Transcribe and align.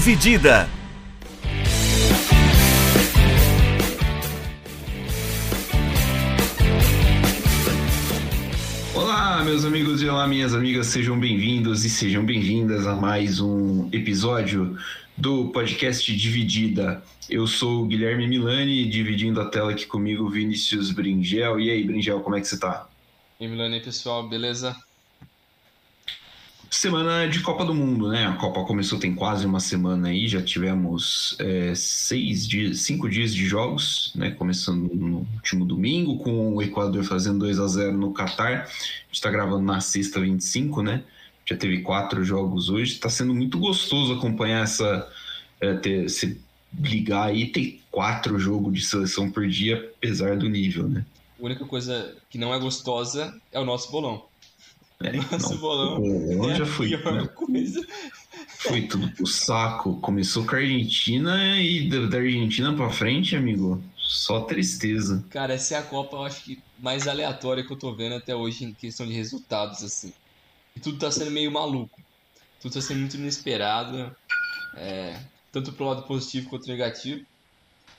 Dividida. 0.00 0.66
Olá, 8.94 9.44
meus 9.44 9.66
amigos 9.66 10.00
e 10.00 10.08
olá, 10.08 10.26
minhas 10.26 10.54
amigas, 10.54 10.86
sejam 10.86 11.20
bem-vindos 11.20 11.84
e 11.84 11.90
sejam 11.90 12.24
bem-vindas 12.24 12.86
a 12.86 12.96
mais 12.96 13.40
um 13.40 13.90
episódio 13.92 14.74
do 15.18 15.48
podcast 15.48 16.16
Dividida. 16.16 17.02
Eu 17.28 17.46
sou 17.46 17.82
o 17.82 17.86
Guilherme 17.86 18.26
Milani, 18.26 18.88
dividindo 18.88 19.38
a 19.38 19.50
tela 19.50 19.72
aqui 19.72 19.84
comigo, 19.84 20.30
Vinícius 20.30 20.90
Bringel. 20.90 21.60
E 21.60 21.70
aí, 21.70 21.84
Bringel, 21.84 22.20
como 22.20 22.36
é 22.36 22.40
que 22.40 22.48
você 22.48 22.58
tá? 22.58 22.88
E 23.38 23.46
Milani, 23.46 23.80
pessoal, 23.80 24.26
beleza? 24.26 24.74
Semana 26.70 27.28
de 27.28 27.40
Copa 27.40 27.64
do 27.64 27.74
Mundo, 27.74 28.08
né? 28.08 28.26
A 28.26 28.34
Copa 28.34 28.62
começou 28.64 28.96
tem 28.96 29.12
quase 29.12 29.44
uma 29.44 29.58
semana 29.58 30.08
aí, 30.08 30.28
já 30.28 30.40
tivemos 30.40 31.36
é, 31.40 31.74
seis 31.74 32.46
dias, 32.46 32.82
cinco 32.82 33.10
dias 33.10 33.34
de 33.34 33.44
jogos, 33.44 34.12
né? 34.14 34.30
Começando 34.30 34.88
no 34.94 35.26
último 35.34 35.64
domingo, 35.64 36.18
com 36.18 36.54
o 36.54 36.62
Equador 36.62 37.02
fazendo 37.02 37.40
2 37.40 37.58
a 37.58 37.66
0 37.66 37.98
no 37.98 38.12
Catar. 38.12 38.52
A 38.52 38.66
gente 38.66 39.14
está 39.14 39.28
gravando 39.28 39.64
na 39.64 39.80
sexta 39.80 40.20
25, 40.20 40.80
né? 40.80 41.02
Já 41.44 41.56
teve 41.56 41.80
quatro 41.80 42.24
jogos 42.24 42.68
hoje. 42.68 42.92
Está 42.92 43.10
sendo 43.10 43.34
muito 43.34 43.58
gostoso 43.58 44.14
acompanhar 44.14 44.62
essa. 44.62 45.10
É, 45.60 45.74
ter, 45.74 46.08
se 46.08 46.40
ligar 46.78 47.26
aí, 47.26 47.48
tem 47.48 47.80
quatro 47.90 48.38
jogos 48.38 48.72
de 48.72 48.82
seleção 48.82 49.28
por 49.28 49.46
dia, 49.48 49.90
apesar 49.98 50.36
do 50.36 50.48
nível, 50.48 50.88
né? 50.88 51.04
A 51.38 51.44
única 51.44 51.64
coisa 51.64 52.16
que 52.30 52.38
não 52.38 52.54
é 52.54 52.58
gostosa 52.60 53.34
é 53.50 53.58
o 53.58 53.64
nosso 53.64 53.90
bolão. 53.90 54.29
É, 55.02 55.12
Nosso 55.16 55.54
não, 55.54 55.58
bolão 55.58 56.00
bolão 56.00 56.50
é 56.50 56.56
já 56.56 56.64
a 56.64 56.66
foi 56.66 56.88
pior 56.88 57.02
tudo, 57.02 57.28
coisa. 57.30 57.86
foi 58.58 58.86
tudo 58.86 59.10
pro 59.12 59.26
saco. 59.26 59.98
Começou 60.00 60.44
com 60.46 60.56
a 60.56 60.58
Argentina 60.58 61.60
e 61.60 61.88
da, 61.88 62.06
da 62.06 62.18
Argentina 62.18 62.74
pra 62.74 62.90
frente, 62.90 63.34
amigo, 63.34 63.82
só 63.96 64.42
tristeza. 64.42 65.24
Cara, 65.30 65.54
essa 65.54 65.74
é 65.74 65.78
a 65.78 65.82
Copa, 65.82 66.16
eu 66.16 66.24
acho 66.24 66.44
que 66.44 66.62
mais 66.78 67.08
aleatória 67.08 67.64
que 67.64 67.72
eu 67.72 67.78
tô 67.78 67.94
vendo 67.94 68.14
até 68.16 68.34
hoje 68.34 68.64
em 68.64 68.74
questão 68.74 69.06
de 69.06 69.12
resultados, 69.12 69.82
assim. 69.82 70.12
E 70.76 70.80
tudo 70.80 70.98
tá 70.98 71.10
sendo 71.10 71.30
meio 71.30 71.50
maluco. 71.50 72.00
Tudo 72.60 72.72
tá 72.74 72.80
sendo 72.80 73.00
muito 73.00 73.16
inesperado. 73.16 74.14
é, 74.76 75.18
tanto 75.52 75.72
pro 75.72 75.86
lado 75.86 76.02
positivo 76.04 76.48
quanto 76.50 76.68
negativo. 76.68 77.24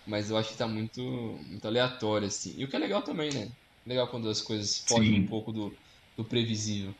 Mas 0.06 0.30
eu 0.30 0.38
acho 0.38 0.50
que 0.52 0.58
tá 0.58 0.68
muito, 0.68 1.02
muito 1.48 1.68
aleatório, 1.68 2.28
assim. 2.28 2.54
E 2.58 2.64
o 2.66 2.68
que 2.68 2.76
é 2.76 2.80
legal 2.80 3.02
também, 3.04 3.32
né? 3.34 3.50
Legal 3.86 4.08
quando 4.08 4.30
as 4.30 4.42
coisas 4.42 4.80
fogem 4.88 5.14
Sim. 5.16 5.20
um 5.22 5.28
pouco 5.28 5.52
do, 5.52 5.74
do 6.22 6.24
previsível. 6.24 6.94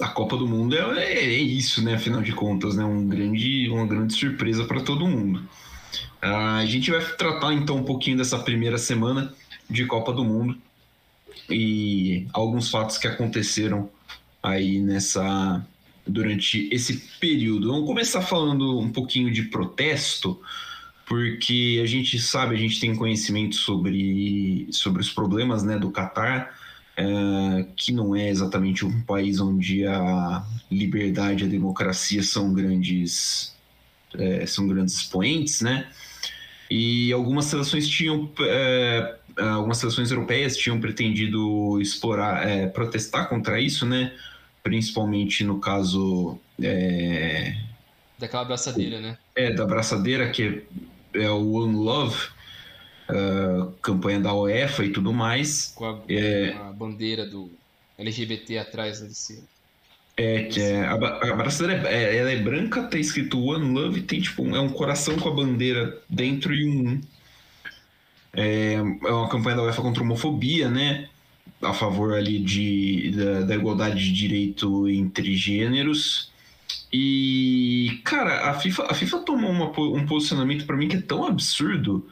A 0.00 0.08
Copa 0.08 0.36
do 0.36 0.46
Mundo 0.46 0.76
é, 0.76 1.04
é- 1.04 1.24
é 1.24 1.38
isso, 1.38 1.82
né? 1.82 1.94
Afinal 1.94 2.22
de 2.22 2.32
contas, 2.32 2.76
né? 2.76 2.84
Um 2.84 3.06
grande, 3.06 3.68
uma 3.68 3.86
grande 3.86 4.14
surpresa 4.14 4.64
para 4.64 4.80
todo 4.80 5.06
mundo. 5.08 5.42
Ah, 6.22 6.58
a 6.58 6.66
gente 6.66 6.90
vai 6.90 7.00
tratar 7.16 7.52
então 7.52 7.76
um 7.76 7.84
pouquinho 7.84 8.16
dessa 8.16 8.38
primeira 8.38 8.78
semana 8.78 9.34
de 9.68 9.84
Copa 9.86 10.12
do 10.12 10.24
Mundo 10.24 10.56
e 11.48 12.26
alguns 12.32 12.70
fatos 12.70 12.98
que 12.98 13.06
aconteceram 13.06 13.90
aí 14.42 14.80
nessa 14.80 15.64
durante 16.06 16.68
esse 16.72 16.96
período. 17.20 17.68
Vamos 17.68 17.86
começar 17.86 18.22
falando 18.22 18.78
um 18.78 18.90
pouquinho 18.90 19.30
de 19.32 19.44
protesto, 19.44 20.40
porque 21.06 21.80
a 21.82 21.86
gente 21.86 22.18
sabe, 22.18 22.54
a 22.54 22.58
gente 22.58 22.80
tem 22.80 22.96
conhecimento 22.96 23.54
sobre, 23.54 24.66
sobre 24.70 25.02
os 25.02 25.10
problemas 25.10 25.62
né, 25.62 25.78
do 25.78 25.90
Catar 25.90 26.59
é, 27.00 27.66
que 27.74 27.92
não 27.92 28.14
é 28.14 28.28
exatamente 28.28 28.84
um 28.84 29.00
país 29.02 29.40
onde 29.40 29.86
a 29.86 30.44
liberdade 30.70 31.44
e 31.44 31.46
a 31.46 31.50
democracia 31.50 32.22
são 32.22 32.52
grandes 32.52 33.56
é, 34.14 34.44
são 34.44 34.68
grandes 34.68 34.96
expoentes, 34.96 35.62
né? 35.62 35.88
E 36.70 37.12
algumas 37.12 37.46
seleções 37.46 37.88
tinham 37.88 38.30
é, 38.40 39.16
algumas 39.38 39.78
seleções 39.78 40.10
europeias 40.10 40.56
tinham 40.56 40.78
pretendido 40.78 41.80
explorar 41.80 42.46
é, 42.46 42.66
protestar 42.66 43.28
contra 43.28 43.58
isso, 43.58 43.86
né? 43.86 44.12
Principalmente 44.62 45.42
no 45.42 45.58
caso 45.58 46.38
Daquela 48.18 48.42
abraçadeira, 48.42 49.00
né? 49.00 49.16
é, 49.34 49.50
da 49.54 49.64
braçadeira, 49.64 50.28
que 50.30 50.64
é 51.14 51.30
o 51.30 51.52
One 51.52 51.76
Love, 51.76 52.28
é, 53.12 53.66
campanha 53.82 54.20
da 54.20 54.34
UEFA 54.34 54.84
e 54.84 54.90
tudo 54.90 55.12
mais. 55.12 55.72
Com 55.74 55.84
a, 55.86 55.98
É. 56.08 56.52
a 56.54 56.72
bandeira 56.72 57.26
do 57.26 57.50
LGBT 57.98 58.58
atrás 58.58 59.00
desse. 59.00 59.42
É, 60.16 60.42
que 60.44 60.60
é, 60.60 60.84
a, 60.84 60.92
a 60.94 61.34
braçadeira 61.34 61.88
é, 61.88 61.94
é- 61.94 62.16
ela 62.18 62.30
é 62.30 62.36
branca, 62.36 62.82
tá 62.82 62.98
escrito 62.98 63.40
One 63.42 63.72
Love, 63.72 64.02
tem 64.02 64.20
tipo 64.20 64.42
um- 64.42 64.54
é 64.54 64.60
um 64.60 64.68
coração 64.68 65.16
com 65.18 65.28
a 65.28 65.34
bandeira 65.34 65.98
dentro 66.08 66.52
e 66.54 66.66
um. 66.68 67.00
É, 68.32 68.74
é 68.74 68.80
uma 69.12 69.28
campanha 69.28 69.56
da 69.56 69.62
UEFA 69.64 69.82
contra 69.82 70.02
a 70.02 70.04
homofobia, 70.04 70.68
né? 70.70 71.08
A 71.62 71.72
favor 71.74 72.14
ali 72.14 72.38
de, 72.38 73.10
da, 73.16 73.40
da 73.42 73.54
igualdade 73.54 73.98
de 73.98 74.12
direito 74.12 74.88
entre 74.88 75.34
gêneros. 75.36 76.30
E, 76.92 78.00
cara, 78.04 78.50
a 78.50 78.54
FIFA, 78.54 78.86
a 78.90 78.94
FIFA 78.94 79.18
tomou 79.20 79.50
uma 79.50 79.70
um 79.80 80.06
posicionamento 80.06 80.64
pra 80.66 80.76
mim 80.76 80.88
que 80.88 80.96
é 80.96 81.00
tão 81.00 81.24
absurdo 81.24 82.08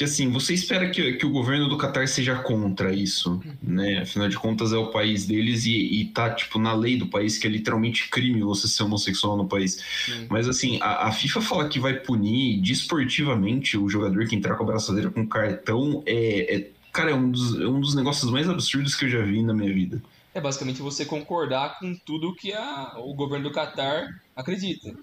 que, 0.00 0.04
assim, 0.04 0.30
você 0.30 0.54
espera 0.54 0.88
que, 0.88 1.12
que 1.12 1.26
o 1.26 1.30
governo 1.30 1.68
do 1.68 1.76
Qatar 1.76 2.08
seja 2.08 2.34
contra 2.36 2.90
isso, 2.90 3.38
né? 3.62 3.98
Afinal 3.98 4.30
de 4.30 4.38
contas, 4.38 4.72
é 4.72 4.76
o 4.78 4.90
país 4.90 5.26
deles 5.26 5.66
e, 5.66 5.76
e 5.76 6.06
tá, 6.06 6.30
tipo, 6.30 6.58
na 6.58 6.72
lei 6.72 6.96
do 6.96 7.06
país, 7.06 7.36
que 7.36 7.46
é 7.46 7.50
literalmente 7.50 8.08
crime 8.08 8.40
você 8.40 8.66
ser 8.66 8.82
homossexual 8.84 9.36
no 9.36 9.46
país. 9.46 9.84
Sim. 10.06 10.26
Mas, 10.30 10.48
assim, 10.48 10.78
a, 10.80 11.08
a 11.08 11.12
FIFA 11.12 11.42
fala 11.42 11.68
que 11.68 11.78
vai 11.78 11.92
punir 11.92 12.62
desportivamente 12.62 13.76
o 13.76 13.90
jogador 13.90 14.26
que 14.26 14.34
entrar 14.34 14.54
com 14.54 14.62
a 14.64 14.68
braçadeira 14.68 15.10
com 15.10 15.26
cartão 15.26 16.02
é... 16.06 16.56
é- 16.56 16.70
cara, 16.90 17.10
é 17.10 17.14
um, 17.14 17.30
dos, 17.30 17.60
é 17.60 17.66
um 17.66 17.78
dos 17.78 17.94
negócios 17.94 18.30
mais 18.30 18.48
absurdos 18.48 18.94
que 18.94 19.04
eu 19.04 19.10
já 19.10 19.20
vi 19.20 19.42
na 19.42 19.52
minha 19.52 19.70
vida. 19.70 20.02
É 20.32 20.40
basicamente 20.40 20.80
você 20.80 21.04
concordar 21.04 21.78
com 21.78 21.94
tudo 22.06 22.34
que 22.34 22.54
a, 22.54 22.94
o 23.00 23.12
governo 23.12 23.50
do 23.50 23.54
Catar 23.54 24.22
acredita 24.34 24.96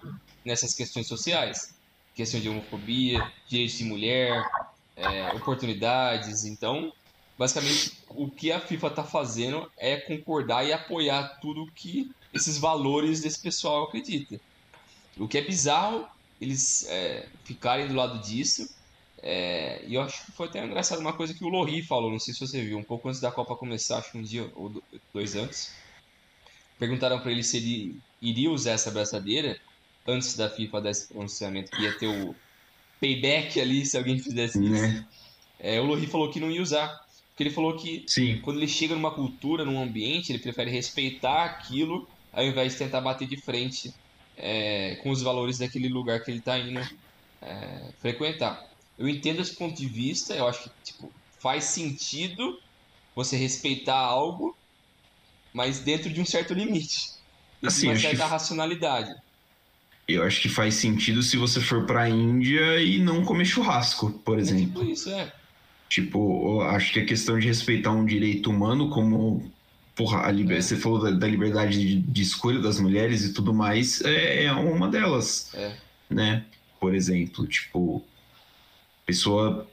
nessas 0.44 0.74
questões 0.74 1.06
sociais. 1.06 1.78
Questão 2.16 2.40
de 2.40 2.50
homofobia, 2.50 3.24
direitos 3.48 3.78
de 3.78 3.84
mulher, 3.84 4.44
é, 4.98 5.30
oportunidades. 5.36 6.46
Então, 6.46 6.92
basicamente, 7.38 7.92
o 8.10 8.32
que 8.32 8.52
a 8.52 8.60
FIFA 8.60 8.88
está 8.88 9.04
fazendo 9.04 9.70
é 9.80 9.98
concordar 10.02 10.66
e 10.66 10.74
apoiar 10.74 11.38
tudo 11.42 11.72
que 11.76 12.06
esses 12.34 12.58
valores 12.58 13.22
desse 13.22 13.42
pessoal 13.42 13.86
acredita. 13.86 14.38
O 15.20 15.28
que 15.28 15.38
é 15.38 15.42
bizarro 15.46 16.08
eles 16.40 16.84
é, 16.88 17.30
ficarem 17.46 17.88
do 17.88 17.96
lado 17.96 18.22
disso. 18.22 18.64
É, 19.22 19.86
e 19.88 19.96
eu 19.96 20.02
acho 20.02 20.26
que 20.26 20.32
foi 20.34 20.48
até 20.48 20.64
engraçado 20.66 21.00
uma 21.00 21.16
coisa 21.18 21.34
que 21.34 21.44
o 21.44 21.50
Lohri 21.50 21.86
falou, 21.88 22.12
não 22.12 22.20
sei 22.20 22.34
se 22.34 22.40
você 22.40 22.64
viu, 22.64 22.78
um 22.78 22.84
pouco 22.86 23.08
antes 23.10 23.20
da 23.22 23.32
Copa 23.32 23.56
começar, 23.58 23.98
acho 23.98 24.12
que 24.12 24.18
um 24.20 24.24
dia 24.24 24.52
ou 24.56 24.70
do- 24.70 24.84
dois 25.14 25.36
antes. 25.36 25.68
Perguntaram 26.78 27.20
para 27.20 27.32
ele 27.32 27.44
se 27.44 27.58
ele 27.58 28.00
iria 28.22 28.52
usar 28.52 28.72
essa 28.72 28.92
braçadeira 28.92 29.58
antes 30.08 30.36
da 30.36 30.50
FIFA 30.50 30.82
dar 30.82 30.92
esse 30.92 31.08
pronunciamento, 31.08 31.72
que 31.72 31.82
ia 31.82 31.98
ter 31.98 32.08
o 32.08 32.36
payback 33.00 33.60
ali 33.60 33.86
se 33.86 33.98
alguém 33.98 34.20
fizesse 34.20 34.66
isso. 34.72 34.90
Né? 34.90 35.04
É, 35.60 35.80
o 35.82 35.86
Lohri 35.86 36.08
falou 36.08 36.32
que 36.32 36.40
não 36.40 36.52
ia 36.52 36.62
usar, 36.62 36.90
porque 37.30 37.44
ele 37.44 37.52
falou 37.52 37.78
que 37.78 38.06
Sim. 38.06 38.42
quando 38.42 38.58
ele 38.60 38.68
chega 38.68 38.96
numa 38.96 39.16
cultura, 39.16 39.66
num 39.66 39.82
ambiente, 39.82 40.32
ele 40.32 40.42
prefere 40.42 40.72
respeitar 40.72 41.46
aquilo 41.46 42.08
ao 42.32 42.46
invés 42.46 42.74
de 42.74 42.80
tentar 42.80 43.02
bater 43.02 43.28
de 43.28 43.42
frente 43.44 43.90
é, 44.38 44.98
com 44.98 45.12
os 45.12 45.22
valores 45.24 45.58
daquele 45.60 45.90
lugar 45.90 46.22
que 46.24 46.32
ele 46.32 46.40
está 46.40 46.58
indo 46.60 46.88
é, 47.42 47.92
frequentar. 48.02 48.62
Eu 48.98 49.08
entendo 49.10 49.42
esse 49.42 49.56
ponto 49.58 49.76
de 49.76 49.88
vista, 49.90 50.36
eu 50.36 50.48
acho 50.48 50.64
que 50.64 50.70
tipo, 50.84 51.14
faz 51.42 51.66
sentido 51.66 52.54
você 53.16 53.38
respeitar 53.38 53.98
algo, 53.98 54.56
mas 55.54 55.80
dentro 55.82 56.12
de 56.14 56.22
um 56.22 56.26
certo 56.26 56.54
limite, 56.54 56.96
de 57.62 57.70
Assim, 57.70 57.88
uma 57.88 57.96
que 57.96 57.96
certa 57.96 58.26
f- 58.26 58.28
racionalidade. 58.28 59.12
Eu 60.08 60.24
acho 60.24 60.42
que 60.42 60.48
faz 60.50 60.76
sentido 60.76 61.22
se 61.22 61.36
você 61.36 61.60
for 61.60 61.86
pra 61.86 62.08
Índia 62.10 62.82
e 62.82 62.98
não 63.00 63.26
comer 63.26 63.44
churrasco, 63.46 64.10
por 64.24 64.38
É 64.38 64.42
exemplo. 64.42 64.82
tipo 64.82 64.92
isso, 64.92 65.10
é. 65.10 65.34
Tipo, 65.90 66.60
eu 66.60 66.62
acho 66.70 66.94
que 66.94 67.00
a 67.00 67.06
questão 67.06 67.38
de 67.40 67.48
respeitar 67.48 67.92
um 67.92 68.06
direito 68.06 68.50
humano 68.50 68.90
como. 68.90 69.52
Porra, 69.96 70.28
a 70.28 70.32
liber... 70.32 70.58
É. 70.58 70.62
você 70.62 70.76
falou 70.76 71.00
da, 71.02 71.10
da 71.12 71.28
liberdade 71.28 71.80
de, 71.80 71.96
de 72.02 72.22
escolha 72.22 72.60
das 72.60 72.80
mulheres 72.80 73.24
e 73.26 73.34
tudo 73.34 73.52
mais, 73.54 74.00
é, 74.02 74.44
é 74.46 74.52
uma 74.54 74.88
delas, 74.88 75.50
É. 75.56 75.76
né? 76.10 76.46
Por 76.80 76.94
exemplo, 76.94 77.48
tipo, 77.48 78.06
pessoa. 79.06 79.68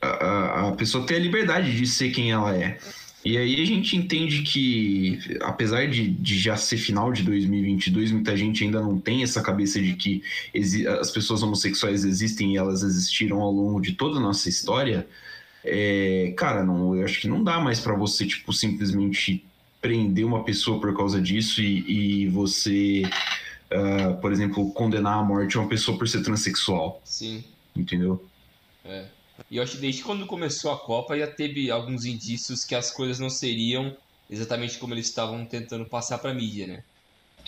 A, 0.00 0.06
a- 0.08 0.68
a 0.68 0.72
pessoa 0.72 1.06
tem 1.06 1.16
a 1.16 1.20
liberdade 1.20 1.76
de 1.76 1.86
ser 1.86 2.10
quem 2.10 2.30
ela 2.32 2.54
é. 2.56 2.78
E 3.24 3.36
aí 3.36 3.60
a 3.60 3.64
gente 3.64 3.96
entende 3.96 4.42
que, 4.42 5.18
apesar 5.40 5.88
de, 5.88 6.08
de 6.08 6.38
já 6.38 6.56
ser 6.56 6.76
final 6.76 7.12
de 7.12 7.24
2022, 7.24 8.12
muita 8.12 8.36
gente 8.36 8.62
ainda 8.62 8.80
não 8.80 8.98
tem 8.98 9.22
essa 9.22 9.42
cabeça 9.42 9.80
de 9.80 9.94
que 9.94 10.22
as 11.00 11.10
pessoas 11.10 11.42
homossexuais 11.42 12.04
existem 12.04 12.54
e 12.54 12.56
elas 12.56 12.82
existiram 12.82 13.40
ao 13.40 13.50
longo 13.50 13.80
de 13.80 13.94
toda 13.94 14.18
a 14.18 14.22
nossa 14.22 14.48
história. 14.48 15.08
É, 15.64 16.32
cara, 16.36 16.64
não, 16.64 16.94
eu 16.94 17.04
acho 17.04 17.20
que 17.20 17.26
não 17.26 17.42
dá 17.42 17.58
mais 17.58 17.80
pra 17.80 17.96
você, 17.96 18.24
tipo, 18.24 18.52
simplesmente 18.52 19.44
prender 19.80 20.24
uma 20.24 20.44
pessoa 20.44 20.80
por 20.80 20.96
causa 20.96 21.20
disso 21.20 21.60
e, 21.60 22.22
e 22.24 22.28
você 22.28 23.02
uh, 23.70 24.16
por 24.20 24.32
exemplo, 24.32 24.70
condenar 24.72 25.18
à 25.18 25.22
morte 25.22 25.58
uma 25.58 25.68
pessoa 25.68 25.96
por 25.98 26.08
ser 26.08 26.22
transexual. 26.22 27.00
Sim. 27.04 27.44
Entendeu? 27.74 28.24
É. 28.84 29.06
E 29.50 29.56
eu 29.56 29.62
acho 29.62 29.72
que 29.72 29.78
desde 29.78 30.02
quando 30.02 30.26
começou 30.26 30.72
a 30.72 30.78
Copa 30.78 31.18
já 31.18 31.26
teve 31.26 31.70
alguns 31.70 32.04
indícios 32.04 32.64
que 32.64 32.74
as 32.74 32.90
coisas 32.90 33.18
não 33.18 33.30
seriam 33.30 33.96
exatamente 34.28 34.78
como 34.78 34.94
eles 34.94 35.06
estavam 35.06 35.44
tentando 35.44 35.84
passar 35.86 36.18
para 36.18 36.30
a 36.30 36.34
mídia, 36.34 36.66
né? 36.66 36.84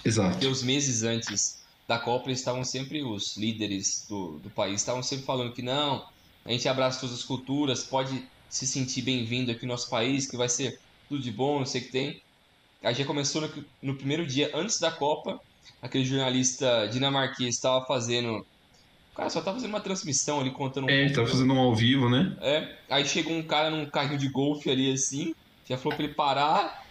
Exato. 0.04 0.32
Porque 0.32 0.46
os 0.46 0.62
meses 0.62 1.02
antes 1.02 1.58
da 1.88 1.98
Copa 1.98 2.28
eles 2.28 2.38
estavam 2.38 2.62
sempre, 2.64 3.02
os 3.02 3.36
líderes 3.36 4.06
do, 4.08 4.38
do 4.38 4.50
país 4.50 4.80
estavam 4.80 5.02
sempre 5.02 5.24
falando 5.24 5.52
que 5.52 5.62
não, 5.62 6.06
a 6.44 6.50
gente 6.50 6.68
abraça 6.68 7.00
todas 7.00 7.16
as 7.16 7.24
culturas, 7.24 7.84
pode 7.84 8.24
se 8.48 8.66
sentir 8.66 9.02
bem-vindo 9.02 9.50
aqui 9.50 9.62
no 9.62 9.72
nosso 9.72 9.90
país, 9.90 10.26
que 10.26 10.36
vai 10.36 10.48
ser 10.48 10.78
tudo 11.08 11.22
de 11.22 11.30
bom, 11.30 11.58
não 11.58 11.66
sei 11.66 11.80
o 11.80 11.84
que 11.84 11.90
tem. 11.90 12.22
Aí 12.82 12.94
já 12.94 13.04
começou 13.04 13.40
no, 13.40 13.64
no 13.82 13.96
primeiro 13.96 14.26
dia 14.26 14.50
antes 14.54 14.78
da 14.78 14.90
Copa, 14.90 15.40
aquele 15.82 16.04
jornalista 16.04 16.86
dinamarquês 16.86 17.56
estava 17.56 17.84
fazendo 17.86 18.46
cara 19.18 19.30
só 19.30 19.40
tá 19.40 19.52
fazendo 19.52 19.70
uma 19.70 19.80
transmissão 19.80 20.40
ali, 20.40 20.52
contando 20.52 20.86
um 20.86 20.90
É, 20.90 21.02
ele 21.02 21.12
tá 21.12 21.26
fazendo 21.26 21.52
um 21.52 21.58
ao 21.58 21.74
vivo, 21.74 22.08
né? 22.08 22.36
É, 22.40 22.76
aí 22.88 23.04
chegou 23.04 23.32
um 23.32 23.42
cara 23.42 23.68
num 23.68 23.84
carrinho 23.84 24.18
de 24.18 24.28
golfe 24.28 24.70
ali 24.70 24.92
assim, 24.92 25.34
já 25.68 25.76
falou 25.76 25.96
pra 25.96 26.04
ele 26.04 26.14
parar, 26.14 26.84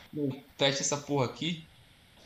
fecha 0.58 0.82
essa 0.82 0.98
porra 0.98 1.26
aqui. 1.26 1.64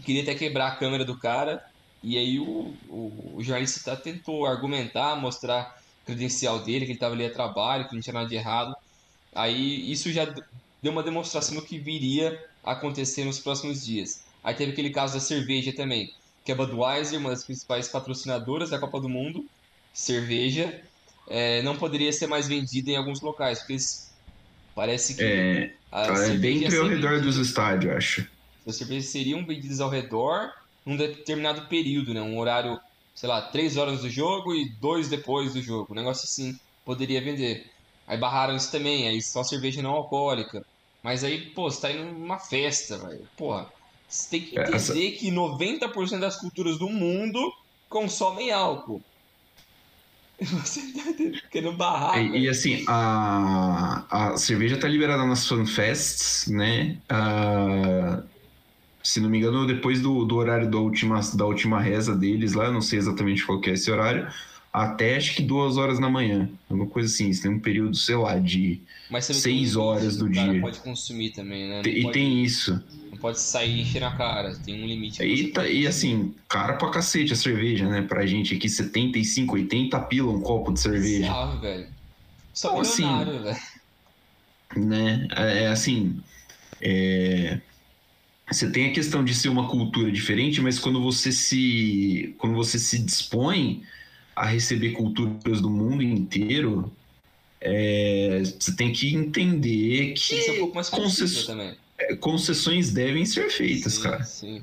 Queria 0.04 0.24
até 0.24 0.34
quebrar 0.34 0.68
a 0.68 0.76
câmera 0.76 1.06
do 1.06 1.18
cara. 1.18 1.64
E 2.04 2.18
aí 2.18 2.40
o, 2.40 2.74
o, 2.90 3.34
o 3.36 3.44
jornalista 3.44 3.92
tá, 3.92 4.02
tentou 4.02 4.48
argumentar, 4.48 5.16
mostrar 5.16 5.80
credencial 6.04 6.60
dele, 6.64 6.86
que 6.86 6.94
ele 6.94 7.00
tava 7.00 7.14
ali 7.14 7.26
a 7.26 7.32
trabalho, 7.32 7.88
que 7.88 7.94
não 7.94 8.02
tinha 8.02 8.14
nada 8.14 8.28
de 8.28 8.36
errado. 8.36 8.76
Aí 9.36 9.92
isso 9.92 10.12
já 10.12 10.26
deu 10.82 10.92
uma 10.92 11.04
demonstração 11.04 11.56
do 11.56 11.62
que 11.62 11.78
viria 11.78 12.44
a 12.64 12.72
acontecer 12.72 13.24
nos 13.24 13.40
próximos 13.40 13.86
dias. 13.86 14.24
Aí 14.44 14.56
teve 14.56 14.72
aquele 14.72 14.90
caso 14.90 15.14
da 15.14 15.20
cerveja 15.20 15.72
também, 15.72 16.12
que 16.44 16.52
a 16.52 16.56
Budweiser, 16.56 17.20
uma 17.20 17.30
das 17.30 17.44
principais 17.44 17.88
patrocinadoras 17.88 18.72
da 18.72 18.80
Copa 18.80 19.00
do 19.00 19.08
Mundo, 19.08 19.46
cerveja 19.94 20.82
é, 21.28 21.62
não 21.62 21.78
poderia 21.78 22.12
ser 22.12 22.28
mais 22.28 22.48
vendida 22.48 22.92
em 22.92 22.98
alguns 22.98 23.22
locais, 23.22 23.60
porque 23.60 23.78
parece 24.76 25.16
que. 25.16 25.24
É, 25.24 25.74
é 25.92 26.30
dentro 26.38 26.76
e 26.76 26.78
ao 26.78 26.88
redor 26.88 27.22
dos 27.22 27.38
estádios, 27.38 27.96
acho. 27.96 28.28
As 28.68 28.76
cervejas 28.76 29.06
seriam 29.06 29.46
vendidas 29.46 29.80
ao 29.80 29.90
redor 29.90 30.52
num 30.86 30.96
determinado 30.96 31.68
período, 31.68 32.14
né? 32.14 32.22
Um 32.22 32.38
horário, 32.38 32.80
sei 33.16 33.30
lá, 33.30 33.42
três 33.42 33.78
horas 33.78 34.02
do 34.02 34.10
jogo 34.10 34.54
e 34.54 34.70
dois 34.80 35.10
depois 35.10 35.54
do 35.54 35.62
jogo. 35.62 35.92
Um 35.92 35.96
negócio 35.96 36.26
assim 36.26 36.60
poderia 36.86 37.22
vender. 37.22 37.70
Aí 38.08 38.18
barraram 38.18 38.56
isso 38.56 38.72
também, 38.72 39.08
aí 39.08 39.22
só 39.22 39.44
cerveja 39.44 39.82
não 39.82 39.92
alcoólica. 39.92 40.66
Mas 41.02 41.24
aí, 41.24 41.42
pô, 41.52 41.70
você 41.70 41.82
tá 41.82 41.92
indo 41.92 42.04
numa 42.12 42.38
festa, 42.38 42.98
velho. 42.98 43.28
Porra, 43.38 43.68
você 44.08 44.30
tem 44.30 44.42
que 44.42 44.60
é, 44.60 44.64
entender 44.64 44.76
Essa... 44.76 44.94
que 44.94 45.32
90% 45.32 46.20
das 46.20 46.38
culturas 46.38 46.78
do 46.78 46.90
mundo 46.90 47.54
consomem 47.90 48.52
álcool. 48.52 49.02
Você 50.66 50.82
tá 50.94 51.48
querendo 51.52 51.74
barrar. 51.74 52.20
E, 52.20 52.40
e, 52.46 52.50
assim, 52.50 52.84
a, 52.88 54.06
a 54.10 54.38
cerveja 54.38 54.78
tá 54.78 54.88
liberada 54.88 55.24
nas 55.26 55.48
fanfests, 55.48 56.48
né? 56.48 56.98
Uh, 57.12 58.24
se 59.04 59.20
não 59.20 59.30
me 59.30 59.38
engano, 59.38 59.68
depois 59.68 60.02
do, 60.02 60.26
do 60.26 60.36
horário 60.36 60.70
da 60.70 60.78
última, 60.78 61.20
da 61.36 61.46
última 61.46 61.80
reza 61.80 62.16
deles 62.16 62.54
lá, 62.54 62.72
não 62.72 62.82
sei 62.82 62.98
exatamente 62.98 63.46
qual 63.46 63.62
é 63.66 63.70
esse 63.70 63.92
horário, 63.92 64.28
até 64.72 65.18
acho 65.18 65.36
que 65.36 65.42
duas 65.42 65.78
horas 65.78 66.00
da 66.00 66.10
manhã. 66.10 66.50
Alguma 66.70 66.90
coisa 66.90 67.08
assim. 67.14 67.30
Isso 67.30 67.42
tem 67.42 67.52
um 67.52 67.60
período, 67.60 67.96
sei 67.96 68.16
lá, 68.16 68.38
de 68.40 68.82
seis 69.22 69.76
horas 69.76 70.18
do 70.18 70.30
dia. 70.30 70.62
pode 70.62 70.80
consumir 70.80 71.32
também, 71.32 71.68
né? 71.68 71.82
e 71.86 72.04
pode... 72.04 72.14
tem 72.14 72.44
isso 72.44 72.82
pode 73.22 73.40
sair 73.40 73.78
e 73.78 73.82
encher 73.82 74.02
na 74.02 74.18
cara, 74.18 74.54
tem 74.56 74.84
um 74.84 74.88
limite. 74.88 75.24
E, 75.24 75.52
tá, 75.52 75.68
e 75.68 75.86
assim, 75.86 76.34
cara 76.50 76.74
pra 76.74 76.90
cacete 76.90 77.32
a 77.32 77.36
cerveja, 77.36 77.88
né? 77.88 78.02
Pra 78.02 78.26
gente 78.26 78.56
aqui, 78.56 78.68
75, 78.68 79.54
80 79.54 80.00
pila 80.02 80.32
um 80.32 80.42
copo 80.42 80.74
de 80.74 80.80
cerveja. 80.80 81.20
Bizarro, 81.20 81.60
velho. 81.60 81.88
Só 82.54 82.70
então, 82.70 82.82
assim, 82.82 83.26
velho. 83.26 83.58
Né? 84.76 85.28
É, 85.36 85.64
é 85.64 85.68
assim. 85.68 86.20
É... 86.82 87.60
Você 88.52 88.70
tem 88.70 88.90
a 88.90 88.94
questão 88.94 89.24
de 89.24 89.34
ser 89.34 89.48
uma 89.48 89.70
cultura 89.70 90.12
diferente, 90.12 90.60
mas 90.60 90.80
quando 90.80 91.02
você 91.02 91.32
se. 91.32 92.36
Quando 92.38 92.56
você 92.56 92.80
se 92.80 93.00
dispõe 93.00 93.84
a 94.36 94.46
receber 94.46 94.92
culturas 94.92 95.62
do 95.62 95.70
mundo 95.70 96.02
inteiro, 96.04 96.92
é, 97.60 98.42
você 98.60 98.76
tem 98.76 98.92
que 98.92 99.14
entender 99.14 100.14
que. 100.14 100.52
Um 100.52 100.58
pouco 100.60 100.76
mais 100.76 100.90
concess... 100.90 101.46
também 101.46 101.76
concessões 102.20 102.92
devem 102.92 103.26
ser 103.26 103.50
feitas, 103.50 103.94
sim, 103.94 104.04
cara. 104.04 104.24
Sim. 104.24 104.62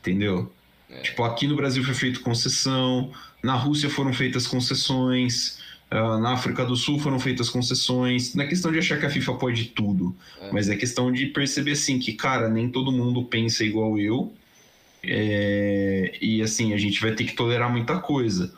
Entendeu? 0.00 0.52
É. 0.90 1.00
Tipo, 1.00 1.24
aqui 1.24 1.46
no 1.46 1.56
Brasil 1.56 1.82
foi 1.84 1.94
feito 1.94 2.20
concessão, 2.20 3.10
na 3.42 3.54
Rússia 3.54 3.90
foram 3.90 4.12
feitas 4.12 4.46
concessões, 4.46 5.58
uh, 5.90 6.18
na 6.18 6.32
África 6.32 6.64
do 6.64 6.76
Sul 6.76 6.98
foram 6.98 7.18
feitas 7.18 7.48
concessões. 7.48 8.34
Não 8.34 8.44
é 8.44 8.46
questão 8.46 8.70
de 8.72 8.78
achar 8.78 8.98
que 8.98 9.06
a 9.06 9.10
FIFA 9.10 9.34
pode 9.34 9.66
tudo, 9.66 10.14
é. 10.40 10.52
mas 10.52 10.68
é 10.68 10.76
questão 10.76 11.10
de 11.10 11.26
perceber 11.26 11.72
assim 11.72 11.98
que, 11.98 12.12
cara, 12.12 12.48
nem 12.48 12.68
todo 12.68 12.92
mundo 12.92 13.24
pensa 13.24 13.64
igual 13.64 13.98
eu. 13.98 14.32
É, 15.08 16.16
e 16.20 16.42
assim, 16.42 16.72
a 16.72 16.76
gente 16.76 17.00
vai 17.00 17.12
ter 17.12 17.24
que 17.24 17.34
tolerar 17.34 17.70
muita 17.70 17.98
coisa 17.98 18.52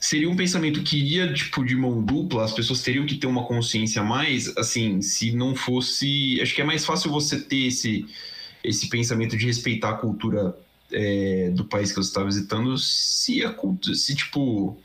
seria 0.00 0.30
um 0.30 0.36
pensamento 0.36 0.82
que 0.82 0.98
iria 0.98 1.32
tipo 1.32 1.64
de 1.64 1.76
mão 1.76 2.02
dupla, 2.02 2.44
as 2.44 2.52
pessoas 2.52 2.82
teriam 2.82 3.06
que 3.06 3.16
ter 3.16 3.26
uma 3.26 3.44
consciência 3.44 4.02
mais, 4.02 4.56
assim, 4.56 5.02
se 5.02 5.32
não 5.32 5.54
fosse, 5.54 6.40
acho 6.40 6.54
que 6.54 6.60
é 6.60 6.64
mais 6.64 6.84
fácil 6.84 7.10
você 7.10 7.40
ter 7.40 7.66
esse 7.66 8.06
esse 8.62 8.88
pensamento 8.88 9.36
de 9.36 9.46
respeitar 9.46 9.90
a 9.90 9.94
cultura 9.94 10.56
é, 10.92 11.50
do 11.54 11.64
país 11.64 11.90
que 11.90 11.96
você 11.96 12.08
está 12.08 12.24
visitando, 12.24 12.76
se 12.76 13.44
a 13.44 13.52
cultura, 13.52 13.94
se 13.94 14.14
tipo 14.16 14.76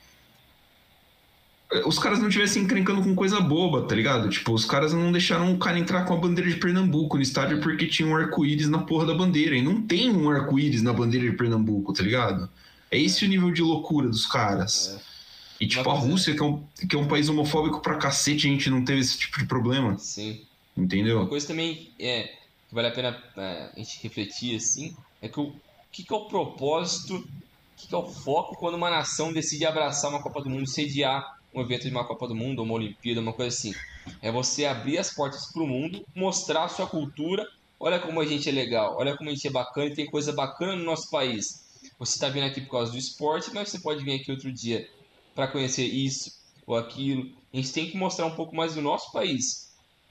os 1.86 1.98
caras 1.98 2.20
não 2.20 2.28
estivessem 2.28 2.64
encrencando 2.64 3.02
com 3.02 3.16
coisa 3.16 3.40
boba, 3.40 3.82
tá 3.88 3.96
ligado? 3.96 4.30
Tipo, 4.30 4.54
os 4.54 4.64
caras 4.66 4.94
não 4.94 5.12
deixaram 5.12 5.52
o 5.52 5.58
cara 5.58 5.80
entrar 5.80 6.06
com 6.06 6.14
a 6.14 6.18
bandeira 6.18 6.50
de 6.50 6.58
Pernambuco 6.58 7.18
no 7.18 7.24
estádio 7.24 7.62
porque 7.62 7.88
tinha 7.88 8.08
um 8.08 8.16
arco-íris 8.16 8.70
na 8.70 8.80
porra 8.80 9.08
da 9.08 9.16
bandeira. 9.16 9.56
E 9.56 9.62
não 9.62 9.82
tem 9.82 10.12
um 10.12 10.30
arco-íris 10.30 10.84
na 10.84 10.94
bandeira 10.94 11.30
de 11.30 11.36
Pernambuco, 11.36 11.92
tá 11.92 12.04
ligado? 12.04 12.48
É 12.94 12.98
esse 13.00 13.26
o 13.26 13.28
nível 13.28 13.50
de 13.50 13.64
loucura 13.64 14.08
dos 14.08 14.28
caras. 14.28 14.96
É. 14.96 15.14
E 15.60 15.68
tipo, 15.68 15.90
a 15.90 15.94
Rússia, 15.96 16.36
que 16.36 16.42
é, 16.42 16.46
um, 16.46 16.64
que 16.88 16.96
é 16.96 17.00
um 17.00 17.08
país 17.08 17.28
homofóbico 17.28 17.80
pra 17.80 17.98
cacete, 17.98 18.46
a 18.46 18.52
gente 18.52 18.70
não 18.70 18.86
teve 18.86 19.00
esse 19.00 19.18
tipo 19.18 19.40
de 19.40 19.48
problema. 19.48 19.98
Sim. 19.98 20.42
Entendeu? 20.78 21.18
Uma 21.18 21.28
coisa 21.28 21.48
também 21.48 21.90
é, 22.00 22.24
que 22.70 22.76
vale 22.76 22.90
a 22.90 22.92
pena 22.92 23.24
é, 23.36 23.72
a 23.76 23.80
gente 23.80 24.00
refletir, 24.04 24.56
assim, 24.56 24.96
é 25.24 25.28
que 25.28 25.40
o 25.40 25.52
que, 25.92 26.04
que 26.04 26.14
é 26.14 26.16
o 26.16 26.26
propósito, 26.26 27.16
o 27.16 27.28
que, 27.76 27.88
que 27.88 27.96
é 27.96 27.98
o 27.98 28.08
foco 28.08 28.56
quando 28.58 28.76
uma 28.76 28.92
nação 28.92 29.34
decide 29.34 29.66
abraçar 29.66 30.12
uma 30.12 30.22
Copa 30.22 30.44
do 30.44 30.50
Mundo, 30.52 30.68
sediar 30.68 31.40
um 31.52 31.62
evento 31.62 31.84
de 31.84 31.92
uma 31.92 32.06
Copa 32.06 32.28
do 32.28 32.36
Mundo, 32.36 32.62
uma 32.62 32.76
Olimpíada, 32.76 33.22
uma 33.22 33.34
coisa 33.34 33.56
assim. 33.56 33.74
É 34.22 34.32
você 34.32 34.66
abrir 34.66 35.00
as 35.00 35.12
portas 35.12 35.52
para 35.52 35.64
o 35.64 35.68
mundo, 35.68 36.06
mostrar 36.16 36.66
a 36.66 36.70
sua 36.70 36.86
cultura. 36.86 37.48
Olha 37.80 38.00
como 38.00 38.22
a 38.22 38.26
gente 38.26 38.48
é 38.48 38.52
legal, 38.52 38.98
olha 39.00 39.18
como 39.18 39.32
a 39.32 39.34
gente 39.34 39.48
é 39.48 39.52
bacana 39.52 39.88
e 39.88 39.96
tem 39.96 40.06
coisa 40.06 40.32
bacana 40.32 40.76
no 40.76 40.84
nosso 40.84 41.10
país. 41.10 41.63
Você 42.06 42.16
está 42.16 42.28
vindo 42.28 42.46
aqui 42.46 42.60
por 42.60 42.72
causa 42.72 42.92
do 42.92 42.98
esporte, 42.98 43.50
mas 43.54 43.70
você 43.70 43.80
pode 43.80 44.04
vir 44.04 44.20
aqui 44.20 44.30
outro 44.30 44.52
dia 44.52 44.86
para 45.34 45.48
conhecer 45.48 45.86
isso 45.86 46.32
ou 46.68 46.76
aquilo. 46.76 47.24
A 47.54 47.58
gente 47.58 47.72
tem 47.72 47.90
que 47.90 47.98
mostrar 47.98 48.26
um 48.26 48.36
pouco 48.36 48.54
mais 48.54 48.76
do 48.76 48.82
nosso 48.82 49.10
país, 49.14 49.70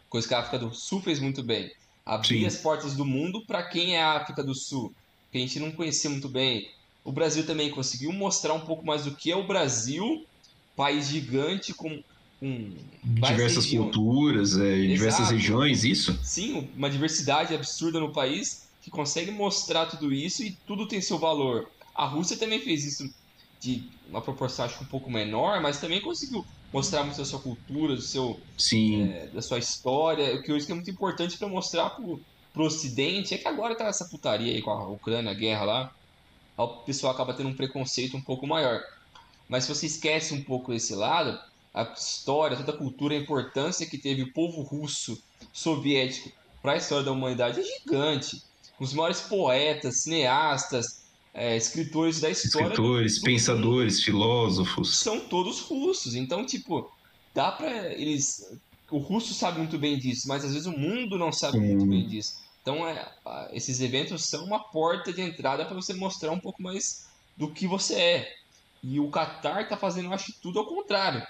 coisa 0.08 0.26
que 0.26 0.34
a 0.34 0.38
África 0.38 0.58
do 0.58 0.74
Sul 0.74 1.02
fez 1.02 1.20
muito 1.20 1.42
bem. 1.42 1.70
Abrir 2.04 2.40
Sim. 2.40 2.46
as 2.46 2.56
portas 2.56 2.94
do 2.94 3.04
mundo 3.04 3.44
para 3.46 3.62
quem 3.68 3.96
é 3.96 4.02
a 4.02 4.16
África 4.16 4.42
do 4.42 4.54
Sul, 4.54 4.94
que 5.30 5.36
a 5.36 5.40
gente 5.40 5.60
não 5.60 5.70
conhecia 5.70 6.08
muito 6.08 6.30
bem. 6.30 6.62
O 7.04 7.12
Brasil 7.12 7.44
também 7.44 7.70
conseguiu 7.70 8.10
mostrar 8.12 8.54
um 8.54 8.64
pouco 8.64 8.86
mais 8.86 9.04
do 9.04 9.14
que 9.14 9.30
é 9.30 9.36
o 9.36 9.46
Brasil, 9.46 10.24
país 10.74 11.08
gigante 11.08 11.74
com, 11.74 12.02
com 12.40 12.74
diversas 13.04 13.66
culturas, 13.66 14.58
é, 14.58 14.80
diversas 14.80 15.30
regiões, 15.30 15.84
isso? 15.84 16.18
Sim, 16.22 16.70
uma 16.74 16.88
diversidade 16.88 17.54
absurda 17.54 18.00
no 18.00 18.12
país 18.12 18.62
que 18.82 18.90
consegue 18.90 19.30
mostrar 19.30 19.86
tudo 19.86 20.12
isso 20.12 20.42
e 20.42 20.56
tudo 20.66 20.88
tem 20.88 21.00
seu 21.00 21.18
valor. 21.18 21.68
A 21.94 22.06
Rússia 22.06 22.36
também 22.36 22.58
fez 22.58 22.84
isso 22.84 23.04
de 23.60 23.88
uma 24.08 24.20
proporção 24.20 24.64
acho 24.64 24.82
um 24.82 24.86
pouco 24.86 25.10
menor, 25.10 25.60
mas 25.60 25.80
também 25.80 26.00
conseguiu 26.00 26.44
mostrar 26.72 27.04
muito 27.04 27.18
da 27.18 27.24
sua 27.24 27.40
cultura, 27.40 27.94
do 27.94 28.02
seu, 28.02 28.40
é, 28.74 29.26
da 29.28 29.42
sua 29.42 29.58
história, 29.58 30.34
o 30.34 30.42
que 30.42 30.52
hoje 30.52 30.70
é 30.70 30.74
muito 30.74 30.90
importante 30.90 31.38
para 31.38 31.46
mostrar 31.46 31.90
pro, 31.90 32.20
pro 32.52 32.64
Ocidente 32.64 33.34
é 33.34 33.38
que 33.38 33.46
agora 33.46 33.76
tá 33.76 33.86
essa 33.86 34.08
putaria 34.08 34.52
aí 34.52 34.62
com 34.62 34.70
a 34.70 34.88
Ucrânia, 34.88 35.30
a 35.30 35.34
guerra 35.34 35.64
lá, 35.64 35.92
o 36.56 36.84
pessoal 36.84 37.12
acaba 37.12 37.34
tendo 37.34 37.50
um 37.50 37.56
preconceito 37.56 38.16
um 38.16 38.22
pouco 38.22 38.46
maior. 38.46 38.80
Mas 39.48 39.64
se 39.64 39.74
você 39.74 39.86
esquece 39.86 40.34
um 40.34 40.42
pouco 40.42 40.72
desse 40.72 40.94
lado, 40.94 41.38
a 41.74 41.82
história, 41.92 42.56
toda 42.56 42.72
a 42.72 42.76
cultura, 42.76 43.14
a 43.14 43.18
importância 43.18 43.88
que 43.88 43.98
teve 43.98 44.22
o 44.22 44.32
povo 44.32 44.62
russo 44.62 45.16
soviético 45.52 46.30
para 46.60 46.72
a 46.72 46.76
história 46.76 47.04
da 47.04 47.12
humanidade 47.12 47.60
é 47.60 47.62
gigante. 47.62 48.36
Os 48.80 48.92
maiores 48.92 49.20
poetas, 49.22 50.02
cineastas, 50.02 51.01
é, 51.34 51.56
escritores 51.56 52.20
da 52.20 52.30
história. 52.30 52.66
Escritores, 52.66 53.18
do, 53.18 53.24
pensadores, 53.24 54.02
filósofos. 54.02 54.98
São 54.98 55.20
todos 55.20 55.60
russos. 55.60 56.14
Então, 56.14 56.44
tipo, 56.44 56.90
dá 57.34 57.52
pra 57.52 57.92
eles. 57.92 58.58
O 58.90 58.98
russo 58.98 59.32
sabe 59.32 59.58
muito 59.58 59.78
bem 59.78 59.98
disso, 59.98 60.28
mas 60.28 60.44
às 60.44 60.52
vezes 60.52 60.66
o 60.66 60.76
mundo 60.76 61.18
não 61.18 61.32
sabe 61.32 61.58
hum. 61.58 61.62
muito 61.62 61.86
bem 61.86 62.06
disso. 62.06 62.42
Então, 62.60 62.86
é, 62.86 63.10
esses 63.52 63.80
eventos 63.80 64.24
são 64.24 64.44
uma 64.44 64.60
porta 64.60 65.12
de 65.12 65.20
entrada 65.20 65.64
para 65.64 65.74
você 65.74 65.94
mostrar 65.94 66.30
um 66.30 66.38
pouco 66.38 66.62
mais 66.62 67.06
do 67.36 67.50
que 67.50 67.66
você 67.66 67.94
é. 67.94 68.34
E 68.82 69.00
o 69.00 69.10
Qatar 69.10 69.68
tá 69.68 69.76
fazendo, 69.76 70.06
eu 70.06 70.12
acho, 70.12 70.32
tudo 70.40 70.58
ao 70.58 70.66
contrário. 70.66 71.26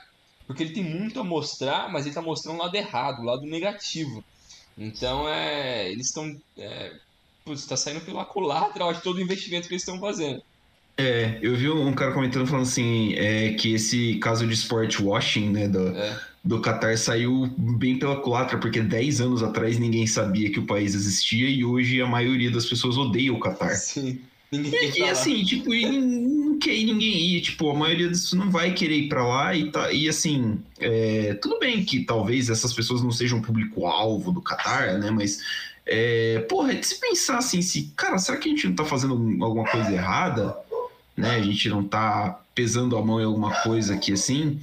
Porque 0.47 0.63
ele 0.63 0.75
tem 0.75 0.85
muito 0.85 1.21
a 1.21 1.25
mostrar, 1.25 1.91
mas 1.91 2.05
ele 2.05 2.15
tá 2.15 2.21
mostrando 2.21 2.57
o 2.57 2.63
lado 2.63 2.75
errado, 2.75 3.21
o 3.21 3.25
lado 3.25 3.43
negativo. 3.43 4.25
Então, 4.77 5.29
é, 5.29 5.91
eles 5.91 6.09
estão. 6.09 6.39
É, 6.57 6.95
putz, 7.45 7.67
tá 7.67 7.77
saindo 7.77 8.01
pela 8.01 8.25
culatra, 8.25 8.85
acho, 8.85 9.03
todo 9.03 9.17
o 9.17 9.21
investimento 9.21 9.69
que 9.69 9.75
eles 9.75 9.83
estão 9.83 9.99
fazendo. 9.99 10.43
É, 10.97 11.39
eu 11.41 11.57
vi 11.57 11.71
um 11.71 11.93
cara 11.95 12.13
comentando 12.13 12.47
falando 12.47 12.65
assim, 12.65 13.15
é, 13.15 13.55
que 13.55 13.75
esse 13.75 14.17
caso 14.17 14.47
de 14.47 14.55
sport 14.55 15.01
washing, 15.01 15.51
né, 15.51 15.69
do, 15.69 15.89
é. 15.89 16.21
do 16.45 16.61
Qatar 16.61 16.97
saiu 16.99 17.53
bem 17.57 17.99
pela 17.99 18.17
culatra, 18.17 18.59
porque 18.59 18.81
10 18.81 19.21
anos 19.23 19.43
atrás 19.43 19.79
ninguém 19.79 20.07
sabia 20.07 20.51
que 20.51 20.59
o 20.59 20.67
país 20.67 20.95
existia 20.95 21.49
e 21.49 21.65
hoje 21.65 22.01
a 22.01 22.07
maioria 22.07 22.51
das 22.51 22.67
pessoas 22.67 22.99
odeia 22.99 23.33
o 23.33 23.41
Qatar. 23.41 23.75
Sim. 23.75 24.21
E, 24.53 24.99
e 24.99 25.03
assim, 25.05 25.43
tipo, 25.43 25.73
e 25.73 25.87
não 25.87 26.59
quer 26.59 26.75
ir 26.75 26.85
ninguém 26.85 27.37
ir, 27.37 27.41
tipo, 27.41 27.71
a 27.71 27.75
maioria 27.75 28.11
disso 28.11 28.37
não 28.37 28.51
vai 28.51 28.75
querer 28.75 28.97
ir 28.99 29.09
pra 29.09 29.27
lá 29.27 29.57
e, 29.57 29.71
tá, 29.71 29.91
e 29.91 30.07
assim, 30.07 30.59
é, 30.79 31.33
tudo 31.41 31.59
bem 31.59 31.83
que 31.83 32.05
talvez 32.05 32.51
essas 32.51 32.75
pessoas 32.75 33.03
não 33.03 33.11
sejam 33.11 33.41
público-alvo 33.41 34.31
do 34.31 34.43
Qatar, 34.43 34.99
né, 34.99 35.11
mas 35.11 35.41
é, 35.87 36.41
porra, 36.49 36.73
é 36.73 36.77
de 36.77 36.87
se 36.87 37.01
pensar 37.01 37.39
assim, 37.39 37.63
se, 37.63 37.93
cara, 37.97 38.19
será 38.19 38.39
que 38.39 38.49
a 38.49 38.51
gente 38.53 38.69
não 38.69 38.75
tá 38.75 38.85
fazendo 38.85 39.15
alguma 39.43 39.69
coisa 39.69 39.91
errada? 39.93 40.57
né? 41.17 41.37
A 41.37 41.43
gente 41.43 41.69
não 41.69 41.85
tá 41.85 42.41
pesando 42.55 42.97
a 42.97 43.05
mão 43.05 43.21
em 43.21 43.25
alguma 43.25 43.63
coisa 43.63 43.95
aqui 43.95 44.13
assim. 44.13 44.61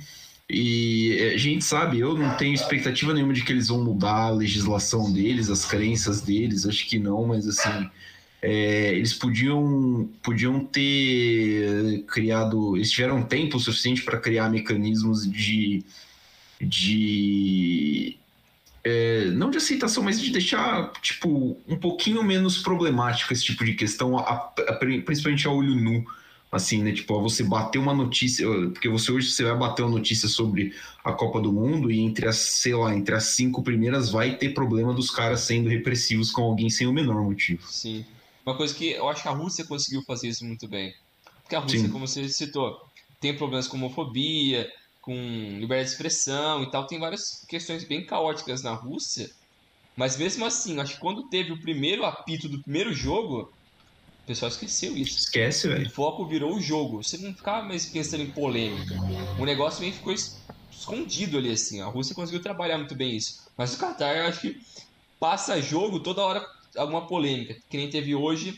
E 0.50 1.32
a 1.36 1.38
gente 1.38 1.64
sabe, 1.64 2.00
eu 2.00 2.18
não 2.18 2.36
tenho 2.36 2.56
expectativa 2.56 3.14
nenhuma 3.14 3.34
de 3.34 3.44
que 3.44 3.52
eles 3.52 3.68
vão 3.68 3.84
mudar 3.84 4.24
a 4.24 4.32
legislação 4.32 5.12
deles, 5.12 5.50
as 5.50 5.64
crenças 5.64 6.22
deles, 6.22 6.66
acho 6.66 6.88
que 6.88 6.98
não, 6.98 7.28
mas 7.28 7.48
assim, 7.48 7.88
é, 8.42 8.96
eles 8.96 9.14
podiam, 9.14 10.10
podiam 10.24 10.66
ter 10.66 12.04
criado, 12.08 12.76
eles 12.76 12.90
tiveram 12.90 13.22
tempo 13.22 13.60
suficiente 13.60 14.02
para 14.02 14.20
criar 14.20 14.50
mecanismos 14.50 15.30
de, 15.30 15.84
de 16.60 18.18
é, 18.84 19.26
não 19.32 19.50
de 19.50 19.58
aceitação, 19.58 20.04
mas 20.04 20.22
de 20.22 20.32
deixar, 20.32 20.92
tipo, 21.02 21.58
um 21.68 21.76
pouquinho 21.76 22.24
menos 22.24 22.60
problemático 22.60 23.34
esse 23.34 23.44
tipo 23.44 23.66
de 23.66 23.74
questão, 23.74 24.18
a, 24.18 24.54
a, 24.68 24.74
principalmente 24.74 25.48
a 25.48 25.52
olho 25.52 25.76
nu 25.76 26.06
assim, 26.52 26.82
né? 26.82 26.92
Tipo, 26.92 27.22
você 27.22 27.44
bater 27.44 27.78
uma 27.78 27.94
notícia, 27.94 28.46
porque 28.72 28.90
você 28.90 29.12
hoje 29.12 29.32
você 29.32 29.44
vai 29.44 29.56
bater 29.56 29.84
uma 29.84 29.92
notícia 29.92 30.28
sobre 30.28 30.74
a 31.04 31.12
Copa 31.12 31.40
do 31.40 31.52
Mundo 31.54 31.92
e 31.92 32.00
entre 32.00 32.28
as, 32.28 32.38
sei 32.38 32.74
lá, 32.74 32.96
entre 32.96 33.14
as 33.14 33.26
cinco 33.26 33.62
primeiras 33.62 34.10
vai 34.10 34.36
ter 34.36 34.54
problema 34.54 34.94
dos 34.94 35.12
caras 35.12 35.42
sendo 35.42 35.70
repressivos 35.70 36.32
com 36.32 36.42
alguém 36.42 36.70
sem 36.70 36.88
o 36.88 36.94
menor 36.94 37.22
motivo. 37.24 37.66
Sim. 37.68 38.06
Uma 38.46 38.56
coisa 38.56 38.74
que 38.74 38.92
eu 38.92 39.08
acho 39.08 39.22
que 39.22 39.28
a 39.28 39.32
Rússia 39.32 39.64
conseguiu 39.66 40.02
fazer 40.04 40.28
isso 40.30 40.44
muito 40.44 40.68
bem. 40.68 40.94
Porque 41.44 41.56
a 41.56 41.60
Rússia, 41.60 41.80
Sim. 41.80 41.90
como 41.90 42.08
você 42.08 42.28
citou, 42.30 42.80
tem 43.20 43.36
problemas 43.36 43.68
com 43.68 43.78
homofobia, 43.78 44.68
com 45.02 45.14
liberdade 45.60 45.86
de 45.86 45.92
expressão 45.92 46.64
e 46.64 46.72
tal, 46.72 46.88
tem 46.88 47.00
várias 47.00 47.22
questões 47.48 47.88
bem 47.88 48.06
caóticas 48.06 48.64
na 48.64 48.74
Rússia. 48.74 49.28
Mas 49.98 50.18
mesmo 50.18 50.46
assim, 50.46 50.80
acho 50.80 50.96
que 50.96 51.00
quando 51.00 51.28
teve 51.30 51.52
o 51.52 51.60
primeiro 51.60 52.06
apito 52.06 52.48
do 52.48 52.62
primeiro 52.64 52.94
jogo, 52.94 53.50
pessoal 54.30 54.52
esqueceu 54.52 54.96
isso. 54.96 55.18
Esquece, 55.18 55.68
velho. 55.68 55.88
O 55.88 55.92
foco 55.92 56.28
virou 56.28 56.56
o 56.56 56.62
jogo. 56.62 57.04
Você 57.04 57.18
não 57.18 57.34
ficava 57.34 57.66
mais 57.66 57.92
pensando 57.92 58.22
em 58.22 58.32
polêmica. 58.32 58.96
O 59.40 59.46
negócio 59.46 59.82
meio 59.82 59.92
ficou 59.92 60.14
escondido 60.14 61.40
ali, 61.40 61.52
assim. 61.52 61.82
A 61.82 61.88
Rússia 61.88 62.14
conseguiu 62.14 62.42
trabalhar 62.42 62.78
muito 62.78 62.96
bem 62.96 63.16
isso. 63.18 63.34
Mas 63.58 63.74
o 63.74 63.80
Qatar, 63.80 64.16
eu 64.16 64.28
acho 64.28 64.42
que 64.42 64.56
passa 65.20 65.60
jogo 65.60 66.04
toda 66.04 66.22
hora 66.22 66.46
alguma 66.78 67.08
polêmica. 67.08 67.56
Que 67.72 67.78
nem 67.78 67.90
teve 67.90 68.14
hoje, 68.14 68.54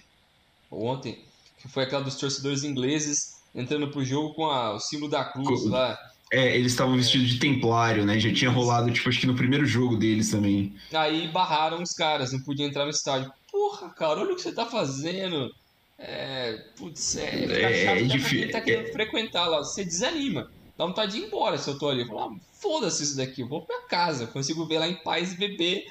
ontem, 0.69 1.15
que 1.61 1.69
foi 1.69 1.83
aquela 1.83 2.03
dos 2.03 2.15
torcedores 2.15 2.65
ingleses 2.65 3.17
entrando 3.55 3.89
pro 3.89 4.03
jogo 4.03 4.33
com 4.33 4.47
a, 4.47 4.73
o 4.75 4.79
símbolo 4.79 5.09
da 5.09 5.23
cruz 5.23 5.65
lá. 5.67 5.97
É, 6.31 6.55
eles 6.55 6.71
estavam 6.71 6.95
vestidos 6.95 7.27
de 7.27 7.39
templário, 7.39 8.05
né? 8.05 8.17
Já 8.17 8.33
tinha 8.33 8.49
rolado, 8.49 8.89
tipo, 8.89 9.09
acho 9.09 9.19
que 9.19 9.27
no 9.27 9.35
primeiro 9.35 9.65
jogo 9.65 9.97
deles 9.97 10.31
também. 10.31 10.73
Aí 10.93 11.27
barraram 11.27 11.83
os 11.83 11.91
caras, 11.91 12.31
não 12.31 12.39
podiam 12.39 12.69
entrar 12.69 12.85
no 12.85 12.89
estádio. 12.89 13.29
Porra, 13.51 13.89
cara, 13.89 14.21
olha 14.21 14.31
o 14.31 14.35
que 14.37 14.41
você 14.41 14.53
tá 14.53 14.65
fazendo. 14.65 15.53
É, 15.99 16.53
putz, 16.77 17.17
é, 17.17 17.45
é, 17.45 17.85
é 17.85 18.03
difícil. 18.03 18.49
tá 18.49 18.61
querendo 18.61 18.87
é... 18.87 18.91
frequentar 18.93 19.45
lá, 19.47 19.57
você 19.57 19.83
desanima. 19.83 20.49
Dá 20.77 20.85
vontade 20.85 21.11
de 21.11 21.19
ir 21.19 21.25
embora 21.25 21.57
se 21.57 21.69
eu 21.69 21.77
tô 21.77 21.89
ali. 21.89 22.07
Falar, 22.07 22.27
ah, 22.27 22.35
foda-se 22.53 23.03
isso 23.03 23.17
daqui, 23.17 23.41
eu 23.41 23.47
vou 23.47 23.61
pra 23.63 23.81
casa, 23.81 24.25
consigo 24.25 24.65
ver 24.65 24.79
lá 24.79 24.87
em 24.87 24.95
paz 24.95 25.33
e 25.33 25.37
beber 25.37 25.85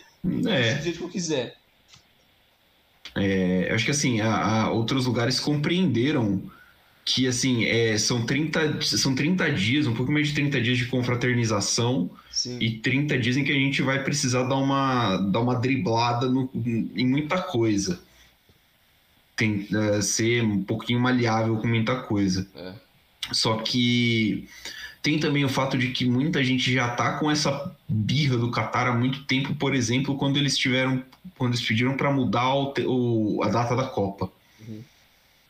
é. 0.48 0.74
do 0.74 0.82
jeito 0.82 0.98
que 0.98 1.04
eu 1.04 1.10
quiser. 1.10 1.56
É, 3.14 3.70
acho 3.72 3.84
que 3.84 3.90
assim, 3.90 4.20
a, 4.20 4.62
a 4.62 4.70
outros 4.70 5.04
lugares 5.04 5.38
compreenderam 5.38 6.42
que 7.12 7.26
assim, 7.26 7.64
é, 7.64 7.98
são, 7.98 8.24
30, 8.24 8.82
são 8.82 9.14
30 9.14 9.50
dias, 9.52 9.86
um 9.86 9.94
pouco 9.94 10.12
mais 10.12 10.28
de 10.28 10.34
30 10.34 10.60
dias 10.60 10.78
de 10.78 10.86
confraternização 10.86 12.10
Sim. 12.30 12.58
e 12.60 12.78
30 12.78 13.18
dias 13.18 13.36
em 13.36 13.44
que 13.44 13.52
a 13.52 13.54
gente 13.54 13.82
vai 13.82 14.02
precisar 14.02 14.44
dar 14.44 14.56
uma, 14.56 15.16
dar 15.16 15.40
uma 15.40 15.54
driblada 15.54 16.28
no, 16.28 16.50
em 16.54 17.06
muita 17.06 17.40
coisa 17.40 18.00
tem, 19.40 19.66
uh, 19.72 20.02
ser 20.02 20.44
um 20.44 20.62
pouquinho 20.62 21.00
maleável 21.00 21.56
com 21.56 21.66
muita 21.66 21.96
coisa. 21.96 22.46
É. 22.54 22.74
Só 23.32 23.56
que 23.56 24.46
tem 25.02 25.18
também 25.18 25.46
o 25.46 25.48
fato 25.48 25.78
de 25.78 25.88
que 25.88 26.04
muita 26.04 26.44
gente 26.44 26.70
já 26.70 26.90
tá 26.90 27.18
com 27.18 27.30
essa 27.30 27.74
birra 27.88 28.36
do 28.36 28.50
Qatar 28.50 28.86
há 28.86 28.92
muito 28.92 29.24
tempo, 29.24 29.54
por 29.54 29.74
exemplo, 29.74 30.16
quando 30.16 30.36
eles 30.36 30.58
tiveram, 30.58 31.02
quando 31.38 31.54
eles 31.54 31.66
pediram 31.66 31.96
para 31.96 32.12
mudar 32.12 32.52
o, 32.54 32.74
o, 32.86 33.42
a 33.42 33.48
data 33.48 33.74
da 33.74 33.84
Copa. 33.84 34.30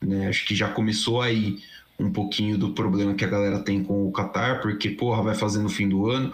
Né, 0.00 0.28
acho 0.28 0.46
que 0.46 0.54
já 0.54 0.68
começou 0.68 1.20
aí 1.20 1.58
um 1.98 2.10
pouquinho 2.10 2.56
do 2.56 2.70
problema 2.70 3.12
que 3.12 3.24
a 3.24 3.28
galera 3.28 3.58
tem 3.58 3.84
com 3.84 4.08
o 4.08 4.12
Qatar, 4.12 4.62
porque, 4.62 4.88
porra, 4.88 5.22
vai 5.22 5.34
fazer 5.34 5.62
no 5.62 5.68
fim 5.68 5.86
do 5.86 6.08
ano. 6.10 6.32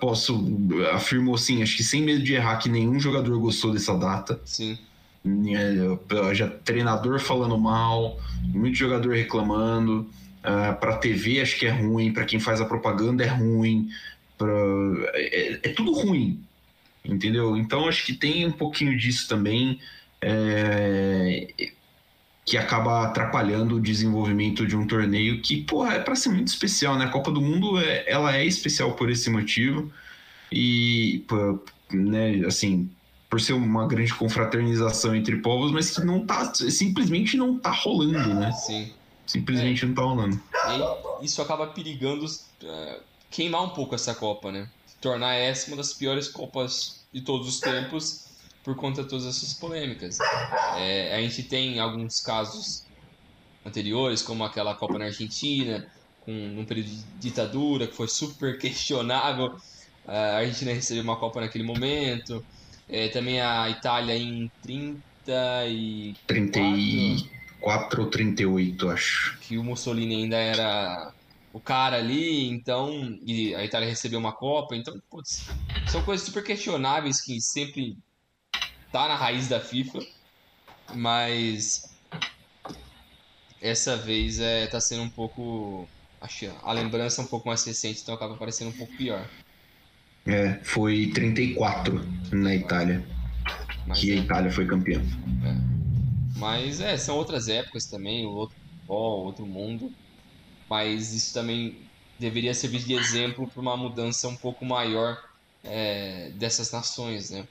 Posso, 0.00 0.44
afirmo 0.92 1.34
assim, 1.34 1.62
acho 1.62 1.76
que 1.76 1.84
sem 1.84 2.02
medo 2.02 2.22
de 2.24 2.34
errar, 2.34 2.56
que 2.56 2.68
nenhum 2.68 2.98
jogador 2.98 3.38
gostou 3.38 3.72
dessa 3.72 3.96
data. 3.96 4.40
Sim 4.44 4.76
já 6.34 6.48
treinador 6.48 7.18
falando 7.20 7.58
mal, 7.58 8.18
muito 8.44 8.76
jogador 8.76 9.14
reclamando. 9.14 10.08
Uh, 10.38 10.74
para 10.78 10.96
TV 10.96 11.40
acho 11.40 11.58
que 11.58 11.66
é 11.66 11.70
ruim, 11.70 12.12
para 12.12 12.24
quem 12.24 12.38
faz 12.38 12.60
a 12.60 12.64
propaganda 12.64 13.24
é 13.24 13.26
ruim, 13.26 13.90
pra... 14.38 14.48
é, 15.14 15.58
é, 15.64 15.68
tudo 15.70 15.92
ruim, 15.92 16.40
entendeu? 17.04 17.56
Então 17.56 17.88
acho 17.88 18.06
que 18.06 18.14
tem 18.14 18.46
um 18.46 18.52
pouquinho 18.52 18.96
disso 18.96 19.28
também 19.28 19.80
é... 20.22 21.48
que 22.48 22.56
acaba 22.56 23.04
atrapalhando 23.04 23.76
o 23.76 23.80
desenvolvimento 23.80 24.66
de 24.66 24.74
um 24.74 24.86
torneio 24.86 25.42
que, 25.42 25.64
porra, 25.64 25.96
é 25.96 25.98
para 25.98 26.16
ser 26.16 26.30
muito 26.30 26.48
especial, 26.48 26.96
né? 26.96 27.04
A 27.04 27.10
Copa 27.10 27.30
do 27.30 27.42
Mundo 27.42 27.78
é, 27.78 28.04
ela 28.06 28.34
é 28.34 28.42
especial 28.42 28.92
por 28.92 29.10
esse 29.10 29.28
motivo 29.28 29.92
e, 30.50 31.22
né, 31.92 32.46
assim, 32.46 32.90
por 33.28 33.38
ser 33.38 33.52
uma 33.52 33.86
grande 33.86 34.14
confraternização 34.14 35.14
entre 35.14 35.36
povos, 35.36 35.70
mas 35.72 35.90
que 35.90 36.02
não 36.02 36.24
tá, 36.24 36.54
simplesmente 36.54 37.36
não 37.36 37.58
tá 37.58 37.70
rolando, 37.70 38.34
né? 38.34 38.50
Sim. 38.52 38.94
Simplesmente 39.26 39.84
é. 39.84 39.88
não 39.88 39.94
tá 39.94 40.02
rolando. 40.02 40.40
E 41.20 41.26
isso 41.26 41.42
acaba 41.42 41.66
perigando 41.66 42.24
uh, 42.24 43.00
queimar 43.30 43.62
um 43.62 43.70
pouco 43.70 43.94
essa 43.94 44.14
Copa, 44.14 44.50
né? 44.50 44.70
Tornar 45.02 45.34
essa 45.34 45.68
uma 45.68 45.76
das 45.76 45.92
piores 45.92 46.28
Copas 46.28 47.04
de 47.12 47.20
todos 47.20 47.46
os 47.46 47.60
tempos 47.60 48.27
por 48.62 48.76
conta 48.76 49.02
de 49.02 49.08
todas 49.08 49.26
essas 49.26 49.54
polêmicas. 49.54 50.18
É, 50.76 51.16
a 51.16 51.20
gente 51.20 51.42
tem 51.42 51.78
alguns 51.78 52.20
casos 52.20 52.86
anteriores, 53.64 54.22
como 54.22 54.44
aquela 54.44 54.74
Copa 54.74 54.98
na 54.98 55.06
Argentina, 55.06 55.86
com 56.20 56.32
um 56.32 56.64
período 56.64 56.88
de 56.88 57.02
ditadura 57.18 57.86
que 57.86 57.94
foi 57.94 58.08
super 58.08 58.58
questionável. 58.60 59.56
A 60.06 60.38
Argentina 60.38 60.72
recebeu 60.72 61.02
uma 61.02 61.16
Copa 61.16 61.40
naquele 61.40 61.64
momento. 61.64 62.44
É, 62.88 63.08
também 63.08 63.40
a 63.40 63.68
Itália 63.68 64.16
em 64.16 64.50
30 64.62 65.02
e 65.68 66.14
34 66.26 68.02
ou 68.02 68.08
38, 68.08 68.88
acho. 68.88 69.38
Que 69.40 69.58
o 69.58 69.64
Mussolini 69.64 70.22
ainda 70.22 70.36
era 70.36 71.12
o 71.52 71.60
cara 71.60 71.98
ali, 71.98 72.48
então. 72.48 73.18
E 73.26 73.54
a 73.54 73.64
Itália 73.64 73.88
recebeu 73.88 74.18
uma 74.18 74.32
Copa, 74.32 74.74
então, 74.74 74.94
putz, 75.10 75.46
são 75.86 76.02
coisas 76.02 76.26
super 76.26 76.42
questionáveis 76.42 77.20
que 77.20 77.40
sempre 77.40 77.96
tá 78.92 79.08
na 79.08 79.16
raiz 79.16 79.48
da 79.48 79.60
FIFA, 79.60 79.98
mas 80.94 81.90
essa 83.60 83.96
vez 83.96 84.40
é, 84.40 84.66
tá 84.66 84.80
sendo 84.80 85.02
um 85.02 85.10
pouco. 85.10 85.88
Acho 86.20 86.50
a 86.62 86.72
lembrança 86.72 87.20
é 87.20 87.24
um 87.24 87.28
pouco 87.28 87.48
mais 87.48 87.64
recente, 87.64 88.00
então 88.02 88.14
acaba 88.14 88.36
parecendo 88.36 88.70
um 88.70 88.76
pouco 88.76 88.96
pior. 88.96 89.28
É, 90.26 90.58
foi 90.62 91.10
34 91.14 92.04
na 92.32 92.54
Itália. 92.54 93.04
Mas 93.86 94.00
que 94.00 94.12
é. 94.12 94.14
a 94.14 94.16
Itália 94.18 94.50
foi 94.50 94.66
campeã. 94.66 95.00
É. 95.00 95.78
Mas 96.36 96.80
é, 96.80 96.96
são 96.96 97.16
outras 97.16 97.48
épocas 97.48 97.86
também, 97.86 98.26
outro 98.26 98.56
futebol, 98.56 99.24
outro 99.24 99.46
mundo. 99.46 99.92
Mas 100.68 101.14
isso 101.14 101.32
também 101.32 101.78
deveria 102.18 102.52
servir 102.52 102.84
de 102.84 102.94
exemplo 102.94 103.48
para 103.48 103.60
uma 103.60 103.76
mudança 103.76 104.28
um 104.28 104.36
pouco 104.36 104.64
maior 104.64 105.18
é, 105.64 106.30
dessas 106.34 106.70
nações, 106.72 107.30
né? 107.30 107.46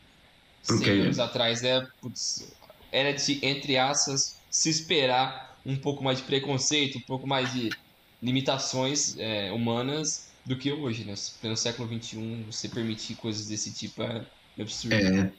Porque... 0.67 0.85
100 0.85 1.01
anos 1.01 1.19
atrás 1.19 1.63
é, 1.63 1.85
putz, 2.01 2.45
era 2.91 3.13
de, 3.13 3.45
entre 3.45 3.77
aspas, 3.77 4.37
se 4.51 4.69
esperar 4.69 5.57
um 5.65 5.75
pouco 5.75 6.03
mais 6.03 6.19
de 6.19 6.23
preconceito, 6.25 6.97
um 6.97 7.01
pouco 7.01 7.27
mais 7.27 7.51
de 7.53 7.69
limitações 8.21 9.15
é, 9.17 9.51
humanas 9.51 10.27
do 10.45 10.57
que 10.57 10.71
hoje, 10.71 11.03
né? 11.03 11.13
No 11.43 11.57
século 11.57 11.87
XXI, 11.87 12.43
você 12.45 12.69
permitir 12.69 13.15
coisas 13.15 13.47
desse 13.47 13.71
tipo 13.71 14.01
é 14.01 14.25
absurdo. 14.59 14.95
É, 14.95 15.31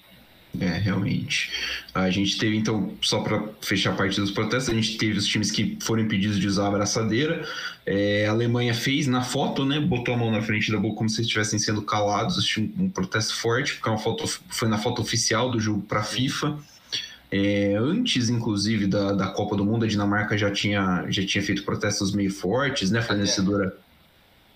é, 0.60 0.66
realmente. 0.66 1.50
A 1.94 2.10
gente 2.10 2.38
teve, 2.38 2.56
então, 2.56 2.94
só 3.02 3.20
para 3.20 3.42
fechar 3.60 3.92
a 3.92 3.96
parte 3.96 4.20
dos 4.20 4.30
protestos, 4.30 4.70
a 4.70 4.74
gente 4.74 4.96
teve 4.96 5.18
os 5.18 5.26
times 5.26 5.50
que 5.50 5.76
foram 5.82 6.02
impedidos 6.02 6.38
de 6.38 6.46
usar 6.46 6.64
a 6.64 6.68
abraçadeira. 6.68 7.46
É, 7.84 8.26
a 8.26 8.30
Alemanha 8.30 8.74
fez 8.74 9.06
na 9.06 9.22
foto, 9.22 9.64
né? 9.64 9.78
Botou 9.78 10.14
a 10.14 10.16
mão 10.16 10.30
na 10.30 10.42
frente 10.42 10.72
da 10.72 10.78
boca 10.78 10.96
como 10.96 11.08
se 11.08 11.20
estivessem 11.20 11.58
sendo 11.58 11.82
calados. 11.82 12.42
Tinha 12.44 12.70
um, 12.78 12.88
protesto 12.88 13.34
forte, 13.36 13.74
porque 13.74 13.88
é 13.88 13.92
uma 13.92 13.98
foto, 13.98 14.26
foi 14.26 14.68
na 14.68 14.78
foto 14.78 15.02
oficial 15.02 15.50
do 15.50 15.60
jogo 15.60 15.82
para 15.82 16.00
a 16.00 16.04
FIFA. 16.04 16.58
É, 17.30 17.76
antes, 17.78 18.30
inclusive, 18.30 18.86
da, 18.86 19.12
da 19.12 19.28
Copa 19.28 19.54
do 19.54 19.64
Mundo, 19.64 19.84
a 19.84 19.88
Dinamarca 19.88 20.36
já 20.36 20.50
tinha, 20.50 21.04
já 21.08 21.24
tinha 21.26 21.42
feito 21.44 21.62
protestos 21.62 22.12
meio 22.12 22.30
fortes, 22.30 22.90
né? 22.90 23.02
Fornecedora. 23.02 23.76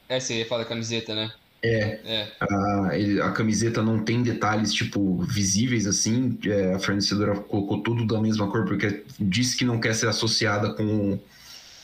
É, 0.08 0.18
você 0.18 0.38
ia 0.38 0.46
falar 0.46 0.62
da 0.62 0.68
camiseta, 0.68 1.14
né? 1.14 1.32
É, 1.64 2.00
é. 2.04 2.33
A, 2.40 3.26
a, 3.26 3.33
camiseta 3.33 3.83
não 3.83 4.00
tem 4.00 4.23
detalhes, 4.23 4.73
tipo, 4.73 5.23
visíveis 5.23 5.87
assim. 5.87 6.37
É, 6.45 6.75
a 6.75 6.78
fornecedora 6.81 7.37
colocou 7.37 7.81
tudo 7.83 8.04
da 8.04 8.21
mesma 8.21 8.50
cor 8.50 8.64
porque 8.64 9.04
disse 9.21 9.57
que 9.57 9.64
não 9.64 9.78
quer 9.78 9.95
ser 9.95 10.09
associada 10.09 10.75
com, 10.75 11.19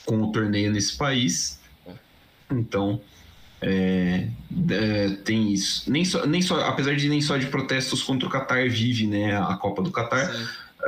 com 0.04 0.22
o 0.22 0.32
torneio 0.32 0.72
nesse 0.72 0.96
país. 0.96 1.60
Então, 2.50 3.00
é, 3.62 4.28
é, 4.70 5.08
tem 5.24 5.52
isso. 5.52 5.88
Nem 5.88 6.04
só, 6.04 6.26
nem 6.26 6.42
só, 6.42 6.60
apesar 6.62 6.96
de 6.96 7.08
nem 7.08 7.20
só 7.20 7.36
de 7.36 7.46
protestos 7.46 8.02
contra 8.02 8.26
o 8.26 8.30
Qatar 8.30 8.68
vive 8.68 9.06
né, 9.06 9.36
a 9.36 9.54
Copa 9.56 9.80
do 9.80 9.92
Qatar. 9.92 10.28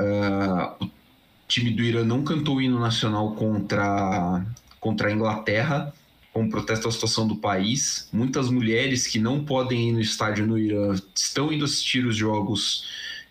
Uh, 0.01 0.85
o 0.85 0.91
time 1.47 1.71
do 1.71 1.83
Irã 1.83 2.05
não 2.05 2.25
cantou 2.25 2.57
o 2.57 2.61
hino 2.61 2.81
nacional 2.81 3.35
contra, 3.35 4.45
contra 4.81 5.09
a 5.09 5.13
Inglaterra 5.13 5.93
como 6.33 6.49
protesto 6.49 6.89
à 6.89 6.93
situação 6.93 7.27
do 7.27 7.37
país. 7.37 8.09
Muitas 8.13 8.49
mulheres 8.49 9.07
que 9.07 9.19
não 9.19 9.45
podem 9.45 9.89
ir 9.89 9.93
no 9.93 10.01
estádio 10.01 10.47
no 10.47 10.59
Irã 10.59 10.95
estão 11.15 11.53
indo 11.53 11.65
assistir 11.65 12.07
os 12.07 12.17
jogos. 12.17 12.85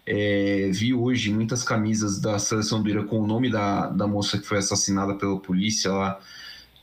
É, 0.05 0.69
vi 0.73 0.93
hoje 0.93 1.31
muitas 1.31 1.63
camisas 1.63 2.19
da 2.19 2.37
seleção 2.39 2.81
do 2.81 2.89
Irã 2.89 3.05
com 3.05 3.19
o 3.19 3.27
nome 3.27 3.49
da, 3.49 3.87
da 3.87 4.07
moça 4.07 4.37
que 4.37 4.45
foi 4.45 4.57
assassinada 4.57 5.13
pela 5.15 5.39
polícia 5.39 5.91
lá, 5.91 6.19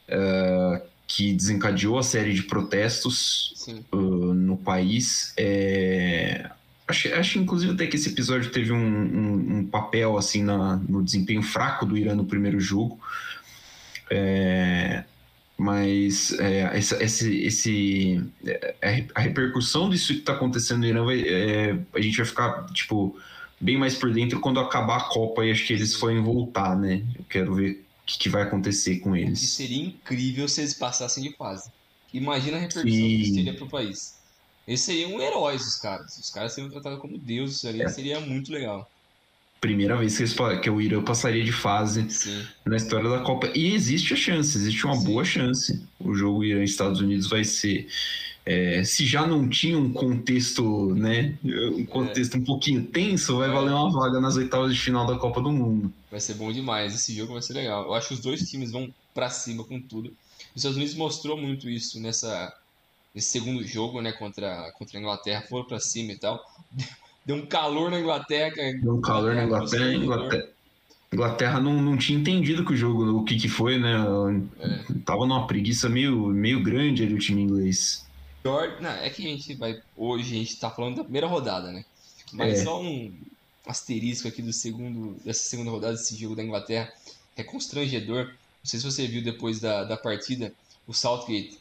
é, 0.08 0.82
que 1.06 1.32
desencadeou 1.32 1.98
a 1.98 2.02
série 2.02 2.32
de 2.32 2.44
protestos 2.44 3.66
uh, 3.92 3.96
no 4.34 4.56
país. 4.56 5.34
É, 5.36 6.50
acho, 6.88 7.12
acho, 7.14 7.38
inclusive, 7.38 7.72
até 7.72 7.86
que 7.86 7.96
esse 7.96 8.08
episódio 8.08 8.50
teve 8.50 8.72
um, 8.72 8.76
um, 8.76 9.58
um 9.58 9.66
papel 9.66 10.16
assim 10.16 10.42
na, 10.42 10.76
no 10.76 11.02
desempenho 11.02 11.42
fraco 11.42 11.84
do 11.84 11.96
Irã 11.96 12.14
no 12.14 12.24
primeiro 12.24 12.58
jogo. 12.58 12.98
É, 14.10 15.04
mas 15.56 16.38
é, 16.38 16.78
esse, 16.78 16.94
esse, 17.02 17.36
esse, 17.42 18.30
é, 18.82 19.06
a 19.14 19.20
repercussão 19.20 19.88
disso 19.88 20.12
que 20.12 20.20
está 20.20 20.34
acontecendo 20.34 20.80
no 20.80 20.86
Irã, 20.86 21.04
vai, 21.04 21.20
é, 21.20 21.78
a 21.94 22.00
gente 22.00 22.16
vai 22.18 22.26
ficar, 22.26 22.66
tipo, 22.72 23.18
bem 23.58 23.78
mais 23.78 23.94
por 23.94 24.12
dentro 24.12 24.38
quando 24.40 24.60
acabar 24.60 24.98
a 24.98 25.04
Copa 25.04 25.44
e 25.44 25.50
acho 25.50 25.66
que 25.66 25.72
eles 25.72 25.94
forem 25.94 26.22
voltar, 26.22 26.76
né? 26.76 27.02
Eu 27.18 27.24
quero 27.24 27.54
ver 27.54 27.72
o 28.02 28.06
que, 28.06 28.18
que 28.18 28.28
vai 28.28 28.42
acontecer 28.42 28.98
com 28.98 29.16
eles. 29.16 29.42
E 29.42 29.46
seria 29.46 29.82
incrível 29.82 30.46
se 30.46 30.60
eles 30.60 30.74
passassem 30.74 31.22
de 31.22 31.34
fase. 31.36 31.70
Imagina 32.12 32.58
a 32.58 32.60
repercussão 32.60 32.90
Sim. 32.90 33.18
que 33.18 33.34
seria 33.34 33.54
para 33.54 33.64
o 33.64 33.70
país. 33.70 34.16
Eles 34.68 34.80
seriam 34.80 35.20
heróis, 35.20 35.66
os 35.66 35.76
caras. 35.76 36.18
Os 36.18 36.30
caras 36.30 36.52
seriam 36.52 36.70
tratados 36.70 37.00
como 37.00 37.16
deuses, 37.16 37.60
seria, 37.60 37.84
é. 37.84 37.88
seria 37.88 38.20
muito 38.20 38.52
legal 38.52 38.90
primeira 39.66 39.96
vez 39.96 40.16
que, 40.16 40.56
que 40.60 40.70
o 40.70 40.80
Irã 40.80 41.02
passaria 41.02 41.42
de 41.42 41.50
fase 41.50 42.08
Sim. 42.08 42.42
na 42.64 42.76
história 42.76 43.10
da 43.10 43.18
Copa. 43.18 43.50
E 43.54 43.74
existe 43.74 44.14
a 44.14 44.16
chance, 44.16 44.56
existe 44.56 44.86
uma 44.86 44.96
Sim. 44.96 45.04
boa 45.04 45.24
chance. 45.24 45.82
O 45.98 46.14
jogo 46.14 46.44
Irã-Estados 46.44 47.00
Unidos 47.00 47.28
vai 47.28 47.42
ser. 47.42 47.88
É, 48.44 48.84
se 48.84 49.04
já 49.04 49.26
não 49.26 49.48
tinha 49.48 49.76
um 49.76 49.92
contexto, 49.92 50.94
né, 50.94 51.34
um 51.42 51.84
contexto 51.84 52.36
é. 52.36 52.38
um 52.38 52.44
pouquinho 52.44 52.84
tenso, 52.84 53.38
vai 53.38 53.48
é. 53.48 53.52
valer 53.52 53.72
uma 53.72 53.90
vaga 53.90 54.20
nas 54.20 54.36
oitavas 54.36 54.72
de 54.72 54.80
final 54.80 55.04
da 55.04 55.18
Copa 55.18 55.40
do 55.40 55.50
Mundo. 55.50 55.92
Vai 56.08 56.20
ser 56.20 56.34
bom 56.34 56.52
demais, 56.52 56.94
esse 56.94 57.12
jogo 57.12 57.32
vai 57.32 57.42
ser 57.42 57.54
legal. 57.54 57.86
Eu 57.86 57.94
acho 57.94 58.08
que 58.08 58.14
os 58.14 58.20
dois 58.20 58.48
times 58.48 58.70
vão 58.70 58.88
para 59.12 59.28
cima 59.30 59.64
com 59.64 59.80
tudo. 59.80 60.12
Os 60.54 60.58
Estados 60.58 60.76
Unidos 60.76 60.94
mostrou 60.94 61.36
muito 61.36 61.68
isso 61.68 61.98
nessa 61.98 62.54
nesse 63.12 63.30
segundo 63.30 63.66
jogo, 63.66 64.00
né, 64.00 64.12
contra 64.12 64.70
contra 64.78 64.96
a 64.96 65.00
Inglaterra, 65.00 65.44
foram 65.48 65.64
para 65.64 65.80
cima 65.80 66.12
e 66.12 66.16
tal. 66.16 66.40
Deu 67.26 67.36
um 67.36 67.44
calor 67.44 67.90
na 67.90 67.98
Inglaterra. 67.98 68.54
Deu 68.80 68.94
um 68.94 69.00
calor 69.00 69.34
na 69.34 69.44
Inglaterra. 69.44 69.92
Inglaterra, 69.92 70.48
Inglaterra 71.12 71.60
não, 71.60 71.82
não 71.82 71.96
tinha 71.96 72.18
entendido 72.18 72.64
que 72.64 72.72
o 72.72 72.76
jogo, 72.76 73.18
o 73.18 73.24
que 73.24 73.36
que 73.36 73.48
foi, 73.48 73.78
né? 73.78 73.96
É. 74.60 74.92
Tava 75.04 75.26
numa 75.26 75.46
preguiça 75.46 75.88
meio, 75.88 76.28
meio 76.28 76.62
grande 76.62 77.02
ali 77.02 77.14
o 77.14 77.18
time 77.18 77.42
inglês. 77.42 78.06
Não, 78.80 78.90
é 78.90 79.10
que 79.10 79.26
a 79.26 79.28
gente 79.28 79.54
vai. 79.54 79.80
Hoje 79.96 80.34
a 80.34 80.38
gente 80.38 80.56
tá 80.60 80.70
falando 80.70 80.96
da 80.96 81.02
primeira 81.02 81.26
rodada, 81.26 81.72
né? 81.72 81.84
Mas 82.32 82.60
é. 82.60 82.64
só 82.64 82.80
um 82.80 83.12
asterisco 83.66 84.28
aqui 84.28 84.40
do 84.40 84.52
segundo, 84.52 85.16
dessa 85.24 85.42
segunda 85.42 85.70
rodada, 85.70 85.94
desse 85.94 86.16
jogo 86.16 86.36
da 86.36 86.44
Inglaterra, 86.44 86.92
é 87.36 87.42
constrangedor. 87.42 88.26
Não 88.26 88.34
sei 88.62 88.78
se 88.78 88.86
você 88.86 89.06
viu 89.06 89.22
depois 89.22 89.58
da, 89.58 89.82
da 89.82 89.96
partida, 89.96 90.52
o 90.86 90.92
Southgate, 90.92 91.58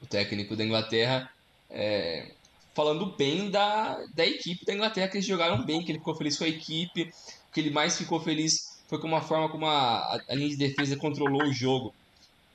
o 0.00 0.06
técnico 0.06 0.54
da 0.54 0.64
Inglaterra, 0.64 1.28
é, 1.68 2.30
falando 2.74 3.06
bem 3.16 3.50
da, 3.50 4.02
da 4.14 4.26
equipe 4.26 4.64
da 4.64 4.74
Inglaterra, 4.74 5.08
que 5.08 5.16
eles 5.16 5.26
jogaram 5.26 5.64
bem, 5.64 5.84
que 5.84 5.92
ele 5.92 5.98
ficou 5.98 6.14
feliz 6.14 6.36
com 6.36 6.44
a 6.44 6.48
equipe, 6.48 7.12
que 7.52 7.60
ele 7.60 7.70
mais 7.70 7.96
ficou 7.96 8.20
feliz 8.20 8.72
foi 8.92 9.00
com 9.00 9.08
uma 9.08 9.22
forma 9.22 9.48
como 9.48 9.64
a, 9.64 10.20
a 10.28 10.34
linha 10.34 10.50
de 10.50 10.56
defesa 10.56 10.94
controlou 10.98 11.44
o 11.44 11.52
jogo. 11.52 11.94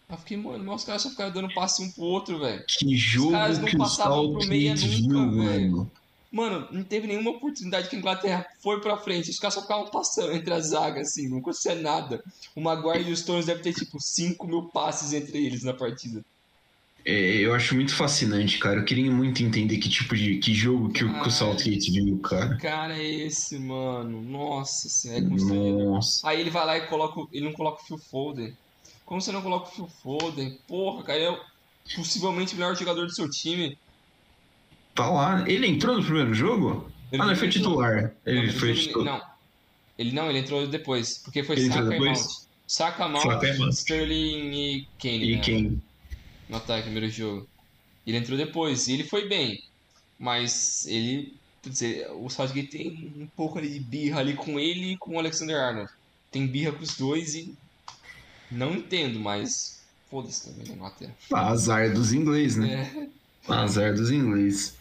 Eu 0.08 0.18
fiquei, 0.18 0.38
mano, 0.38 0.72
os 0.72 0.84
caras 0.84 1.02
só 1.02 1.10
ficaram 1.10 1.32
dando 1.32 1.52
passe 1.52 1.82
um 1.82 1.90
pro 1.90 2.04
outro, 2.04 2.38
velho. 2.38 2.64
Que 2.68 2.96
jogo 2.96 3.30
os 3.30 3.34
caras 3.34 3.58
não 3.58 3.66
que 3.66 3.76
passavam 3.76 4.34
pro 4.34 4.48
meia 4.48 4.76
nunca, 4.76 5.36
velho. 5.36 5.92
Mano, 6.32 6.68
não 6.72 6.84
teve 6.84 7.08
nenhuma 7.08 7.32
oportunidade 7.32 7.90
que 7.90 7.96
a 7.96 8.00
Inglaterra 8.00 8.46
foi 8.60 8.80
pra 8.80 8.98
frente. 8.98 9.32
Os 9.32 9.40
caras 9.40 9.56
só 9.56 9.64
ficavam 9.64 9.90
passando 9.90 10.32
entre 10.32 10.54
as 10.54 10.68
zagas, 10.68 11.08
assim, 11.08 11.28
não 11.28 11.40
acontecia 11.40 11.74
nada. 11.74 12.24
O 12.56 12.62
Maguire 12.62 13.10
e 13.10 13.12
os 13.12 13.22
Stones 13.22 13.48
devem 13.48 13.64
ter, 13.64 13.74
tipo, 13.74 14.00
5 14.00 14.46
mil 14.46 14.64
passes 14.70 15.14
entre 15.14 15.44
eles 15.44 15.64
na 15.64 15.74
partida. 15.74 16.24
É, 17.08 17.38
eu 17.38 17.56
acho 17.56 17.74
muito 17.74 17.96
fascinante, 17.96 18.60
cara. 18.60 18.82
Eu 18.82 18.84
queria 18.84 19.10
muito 19.10 19.42
entender 19.42 19.78
que 19.78 19.88
tipo 19.88 20.14
de 20.14 20.40
que 20.40 20.54
jogo 20.54 20.90
que, 20.90 21.06
o, 21.06 21.22
que 21.22 21.30
o 21.30 21.32
Southgate 21.32 21.90
viu, 21.90 22.20
cara. 22.20 22.58
cara 22.58 23.02
é 23.02 23.06
esse, 23.06 23.58
mano? 23.58 24.22
Nossa 24.22 24.90
senhora, 24.90 25.24
é 25.24 25.86
Nossa. 25.86 26.28
Aí 26.28 26.42
ele 26.42 26.50
vai 26.50 26.66
lá 26.66 26.78
e 26.78 26.86
coloca. 26.88 27.22
Ele 27.32 27.46
não 27.46 27.54
coloca 27.54 27.82
o 27.82 27.86
Phil 27.86 27.98
Foden. 27.98 28.54
Como 29.06 29.22
você 29.22 29.32
não 29.32 29.42
coloca 29.42 29.70
o 29.70 29.72
Phil 29.72 29.88
Foden? 30.04 30.60
Porra, 30.68 31.04
cara, 31.04 31.18
é 31.18 31.40
possivelmente 31.96 32.54
o 32.54 32.58
melhor 32.58 32.76
jogador 32.76 33.06
do 33.06 33.16
seu 33.16 33.30
time. 33.30 33.78
Tá 34.94 35.10
lá. 35.10 35.50
Ele 35.50 35.66
entrou 35.66 35.96
no 35.96 36.04
primeiro 36.04 36.34
jogo? 36.34 36.92
Ele 37.10 37.22
ah, 37.22 37.24
não, 37.24 37.32
ele 37.32 37.40
foi 37.40 37.48
titular. 37.48 38.12
Ele 38.26 38.48
não, 38.48 38.60
foi 38.60 38.74
titular. 38.74 39.06
Não. 39.06 39.22
Ele 39.98 40.12
não, 40.12 40.30
ele 40.30 40.40
entrou 40.40 40.68
depois. 40.68 41.20
Porque 41.20 41.42
foi 41.42 41.56
ele 41.56 41.70
Saka 41.70 41.96
e 41.96 42.00
Mount. 42.02 42.20
Saka, 42.68 43.08
Mount, 43.08 43.72
Sterling 43.72 44.52
e 44.52 44.88
Kane. 45.00 45.24
E 45.24 45.36
né? 45.38 45.42
Kane 45.42 45.87
no 46.50 46.58
ataque 46.58 46.88
no 46.88 46.92
primeiro 46.92 47.10
jogo. 47.10 47.48
Ele 48.06 48.18
entrou 48.18 48.38
depois 48.38 48.88
e 48.88 48.94
ele 48.94 49.04
foi 49.04 49.28
bem. 49.28 49.64
Mas 50.18 50.86
ele. 50.88 51.36
Dizer, 51.64 52.08
o 52.12 52.30
Southgate 52.30 52.70
tem 52.70 53.14
um 53.18 53.28
pouco 53.36 53.58
ali 53.58 53.68
de 53.68 53.80
birra 53.80 54.22
ali 54.22 54.34
com 54.36 54.58
ele 54.58 54.94
e 54.94 54.98
com 54.98 55.16
o 55.16 55.20
Alexander 55.20 55.58
Arnold. 55.58 55.92
Tem 56.32 56.48
birra 56.48 56.72
com 56.72 56.84
os 56.84 56.96
dois 56.96 57.36
e. 57.36 57.54
Não 58.50 58.74
entendo, 58.74 59.20
mas. 59.20 59.82
Foda-se 60.10 60.50
também 60.50 60.74
Inglaterra. 60.74 61.14
Azar 61.34 61.94
dos 61.94 62.14
ingleses, 62.14 62.56
né? 62.56 63.10
É. 63.50 63.54
Azar 63.54 63.94
dos 63.94 64.10
ingleses. 64.10 64.76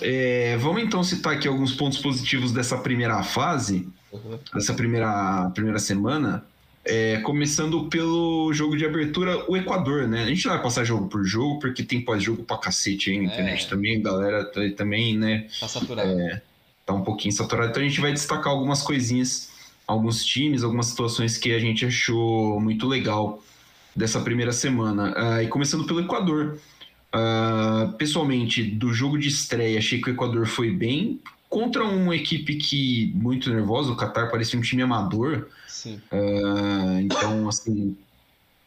É, 0.00 0.56
vamos 0.56 0.82
então 0.82 1.04
citar 1.04 1.34
aqui 1.34 1.46
alguns 1.46 1.72
pontos 1.72 1.98
positivos 1.98 2.52
dessa 2.52 2.76
primeira 2.78 3.22
fase, 3.22 3.88
uhum. 4.12 4.38
dessa 4.52 4.74
primeira, 4.74 5.50
primeira 5.50 5.78
semana. 5.78 6.44
É, 6.86 7.18
começando 7.20 7.88
pelo 7.88 8.52
jogo 8.52 8.76
de 8.76 8.84
abertura, 8.84 9.50
o 9.50 9.56
Equador, 9.56 10.06
né? 10.06 10.22
A 10.22 10.26
gente 10.26 10.44
não 10.44 10.52
vai 10.52 10.62
passar 10.62 10.84
jogo 10.84 11.08
por 11.08 11.24
jogo, 11.24 11.58
porque 11.58 11.82
tem 11.82 12.02
pós-jogo 12.02 12.42
pra 12.42 12.58
cacete 12.58 13.10
aí 13.10 13.18
na 13.18 13.24
internet 13.24 13.64
é. 13.64 13.68
também, 13.68 14.02
galera 14.02 14.44
tá 14.44 14.60
também, 14.76 15.16
né? 15.16 15.46
Tá 15.58 15.66
saturado. 15.66 16.10
É, 16.10 16.42
tá 16.84 16.92
um 16.92 17.02
pouquinho 17.02 17.32
saturado. 17.32 17.70
Então 17.70 17.82
a 17.82 17.88
gente 17.88 18.00
vai 18.00 18.12
destacar 18.12 18.52
algumas 18.52 18.82
coisinhas, 18.82 19.50
alguns 19.86 20.22
times, 20.24 20.62
algumas 20.62 20.86
situações 20.86 21.38
que 21.38 21.54
a 21.54 21.58
gente 21.58 21.86
achou 21.86 22.60
muito 22.60 22.86
legal 22.86 23.42
dessa 23.96 24.20
primeira 24.20 24.52
semana. 24.52 25.14
Uh, 25.16 25.42
e 25.42 25.48
começando 25.48 25.86
pelo 25.86 26.00
Equador. 26.00 26.58
Uh, 27.14 27.92
pessoalmente, 27.92 28.62
do 28.62 28.92
jogo 28.92 29.16
de 29.16 29.28
estreia, 29.28 29.78
achei 29.78 30.00
que 30.00 30.10
o 30.10 30.12
Equador 30.12 30.46
foi 30.46 30.70
bem, 30.70 31.20
contra 31.54 31.84
uma 31.84 32.16
equipe 32.16 32.56
que 32.56 33.12
muito 33.14 33.48
nervosa, 33.48 33.92
o 33.92 33.96
Qatar 33.96 34.28
parecia 34.28 34.58
um 34.58 34.62
time 34.62 34.82
amador. 34.82 35.46
Uh, 35.86 36.98
então, 37.00 37.48
assim, 37.48 37.96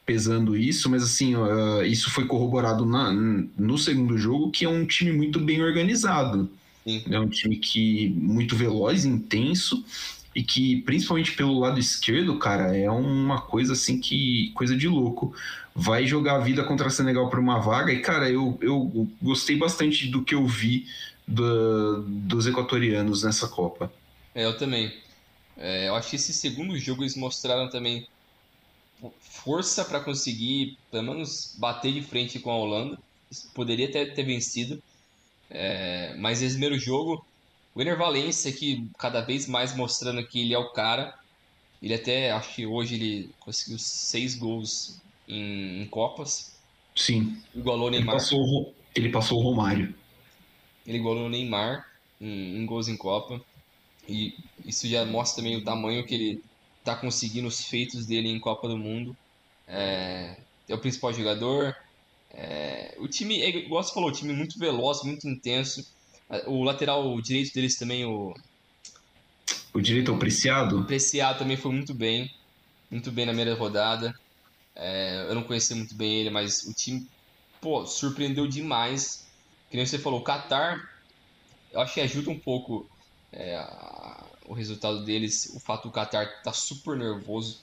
pesando 0.05 0.55
isso, 0.55 0.89
mas 0.89 1.03
assim, 1.03 1.35
uh, 1.35 1.83
isso 1.83 2.09
foi 2.09 2.25
corroborado 2.25 2.85
na, 2.85 3.11
no 3.11 3.77
segundo 3.77 4.17
jogo, 4.17 4.51
que 4.51 4.63
é 4.63 4.69
um 4.69 4.85
time 4.85 5.11
muito 5.11 5.37
bem 5.37 5.61
organizado. 5.61 6.49
Sim. 6.85 7.03
É 7.11 7.19
um 7.19 7.27
time 7.27 7.57
que 7.57 8.07
muito 8.15 8.55
veloz, 8.55 9.03
intenso 9.03 9.83
e 10.33 10.41
que, 10.41 10.81
principalmente 10.83 11.33
pelo 11.33 11.59
lado 11.59 11.81
esquerdo, 11.81 12.39
cara, 12.39 12.73
é 12.77 12.89
uma 12.89 13.41
coisa 13.41 13.73
assim 13.73 13.99
que. 13.99 14.51
coisa 14.55 14.77
de 14.77 14.87
louco. 14.87 15.33
Vai 15.75 16.07
jogar 16.07 16.35
a 16.35 16.39
vida 16.39 16.63
contra 16.63 16.89
Senegal 16.89 17.29
por 17.29 17.37
uma 17.37 17.59
vaga, 17.59 17.91
e, 17.91 17.99
cara, 17.99 18.31
eu, 18.31 18.57
eu 18.61 19.09
gostei 19.21 19.57
bastante 19.57 20.07
do 20.07 20.23
que 20.23 20.33
eu 20.33 20.47
vi 20.47 20.87
do, 21.27 22.03
dos 22.03 22.47
equatorianos 22.47 23.23
nessa 23.23 23.47
Copa. 23.47 23.91
É, 24.33 24.45
eu 24.45 24.57
também. 24.57 24.93
É, 25.57 25.87
eu 25.89 25.95
acho 25.95 26.11
que 26.11 26.15
esse 26.15 26.33
segundo 26.33 26.77
jogo 26.77 27.03
eles 27.03 27.15
mostraram 27.15 27.69
também 27.69 28.07
força 29.19 29.83
para 29.83 29.99
conseguir, 29.99 30.77
pelo 30.91 31.13
menos, 31.13 31.55
bater 31.57 31.91
de 31.91 32.01
frente 32.01 32.39
com 32.39 32.51
a 32.51 32.55
Holanda. 32.55 32.97
Poderia 33.53 33.87
até 33.87 34.05
ter 34.05 34.23
vencido. 34.23 34.81
É, 35.49 36.15
mas 36.17 36.41
esse 36.41 36.53
primeiro 36.53 36.79
jogo, 36.79 37.25
o 37.75 37.81
Ener 37.81 37.97
Valencia, 37.97 38.51
que 38.51 38.87
cada 38.97 39.21
vez 39.21 39.47
mais 39.47 39.75
mostrando 39.75 40.25
que 40.25 40.41
ele 40.41 40.53
é 40.53 40.57
o 40.57 40.71
cara. 40.71 41.13
Ele 41.81 41.93
até, 41.93 42.31
acho 42.31 42.55
que 42.55 42.65
hoje 42.65 42.95
ele 42.95 43.29
conseguiu 43.39 43.77
seis 43.77 44.35
gols 44.35 44.99
em, 45.27 45.83
em 45.83 45.85
Copas. 45.87 46.55
Sim. 46.95 47.37
Igualou 47.53 47.87
o 47.87 47.91
Neymar. 47.91 48.15
Ele 48.15 48.19
passou, 48.19 48.73
ele 48.95 49.09
passou 49.09 49.39
o 49.39 49.43
Romário. 49.43 49.93
Ele 50.87 50.97
igualou 50.97 51.25
o 51.25 51.29
Neymar 51.29 51.85
em, 52.19 52.57
em 52.57 52.65
gols 52.65 52.87
em 52.87 52.95
Copa. 52.95 53.41
E 54.07 54.33
isso 54.65 54.87
já 54.87 55.05
mostra 55.05 55.43
também 55.43 55.57
o 55.57 55.63
tamanho 55.63 56.05
que 56.05 56.15
ele 56.15 56.43
está 56.79 56.95
conseguindo, 56.95 57.47
os 57.47 57.65
feitos 57.65 58.05
dele 58.05 58.29
em 58.29 58.39
Copa 58.39 58.69
do 58.69 58.77
Mundo. 58.77 59.15
É, 59.67 60.37
é 60.69 60.73
o 60.73 60.79
principal 60.79 61.11
jogador. 61.11 61.75
É, 62.31 62.95
o 62.99 63.07
time, 63.07 63.41
é, 63.41 63.49
igual 63.49 63.83
você 63.83 63.93
falou, 63.93 64.09
o 64.09 64.13
time 64.13 64.31
muito 64.33 64.57
veloz, 64.57 65.03
muito 65.03 65.27
intenso. 65.27 65.85
O 66.45 66.63
lateral 66.63 67.19
direito 67.21 67.53
deles 67.53 67.77
também, 67.77 68.05
o. 68.05 68.33
O 69.73 69.81
direito 69.81 70.11
ao 70.11 70.17
Preciado? 70.17 70.79
O 70.79 70.85
Preciado 70.85 71.39
também 71.39 71.57
foi 71.57 71.71
muito 71.71 71.93
bem. 71.93 72.31
Muito 72.89 73.11
bem 73.11 73.25
na 73.25 73.33
primeira 73.33 73.53
rodada. 73.55 74.17
É, 74.73 75.25
eu 75.27 75.35
não 75.35 75.43
conhecia 75.43 75.75
muito 75.75 75.95
bem 75.95 76.21
ele, 76.21 76.29
mas 76.29 76.63
o 76.63 76.73
time, 76.73 77.05
pô, 77.59 77.85
surpreendeu 77.85 78.47
demais. 78.47 79.26
Que 79.69 79.77
nem 79.77 79.85
você 79.85 79.99
falou, 79.99 80.19
o 80.19 80.23
Qatar, 80.23 80.89
eu 81.71 81.81
acho 81.81 81.93
que 81.93 82.01
ajuda 82.01 82.29
um 82.29 82.39
pouco 82.39 82.89
é, 83.31 83.63
o 84.45 84.53
resultado 84.53 85.03
deles, 85.03 85.51
o 85.55 85.59
fato 85.59 85.89
do 85.89 85.93
Qatar 85.93 86.41
tá 86.41 86.53
super 86.53 86.97
nervoso, 86.97 87.59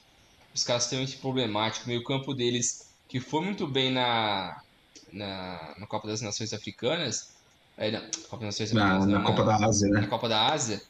os 0.54 0.62
caras 0.62 0.84
extremamente 0.84 1.16
problemáticos, 1.16 1.86
meio 1.86 2.04
campo 2.04 2.34
deles, 2.34 2.90
que 3.08 3.20
foi 3.20 3.42
muito 3.42 3.66
bem 3.66 3.90
na, 3.90 4.60
na, 5.12 5.74
na 5.78 5.86
Copa 5.86 6.06
das 6.06 6.20
Nações 6.20 6.52
Africanas, 6.52 7.30
é, 7.76 7.90
não, 7.90 8.00
Copa 8.28 8.44
das 8.44 8.58
Nações 8.58 8.70
Africanas, 8.76 9.06
na, 9.06 9.18
na, 9.18 9.24
Copa 9.24 9.44
da 9.44 9.56
Ásia, 9.56 9.88
né? 9.88 10.00
Na 10.02 10.06
Copa 10.06 10.28
da 10.28 10.52
Ásia, 10.52 10.82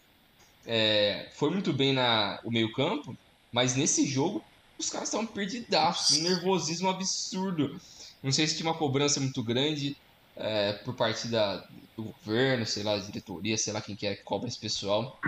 é, 0.66 1.31
foi 1.35 1.50
muito 1.50 1.72
bem 1.72 1.92
na, 1.92 2.40
o 2.44 2.50
meio 2.50 2.72
campo, 2.72 3.16
mas 3.53 3.77
nesse 3.77 4.07
jogo 4.07 4.44
os 4.79 4.90
caras 4.90 5.09
estavam 5.09 5.27
perdidaços, 5.27 6.18
um 6.18 6.22
nervosismo 6.22 6.88
absurdo. 6.88 7.81
Não 8.22 8.33
sei 8.33 8.46
se 8.46 8.57
tinha 8.57 8.68
uma 8.68 8.77
cobrança 8.77 9.20
muito 9.20 9.42
grande, 9.42 9.96
é, 10.37 10.73
por 10.73 10.94
parte 10.94 11.29
da, 11.29 11.66
do 11.97 12.05
governo, 12.05 12.66
sei 12.66 12.83
lá, 12.83 12.99
diretoria, 12.99 13.57
sei 13.57 13.73
lá 13.73 13.81
quem 13.81 13.94
que 13.94 14.07
é 14.07 14.14
que 14.14 14.23
cobra 14.23 14.49
esse 14.49 14.59
pessoal, 14.59 15.18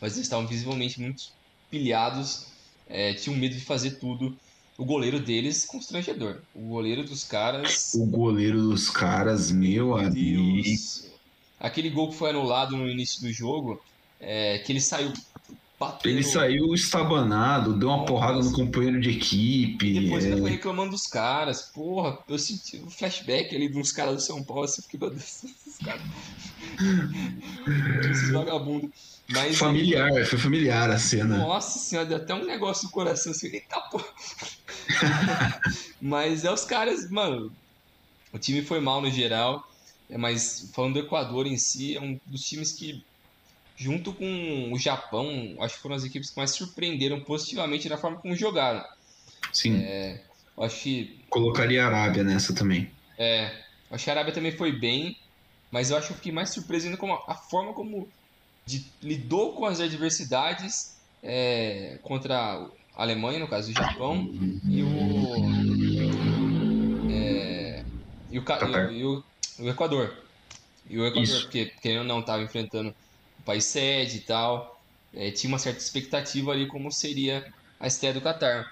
mas 0.00 0.14
eles 0.14 0.26
estavam 0.26 0.46
visivelmente 0.46 1.00
muito 1.00 1.24
pilhados, 1.70 2.46
é, 2.88 3.12
tinham 3.14 3.38
medo 3.38 3.54
de 3.54 3.64
fazer 3.64 3.92
tudo. 3.92 4.36
O 4.76 4.84
goleiro 4.84 5.18
deles, 5.18 5.64
constrangedor. 5.64 6.40
O 6.54 6.60
goleiro 6.68 7.02
dos 7.02 7.24
caras. 7.24 7.94
O 7.94 8.06
goleiro 8.06 8.62
dos 8.62 8.88
caras, 8.88 9.50
meu, 9.50 9.86
meu 9.86 9.96
amigo. 9.96 10.68
Aquele 11.58 11.90
gol 11.90 12.10
que 12.10 12.14
foi 12.14 12.30
anulado 12.30 12.76
no 12.76 12.88
início 12.88 13.20
do 13.20 13.32
jogo, 13.32 13.82
é, 14.20 14.58
que 14.58 14.70
ele 14.70 14.80
saiu 14.80 15.12
Bateu. 15.78 16.10
Ele 16.10 16.24
saiu 16.24 16.74
estabanado, 16.74 17.72
deu 17.72 17.88
uma 17.88 17.98
Nossa. 17.98 18.12
porrada 18.12 18.40
no 18.40 18.52
companheiro 18.52 19.00
de 19.00 19.10
equipe. 19.10 20.00
Depois 20.00 20.24
é... 20.24 20.28
ele 20.28 20.40
foi 20.40 20.50
reclamando 20.50 20.90
dos 20.90 21.06
caras. 21.06 21.62
Porra, 21.62 22.18
eu 22.28 22.36
senti 22.36 22.78
um 22.78 22.90
flashback 22.90 23.54
ali 23.54 23.68
de 23.68 23.78
uns 23.78 23.92
caras 23.92 24.16
do 24.16 24.22
São 24.22 24.42
Paulo. 24.42 24.64
Assim, 24.64 24.82
fiquei, 24.82 24.98
meu 24.98 25.10
Deus, 25.10 25.22
esses 25.44 25.78
caras. 25.78 26.02
esses 28.10 28.30
vagabundos. 28.30 28.90
Mas, 29.28 29.56
familiar, 29.56 30.10
ele... 30.10 30.24
foi 30.24 30.38
familiar 30.38 30.90
a 30.90 30.98
cena. 30.98 31.36
Nossa 31.38 31.78
senhora, 31.78 32.08
deu 32.08 32.16
até 32.16 32.34
um 32.34 32.44
negócio 32.44 32.86
no 32.86 32.90
coração 32.90 33.30
assim, 33.30 33.46
eita 33.48 33.78
porra. 33.82 34.08
mas 36.00 36.44
é 36.44 36.50
os 36.50 36.64
caras, 36.64 37.08
mano. 37.08 37.52
O 38.32 38.38
time 38.38 38.62
foi 38.62 38.80
mal 38.80 39.00
no 39.00 39.10
geral. 39.10 39.68
É, 40.10 40.16
mas 40.16 40.70
falando 40.72 40.94
do 40.94 41.00
Equador 41.00 41.46
em 41.46 41.58
si, 41.58 41.96
é 41.96 42.00
um 42.00 42.18
dos 42.26 42.42
times 42.42 42.72
que 42.72 43.04
junto 43.78 44.12
com 44.12 44.70
o 44.72 44.78
Japão, 44.78 45.56
acho 45.60 45.76
que 45.76 45.80
foram 45.80 45.94
as 45.94 46.04
equipes 46.04 46.30
que 46.30 46.36
mais 46.36 46.50
surpreenderam 46.50 47.20
positivamente 47.20 47.88
na 47.88 47.96
forma 47.96 48.18
como 48.18 48.34
jogaram. 48.34 48.84
Sim. 49.52 49.80
É, 49.80 50.20
acho 50.58 50.82
que. 50.82 51.20
Colocaria 51.30 51.84
a 51.84 51.86
Arábia 51.86 52.24
nessa 52.24 52.52
também. 52.52 52.90
É. 53.16 53.54
Acho 53.90 54.04
que 54.04 54.10
a 54.10 54.12
Arábia 54.14 54.34
também 54.34 54.52
foi 54.52 54.72
bem, 54.72 55.16
mas 55.70 55.90
eu 55.90 55.96
acho 55.96 56.08
que 56.08 56.14
fiquei 56.14 56.32
mais 56.32 56.50
surpreso 56.50 56.86
ainda 56.86 56.98
com 56.98 57.14
a, 57.14 57.34
forma 57.34 57.72
como 57.72 58.08
de, 58.66 58.84
lidou 59.00 59.54
com 59.54 59.64
as 59.64 59.80
adversidades 59.80 60.98
é, 61.22 61.98
contra 62.02 62.36
a 62.36 62.68
Alemanha, 62.96 63.38
no 63.38 63.48
caso 63.48 63.70
o 63.70 63.74
Japão, 63.74 64.28
e 64.68 64.82
o. 64.82 64.88
É, 67.10 67.84
e, 68.30 68.38
o, 68.38 68.44
e, 68.90 69.04
o, 69.04 69.24
e 69.60 69.62
o 69.62 69.70
Equador. 69.70 70.14
E 70.90 70.98
o 70.98 71.06
Equador, 71.06 71.22
Isso. 71.22 71.42
porque 71.42 71.72
ou 71.96 72.04
não, 72.04 72.20
estava 72.20 72.42
enfrentando 72.42 72.94
país 73.48 73.64
sede 73.64 74.18
e 74.18 74.20
tal. 74.20 74.78
É, 75.14 75.30
tinha 75.30 75.48
uma 75.48 75.58
certa 75.58 75.78
expectativa 75.78 76.52
ali 76.52 76.66
como 76.66 76.92
seria 76.92 77.46
a 77.80 77.86
estreia 77.86 78.12
do 78.12 78.20
Qatar. 78.20 78.70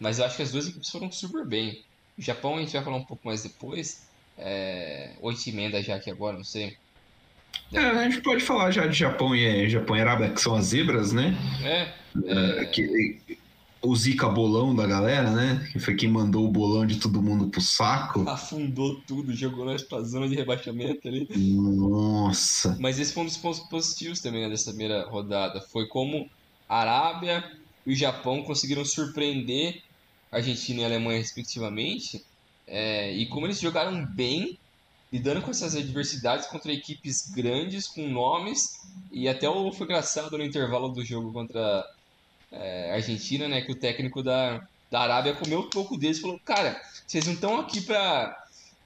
Mas 0.00 0.18
eu 0.18 0.24
acho 0.24 0.36
que 0.36 0.42
as 0.42 0.50
duas 0.50 0.66
equipes 0.66 0.88
foram 0.88 1.12
super 1.12 1.44
bem. 1.44 1.82
O 2.18 2.22
Japão 2.22 2.56
a 2.56 2.60
gente 2.60 2.72
vai 2.72 2.82
falar 2.82 2.96
um 2.96 3.04
pouco 3.04 3.26
mais 3.26 3.42
depois. 3.42 4.08
É... 4.38 5.10
Ou 5.20 5.28
a 5.28 5.32
gente 5.34 5.50
emenda 5.50 5.82
já 5.82 5.96
aqui 5.96 6.10
agora, 6.10 6.38
não 6.38 6.44
sei. 6.44 6.74
É, 7.70 7.80
a 7.80 8.08
gente 8.08 8.22
pode 8.22 8.42
falar 8.42 8.70
já 8.70 8.86
de 8.86 8.96
Japão 8.96 9.36
e 9.36 9.68
Japão 9.68 9.94
e 9.94 10.00
Arábia, 10.00 10.30
que 10.30 10.40
são 10.40 10.54
as 10.54 10.66
zebras, 10.66 11.12
né? 11.12 11.36
É. 11.62 11.92
é... 12.26 12.64
Que, 12.64 13.20
o 13.82 13.96
Zika 13.96 14.28
bolão 14.28 14.74
da 14.74 14.86
galera, 14.86 15.30
né? 15.30 15.68
Que 15.72 15.78
foi 15.78 15.94
quem 15.94 16.08
mandou 16.08 16.46
o 16.46 16.50
bolão 16.50 16.86
de 16.86 16.96
todo 17.00 17.20
mundo 17.20 17.48
pro 17.48 17.60
saco. 17.60 18.28
Afundou 18.28 19.00
tudo, 19.06 19.34
jogou 19.34 19.64
nós 19.64 19.82
pra 19.82 20.00
zona 20.02 20.28
de 20.28 20.36
rebaixamento 20.36 21.06
ali. 21.08 21.28
Nossa. 21.36 22.76
Mas 22.78 22.98
esse 22.98 23.12
foi 23.12 23.24
um 23.24 23.26
dos 23.26 23.36
pontos 23.36 23.60
positivos 23.60 24.20
também 24.20 24.42
né, 24.42 24.48
dessa 24.48 24.70
primeira 24.70 25.04
rodada. 25.08 25.60
Foi 25.60 25.86
como 25.86 26.30
a 26.68 26.80
Arábia 26.80 27.44
e 27.84 27.92
o 27.92 27.96
Japão 27.96 28.42
conseguiram 28.42 28.84
surpreender 28.84 29.82
a 30.30 30.36
Argentina 30.36 30.82
e 30.82 30.84
a 30.84 30.86
Alemanha, 30.86 31.18
respectivamente. 31.18 32.24
É, 32.66 33.12
e 33.12 33.26
como 33.26 33.46
eles 33.46 33.60
jogaram 33.60 34.06
bem, 34.06 34.58
lidando 35.12 35.42
com 35.42 35.50
essas 35.50 35.74
adversidades 35.74 36.46
contra 36.46 36.72
equipes 36.72 37.30
grandes, 37.34 37.88
com 37.88 38.08
nomes. 38.08 38.80
E 39.10 39.28
até 39.28 39.48
o, 39.48 39.72
foi 39.72 39.86
engraçado 39.86 40.38
no 40.38 40.44
intervalo 40.44 40.88
do 40.88 41.04
jogo 41.04 41.32
contra 41.32 41.84
é, 42.52 42.92
Argentina, 42.92 43.48
né? 43.48 43.62
Que 43.62 43.72
o 43.72 43.74
técnico 43.74 44.22
da, 44.22 44.62
da 44.90 45.00
Arábia 45.00 45.34
comeu 45.34 45.60
um 45.60 45.70
pouco 45.70 45.96
deles 45.96 46.18
e 46.18 46.20
falou: 46.20 46.38
Cara, 46.44 46.80
vocês 47.06 47.26
não 47.26 47.32
estão 47.32 47.58
aqui 47.58 47.80
pra 47.80 48.36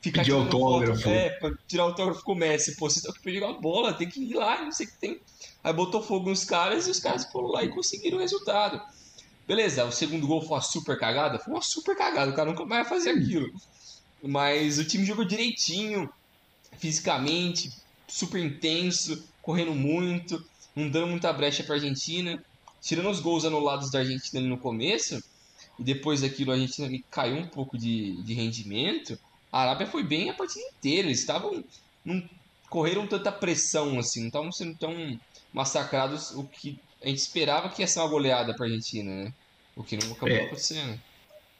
ficar 0.00 0.20
Pedir 0.20 0.32
autógrafo. 0.32 1.02
Foto, 1.02 1.12
é, 1.12 1.30
pra 1.30 1.52
tirar 1.66 1.82
autógrafo 1.82 2.22
com 2.22 2.32
o 2.32 2.36
Messi. 2.36 2.76
Pô, 2.76 2.88
vocês 2.88 2.98
estão 2.98 3.12
aqui 3.12 3.22
pra 3.22 3.32
jogar 3.32 3.52
bola, 3.60 3.92
tem 3.92 4.08
que 4.08 4.20
ir 4.20 4.34
lá, 4.34 4.62
não 4.62 4.72
sei 4.72 4.86
o 4.86 4.88
que 4.88 4.96
tem. 4.96 5.20
Aí 5.64 5.72
botou 5.72 6.02
fogo 6.02 6.30
nos 6.30 6.44
caras 6.44 6.86
e 6.86 6.90
os 6.90 7.00
caras 7.00 7.24
foram 7.26 7.48
lá 7.48 7.64
e 7.64 7.68
conseguiram 7.68 8.18
o 8.18 8.20
resultado. 8.20 8.80
Beleza, 9.46 9.84
o 9.84 9.92
segundo 9.92 10.26
gol 10.26 10.40
foi 10.40 10.56
uma 10.56 10.60
super 10.60 10.98
cagada? 10.98 11.38
Foi 11.38 11.52
uma 11.52 11.62
super 11.62 11.96
cagada, 11.96 12.30
o 12.30 12.34
cara 12.34 12.50
nunca 12.50 12.64
mais 12.64 12.88
vai 12.88 12.98
fazer 12.98 13.10
aquilo. 13.10 13.52
Mas 14.22 14.78
o 14.78 14.84
time 14.84 15.04
jogou 15.04 15.24
direitinho, 15.24 16.08
fisicamente, 16.78 17.70
super 18.08 18.40
intenso, 18.40 19.24
correndo 19.42 19.72
muito, 19.72 20.44
não 20.74 20.88
dando 20.88 21.08
muita 21.08 21.32
brecha 21.32 21.62
pra 21.62 21.76
Argentina 21.76 22.42
tirando 22.80 23.10
os 23.10 23.20
gols 23.20 23.44
anulados 23.44 23.90
da 23.90 24.00
Argentina 24.00 24.40
ali 24.40 24.48
no 24.48 24.58
começo, 24.58 25.22
e 25.78 25.84
depois 25.84 26.22
daquilo 26.22 26.52
a 26.52 26.54
Argentina 26.54 26.88
caiu 27.10 27.36
um 27.36 27.46
pouco 27.46 27.76
de, 27.76 28.22
de 28.22 28.34
rendimento, 28.34 29.18
a 29.52 29.62
Arábia 29.62 29.86
foi 29.86 30.02
bem 30.02 30.30
a 30.30 30.34
partida 30.34 30.64
inteira. 30.66 31.08
Eles 31.08 31.20
estavam. 31.20 31.64
Não 32.04 32.22
correram 32.68 33.06
tanta 33.06 33.30
pressão 33.30 33.98
assim, 33.98 34.20
não 34.20 34.26
estavam 34.26 34.52
sendo 34.52 34.76
tão 34.76 35.18
massacrados 35.52 36.32
o 36.32 36.44
que 36.44 36.78
a 37.02 37.08
gente 37.08 37.18
esperava 37.18 37.68
que 37.68 37.80
ia 37.80 37.86
ser 37.86 38.00
uma 38.00 38.08
goleada 38.08 38.54
para 38.54 38.66
a 38.66 38.68
Argentina, 38.68 39.24
né? 39.24 39.32
O 39.76 39.82
que 39.82 39.96
não 39.96 40.12
acabou 40.12 40.28
é, 40.28 40.44
acontecendo. 40.44 41.00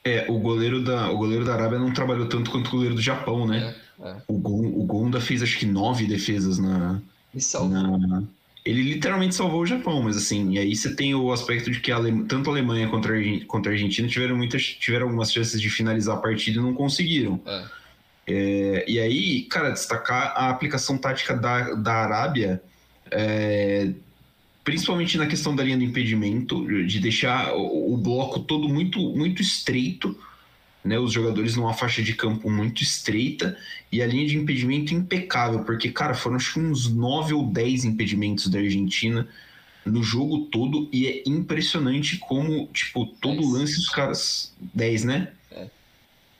É, 0.04 0.30
o 0.30 0.38
goleiro, 0.38 0.82
da, 0.82 1.10
o 1.10 1.16
goleiro 1.16 1.44
da 1.44 1.54
Arábia 1.54 1.78
não 1.78 1.92
trabalhou 1.92 2.28
tanto 2.28 2.50
quanto 2.50 2.68
o 2.68 2.70
goleiro 2.70 2.94
do 2.94 3.02
Japão, 3.02 3.46
né? 3.46 3.74
É, 4.00 4.08
é. 4.08 4.22
O, 4.28 4.34
Gon, 4.34 4.66
o 4.66 4.84
Gonda 4.84 5.20
fez 5.20 5.42
acho 5.42 5.58
que 5.58 5.66
nove 5.66 6.06
defesas 6.06 6.58
na. 6.58 7.00
Na, 7.68 8.22
ele 8.66 8.82
literalmente 8.82 9.34
salvou 9.34 9.60
o 9.60 9.66
Japão, 9.66 10.02
mas 10.02 10.16
assim, 10.16 10.54
e 10.54 10.58
aí 10.58 10.74
você 10.74 10.94
tem 10.94 11.14
o 11.14 11.32
aspecto 11.32 11.70
de 11.70 11.78
que 11.78 11.92
a 11.92 12.00
tanto 12.28 12.50
a 12.50 12.52
Alemanha 12.52 12.88
contra 12.88 13.16
a, 13.16 13.44
contra 13.46 13.70
a 13.70 13.74
Argentina 13.74 14.08
tiveram 14.08 14.36
muitas, 14.36 14.64
tiveram 14.64 15.06
algumas 15.06 15.32
chances 15.32 15.60
de 15.60 15.70
finalizar 15.70 16.16
a 16.16 16.20
partida 16.20 16.58
e 16.58 16.62
não 16.62 16.74
conseguiram. 16.74 17.40
É. 17.46 17.64
É, 18.28 18.84
e 18.88 18.98
aí, 18.98 19.42
cara, 19.42 19.70
destacar 19.70 20.32
a 20.36 20.50
aplicação 20.50 20.98
tática 20.98 21.36
da, 21.36 21.74
da 21.74 21.92
Arábia, 21.92 22.60
é, 23.08 23.92
principalmente 24.64 25.16
na 25.16 25.28
questão 25.28 25.54
da 25.54 25.62
linha 25.62 25.76
do 25.76 25.84
impedimento, 25.84 26.66
de 26.84 26.98
deixar 26.98 27.54
o, 27.54 27.94
o 27.94 27.96
bloco 27.96 28.40
todo 28.40 28.68
muito, 28.68 28.98
muito 29.16 29.40
estreito, 29.40 30.18
né, 30.86 30.98
os 30.98 31.12
jogadores 31.12 31.56
numa 31.56 31.74
faixa 31.74 32.02
de 32.02 32.14
campo 32.14 32.48
muito 32.48 32.82
estreita 32.82 33.56
e 33.90 34.00
a 34.00 34.06
linha 34.06 34.26
de 34.26 34.36
impedimento 34.36 34.94
impecável, 34.94 35.64
porque, 35.64 35.90
cara, 35.90 36.14
foram 36.14 36.36
acho 36.36 36.54
que 36.54 36.60
uns 36.60 36.88
9 36.88 37.34
ou 37.34 37.46
10 37.46 37.84
impedimentos 37.84 38.48
da 38.48 38.58
Argentina 38.58 39.28
no 39.84 40.02
jogo 40.02 40.46
todo 40.46 40.88
e 40.92 41.06
é 41.06 41.22
impressionante 41.26 42.18
como, 42.18 42.66
tipo, 42.68 43.06
todo 43.20 43.48
lance 43.48 43.78
os 43.78 43.88
caras. 43.88 44.52
10, 44.74 45.04
né? 45.04 45.32
É. 45.50 45.68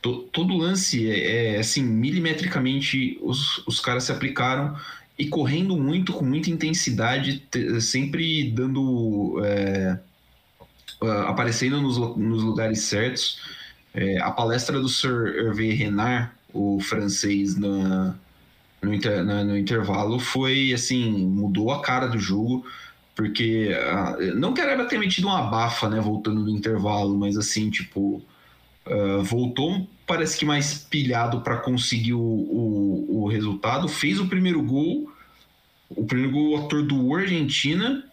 Todo 0.01 0.57
lance 0.57 1.09
é, 1.09 1.55
é, 1.55 1.59
assim, 1.59 1.81
milimetricamente 1.83 3.17
os, 3.21 3.65
os 3.65 3.79
caras 3.79 4.05
se 4.05 4.11
aplicaram 4.11 4.77
e 5.17 5.27
correndo 5.27 5.75
muito, 5.77 6.13
com 6.13 6.25
muita 6.25 6.49
intensidade, 6.49 7.43
sempre 7.81 8.51
dando. 8.51 9.41
É, 9.43 9.99
aparecendo 11.27 11.81
nos, 11.81 11.97
nos 11.97 12.43
lugares 12.43 12.81
certos. 12.81 13.39
É, 13.97 14.21
a 14.21 14.29
palestra 14.29 14.79
do 14.79 14.87
Sir 14.87 15.35
Hervé 15.35 15.73
Renard, 15.73 16.29
o 16.53 16.79
francês, 16.79 17.57
na, 17.57 18.15
no, 18.81 18.93
inter, 18.93 19.23
na, 19.23 19.43
no 19.43 19.57
intervalo, 19.57 20.19
foi 20.19 20.71
assim: 20.71 21.25
mudou 21.25 21.71
a 21.71 21.81
cara 21.81 22.07
do 22.07 22.19
jogo 22.19 22.63
porque 23.17 23.69
uh, 23.73 24.35
não 24.35 24.53
que 24.53 24.61
a 24.61 24.85
ter 24.85 24.99
metido 24.99 25.25
uma 25.25 25.41
bafa, 25.41 25.89
né, 25.89 25.99
voltando 25.99 26.43
do 26.43 26.51
intervalo, 26.51 27.17
mas 27.17 27.35
assim, 27.35 27.67
tipo, 27.71 28.23
uh, 28.85 29.23
voltou, 29.23 29.89
parece 30.05 30.37
que 30.37 30.45
mais 30.45 30.77
pilhado 30.77 31.41
para 31.41 31.57
conseguir 31.57 32.13
o, 32.13 32.19
o, 32.19 33.23
o, 33.23 33.27
resultado, 33.27 33.87
fez 33.87 34.19
o 34.19 34.27
primeiro 34.27 34.61
gol, 34.61 35.11
o 35.89 36.05
primeiro 36.05 36.31
gol 36.31 36.57
atordoou 36.63 37.15
a 37.15 37.21
Argentina, 37.21 38.03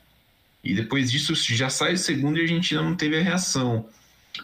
e 0.64 0.72
depois 0.72 1.12
disso 1.12 1.34
já 1.34 1.68
sai 1.68 1.92
o 1.92 1.98
segundo 1.98 2.38
e 2.38 2.40
a 2.40 2.44
Argentina 2.44 2.80
não 2.80 2.96
teve 2.96 3.18
a 3.18 3.22
reação. 3.22 3.84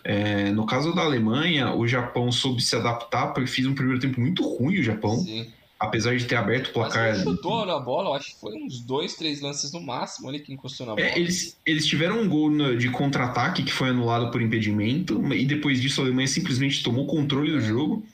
É, 0.05 0.50
no 0.53 0.64
caso 0.66 0.94
da 0.94 1.03
Alemanha, 1.03 1.74
o 1.74 1.87
Japão 1.87 2.31
soube 2.31 2.62
se 2.62 2.76
adaptar, 2.76 3.29
porque 3.35 3.50
fez 3.50 3.66
um 3.66 3.74
primeiro 3.74 4.00
tempo 4.00 4.20
muito 4.20 4.42
ruim 4.42 4.79
o 4.79 4.83
Japão. 4.83 5.16
Sim 5.18 5.46
apesar 5.81 6.14
de 6.14 6.26
ter 6.26 6.37
aberto 6.37 6.68
o 6.68 6.72
placar. 6.74 7.09
Mas 7.09 7.22
ele 7.22 7.31
chutou 7.31 7.64
na 7.64 7.81
bola, 7.81 8.14
acho 8.14 8.35
que 8.35 8.40
foi 8.40 8.53
uns 8.55 8.81
dois, 8.81 9.14
três 9.14 9.40
lances 9.40 9.72
no 9.72 9.81
máximo 9.81 10.29
ali 10.29 10.38
que 10.38 10.53
encostou 10.53 10.87
na 10.87 10.92
é, 10.92 10.96
bola. 10.96 11.09
É, 11.09 11.18
eles, 11.18 11.59
eles 11.64 11.87
tiveram 11.87 12.20
um 12.20 12.29
gol 12.29 12.76
de 12.76 12.90
contra-ataque 12.90 13.62
que 13.62 13.72
foi 13.72 13.88
anulado 13.88 14.31
por 14.31 14.42
impedimento, 14.42 15.33
e 15.33 15.46
depois 15.46 15.81
disso 15.81 16.03
a 16.03 16.05
Alemanha 16.05 16.29
simplesmente 16.29 16.83
tomou 16.83 17.07
controle 17.07 17.50
do 17.50 17.61
jogo. 17.62 18.05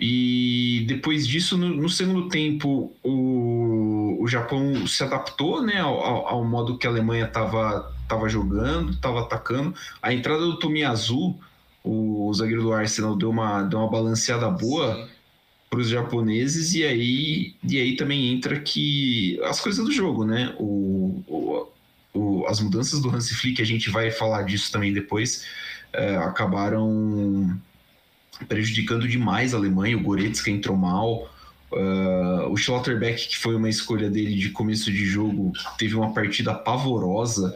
E 0.00 0.84
depois 0.86 1.26
disso, 1.26 1.58
no, 1.58 1.70
no 1.70 1.88
segundo 1.88 2.28
tempo, 2.28 2.92
o, 3.02 4.16
o 4.20 4.28
Japão 4.28 4.86
se 4.86 5.02
adaptou 5.02 5.60
né, 5.60 5.80
ao, 5.80 6.28
ao 6.28 6.44
modo 6.44 6.78
que 6.78 6.86
a 6.86 6.90
Alemanha 6.90 7.24
estava 7.24 7.92
tava 8.08 8.28
jogando, 8.28 8.92
estava 8.92 9.20
atacando. 9.20 9.74
A 10.02 10.12
entrada 10.12 10.40
do 10.40 10.58
Tomiyasu, 10.58 11.36
o 11.84 12.32
zagueiro 12.34 12.62
do 12.62 12.72
Arsenal, 12.72 13.14
deu 13.16 13.30
uma, 13.30 13.62
deu 13.62 13.78
uma 13.78 13.90
balanceada 13.90 14.48
boa. 14.50 15.08
Para 15.70 15.80
os 15.80 15.90
japoneses 15.90 16.74
e 16.74 16.82
aí 16.82 17.54
e 17.62 17.78
aí 17.78 17.94
também 17.94 18.32
entra 18.32 18.58
que 18.58 19.38
as 19.44 19.60
coisas 19.60 19.84
do 19.84 19.92
jogo, 19.92 20.24
né? 20.24 20.54
O, 20.58 21.22
o, 21.26 21.68
o 22.14 22.46
as 22.46 22.58
mudanças 22.58 23.02
do 23.02 23.10
Hansi 23.10 23.34
Flick, 23.34 23.60
a 23.60 23.66
gente 23.66 23.90
vai 23.90 24.10
falar 24.10 24.44
disso 24.44 24.72
também 24.72 24.94
depois, 24.94 25.44
é, 25.92 26.16
acabaram 26.16 27.60
prejudicando 28.46 29.06
demais 29.06 29.52
a 29.52 29.58
Alemanha. 29.58 29.96
O 29.96 30.02
Goretzka 30.02 30.50
entrou 30.50 30.76
mal. 30.76 31.30
Uh, 31.70 32.50
o 32.50 32.56
Schlotterbeck, 32.56 33.28
que 33.28 33.36
foi 33.36 33.54
uma 33.54 33.68
escolha 33.68 34.08
dele 34.08 34.34
de 34.34 34.48
começo 34.50 34.90
de 34.90 35.04
jogo, 35.04 35.52
teve 35.76 35.94
uma 35.94 36.14
partida 36.14 36.54
pavorosa 36.54 37.54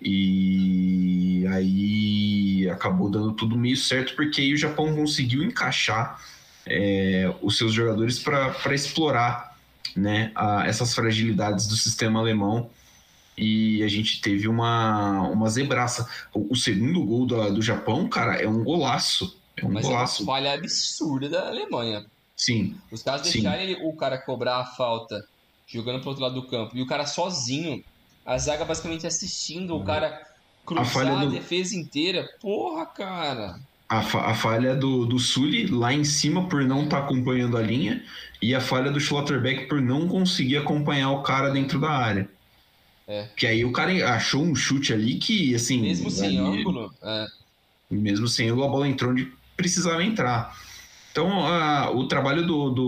e 0.00 1.46
aí 1.48 2.68
acabou 2.70 3.10
dando 3.10 3.32
tudo 3.32 3.56
meio 3.56 3.76
certo, 3.76 4.14
porque 4.14 4.40
aí 4.40 4.52
o 4.52 4.58
Japão 4.58 4.94
conseguiu 4.94 5.42
encaixar 5.42 6.20
é, 6.66 7.32
os 7.40 7.56
seus 7.56 7.72
jogadores 7.72 8.18
para 8.18 8.74
explorar 8.74 9.56
né, 9.94 10.32
a, 10.34 10.66
essas 10.66 10.94
fragilidades 10.94 11.66
do 11.66 11.76
sistema 11.76 12.20
alemão. 12.20 12.70
E 13.38 13.82
a 13.82 13.88
gente 13.88 14.20
teve 14.20 14.48
uma, 14.48 15.22
uma 15.28 15.48
zebraça. 15.48 16.08
O, 16.32 16.52
o 16.52 16.56
segundo 16.56 17.04
gol 17.04 17.26
do, 17.26 17.54
do 17.54 17.62
Japão, 17.62 18.08
cara, 18.08 18.36
é 18.36 18.48
um 18.48 18.64
golaço. 18.64 19.38
É 19.56 19.64
um 19.64 19.72
Mas 19.72 19.86
golaço. 19.86 20.22
é 20.22 20.24
uma 20.24 20.32
falha 20.32 20.54
absurda 20.54 21.28
da 21.28 21.48
Alemanha. 21.48 22.04
Sim. 22.36 22.76
Os 22.90 23.02
caras 23.02 23.22
deixarem 23.22 23.86
o 23.86 23.94
cara 23.94 24.18
cobrar 24.18 24.58
a 24.58 24.64
falta 24.64 25.26
jogando 25.66 26.00
pro 26.00 26.10
outro 26.10 26.22
lado 26.22 26.34
do 26.34 26.46
campo 26.46 26.76
e 26.76 26.82
o 26.82 26.86
cara 26.86 27.06
sozinho, 27.06 27.82
a 28.26 28.36
zaga 28.36 28.64
basicamente 28.64 29.06
assistindo 29.06 29.76
o 29.76 29.84
cara 29.84 30.26
cruzar 30.64 31.06
a, 31.06 31.20
a 31.22 31.26
defesa 31.26 31.76
inteira. 31.76 32.28
Porra, 32.40 32.84
cara 32.86 33.60
a, 33.88 34.02
fa 34.02 34.30
a 34.30 34.34
falha 34.34 34.74
do, 34.74 35.06
do 35.06 35.18
Sully 35.18 35.66
lá 35.66 35.92
em 35.92 36.04
cima 36.04 36.48
por 36.48 36.64
não 36.64 36.84
estar 36.84 37.00
tá 37.00 37.04
acompanhando 37.04 37.56
a 37.56 37.62
linha 37.62 38.02
e 38.42 38.54
a 38.54 38.60
falha 38.60 38.90
do 38.90 39.00
Schlotterbeck 39.00 39.66
por 39.66 39.80
não 39.80 40.08
conseguir 40.08 40.56
acompanhar 40.56 41.10
o 41.10 41.22
cara 41.22 41.50
dentro 41.50 41.80
da 41.80 41.90
área. 41.90 42.28
É. 43.06 43.28
Que 43.36 43.46
aí 43.46 43.64
o 43.64 43.72
cara 43.72 43.92
achou 44.14 44.42
um 44.42 44.54
chute 44.54 44.92
ali 44.92 45.14
que, 45.14 45.54
assim. 45.54 45.80
Mesmo 45.80 46.10
sem 46.10 46.40
ali, 46.40 46.60
ângulo. 46.60 46.92
É. 47.02 47.26
Mesmo 47.88 48.26
sem 48.26 48.48
ângulo, 48.48 48.64
a 48.64 48.68
bola 48.68 48.88
entrou 48.88 49.12
onde 49.12 49.32
precisava 49.56 50.02
entrar. 50.02 50.58
Então, 51.16 51.96
o 51.96 52.06
trabalho 52.06 52.46
do, 52.46 52.68
do 52.68 52.84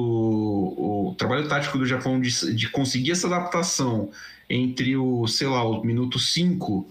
o 0.77 1.15
trabalho 1.17 1.49
tático 1.49 1.79
do 1.79 1.87
Japão 1.87 2.21
de, 2.21 2.55
de 2.55 2.69
conseguir 2.69 3.13
essa 3.13 3.27
adaptação 3.27 4.11
entre 4.51 4.99
o, 4.99 5.27
sei 5.27 5.47
lá, 5.47 5.65
o 5.65 5.83
minuto 5.83 6.19
5 6.19 6.87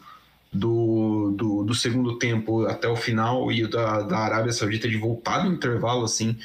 do, 0.51 1.35
do, 1.37 1.63
do, 1.63 1.75
segundo 1.75 2.17
tempo 2.17 2.65
até 2.65 2.87
o 2.87 2.95
final 2.95 3.51
e 3.51 3.63
o 3.63 3.69
da, 3.69 4.01
da 4.01 4.17
Arábia 4.17 4.51
Saudita 4.51 4.89
de 4.89 4.97
voltar 4.97 5.45
no 5.45 5.53
intervalo 5.53 6.05
assim 6.05 6.35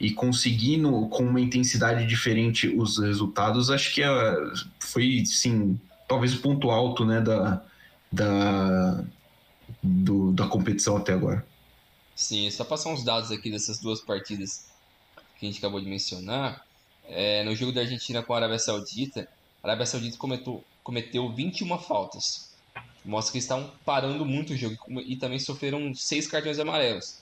e 0.00 0.12
conseguindo 0.12 1.08
com 1.08 1.24
uma 1.24 1.42
intensidade 1.42 2.06
diferente 2.06 2.68
os 2.68 2.98
resultados, 2.98 3.68
acho 3.70 3.92
que 3.92 4.02
é, 4.02 4.36
foi 4.80 5.24
sim 5.26 5.78
talvez 6.08 6.32
o 6.32 6.40
ponto 6.40 6.70
alto 6.70 7.04
né, 7.04 7.20
da, 7.20 7.62
da, 8.10 9.04
do, 9.82 10.32
da 10.32 10.46
competição 10.46 10.96
até 10.96 11.12
agora. 11.12 11.44
Sim, 12.18 12.50
só 12.50 12.64
passar 12.64 12.90
uns 12.90 13.04
dados 13.04 13.30
aqui 13.30 13.48
dessas 13.48 13.78
duas 13.78 14.00
partidas 14.00 14.66
que 15.38 15.46
a 15.46 15.48
gente 15.48 15.58
acabou 15.58 15.80
de 15.80 15.86
mencionar. 15.86 16.66
É, 17.04 17.44
no 17.44 17.54
jogo 17.54 17.72
da 17.72 17.82
Argentina 17.82 18.22
com 18.22 18.34
a 18.34 18.38
Arábia 18.38 18.58
Saudita, 18.58 19.28
a 19.62 19.68
Arábia 19.68 19.86
Saudita 19.86 20.18
cometeu, 20.18 20.64
cometeu 20.82 21.32
21 21.32 21.78
faltas 21.78 22.48
mostra 23.04 23.32
que 23.32 23.38
eles 23.38 23.44
estavam 23.44 23.70
parando 23.84 24.24
muito 24.24 24.52
o 24.52 24.56
jogo 24.56 24.76
e 25.06 25.16
também 25.16 25.38
sofreram 25.38 25.94
seis 25.94 26.26
cartões 26.26 26.58
amarelos, 26.58 27.20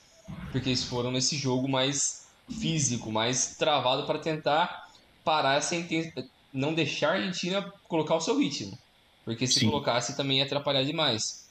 porque 0.51 0.71
eles 0.71 0.83
foram 0.83 1.13
nesse 1.13 1.37
jogo 1.37 1.69
mais 1.69 2.27
físico, 2.49 3.13
mais 3.13 3.57
travado 3.57 4.07
para 4.07 4.19
tentar 4.19 4.89
parar 5.25 5.59
essa 5.59 5.77
não 6.53 6.75
deixar 6.75 7.11
a 7.11 7.15
Argentina 7.15 7.73
colocar 7.89 8.17
o 8.17 8.21
seu 8.21 8.39
ritmo, 8.39 8.77
porque 9.25 9.47
se 9.47 9.61
Sim. 9.61 9.67
colocasse 9.67 10.17
também 10.17 10.39
ia 10.39 10.45
atrapalhar 10.45 10.85
demais, 10.85 11.47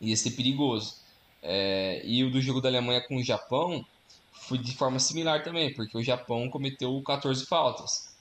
ia 0.00 0.16
ser 0.16 0.32
perigoso. 0.32 1.03
É, 1.46 2.00
e 2.02 2.24
o 2.24 2.30
do 2.30 2.40
jogo 2.40 2.60
da 2.62 2.70
Alemanha 2.70 3.02
com 3.02 3.16
o 3.16 3.22
Japão 3.22 3.84
foi 4.32 4.56
de 4.56 4.74
forma 4.74 4.98
similar 4.98 5.42
também, 5.42 5.72
porque 5.74 5.96
o 5.96 6.02
Japão 6.02 6.48
cometeu 6.48 7.00
14 7.02 7.44
faltas. 7.44 8.14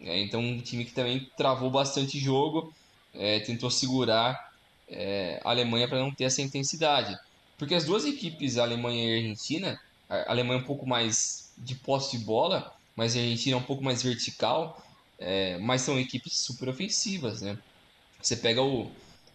É, 0.00 0.20
então, 0.20 0.40
um 0.40 0.60
time 0.60 0.84
que 0.84 0.92
também 0.92 1.28
travou 1.36 1.68
bastante 1.68 2.18
jogo, 2.18 2.72
é, 3.12 3.40
tentou 3.40 3.70
segurar 3.70 4.52
é, 4.88 5.40
a 5.44 5.50
Alemanha 5.50 5.88
para 5.88 5.98
não 5.98 6.12
ter 6.12 6.24
essa 6.24 6.42
intensidade. 6.42 7.18
Porque 7.58 7.74
as 7.74 7.84
duas 7.84 8.04
equipes, 8.04 8.56
a 8.56 8.62
Alemanha 8.62 9.04
e 9.04 9.12
a 9.12 9.16
Argentina, 9.16 9.80
a 10.08 10.30
Alemanha 10.30 10.60
é 10.60 10.62
um 10.62 10.66
pouco 10.66 10.86
mais 10.86 11.52
de 11.58 11.74
posse 11.74 12.16
de 12.16 12.24
bola, 12.24 12.72
mas 12.94 13.16
a 13.16 13.20
Argentina 13.20 13.56
é 13.56 13.58
um 13.58 13.62
pouco 13.62 13.82
mais 13.82 14.02
vertical, 14.02 14.80
é, 15.18 15.58
mas 15.58 15.82
são 15.82 15.98
equipes 15.98 16.36
super 16.36 16.68
ofensivas, 16.68 17.42
né? 17.42 17.58
Você 18.20 18.36
pega 18.36 18.62
o, 18.62 18.90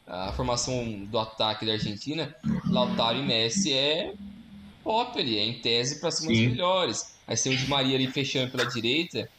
a 0.09 0.33
formação 0.33 1.05
do 1.05 1.19
ataque 1.19 1.65
da 1.65 1.73
Argentina, 1.73 2.35
Lautaro 2.65 3.19
e 3.19 3.23
Messi 3.23 3.71
é 3.71 4.13
ali, 5.15 5.37
é 5.37 5.45
em 5.45 5.53
tese 5.53 5.99
para 5.99 6.09
cima 6.09 6.31
dos 6.31 6.39
melhores. 6.39 7.15
Aí 7.27 7.37
tem 7.37 7.53
o 7.53 7.57
Di 7.57 7.67
Maria 7.67 7.95
ali 7.95 8.07
fechando 8.07 8.51
pela 8.51 8.65
direita, 8.65 9.29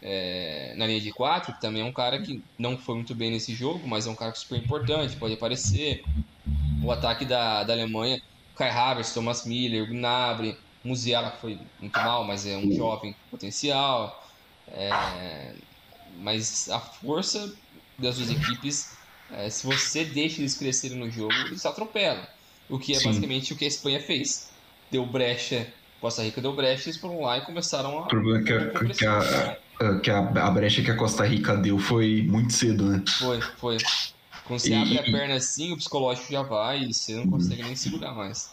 é, 0.00 0.74
na 0.76 0.86
linha 0.86 1.00
de 1.00 1.12
quatro, 1.12 1.52
que 1.52 1.60
também 1.60 1.82
é 1.82 1.84
um 1.84 1.92
cara 1.92 2.20
que 2.22 2.42
não 2.58 2.78
foi 2.78 2.94
muito 2.94 3.14
bem 3.14 3.30
nesse 3.30 3.54
jogo, 3.54 3.86
mas 3.86 4.06
é 4.06 4.10
um 4.10 4.14
cara 4.14 4.34
super 4.34 4.56
importante, 4.56 5.16
pode 5.16 5.34
aparecer. 5.34 6.02
O 6.82 6.90
ataque 6.90 7.26
da, 7.26 7.62
da 7.64 7.74
Alemanha, 7.74 8.22
Kai 8.54 8.70
Havertz, 8.70 9.12
Thomas 9.12 9.44
Miller, 9.44 9.86
Gnabry, 9.86 10.56
Musiala, 10.82 11.32
que 11.32 11.40
foi 11.40 11.58
muito 11.78 11.98
mal, 11.98 12.24
mas 12.24 12.46
é 12.46 12.56
um 12.56 12.72
jovem 12.72 13.14
potencial. 13.30 14.24
É, 14.68 15.52
mas 16.18 16.70
a 16.70 16.80
força 16.80 17.54
das 17.98 18.16
duas 18.16 18.30
equipes, 18.30 18.95
é, 19.30 19.50
se 19.50 19.66
você 19.66 20.04
deixa 20.04 20.40
eles 20.40 20.56
crescerem 20.56 20.98
no 20.98 21.10
jogo, 21.10 21.32
eles 21.46 21.64
atropelam. 21.66 22.26
O 22.68 22.78
que 22.78 22.94
é 22.94 22.98
Sim. 22.98 23.04
basicamente 23.08 23.52
o 23.52 23.56
que 23.56 23.64
a 23.64 23.68
Espanha 23.68 24.00
fez. 24.00 24.48
Deu 24.90 25.04
brecha, 25.06 25.72
Costa 26.00 26.22
Rica 26.22 26.40
deu 26.40 26.54
brecha, 26.54 26.88
eles 26.88 27.00
foram 27.00 27.20
lá 27.20 27.38
e 27.38 27.44
começaram 27.44 27.98
a. 27.98 28.02
O 28.02 28.08
problema 28.08 28.40
é 28.40 28.42
que 28.44 28.52
a, 28.52 28.70
que 28.94 29.06
a 29.06 29.56
que 30.02 30.10
a, 30.10 30.18
a 30.18 30.50
brecha 30.50 30.82
que 30.82 30.90
a 30.90 30.96
Costa 30.96 31.24
Rica 31.24 31.56
deu 31.56 31.78
foi 31.78 32.22
muito 32.22 32.52
cedo, 32.52 32.88
né? 32.88 33.02
Foi, 33.18 33.40
foi. 33.40 33.76
Quando 34.46 34.60
você 34.60 34.70
E- 34.70 34.74
abre 34.74 34.98
a 34.98 35.02
perna 35.02 35.34
assim, 35.34 35.72
o 35.72 35.76
psicológico 35.76 36.32
já 36.32 36.42
vai 36.42 36.82
e 36.84 36.94
você 36.94 37.14
não 37.16 37.26
consegue 37.26 37.62
nem 37.62 37.76
segurar 37.76 38.14
mais. 38.14 38.48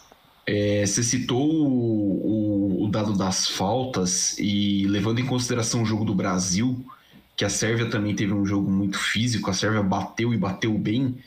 É, 0.45 0.85
você 0.85 1.01
citou 1.01 1.41
o, 1.49 2.81
o- 2.81 2.85
o 2.85 2.91
dado 2.91 3.17
das 3.17 3.47
faltas 3.47 4.37
e 4.37 4.85
levando 4.87 5.19
em 5.19 5.25
consideração 5.25 5.83
o 5.83 5.85
jogo 5.85 6.03
do 6.03 6.13
Brasil, 6.13 6.85
que 7.35 7.43
a 7.43 7.49
Sérvia 7.49 7.89
também 7.89 8.15
teve 8.15 8.33
um 8.33 8.45
jogo 8.45 8.69
muito 8.69 8.97
físico, 8.97 9.49
a 9.49 9.53
Sérvia 9.53 9.81
bateu 9.81 10.33
e 10.33 10.37
bateu 10.37 10.77
bem. 10.77 11.17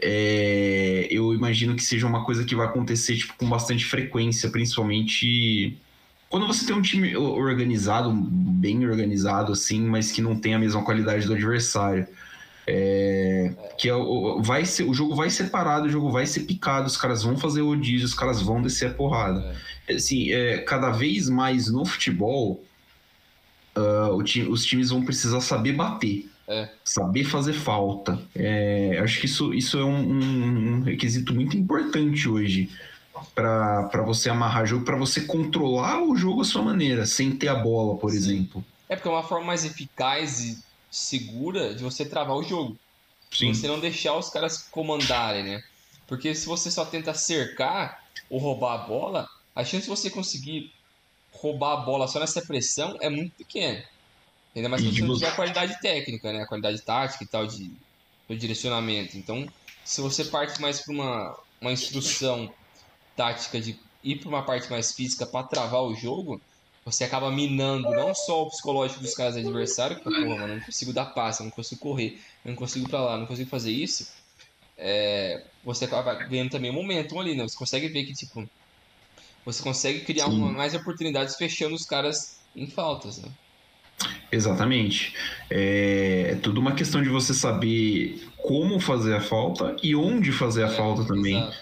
é, 0.00 1.08
eu 1.10 1.34
imagino 1.34 1.74
que 1.74 1.82
seja 1.82 2.06
uma 2.06 2.24
coisa 2.24 2.44
que 2.44 2.54
vai 2.54 2.66
acontecer 2.66 3.16
tipo, 3.16 3.34
com 3.36 3.48
bastante 3.48 3.84
frequência, 3.84 4.50
principalmente 4.50 5.76
quando 6.28 6.46
você 6.46 6.66
tem 6.66 6.76
um 6.76 6.82
time 6.82 7.16
organizado, 7.16 8.12
bem 8.12 8.86
organizado, 8.86 9.52
assim, 9.52 9.80
mas 9.80 10.12
que 10.12 10.20
não 10.20 10.38
tem 10.38 10.54
a 10.54 10.58
mesma 10.58 10.82
qualidade 10.84 11.26
do 11.26 11.32
adversário. 11.32 12.06
É, 12.70 13.54
que 13.78 13.88
é 13.88 13.94
o, 13.94 14.42
vai 14.42 14.66
ser, 14.66 14.82
o 14.82 14.92
jogo 14.92 15.14
vai 15.14 15.30
ser 15.30 15.44
parado, 15.44 15.86
o 15.86 15.90
jogo 15.90 16.10
vai 16.10 16.26
ser 16.26 16.40
picado, 16.40 16.86
os 16.86 16.98
caras 16.98 17.22
vão 17.22 17.34
fazer 17.38 17.62
rodízio, 17.62 18.04
os 18.04 18.12
caras 18.12 18.42
vão 18.42 18.60
descer 18.60 18.90
a 18.90 18.94
porrada. 18.94 19.56
Assim, 19.88 20.30
é, 20.30 20.58
cada 20.58 20.90
vez 20.90 21.30
mais 21.30 21.70
no 21.70 21.86
futebol, 21.86 22.62
ah, 23.78 24.10
o 24.12 24.22
ti- 24.22 24.42
os 24.42 24.64
times 24.64 24.90
vão 24.90 25.04
precisar 25.04 25.40
saber 25.40 25.72
bater, 25.72 26.28
É. 26.48 26.68
saber 26.84 27.24
fazer 27.24 27.52
falta. 27.52 28.20
É, 28.34 28.98
acho 29.02 29.20
que 29.20 29.26
isso, 29.26 29.52
isso 29.54 29.78
é 29.78 29.84
um, 29.84 29.98
um- 29.98 30.72
um 30.76 30.80
requisito 30.82 31.34
muito 31.34 31.56
importante 31.56 32.28
hoje 32.28 32.70
para 33.34 34.02
você 34.04 34.30
amarrar 34.30 34.66
jogo, 34.66 34.84
para 34.84 34.96
você 34.96 35.22
controlar 35.22 36.02
o 36.02 36.16
jogo 36.16 36.42
à 36.42 36.44
sua 36.44 36.62
maneira, 36.62 37.04
sem 37.06 37.32
ter 37.32 37.48
a 37.48 37.54
bola, 37.56 37.96
por 37.98 38.10
Sim. 38.10 38.16
exemplo. 38.16 38.64
É 38.88 38.96
porque 38.96 39.08
é 39.08 39.10
uma 39.12 39.22
forma 39.22 39.46
mais 39.46 39.64
eficaz 39.64 40.40
e 40.40 40.58
segura 40.90 41.74
de 41.74 41.82
você 41.82 42.04
travar 42.04 42.36
o 42.36 42.42
jogo. 42.42 42.76
Sim, 43.30 43.52
Você 43.52 43.68
não 43.68 43.78
deixar 43.78 44.16
os 44.16 44.30
caras 44.30 44.58
comandarem, 44.70 45.42
né? 45.44 45.62
Porque 46.06 46.34
se 46.34 46.46
você 46.46 46.70
só 46.70 46.84
tenta 46.86 47.12
cercar 47.12 48.02
ou 48.30 48.38
roubar 48.40 48.74
a 48.74 48.78
bola, 48.86 49.28
a 49.54 49.62
chance 49.64 49.82
de 49.84 49.90
você 49.90 50.08
conseguir 50.08 50.72
roubar 51.40 51.72
a 51.72 51.84
bola 51.84 52.08
só 52.08 52.20
nessa 52.20 52.42
pressão 52.42 52.96
é 53.00 53.08
muito 53.08 53.34
pequena. 53.36 53.82
Ainda 54.56 54.68
mais 54.68 54.82
se 54.82 54.92
você 54.92 55.02
não 55.02 55.14
tiver 55.14 55.28
a 55.28 55.36
qualidade 55.36 55.78
técnica, 55.80 56.32
né? 56.32 56.42
A 56.42 56.46
qualidade 56.46 56.84
tática 56.84 57.24
e 57.24 57.28
tal 57.28 57.46
de, 57.46 57.70
do 58.28 58.36
direcionamento. 58.36 59.16
Então, 59.16 59.44
se 59.84 60.00
você 60.00 60.24
parte 60.24 60.60
mais 60.60 60.82
para 60.84 60.94
uma, 60.94 61.36
uma 61.60 61.72
instrução 61.72 62.48
tática 63.14 63.60
de 63.60 63.76
ir 64.02 64.20
para 64.20 64.28
uma 64.28 64.44
parte 64.44 64.70
mais 64.70 64.92
física 64.92 65.26
para 65.26 65.46
travar 65.46 65.82
o 65.82 65.94
jogo, 65.94 66.40
você 66.84 67.04
acaba 67.04 67.30
minando 67.30 67.90
não 67.90 68.14
só 68.14 68.42
o 68.42 68.48
psicológico 68.48 69.00
dos 69.00 69.14
caras 69.14 69.36
adversários, 69.36 69.98
que, 69.98 70.04
porra, 70.04 70.38
mano, 70.38 70.54
eu 70.54 70.56
não 70.56 70.64
consigo 70.64 70.92
dar 70.92 71.06
passe, 71.06 71.40
eu 71.40 71.44
não 71.44 71.50
consigo 71.52 71.80
correr, 71.80 72.14
eu 72.44 72.50
não 72.50 72.56
consigo 72.56 72.86
ir 72.86 72.88
pra 72.88 73.00
lá, 73.00 73.12
eu 73.14 73.18
não 73.18 73.26
consigo 73.26 73.50
fazer 73.50 73.72
isso. 73.72 74.04
É, 74.76 75.36
você 75.62 75.84
acaba 75.84 76.14
ganhando 76.14 76.50
também 76.50 76.70
o 76.70 76.74
momentum 76.74 77.20
ali, 77.20 77.36
né? 77.36 77.42
Você 77.42 77.56
consegue 77.56 77.88
ver 77.88 78.04
que, 78.04 78.12
tipo, 78.12 78.48
você 79.44 79.62
consegue 79.62 80.00
criar 80.04 80.28
mais 80.28 80.74
oportunidades 80.74 81.36
fechando 81.36 81.74
os 81.74 81.84
caras 81.84 82.38
em 82.54 82.66
faltas, 82.68 83.18
né? 83.18 83.28
exatamente. 84.30 85.14
É, 85.50 86.30
é 86.32 86.34
tudo 86.36 86.60
uma 86.60 86.74
questão 86.74 87.02
de 87.02 87.08
você 87.08 87.34
saber 87.34 88.22
como 88.36 88.78
fazer 88.80 89.14
a 89.14 89.20
falta 89.20 89.76
e 89.82 89.94
onde 89.94 90.32
fazer 90.32 90.64
a 90.64 90.68
É, 90.68 90.70
falta 90.70 91.04
também. 91.04 91.36
exato. 91.36 91.56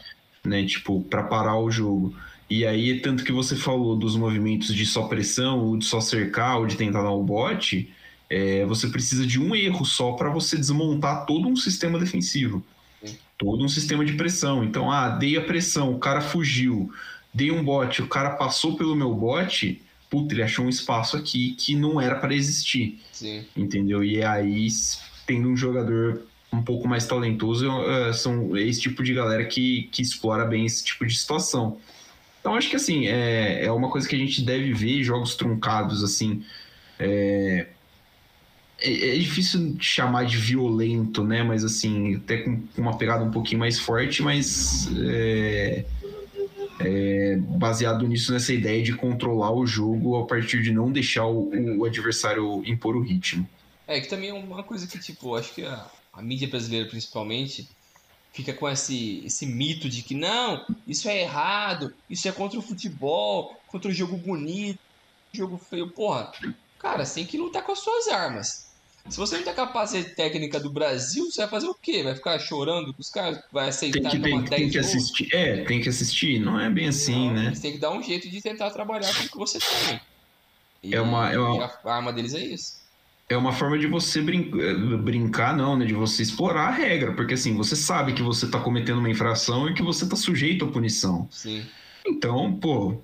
né? 0.44 0.64
Tipo, 0.66 1.02
para 1.02 1.22
parar 1.24 1.58
o 1.58 1.70
jogo. 1.70 2.14
E 2.48 2.64
aí, 2.66 3.00
tanto 3.00 3.24
que 3.24 3.32
você 3.32 3.56
falou 3.56 3.96
dos 3.96 4.16
movimentos 4.16 4.72
de 4.74 4.86
só 4.86 5.04
pressão, 5.08 5.58
ou 5.60 5.76
de 5.76 5.84
só 5.84 6.00
cercar, 6.00 6.58
ou 6.58 6.66
de 6.66 6.76
tentar 6.76 7.02
dar 7.02 7.10
o 7.10 7.22
bote, 7.24 7.92
é, 8.30 8.64
você 8.66 8.88
precisa 8.88 9.26
de 9.26 9.40
um 9.40 9.54
erro 9.54 9.84
só 9.84 10.12
para 10.12 10.30
você 10.30 10.56
desmontar 10.56 11.26
todo 11.26 11.48
um 11.48 11.56
sistema 11.56 11.98
defensivo. 11.98 12.64
Todo 13.38 13.64
um 13.64 13.68
sistema 13.68 14.04
de 14.04 14.14
pressão. 14.14 14.64
Então, 14.64 14.90
ah, 14.90 15.10
dei 15.10 15.36
a 15.36 15.42
pressão, 15.44 15.92
o 15.92 15.98
cara 15.98 16.20
fugiu, 16.22 16.90
dei 17.36 17.50
um 17.50 17.62
bote, 17.62 18.00
o 18.00 18.08
cara 18.08 18.30
passou 18.30 18.76
pelo 18.76 18.96
meu 18.96 19.14
bote, 19.14 19.82
puta, 20.08 20.32
ele 20.32 20.42
achou 20.42 20.64
um 20.64 20.70
espaço 20.70 21.16
aqui 21.16 21.52
que 21.52 21.76
não 21.76 22.00
era 22.00 22.16
para 22.16 22.34
existir 22.34 22.98
Sim. 23.12 23.44
entendeu? 23.54 24.02
E 24.02 24.24
aí, 24.24 24.66
tendo 25.26 25.48
um 25.48 25.56
jogador 25.56 26.22
um 26.50 26.62
pouco 26.62 26.88
mais 26.88 27.06
talentoso, 27.06 27.68
eh, 27.68 28.12
são 28.14 28.56
esse 28.56 28.80
tipo 28.80 29.02
de 29.02 29.12
galera 29.12 29.44
que, 29.44 29.88
que 29.92 30.00
explora 30.00 30.46
bem 30.46 30.64
esse 30.64 30.82
tipo 30.82 31.04
de 31.04 31.14
situação. 31.14 31.78
Então, 32.40 32.54
acho 32.54 32.70
que 32.70 32.76
assim, 32.76 33.06
é, 33.06 33.64
é 33.66 33.72
uma 33.72 33.90
coisa 33.90 34.08
que 34.08 34.14
a 34.16 34.18
gente 34.18 34.40
deve 34.42 34.72
ver, 34.72 35.02
jogos 35.02 35.34
truncados, 35.34 36.02
assim. 36.02 36.42
É, 36.98 37.66
é, 38.80 39.16
é 39.16 39.18
difícil 39.18 39.76
chamar 39.80 40.24
de 40.24 40.36
violento, 40.36 41.24
né? 41.24 41.42
Mas 41.42 41.64
assim, 41.64 42.14
até 42.16 42.38
com 42.38 42.62
com 42.74 42.80
uma 42.80 42.96
pegada 42.96 43.24
um 43.24 43.30
pouquinho 43.30 43.58
mais 43.58 43.78
forte, 43.78 44.22
mas 44.22 44.88
é, 44.98 45.84
é, 46.80 47.36
baseado 47.36 48.06
nisso, 48.06 48.32
nessa 48.32 48.52
ideia 48.52 48.82
de 48.82 48.94
controlar 48.94 49.52
o 49.52 49.66
jogo 49.66 50.16
a 50.16 50.26
partir 50.26 50.62
de 50.62 50.72
não 50.72 50.90
deixar 50.90 51.26
o, 51.26 51.50
o 51.78 51.84
adversário 51.84 52.62
impor 52.66 52.96
o 52.96 53.00
ritmo. 53.00 53.48
É, 53.86 54.00
que 54.00 54.08
também 54.08 54.30
é 54.30 54.34
uma 54.34 54.62
coisa 54.62 54.86
que, 54.86 54.98
tipo, 54.98 55.36
acho 55.36 55.54
que 55.54 55.64
a, 55.64 55.86
a 56.12 56.22
mídia 56.22 56.48
brasileira, 56.48 56.88
principalmente, 56.88 57.68
fica 58.32 58.52
com 58.52 58.68
esse, 58.68 59.22
esse 59.24 59.46
mito 59.46 59.88
de 59.88 60.02
que 60.02 60.14
não, 60.14 60.64
isso 60.86 61.08
é 61.08 61.22
errado, 61.22 61.94
isso 62.10 62.28
é 62.28 62.32
contra 62.32 62.58
o 62.58 62.62
futebol, 62.62 63.56
contra 63.68 63.90
o 63.90 63.94
jogo 63.94 64.16
bonito, 64.16 64.78
jogo 65.32 65.56
feio. 65.56 65.88
Porra, 65.88 66.32
cara, 66.78 67.04
você 67.04 67.14
tem 67.16 67.26
que 67.26 67.38
lutar 67.38 67.62
com 67.62 67.72
as 67.72 67.78
suas 67.78 68.08
armas. 68.08 68.65
Se 69.08 69.16
você 69.18 69.36
não 69.36 69.44
tem 69.44 69.52
a 69.52 69.56
capacidade 69.56 70.14
técnica 70.14 70.58
do 70.58 70.68
Brasil, 70.70 71.24
você 71.30 71.40
vai 71.42 71.48
fazer 71.50 71.66
o 71.68 71.74
quê? 71.74 72.02
Vai 72.02 72.14
ficar 72.14 72.38
chorando 72.38 72.92
com 72.92 73.00
os 73.00 73.08
caras? 73.08 73.40
Vai 73.52 73.68
aceitar 73.68 74.10
Tem 74.10 74.10
que, 74.10 74.18
tem, 74.20 74.44
tem 74.44 74.58
10 74.68 74.72
que 74.72 74.78
assistir. 74.78 75.28
É, 75.34 75.64
tem 75.64 75.80
que 75.80 75.88
assistir. 75.88 76.38
Não 76.40 76.58
é 76.58 76.68
bem 76.68 76.88
assim, 76.88 77.28
Não, 77.28 77.34
né? 77.34 77.46
Eles 77.46 77.60
têm 77.60 77.72
que 77.72 77.78
dar 77.78 77.92
um 77.92 78.02
jeito 78.02 78.28
de 78.28 78.40
tentar 78.40 78.70
trabalhar 78.70 79.14
com 79.14 79.24
o 79.24 79.28
que 79.28 79.38
você 79.38 79.58
tem. 79.58 80.00
E, 80.82 80.94
É 80.94 81.00
uma- 81.00 81.30
é 81.32 81.38
uma- 81.38 81.64
a 81.84 81.94
arma 81.94 82.12
deles 82.12 82.34
é 82.34 82.44
isso. 82.44 82.84
É 83.28 83.36
uma 83.36 83.52
forma 83.52 83.76
de 83.78 83.86
você 83.88 84.20
brin- 84.20 84.50
eh, 84.60 84.96
brincar, 84.98 85.56
não, 85.56 85.76
né? 85.76 85.84
De 85.84 85.94
você 85.94 86.22
explorar 86.22 86.68
a 86.68 86.70
regra. 86.70 87.12
Porque 87.12 87.34
assim, 87.34 87.56
você 87.56 87.74
sabe 87.74 88.12
que 88.12 88.22
você 88.22 88.48
tá 88.48 88.60
cometendo 88.60 88.98
uma 88.98 89.10
infração 89.10 89.68
e 89.68 89.74
que 89.74 89.82
você 89.82 90.08
tá 90.08 90.14
sujeito 90.16 90.64
à 90.64 90.68
punição. 90.68 91.28
Sim. 91.30 91.64
Então, 92.06 92.52
pô. 92.56 93.00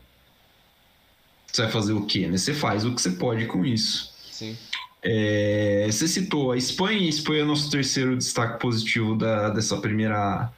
Você 1.46 1.62
vai 1.62 1.70
fazer 1.72 1.92
o 1.92 2.06
quê, 2.06 2.28
né? 2.28 2.38
Você 2.38 2.54
faz 2.54 2.84
o 2.84 2.94
que 2.94 3.02
você 3.02 3.10
pode 3.10 3.46
com 3.46 3.64
isso. 3.64 4.12
Sim. 4.30 4.56
É, 5.04 5.86
você 5.90 6.06
citou 6.06 6.52
a 6.52 6.56
Espanha, 6.56 7.00
a 7.00 7.08
Espanha 7.08 7.42
é 7.42 7.44
nosso 7.44 7.68
terceiro 7.70 8.16
destaque 8.16 8.60
positivo 8.60 9.16
da- 9.16 9.50
dessa 9.50 9.76
primeira 9.78 10.50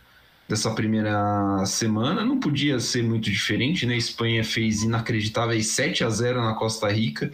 dessa 0.47 0.71
primeira 0.75 1.65
semana. 1.65 2.23
Não 2.23 2.39
podia 2.39 2.79
ser 2.79 3.03
muito 3.03 3.31
diferente, 3.31 3.87
né? 3.87 3.95
A 3.95 3.97
Espanha 3.97 4.45
fez 4.45 4.83
inacreditáveis 4.83 5.69
7 5.69 6.05
a 6.05 6.11
0 6.11 6.43
na 6.43 6.53
Costa 6.55 6.87
Rica. 6.93 7.33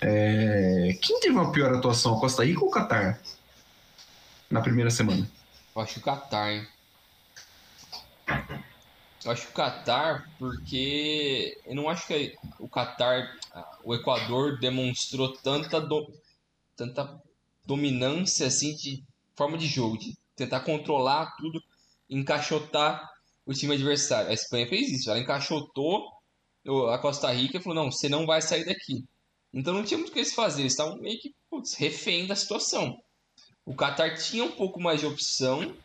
É, 0.00 0.96
Quem 1.02 1.20
teve 1.20 1.34
uma 1.34 1.52
pior 1.52 1.74
atuação, 1.74 2.16
a 2.16 2.20
Costa 2.20 2.42
Rica 2.46 2.60
ou 2.62 2.68
o 2.68 2.70
Catar? 2.70 3.20
Na 4.50 4.62
primeira 4.62 4.88
semana. 4.90 5.28
Eu 5.74 5.82
acho 5.82 5.98
o 5.98 6.02
Qatar, 6.02 6.48
hein? 6.50 6.66
Eu 9.22 9.32
acho 9.32 9.48
o 9.48 9.52
Qatar, 9.52 10.26
porque 10.38 11.58
eu 11.66 11.74
não 11.74 11.90
acho 11.90 12.06
que 12.06 12.34
o 12.58 12.68
Qatar, 12.68 13.36
ah, 13.52 13.68
o 13.84 13.94
Equador 13.94 14.58
demonstrou 14.58 15.28
tanta, 15.32 15.78
do- 15.78 16.10
tanta 16.76 17.20
dominância 17.64 18.46
assim 18.46 18.74
de 18.76 19.04
forma 19.36 19.58
de 19.58 19.66
jogo, 19.66 19.98
de 19.98 20.14
tentar 20.36 20.60
controlar 20.60 21.34
tudo, 21.38 21.62
encaixotar 22.08 23.02
o 23.46 23.52
time 23.52 23.74
adversário. 23.74 24.30
A 24.30 24.34
Espanha 24.34 24.68
fez 24.68 24.90
isso, 24.90 25.10
ela 25.10 25.18
encaixotou 25.20 26.08
a 26.92 26.98
Costa 26.98 27.30
Rica 27.32 27.58
e 27.58 27.62
falou: 27.62 27.84
não, 27.84 27.90
você 27.90 28.08
não 28.08 28.26
vai 28.26 28.42
sair 28.42 28.64
daqui. 28.64 29.04
Então 29.52 29.72
não 29.72 29.84
tinha 29.84 29.98
muito 29.98 30.10
o 30.10 30.12
que 30.12 30.18
eles 30.18 30.34
fazer, 30.34 30.62
eles 30.62 30.72
estavam 30.72 30.96
meio 30.98 31.18
que 31.20 31.34
putz, 31.50 31.74
refém 31.74 32.26
da 32.26 32.34
situação. 32.36 32.96
O 33.66 33.74
Qatar 33.76 34.16
tinha 34.18 34.44
um 34.44 34.52
pouco 34.52 34.80
mais 34.80 35.00
de 35.00 35.06
opção, 35.06 35.76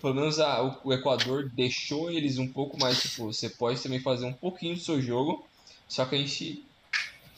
pelo 0.00 0.14
menos 0.14 0.38
a- 0.40 0.62
o, 0.62 0.88
o 0.88 0.92
Equador 0.92 1.50
deixou 1.54 2.10
eles 2.10 2.38
um 2.38 2.52
pouco 2.52 2.78
mais, 2.78 3.02
tipo, 3.02 3.26
você 3.32 3.50
pode 3.50 3.82
também 3.82 4.00
fazer 4.02 4.26
um 4.26 4.34
pouquinho 4.34 4.74
do 4.74 4.80
seu 4.80 5.00
jogo, 5.00 5.48
só 5.88 6.06
que 6.06 6.14
a 6.16 6.18
gente 6.18 6.68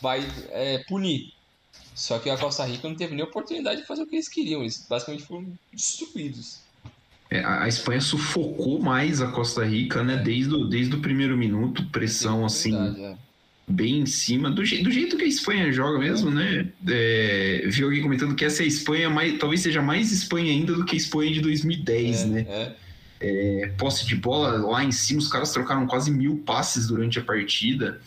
vai 0.01 0.21
é, 0.51 0.79
punir. 0.89 1.34
Só 1.95 2.19
que 2.19 2.29
a 2.29 2.37
Costa 2.37 2.65
Rica 2.65 2.89
não 2.89 2.97
teve 2.97 3.15
nem 3.15 3.25
oportunidade 3.25 3.83
de 3.83 3.87
fazer 3.87 4.03
o 4.03 4.07
que 4.07 4.17
eles 4.17 4.29
queriam, 4.29 4.63
eles 4.63 4.85
basicamente 4.89 5.25
foram 5.25 5.47
destruídos. 5.73 6.59
É, 7.31 7.43
a 7.45 7.67
Espanha 7.69 8.01
sufocou 8.01 8.81
mais 8.81 9.21
a 9.23 9.29
Costa 9.29 9.65
Rica, 9.65 10.03
né? 10.03 10.17
Desde 10.17 10.53
o, 10.55 10.65
desde 10.65 10.95
o 10.97 11.01
primeiro 11.01 11.37
minuto, 11.37 11.85
pressão 11.91 12.45
assim. 12.45 12.75
é. 12.77 13.17
bem 13.67 14.01
em 14.01 14.07
cima, 14.07 14.51
do, 14.51 14.63
je- 14.65 14.83
do 14.83 14.91
jeito 14.91 15.17
que 15.17 15.25
a 15.25 15.27
Espanha 15.27 15.73
joga 15.73 15.99
mesmo, 15.99 16.31
né? 16.31 16.69
É, 16.87 17.65
vi 17.67 17.83
alguém 17.83 18.03
comentando 18.03 18.35
que 18.35 18.45
essa 18.45 18.63
é 18.63 18.65
a 18.65 18.69
Espanha, 18.69 19.09
mais, 19.09 19.39
talvez 19.39 19.61
seja 19.63 19.81
mais 19.81 20.13
Espanha 20.13 20.53
ainda 20.53 20.75
do 20.75 20.85
que 20.85 20.95
a 20.95 20.99
Espanha 20.99 21.33
de 21.33 21.41
2010, 21.41 22.23
É, 22.23 22.27
né? 22.27 22.47
é. 22.49 22.77
É, 23.21 23.73
posse 23.79 24.05
de 24.07 24.17
bola 24.17 24.59
lá 24.59 24.85
em 24.85 24.93
cima, 24.93 25.19
os 25.21 25.29
caras 25.29 25.51
trocaram 25.51 25.87
quase 25.87 26.11
mil 26.11 26.39
passes 26.45 26.89
durante 26.89 27.19
a 27.19 27.23
partida. 27.23 28.01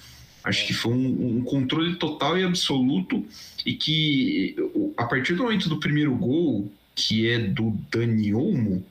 Acho 0.48 0.66
que 0.66 0.74
foi 0.74 0.94
um, 0.94 1.38
um, 1.38 1.42
controle 1.44 1.96
total 1.96 2.38
e 2.38 2.44
absoluto 2.44 3.26
e 3.66 3.74
que 3.74 4.56
a 4.96 5.06
partir 5.06 5.34
do 5.34 5.44
momento 5.44 5.68
do 5.68 5.80
primeiro 5.80 6.16
gol, 6.16 6.72
que 6.96 7.30
é 7.30 7.38
do 7.40 7.78
Dani 7.92 8.34
Olmo, 8.34 8.86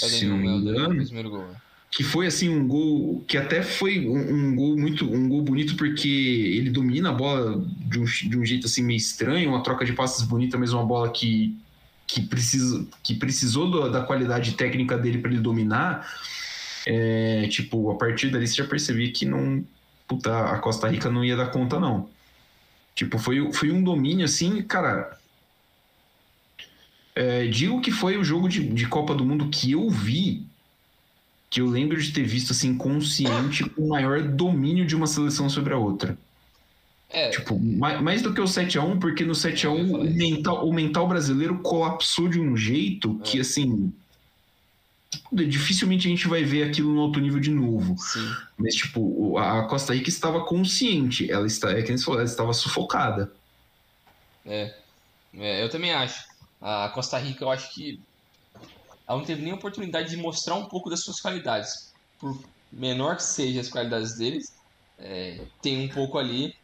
é 0.00 0.06
se 0.06 0.24
não 0.26 0.38
me 0.38 0.48
é 0.48 0.50
engano, 0.50 1.30
gol, 1.30 1.46
que 1.90 2.02
foi 2.02 2.26
assim 2.26 2.48
um 2.48 2.66
gol 2.66 3.22
que 3.28 3.36
até 3.36 3.62
foi 3.62 4.08
um, 4.08 4.16
um, 4.16 4.54
gol 4.56 4.78
muito 4.78 5.04
um 5.04 5.28
gol 5.28 5.42
bonito 5.42 5.76
porque 5.76 6.08
ele 6.08 6.70
domina 6.70 7.10
a 7.10 7.12
bola 7.12 7.62
de 7.80 7.98
um, 7.98 8.04
de 8.04 8.38
um 8.38 8.44
jeito 8.44 8.66
assim 8.66 8.82
meio 8.82 8.96
estranho, 8.96 9.50
uma 9.50 9.62
troca 9.62 9.84
de 9.84 9.92
passes 9.92 10.24
bonita, 10.24 10.56
mas 10.56 10.72
uma 10.72 10.84
bola 10.84 11.10
que 11.10 11.56
que, 12.08 12.22
precisa, 12.22 12.86
que 13.02 13.14
precisou 13.14 13.70
do, 13.70 13.90
da 13.90 14.00
qualidade 14.00 14.52
técnica 14.52 14.96
dele 14.96 15.18
para 15.18 15.30
ele 15.30 15.40
dominar, 15.40 16.08
é, 16.86 17.46
tipo, 17.48 17.90
a 17.90 17.96
partir 17.96 18.30
dali 18.30 18.48
você 18.48 18.54
já 18.54 18.64
percebia 18.64 19.12
que 19.12 19.26
não. 19.26 19.62
Puta, 20.08 20.52
a 20.52 20.58
Costa 20.58 20.88
Rica 20.88 21.10
não 21.10 21.24
ia 21.24 21.36
dar 21.36 21.50
conta, 21.50 21.78
não. 21.78 22.08
Tipo, 22.94 23.18
foi, 23.18 23.52
foi 23.52 23.70
um 23.70 23.82
domínio 23.82 24.24
assim, 24.24 24.62
cara. 24.62 25.16
É, 27.14 27.46
digo 27.46 27.80
que 27.80 27.92
foi 27.92 28.16
o 28.16 28.24
jogo 28.24 28.48
de, 28.48 28.66
de 28.68 28.86
Copa 28.88 29.14
do 29.14 29.24
Mundo 29.24 29.48
que 29.50 29.72
eu 29.72 29.88
vi, 29.90 30.46
que 31.50 31.60
eu 31.60 31.66
lembro 31.66 32.00
de 32.00 32.12
ter 32.12 32.24
visto 32.24 32.52
assim, 32.52 32.76
consciente, 32.76 33.70
o 33.76 33.88
maior 33.88 34.22
domínio 34.22 34.86
de 34.86 34.96
uma 34.96 35.06
seleção 35.06 35.48
sobre 35.50 35.74
a 35.74 35.78
outra. 35.78 36.16
É. 37.10 37.30
Tipo, 37.30 37.58
mais, 37.58 38.00
mais, 38.00 38.22
do 38.22 38.34
que 38.34 38.40
o 38.40 38.44
7x1, 38.44 38.98
porque 38.98 39.24
no 39.24 39.32
7x1 39.32 39.94
o 39.94 40.04
mental, 40.04 40.68
o 40.68 40.72
mental 40.72 41.06
brasileiro 41.06 41.58
colapsou 41.58 42.28
de 42.28 42.40
um 42.40 42.56
jeito 42.56 43.18
é. 43.20 43.24
que, 43.24 43.40
assim. 43.40 43.92
Dificilmente 45.32 46.06
a 46.06 46.10
gente 46.10 46.28
vai 46.28 46.44
ver 46.44 46.64
aquilo 46.64 46.92
no 46.92 47.00
alto 47.00 47.20
nível 47.20 47.40
de 47.40 47.50
novo. 47.50 47.96
Sim. 47.98 48.34
Mas, 48.56 48.74
tipo, 48.74 49.38
a 49.38 49.66
Costa 49.66 49.94
Rica 49.94 50.08
estava 50.08 50.44
consciente. 50.44 51.30
Ela 51.30 51.46
está, 51.46 51.70
é 51.70 51.82
que 51.82 51.96
falou, 51.98 52.20
ela 52.20 52.28
estava 52.28 52.52
sufocada. 52.52 53.32
É. 54.44 54.74
é. 55.34 55.62
Eu 55.62 55.70
também 55.70 55.92
acho. 55.92 56.26
A 56.60 56.90
Costa 56.90 57.18
Rica, 57.18 57.44
eu 57.44 57.50
acho 57.50 57.72
que 57.74 58.00
ela 59.06 59.18
não 59.18 59.24
teve 59.24 59.42
nem 59.42 59.52
oportunidade 59.52 60.10
de 60.10 60.16
mostrar 60.16 60.54
um 60.54 60.66
pouco 60.66 60.90
das 60.90 61.00
suas 61.00 61.20
qualidades. 61.20 61.94
Por 62.18 62.38
menor 62.70 63.16
que 63.16 63.22
sejam 63.22 63.60
as 63.60 63.68
qualidades 63.68 64.16
deles, 64.18 64.52
é, 64.98 65.40
tem 65.62 65.84
um 65.84 65.88
pouco 65.88 66.18
ali 66.18 66.54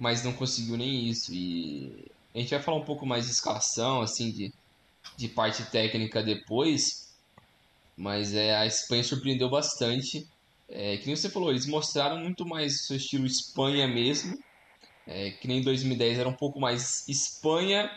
mas 0.00 0.24
não 0.24 0.32
conseguiu 0.32 0.78
nem 0.78 1.10
isso. 1.10 1.30
E 1.32 2.10
a 2.34 2.38
gente 2.38 2.48
vai 2.48 2.62
falar 2.62 2.78
um 2.78 2.84
pouco 2.84 3.04
mais 3.04 3.26
de 3.26 3.32
escalação, 3.32 4.00
assim, 4.00 4.32
de, 4.32 4.52
de 5.14 5.28
parte 5.28 5.62
técnica 5.64 6.22
depois, 6.22 7.09
mas 8.00 8.34
é, 8.34 8.56
a 8.56 8.64
Espanha 8.64 9.04
surpreendeu 9.04 9.50
bastante. 9.50 10.26
É, 10.70 10.96
que 10.96 11.06
nem 11.06 11.14
você 11.14 11.28
falou, 11.28 11.50
eles 11.50 11.66
mostraram 11.66 12.18
muito 12.18 12.46
mais 12.46 12.86
seu 12.86 12.96
estilo 12.96 13.26
Espanha 13.26 13.86
mesmo, 13.86 14.38
é, 15.06 15.32
que 15.32 15.46
nem 15.46 15.58
em 15.58 15.62
2010 15.62 16.18
era 16.18 16.28
um 16.28 16.34
pouco 16.34 16.58
mais 16.58 17.06
Espanha, 17.06 17.90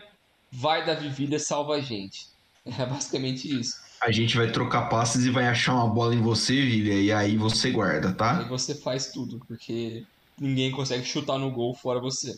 vai 0.51 0.85
da 0.85 0.93
vivida, 0.93 1.39
salva 1.39 1.75
a 1.75 1.81
gente. 1.81 2.27
É 2.65 2.85
basicamente 2.85 3.59
isso. 3.59 3.75
A 4.01 4.09
gente 4.09 4.37
vai 4.37 4.49
trocar 4.49 4.87
passes 4.87 5.25
e 5.25 5.29
vai 5.29 5.45
achar 5.47 5.73
uma 5.73 5.93
bola 5.93 6.15
em 6.15 6.21
você, 6.21 6.53
Vilha, 6.61 6.93
e 6.93 7.11
aí 7.11 7.35
você 7.35 7.69
guarda, 7.71 8.13
tá? 8.13 8.39
Aí 8.39 8.47
você 8.47 8.73
faz 8.73 9.11
tudo, 9.11 9.37
porque 9.45 10.05
ninguém 10.39 10.71
consegue 10.71 11.03
chutar 11.03 11.37
no 11.37 11.51
gol 11.51 11.75
fora 11.75 11.99
você. 11.99 12.33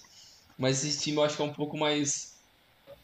Mas 0.58 0.84
esse 0.84 1.00
time 1.00 1.18
eu 1.18 1.24
acho 1.24 1.36
que 1.36 1.44
é 1.44 1.46
um 1.46 1.54
pouco 1.54 1.78
mais. 1.78 2.40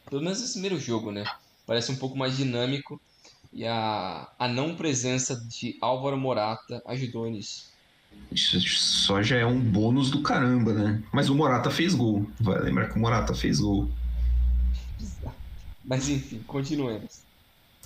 Pelo 0.10 0.24
menos 0.24 0.42
esse 0.42 0.54
primeiro 0.54 0.80
jogo, 0.80 1.12
né? 1.12 1.24
Parece 1.68 1.92
um 1.92 1.96
pouco 1.96 2.18
mais 2.18 2.36
dinâmico. 2.36 3.00
E 3.54 3.66
a, 3.66 4.30
a 4.40 4.48
não 4.48 4.76
presença 4.76 5.36
de 5.36 5.78
Álvaro 5.82 6.18
Morata 6.18 6.82
ajudou 6.86 7.30
nisso. 7.30 7.70
Isso 8.32 8.60
só 8.62 9.22
já 9.22 9.38
é 9.38 9.46
um 9.46 9.60
bônus 9.60 10.10
do 10.10 10.22
caramba, 10.22 10.74
né? 10.74 11.04
Mas 11.12 11.30
o 11.30 11.36
Morata 11.36 11.70
fez 11.70 11.94
gol. 11.94 12.26
Vai 12.40 12.60
lembrar 12.62 12.88
que 12.88 12.96
o 12.96 13.00
Morata 13.00 13.34
fez 13.34 13.60
gol. 13.60 13.90
Mas 15.84 16.08
enfim, 16.08 16.42
continuemos. 16.48 17.22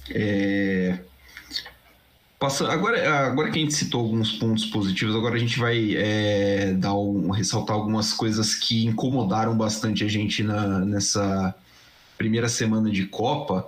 É... 0.10 1.00
Passa, 2.38 2.72
agora, 2.72 3.28
agora 3.28 3.50
que 3.50 3.58
a 3.58 3.62
gente 3.62 3.74
citou 3.74 4.02
alguns 4.02 4.34
pontos 4.34 4.66
positivos, 4.66 5.16
agora 5.16 5.36
a 5.36 5.40
gente 5.40 5.58
vai 5.58 5.96
é, 5.96 6.74
dar 6.74 6.94
um, 6.94 7.32
ressaltar 7.32 7.76
algumas 7.76 8.12
coisas 8.12 8.54
que 8.54 8.86
incomodaram 8.86 9.58
bastante 9.58 10.04
a 10.04 10.08
gente 10.08 10.44
na, 10.44 10.80
nessa 10.80 11.56
primeira 12.18 12.50
semana 12.50 12.92
de 12.92 13.06
Copa. 13.06 13.68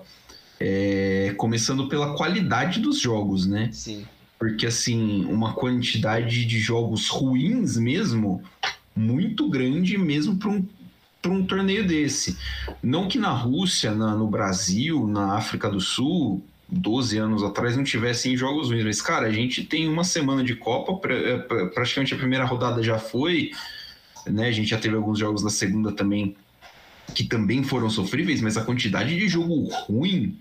É, 0.60 1.34
começando 1.38 1.88
pela 1.88 2.16
qualidade 2.16 2.80
dos 2.80 3.00
jogos, 3.00 3.46
né? 3.46 3.70
Sim. 3.72 4.06
Porque, 4.40 4.66
assim, 4.66 5.26
uma 5.26 5.54
quantidade 5.54 6.46
de 6.46 6.60
jogos 6.60 7.08
ruins 7.08 7.78
mesmo, 7.78 8.42
muito 8.96 9.50
grande 9.50 9.98
mesmo 9.98 10.38
para 10.38 10.50
um, 10.50 10.66
um 11.26 11.46
torneio 11.46 11.86
desse. 11.86 12.38
Não 12.82 13.08
que 13.08 13.18
na 13.18 13.32
Rússia, 13.32 13.94
na, 13.94 14.16
no 14.16 14.28
Brasil, 14.28 15.08
na 15.08 15.36
África 15.36 15.70
do 15.70 15.80
Sul, 15.80 16.44
12 16.70 17.18
anos 17.18 17.44
atrás 17.44 17.78
não 17.78 17.84
tivessem 17.84 18.36
jogos 18.36 18.70
ruins. 18.70 18.84
Mas, 18.84 19.02
cara, 19.02 19.28
a 19.28 19.32
gente 19.32 19.64
tem 19.64 19.88
uma 19.88 20.04
semana 20.04 20.44
de 20.44 20.56
Copa, 20.56 21.00
é, 21.12 21.38
praticamente 21.70 22.14
a 22.14 22.18
primeira 22.18 22.46
rodada 22.46 22.84
já 22.84 23.00
foi, 23.00 23.52
né? 24.26 24.48
A 24.48 24.52
gente 24.52 24.70
já 24.70 24.78
teve 24.78 24.96
alguns 24.96 25.20
jogos 25.20 25.44
da 25.44 25.50
segunda 25.50 25.92
também 25.92 26.36
que 27.14 27.24
também 27.24 27.64
foram 27.64 27.90
sofríveis, 27.90 28.42
mas 28.42 28.58
a 28.58 28.64
quantidade 28.64 29.18
de 29.18 29.28
jogo 29.28 29.68
ruim 29.86 30.38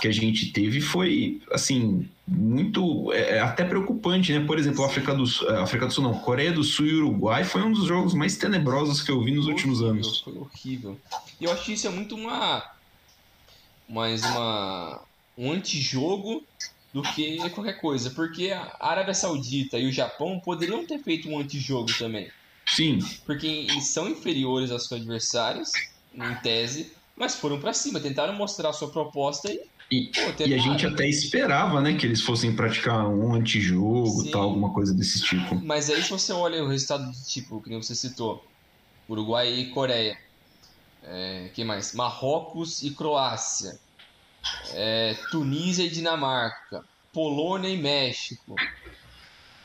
que 0.00 0.08
a 0.08 0.12
gente 0.12 0.52
teve 0.52 0.80
foi, 0.80 1.40
assim, 1.52 2.08
muito. 2.26 3.12
É, 3.12 3.36
é 3.36 3.40
até 3.40 3.64
preocupante, 3.64 4.32
né? 4.32 4.44
Por 4.44 4.58
exemplo, 4.58 4.84
África 4.84 5.14
do 5.14 5.26
Sul, 5.26 5.48
África 5.56 5.86
do 5.86 5.92
Sul 5.92 6.04
não, 6.04 6.14
Coreia 6.14 6.52
do 6.52 6.62
Sul 6.62 6.86
e 6.86 6.94
Uruguai 6.94 7.44
foi 7.44 7.62
um 7.62 7.72
dos 7.72 7.86
jogos 7.86 8.14
mais 8.14 8.36
tenebrosos 8.36 9.02
que 9.02 9.10
eu 9.10 9.22
vi 9.22 9.32
nos 9.32 9.44
foi 9.44 9.54
últimos 9.54 9.80
horrível, 9.80 10.04
anos. 10.04 10.20
Foi 10.20 10.34
horrível. 10.38 11.00
E 11.40 11.44
eu 11.44 11.52
acho 11.52 11.64
que 11.64 11.72
isso 11.72 11.86
é 11.86 11.90
muito 11.90 12.14
uma. 12.14 12.62
Mais 13.88 14.22
uma 14.22 15.00
um 15.36 15.52
antijogo 15.52 16.44
do 16.92 17.02
que 17.02 17.38
qualquer 17.50 17.80
coisa. 17.80 18.10
Porque 18.10 18.50
a 18.50 18.76
Arábia 18.78 19.14
Saudita 19.14 19.78
e 19.78 19.88
o 19.88 19.92
Japão 19.92 20.38
poderiam 20.38 20.86
ter 20.86 20.98
feito 20.98 21.28
um 21.28 21.38
antijogo 21.38 21.92
também. 21.98 22.30
Sim. 22.66 23.00
Porque 23.26 23.46
eles 23.46 23.86
são 23.86 24.08
inferiores 24.08 24.70
aos 24.70 24.86
seus 24.86 25.00
adversários, 25.00 25.70
em 26.12 26.34
tese, 26.42 26.92
mas 27.16 27.34
foram 27.34 27.60
para 27.60 27.72
cima, 27.72 28.00
tentaram 28.00 28.34
mostrar 28.34 28.70
a 28.70 28.72
sua 28.72 28.90
proposta 28.90 29.50
e. 29.52 29.58
E, 29.92 30.08
pô, 30.12 30.44
e 30.46 30.54
a 30.54 30.58
gente 30.58 30.86
até 30.86 31.04
esperava, 31.08 31.80
né, 31.80 31.96
que 31.96 32.06
eles 32.06 32.20
fossem 32.20 32.54
praticar 32.54 33.08
um 33.08 33.34
antijogo, 33.34 34.22
Sim. 34.22 34.30
tal, 34.30 34.42
alguma 34.42 34.72
coisa 34.72 34.94
desse 34.94 35.20
tipo. 35.20 35.56
Mas 35.64 35.90
aí 35.90 36.00
se 36.00 36.10
você 36.10 36.32
olha 36.32 36.62
o 36.62 36.68
resultado 36.68 37.04
do 37.04 37.12
tipo, 37.26 37.60
que 37.60 37.70
nem 37.70 37.82
você 37.82 37.96
citou, 37.96 38.40
Uruguai 39.08 39.52
e 39.52 39.70
Coreia. 39.70 40.16
É, 41.02 41.50
que 41.52 41.64
mais? 41.64 41.92
Marrocos 41.92 42.82
e 42.82 42.94
Croácia 42.94 43.72
é, 44.72 45.14
Tunísia 45.30 45.84
e 45.84 45.90
Dinamarca, 45.90 46.82
Polônia 47.12 47.68
e 47.68 47.76
México. 47.76 48.54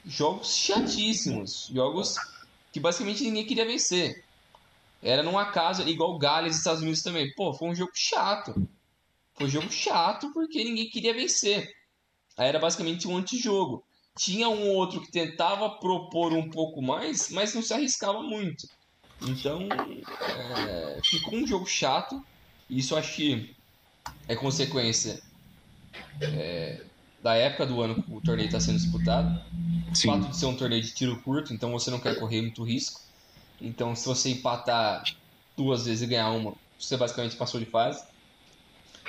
Jogos 0.05 0.55
chatíssimos, 0.55 1.67
jogos 1.73 2.15
que 2.71 2.79
basicamente 2.79 3.23
ninguém 3.23 3.45
queria 3.45 3.65
vencer. 3.65 4.13
Era 5.05 5.21
num 5.21 5.37
acaso, 5.37 5.87
igual 5.87 6.17
Gales 6.17 6.55
e 6.55 6.57
Estados 6.57 6.81
Unidos 6.81 7.03
também. 7.03 7.31
Pô, 7.35 7.53
foi 7.53 7.69
um 7.69 7.75
jogo 7.75 7.91
chato. 7.93 8.67
Foi 9.35 9.45
um 9.45 9.49
jogo 9.49 9.71
chato 9.71 10.33
porque 10.33 10.63
ninguém 10.63 10.89
queria 10.89 11.13
vencer. 11.13 11.71
Aí 12.35 12.47
era 12.47 12.57
basicamente 12.57 13.07
um 13.07 13.15
antijogo. 13.15 13.83
Tinha 14.17 14.49
um 14.49 14.67
outro 14.69 15.01
que 15.01 15.11
tentava 15.11 15.69
propor 15.69 16.33
um 16.33 16.49
pouco 16.49 16.81
mais, 16.81 17.29
mas 17.29 17.53
não 17.53 17.61
se 17.61 17.71
arriscava 17.71 18.23
muito. 18.23 18.67
Então, 19.21 19.69
é, 20.57 20.99
ficou 21.03 21.35
um 21.35 21.45
jogo 21.45 21.67
chato. 21.67 22.25
Isso 22.67 22.95
acho 22.95 23.15
que 23.15 23.55
é 24.27 24.35
consequência 24.35 25.21
é, 26.19 26.81
da 27.21 27.35
época 27.35 27.67
do 27.67 27.79
ano 27.79 28.01
que 28.01 28.11
o 28.11 28.21
torneio 28.21 28.47
está 28.47 28.59
sendo 28.59 28.79
disputado. 28.79 29.39
Sim. 29.93 30.09
O 30.09 30.13
fato 30.13 30.29
de 30.31 30.37
ser 30.37 30.47
um 30.47 30.57
torneio 30.57 30.81
de 30.81 30.95
tiro 30.95 31.21
curto, 31.21 31.53
então 31.53 31.71
você 31.71 31.91
não 31.91 31.99
quer 31.99 32.19
correr 32.19 32.41
muito 32.41 32.63
risco. 32.63 33.04
Então, 33.61 33.95
se 33.95 34.05
você 34.05 34.29
empatar 34.29 35.03
duas 35.57 35.85
vezes 35.85 36.01
e 36.01 36.07
ganhar 36.07 36.29
uma, 36.31 36.55
você 36.77 36.97
basicamente 36.97 37.35
passou 37.35 37.59
de 37.59 37.65
fase. 37.65 38.03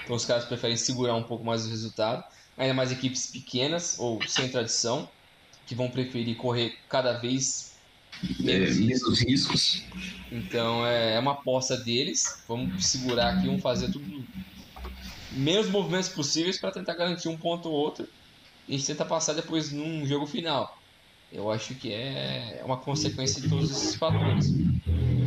Então, 0.03 0.15
os 0.15 0.25
caras 0.25 0.45
preferem 0.45 0.77
segurar 0.77 1.15
um 1.15 1.25
pouco 1.25 1.45
mais 1.45 1.67
o 1.67 1.69
resultado. 1.69 2.23
Ainda 2.57 2.75
mais 2.75 2.93
equipes 2.93 3.31
pequenas 3.31 3.99
ou 3.99 4.23
sem 4.27 4.49
tradição, 4.49 5.09
que 5.67 5.75
vão 5.75 5.91
preferir 5.91 6.37
correr 6.37 6.73
cada 6.89 7.15
vez 7.19 7.77
menos, 8.41 8.77
é, 8.77 8.81
riscos. 8.81 9.21
riscos. 9.21 9.83
Então, 10.31 10.87
é, 10.87 11.15
é 11.15 11.19
uma 11.19 11.33
aposta 11.33 11.77
deles. 11.77 12.23
Vamos 12.49 12.87
segurar 12.87 13.35
aqui, 13.35 13.47
vamos 13.47 13.63
fazer 13.63 13.91
tudo 13.91 14.25
menos 15.33 15.69
movimentos 15.69 16.09
possíveis 16.09 16.59
para 16.59 16.73
tentar 16.73 16.95
garantir 16.95 17.29
um 17.29 17.37
ponto 17.37 17.69
ou 17.69 17.75
outro. 17.75 18.07
E 18.69 18.75
a 18.75 18.79
gente 18.79 18.87
tenta 18.87 19.05
passar 19.05 19.35
depois 19.35 19.71
num 19.73 20.07
jogo 20.07 20.27
final. 20.27 20.76
Eu 21.33 21.51
acho 21.51 21.75
que 21.75 21.93
é 21.93 22.63
uma 22.65 22.77
consequência 22.77 23.43
de 23.43 23.49
todos 23.49 23.71
esses 23.71 23.95
fatores. 23.97 24.47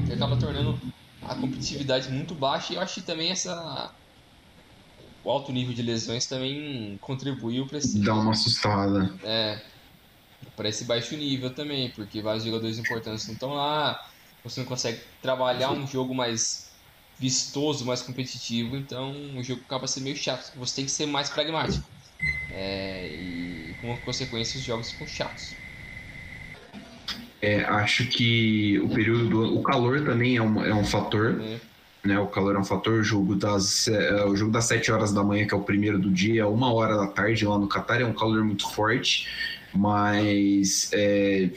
Que 0.05 0.13
acaba 0.13 0.37
tornando 0.37 0.79
a 1.21 1.35
competitividade 1.35 2.09
muito 2.09 2.33
baixa 2.33 2.73
e 2.73 2.75
eu 2.77 2.81
acho 2.81 2.95
que 2.95 3.01
também 3.01 3.29
essa 3.29 3.93
o 5.23 5.29
alto 5.29 5.51
nível 5.51 5.73
de 5.73 5.81
lesões 5.81 6.25
também 6.25 6.97
contribuiu 7.01 7.67
para 7.67 7.77
esse 7.77 7.99
dá 7.99 8.13
uma 8.13 8.31
assustada. 8.31 9.13
É. 9.23 9.61
para 10.55 10.69
esse 10.69 10.85
baixo 10.85 11.15
nível 11.15 11.53
também, 11.53 11.91
porque 11.91 12.21
vários 12.21 12.45
jogadores 12.45 12.77
importantes 12.77 13.27
não 13.27 13.33
estão 13.33 13.53
lá, 13.53 13.99
você 14.43 14.61
não 14.61 14.67
consegue 14.67 15.01
trabalhar 15.21 15.71
um 15.71 15.85
jogo 15.85 16.15
mais 16.15 16.69
vistoso, 17.19 17.85
mais 17.85 18.01
competitivo, 18.01 18.77
então 18.77 19.11
o 19.37 19.43
jogo 19.43 19.61
acaba 19.65 19.87
sendo 19.87 20.05
meio 20.05 20.15
chato. 20.15 20.57
Você 20.57 20.77
tem 20.77 20.85
que 20.85 20.91
ser 20.91 21.05
mais 21.05 21.29
pragmático. 21.29 21.87
É, 22.51 23.07
e 23.07 23.75
com 23.81 23.95
consequência 23.97 24.57
os 24.57 24.63
jogos 24.63 24.91
ficam 24.91 25.07
chatos. 25.07 25.55
É, 27.41 27.63
acho 27.63 28.05
que 28.07 28.79
o 28.79 28.89
período 28.89 29.29
do 29.29 29.57
o 29.57 29.63
calor 29.63 30.03
também 30.03 30.35
é 30.35 30.41
um, 30.41 30.63
é 30.63 30.73
um 30.73 30.83
fator. 30.83 31.39
É. 31.41 31.59
Né, 32.01 32.17
o 32.17 32.27
calor 32.27 32.55
é 32.55 32.59
um 32.59 32.63
fator. 32.63 32.99
O 32.99 33.03
jogo, 33.03 33.35
das, 33.35 33.87
é, 33.87 34.25
o 34.25 34.35
jogo 34.35 34.51
das 34.51 34.65
7 34.65 34.91
horas 34.91 35.13
da 35.13 35.23
manhã, 35.23 35.45
que 35.45 35.53
é 35.53 35.57
o 35.57 35.61
primeiro 35.61 35.99
do 35.99 36.09
dia, 36.09 36.47
uma 36.47 36.71
hora 36.73 36.95
da 36.95 37.07
tarde 37.07 37.45
lá 37.45 37.57
no 37.57 37.67
Catar, 37.67 38.01
é 38.01 38.05
um 38.05 38.13
calor 38.13 38.43
muito 38.43 38.69
forte. 38.71 39.27
Mas, 39.73 40.89
é, 40.93 41.49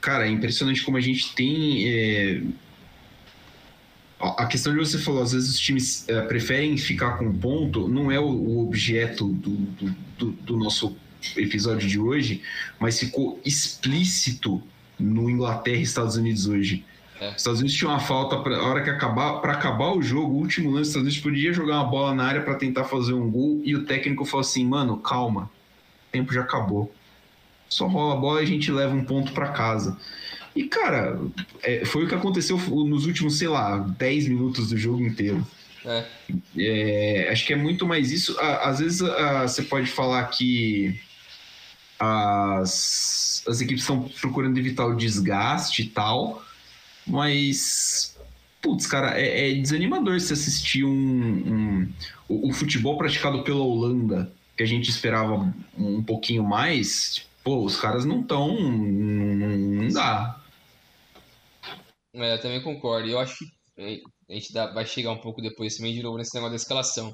cara, 0.00 0.26
é 0.26 0.30
impressionante 0.30 0.82
como 0.82 0.96
a 0.96 1.00
gente 1.00 1.34
tem. 1.34 1.88
É, 1.88 2.42
a 4.20 4.44
questão 4.46 4.72
de 4.72 4.78
você 4.78 4.98
falou, 4.98 5.22
às 5.22 5.32
vezes 5.32 5.50
os 5.50 5.58
times 5.58 6.06
é, 6.06 6.20
preferem 6.22 6.76
ficar 6.76 7.16
com 7.16 7.32
ponto, 7.32 7.88
não 7.88 8.10
é 8.10 8.20
o, 8.20 8.26
o 8.26 8.66
objeto 8.66 9.28
do, 9.28 9.50
do, 9.50 9.96
do, 10.18 10.32
do 10.32 10.56
nosso 10.58 10.94
episódio 11.36 11.88
de 11.88 11.98
hoje, 11.98 12.42
mas 12.78 12.98
ficou 12.98 13.40
explícito 13.44 14.62
no 15.00 15.28
Inglaterra 15.28 15.78
e 15.78 15.82
Estados 15.82 16.16
Unidos 16.16 16.46
hoje. 16.46 16.84
É. 17.20 17.30
Os 17.30 17.36
Estados 17.36 17.60
Unidos 17.60 17.76
tinha 17.76 17.90
uma 17.90 18.00
falta 18.00 18.38
para 18.38 18.62
hora 18.62 18.82
que 18.82 18.90
acabar 18.90 19.40
para 19.40 19.52
acabar 19.52 19.92
o 19.92 20.02
jogo, 20.02 20.34
o 20.34 20.38
último 20.38 20.70
lance, 20.70 20.82
os 20.82 20.88
Estados 20.88 21.06
Unidos 21.08 21.22
podia 21.22 21.52
jogar 21.52 21.74
uma 21.76 21.90
bola 21.90 22.14
na 22.14 22.24
área 22.24 22.42
para 22.42 22.54
tentar 22.54 22.84
fazer 22.84 23.12
um 23.12 23.30
gol 23.30 23.60
e 23.64 23.74
o 23.74 23.84
técnico 23.84 24.24
falou 24.24 24.40
assim: 24.40 24.66
"Mano, 24.66 24.96
calma. 24.96 25.50
O 26.08 26.12
tempo 26.12 26.32
já 26.32 26.42
acabou. 26.42 26.92
Só 27.68 27.86
rola 27.86 28.14
a 28.14 28.16
bola 28.16 28.40
e 28.40 28.44
a 28.44 28.46
gente 28.46 28.70
leva 28.70 28.94
um 28.94 29.04
ponto 29.04 29.32
para 29.32 29.48
casa". 29.48 29.96
E, 30.54 30.64
cara, 30.64 31.20
é, 31.62 31.84
foi 31.84 32.04
o 32.04 32.08
que 32.08 32.14
aconteceu 32.14 32.56
nos 32.58 33.06
últimos, 33.06 33.38
sei 33.38 33.48
lá, 33.48 33.78
10 33.78 34.28
minutos 34.28 34.70
do 34.70 34.76
jogo 34.76 35.00
inteiro. 35.00 35.46
É. 35.84 36.04
É, 36.58 37.28
acho 37.30 37.46
que 37.46 37.52
é 37.52 37.56
muito 37.56 37.86
mais 37.86 38.10
isso. 38.10 38.36
Às 38.40 38.80
vezes 38.80 39.00
você 39.42 39.62
pode 39.62 39.86
falar 39.90 40.24
que 40.24 40.98
as, 42.00 43.44
as 43.46 43.60
equipes 43.60 43.82
estão 43.82 44.08
procurando 44.20 44.56
evitar 44.56 44.86
o 44.86 44.96
desgaste 44.96 45.82
e 45.82 45.88
tal, 45.90 46.42
mas. 47.06 48.16
Putz, 48.62 48.86
cara, 48.86 49.18
é, 49.18 49.50
é 49.50 49.54
desanimador 49.54 50.20
se 50.20 50.32
assistir 50.32 50.84
um, 50.84 50.90
um 50.90 51.92
o, 52.28 52.48
o, 52.48 52.52
futebol 52.52 52.96
praticado 52.98 53.42
pela 53.42 53.62
Holanda, 53.62 54.30
que 54.56 54.62
a 54.62 54.66
gente 54.66 54.90
esperava 54.90 55.54
um 55.78 56.02
pouquinho 56.02 56.42
mais. 56.42 57.26
Pô, 57.42 57.64
os 57.64 57.76
caras 57.76 58.04
não 58.04 58.20
estão. 58.20 58.54
Não, 58.60 59.88
dá. 59.88 60.40
É, 62.14 62.34
eu 62.34 62.40
também 62.40 62.62
concordo. 62.62 63.08
Eu 63.08 63.18
acho 63.18 63.38
que 63.38 64.02
a 64.28 64.34
gente 64.34 64.52
dá, 64.52 64.72
vai 64.72 64.84
chegar 64.84 65.12
um 65.12 65.20
pouco 65.20 65.40
depois 65.40 65.76
também 65.76 65.94
de 65.94 66.02
novo 66.02 66.18
nesse 66.18 66.34
negócio 66.34 66.52
da 66.52 66.62
escalação. 66.62 67.12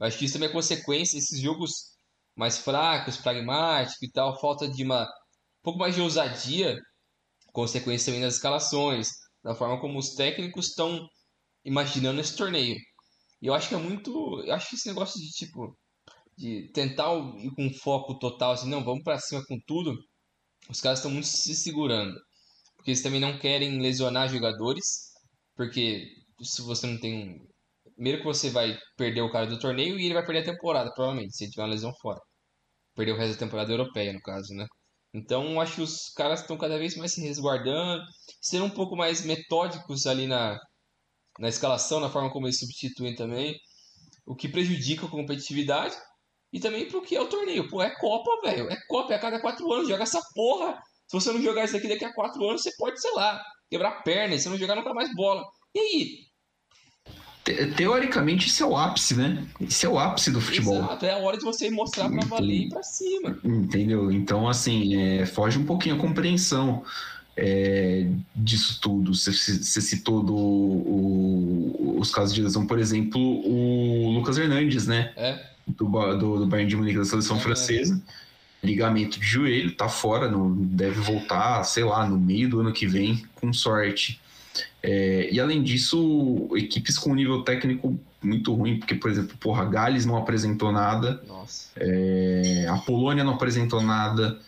Eu 0.00 0.06
acho 0.06 0.18
que 0.18 0.24
isso 0.24 0.34
também 0.34 0.48
é 0.48 0.52
consequência, 0.52 1.18
esses 1.18 1.40
jogos 1.40 1.95
mais 2.36 2.58
fracos, 2.58 3.16
pragmáticos 3.16 4.02
e 4.02 4.10
tal, 4.12 4.38
falta 4.40 4.68
de 4.68 4.84
uma 4.84 5.04
um 5.04 5.62
pouco 5.62 5.78
mais 5.80 5.94
de 5.94 6.00
ousadia, 6.00 6.78
consequência 7.52 8.06
também 8.06 8.22
das 8.22 8.34
escalações, 8.34 9.08
da 9.42 9.54
forma 9.54 9.80
como 9.80 9.98
os 9.98 10.14
técnicos 10.14 10.68
estão 10.68 11.08
imaginando 11.64 12.20
esse 12.20 12.36
torneio. 12.36 12.76
E 13.42 13.46
eu 13.46 13.54
acho 13.54 13.68
que 13.68 13.74
é 13.74 13.78
muito, 13.78 14.42
eu 14.44 14.54
acho 14.54 14.70
que 14.70 14.76
esse 14.76 14.88
negócio 14.88 15.20
de 15.20 15.30
tipo 15.30 15.76
de 16.38 16.70
tentar 16.72 17.12
ir 17.38 17.50
com 17.56 17.72
foco 17.72 18.18
total 18.18 18.52
assim, 18.52 18.68
não, 18.68 18.84
vamos 18.84 19.02
para 19.02 19.18
cima 19.18 19.44
com 19.46 19.58
tudo. 19.66 19.96
Os 20.68 20.80
caras 20.80 20.98
estão 21.00 21.10
muito 21.10 21.26
se 21.26 21.54
segurando 21.54 22.14
porque 22.86 22.92
eles 22.92 23.02
também 23.02 23.20
não 23.20 23.36
querem 23.36 23.80
lesionar 23.80 24.28
jogadores, 24.28 25.10
porque 25.56 26.06
se 26.40 26.62
você 26.62 26.86
não 26.86 27.00
tem 27.00 27.14
um. 27.16 27.48
Primeiro 27.96 28.18
que 28.18 28.24
você 28.24 28.50
vai 28.50 28.76
perder 28.96 29.22
o 29.22 29.32
cara 29.32 29.46
do 29.46 29.58
torneio 29.58 29.98
e 29.98 30.04
ele 30.04 30.14
vai 30.14 30.24
perder 30.24 30.42
a 30.42 30.52
temporada, 30.52 30.92
provavelmente, 30.94 31.36
se 31.36 31.44
ele 31.44 31.50
tiver 31.50 31.62
uma 31.64 31.70
lesão 31.70 31.92
fora. 32.00 32.20
Perder 32.94 33.12
o 33.12 33.16
resto 33.16 33.34
da 33.34 33.46
temporada 33.46 33.72
europeia, 33.72 34.12
no 34.12 34.20
caso, 34.20 34.54
né? 34.54 34.66
Então, 35.14 35.60
acho 35.60 35.76
que 35.76 35.82
os 35.82 36.10
caras 36.14 36.40
estão 36.42 36.58
cada 36.58 36.78
vez 36.78 36.96
mais 36.96 37.12
se 37.12 37.22
resguardando, 37.22 38.04
sendo 38.40 38.66
um 38.66 38.70
pouco 38.70 38.96
mais 38.96 39.24
metódicos 39.24 40.06
ali 40.06 40.26
na, 40.26 40.58
na 41.38 41.48
escalação, 41.48 42.00
na 42.00 42.10
forma 42.10 42.30
como 42.30 42.46
eles 42.46 42.58
substituem 42.58 43.14
também, 43.14 43.56
o 44.26 44.34
que 44.36 44.48
prejudica 44.48 45.06
a 45.06 45.10
competitividade 45.10 45.96
e 46.52 46.60
também 46.60 46.88
porque 46.88 47.16
é 47.16 47.20
o 47.20 47.28
torneio. 47.28 47.68
Pô, 47.68 47.82
é 47.82 47.94
Copa, 47.96 48.30
velho. 48.42 48.70
É 48.70 48.76
Copa, 48.88 49.12
é 49.12 49.16
a 49.16 49.20
cada 49.20 49.40
quatro 49.40 49.70
anos. 49.72 49.88
Joga 49.88 50.02
essa 50.02 50.20
porra. 50.34 50.78
Se 51.06 51.16
você 51.16 51.32
não 51.32 51.42
jogar 51.42 51.64
isso 51.64 51.76
aqui 51.76 51.88
daqui 51.88 52.04
a 52.04 52.12
quatro 52.12 52.42
anos, 52.48 52.62
você 52.62 52.72
pode, 52.76 53.00
sei 53.00 53.12
lá, 53.12 53.40
quebrar 53.70 53.90
a 53.90 54.02
perna 54.02 54.34
e 54.34 54.40
você 54.40 54.48
não 54.48 54.58
jogar 54.58 54.74
nunca 54.74 54.92
mais 54.94 55.14
bola. 55.14 55.42
E 55.74 55.78
aí? 55.78 56.26
Teoricamente, 57.76 58.48
isso 58.48 58.62
é 58.62 58.66
o 58.66 58.76
ápice, 58.76 59.14
né? 59.14 59.44
Isso 59.60 59.86
é 59.86 59.88
o 59.88 59.98
ápice 59.98 60.30
do 60.30 60.40
futebol. 60.40 60.78
Exato, 60.78 61.06
é 61.06 61.12
a 61.12 61.18
hora 61.18 61.36
de 61.36 61.44
você 61.44 61.70
mostrar 61.70 62.10
pra 62.10 62.26
valer 62.26 62.66
e 62.66 62.68
pra 62.68 62.82
cima. 62.82 63.38
Entendeu? 63.44 64.10
Então, 64.10 64.48
assim, 64.48 64.96
é, 64.96 65.26
foge 65.26 65.58
um 65.58 65.64
pouquinho 65.64 65.94
a 65.94 65.98
compreensão 65.98 66.82
é, 67.36 68.08
disso 68.34 68.80
tudo. 68.80 69.14
Você, 69.14 69.32
você 69.32 69.80
citou 69.80 70.22
do, 70.22 70.34
o, 70.34 71.96
os 71.98 72.10
casos 72.10 72.34
de 72.34 72.42
lesão, 72.42 72.66
por 72.66 72.78
exemplo, 72.78 73.20
o 73.20 74.10
Lucas 74.10 74.36
Hernandes, 74.38 74.86
né? 74.86 75.12
É. 75.16 75.40
Do, 75.66 75.86
do, 76.16 76.38
do 76.38 76.46
Bayern 76.46 76.68
de 76.68 76.76
Munique 76.76 76.98
da 76.98 77.04
seleção 77.04 77.36
é, 77.36 77.40
francesa. 77.40 78.02
Ligamento 78.62 79.20
de 79.20 79.26
joelho, 79.26 79.76
tá 79.76 79.88
fora, 79.88 80.28
não 80.28 80.52
deve 80.52 81.00
voltar, 81.00 81.62
sei 81.62 81.84
lá, 81.84 82.08
no 82.08 82.18
meio 82.18 82.48
do 82.48 82.60
ano 82.60 82.72
que 82.72 82.86
vem, 82.86 83.24
com 83.36 83.52
sorte. 83.52 84.20
É, 84.82 85.28
e 85.30 85.40
além 85.40 85.62
disso, 85.62 86.48
equipes 86.54 86.98
com 86.98 87.14
nível 87.14 87.42
técnico 87.42 87.98
muito 88.22 88.54
ruim, 88.54 88.78
porque, 88.78 88.94
por 88.94 89.10
exemplo, 89.10 89.36
porra, 89.38 89.64
Gales 89.64 90.06
não 90.06 90.16
apresentou 90.16 90.72
nada, 90.72 91.22
é, 91.76 92.66
a 92.68 92.78
Polônia 92.78 93.22
não 93.22 93.34
apresentou 93.34 93.80
nada, 93.80 94.38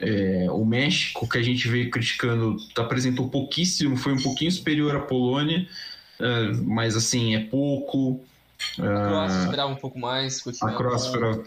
é, 0.00 0.46
o 0.50 0.64
México, 0.64 1.28
que 1.28 1.38
a 1.38 1.42
gente 1.42 1.68
veio 1.68 1.90
criticando, 1.90 2.56
apresentou 2.76 3.28
pouquíssimo, 3.28 3.96
foi 3.96 4.12
um 4.12 4.22
pouquinho 4.22 4.50
superior 4.50 4.96
à 4.96 5.00
Polônia, 5.00 5.66
é, 6.18 6.52
mas 6.62 6.96
assim, 6.96 7.34
é 7.34 7.40
pouco. 7.40 8.20
A 8.78 8.82
Croácia 8.82 9.38
esperava 9.44 9.72
um 9.72 9.76
pouco 9.76 9.98
mais. 9.98 10.42
A 10.62 10.72
Croácia 10.72 11.06
esperava 11.06 11.42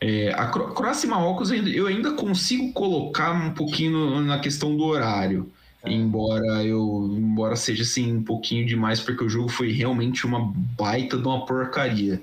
é, 0.00 0.32
a 0.34 0.46
Croácia 0.46 1.06
e 1.06 1.10
Marrocos 1.10 1.50
eu 1.50 1.86
ainda 1.86 2.12
consigo 2.12 2.72
colocar 2.72 3.32
um 3.32 3.52
pouquinho 3.52 4.20
na 4.20 4.38
questão 4.38 4.76
do 4.76 4.84
horário. 4.84 5.50
É. 5.82 5.92
Embora 5.92 6.64
eu 6.64 7.14
embora 7.16 7.56
seja 7.56 7.82
assim 7.82 8.16
um 8.16 8.22
pouquinho 8.22 8.66
demais, 8.66 9.00
porque 9.00 9.24
o 9.24 9.28
jogo 9.28 9.48
foi 9.48 9.72
realmente 9.72 10.26
uma 10.26 10.52
baita 10.76 11.16
de 11.16 11.26
uma 11.26 11.44
porcaria. 11.46 12.22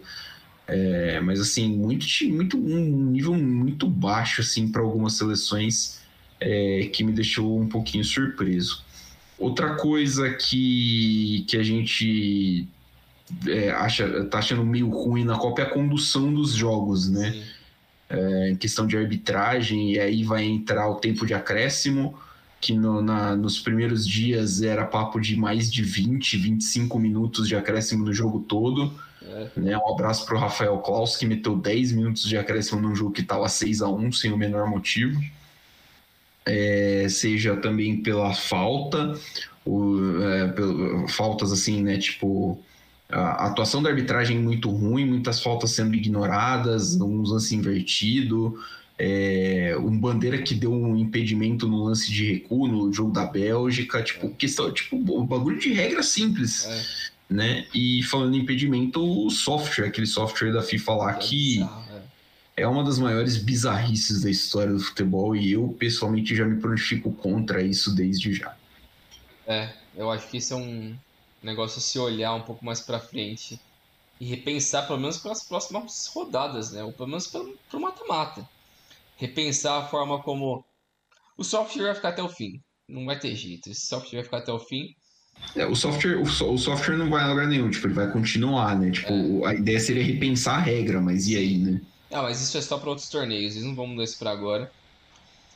É, 0.65 1.19
mas 1.19 1.39
assim, 1.41 1.75
muito, 1.75 2.05
muito 2.29 2.57
um 2.57 3.11
nível 3.11 3.33
muito 3.33 3.87
baixo 3.87 4.41
assim 4.41 4.71
para 4.71 4.81
algumas 4.81 5.13
seleções 5.13 6.01
é, 6.39 6.89
que 6.91 7.03
me 7.03 7.11
deixou 7.11 7.59
um 7.59 7.67
pouquinho 7.67 8.03
surpreso. 8.03 8.83
Outra 9.37 9.75
coisa 9.75 10.29
que, 10.31 11.45
que 11.47 11.57
a 11.57 11.63
gente 11.63 12.67
é, 13.47 13.71
acha, 13.71 14.25
tá 14.25 14.39
achando 14.39 14.65
meio 14.65 14.89
ruim 14.89 15.23
na 15.23 15.37
Copa 15.37 15.61
é 15.61 15.65
a 15.65 15.69
condução 15.69 16.33
dos 16.33 16.53
jogos, 16.53 17.09
né? 17.09 17.43
É, 18.09 18.51
em 18.51 18.55
questão 18.55 18.85
de 18.85 18.95
arbitragem, 18.95 19.93
e 19.93 19.99
aí 19.99 20.23
vai 20.23 20.43
entrar 20.43 20.87
o 20.89 20.95
tempo 20.95 21.25
de 21.25 21.33
acréscimo, 21.33 22.17
que 22.63 22.73
no, 22.73 23.01
na, 23.01 23.35
nos 23.35 23.59
primeiros 23.59 24.07
dias 24.07 24.61
era 24.61 24.85
papo 24.85 25.19
de 25.19 25.35
mais 25.35 25.69
de 25.69 25.83
20, 25.83 26.37
25 26.37 26.97
minutos 26.97 27.45
de 27.45 27.57
acréscimo 27.57 28.05
no 28.05 28.13
jogo 28.13 28.39
todo. 28.39 28.93
É. 29.21 29.49
Né? 29.57 29.77
Um 29.77 29.93
abraço 29.93 30.25
para 30.25 30.35
o 30.35 30.39
Rafael 30.39 30.77
Klaus, 30.77 31.17
que 31.17 31.25
meteu 31.25 31.57
10 31.57 31.91
minutos 31.91 32.23
de 32.23 32.37
acréscimo 32.37 32.81
num 32.81 32.95
jogo 32.95 33.11
que 33.11 33.19
estava 33.19 33.49
6 33.49 33.81
a 33.81 33.89
1 33.89 34.13
sem 34.13 34.31
o 34.31 34.37
menor 34.37 34.69
motivo. 34.69 35.21
É, 36.45 37.05
seja 37.09 37.57
também 37.57 38.01
pela 38.01 38.33
falta, 38.33 39.13
o, 39.65 40.21
é, 40.23 40.47
pelo, 40.47 41.05
faltas 41.09 41.51
assim, 41.51 41.83
né? 41.83 41.97
Tipo, 41.97 42.63
a 43.09 43.47
atuação 43.47 43.83
da 43.83 43.89
arbitragem 43.89 44.39
muito 44.39 44.69
ruim, 44.69 45.05
muitas 45.05 45.43
faltas 45.43 45.71
sendo 45.71 45.95
ignoradas, 45.95 46.95
um 46.95 47.23
lance 47.23 47.53
invertido, 47.55 48.57
é, 48.97 49.75
um 49.79 49.97
bandeira 49.97 50.41
que 50.41 50.53
deu 50.53 50.71
um 50.71 50.95
impedimento 50.95 51.67
no 51.67 51.83
lance 51.83 52.11
de 52.11 52.33
recuo 52.33 52.67
no 52.67 52.91
jogo 52.93 53.11
da 53.11 53.25
Bélgica, 53.25 54.03
tipo, 54.03 54.29
questão, 54.29 54.71
tipo, 54.71 54.97
bagulho 55.23 55.59
de 55.59 55.73
regra 55.73 56.03
simples. 56.03 56.65
É. 56.65 56.83
Né? 57.29 57.67
E 57.73 58.03
falando 58.03 58.35
em 58.35 58.39
impedimento, 58.39 59.01
o 59.01 59.29
software, 59.29 59.87
aquele 59.87 60.05
software 60.05 60.51
da 60.51 60.61
FIFA 60.61 60.93
lá 60.93 61.13
que 61.15 61.61
é. 62.55 62.63
é 62.63 62.67
uma 62.67 62.83
das 62.83 62.99
maiores 62.99 63.37
bizarrices 63.37 64.21
da 64.21 64.29
história 64.29 64.71
do 64.71 64.79
futebol 64.79 65.35
e 65.35 65.53
eu 65.53 65.75
pessoalmente 65.79 66.35
já 66.35 66.45
me 66.45 66.59
prontifico 66.59 67.11
contra 67.11 67.63
isso 67.63 67.95
desde 67.95 68.33
já. 68.33 68.55
É, 69.47 69.69
eu 69.95 70.11
acho 70.11 70.29
que 70.29 70.37
isso 70.37 70.53
é 70.53 70.57
um, 70.57 70.95
negócio 71.43 71.81
se 71.81 71.99
olhar 71.99 72.33
um 72.33 72.41
pouco 72.41 72.63
mais 72.63 72.79
para 72.79 72.99
frente 72.99 73.59
e 74.19 74.25
repensar, 74.25 74.87
pelo 74.87 74.99
menos 74.99 75.17
para 75.17 75.33
as 75.33 75.43
próximas 75.43 76.07
rodadas, 76.07 76.71
né? 76.71 76.83
Ou 76.83 76.93
pelo 76.93 77.09
menos 77.09 77.27
para 77.27 77.41
o 77.41 77.81
mata-mata. 77.81 78.47
Repensar 79.15 79.83
a 79.83 79.87
forma 79.87 80.21
como 80.23 80.65
O 81.37 81.43
software 81.43 81.85
vai 81.87 81.95
ficar 81.95 82.09
até 82.09 82.23
o 82.23 82.29
fim. 82.29 82.61
Não 82.89 83.05
vai 83.05 83.19
ter 83.19 83.35
jeito. 83.35 83.69
Esse 83.69 83.87
software 83.87 84.19
vai 84.19 84.23
ficar 84.25 84.37
até 84.39 84.51
o 84.53 84.59
fim. 84.59 84.95
É, 85.55 85.65
o 85.65 85.75
software, 85.75 86.21
o, 86.21 86.25
so- 86.25 86.51
o 86.53 86.57
software 86.57 86.97
não 86.97 87.09
vai 87.09 87.23
a 87.23 87.27
lugar 87.29 87.47
nenhum, 87.47 87.69
tipo, 87.69 87.87
ele 87.87 87.93
vai 87.93 88.11
continuar, 88.11 88.79
né? 88.79 88.91
Tipo, 88.91 89.45
a 89.45 89.53
ideia 89.53 89.79
seria 89.79 90.03
repensar 90.03 90.57
a 90.57 90.61
regra, 90.61 91.01
mas 91.01 91.27
e 91.27 91.35
aí, 91.37 91.57
né? 91.57 91.81
Ah, 92.11 92.21
mas 92.21 92.41
isso 92.41 92.57
é 92.57 92.61
só 92.61 92.77
para 92.79 92.89
outros 92.89 93.09
torneios, 93.09 93.55
eles 93.55 93.65
não 93.67 93.75
vão 93.75 93.87
mudar 93.87 94.03
isso 94.03 94.17
para 94.19 94.31
agora. 94.31 94.71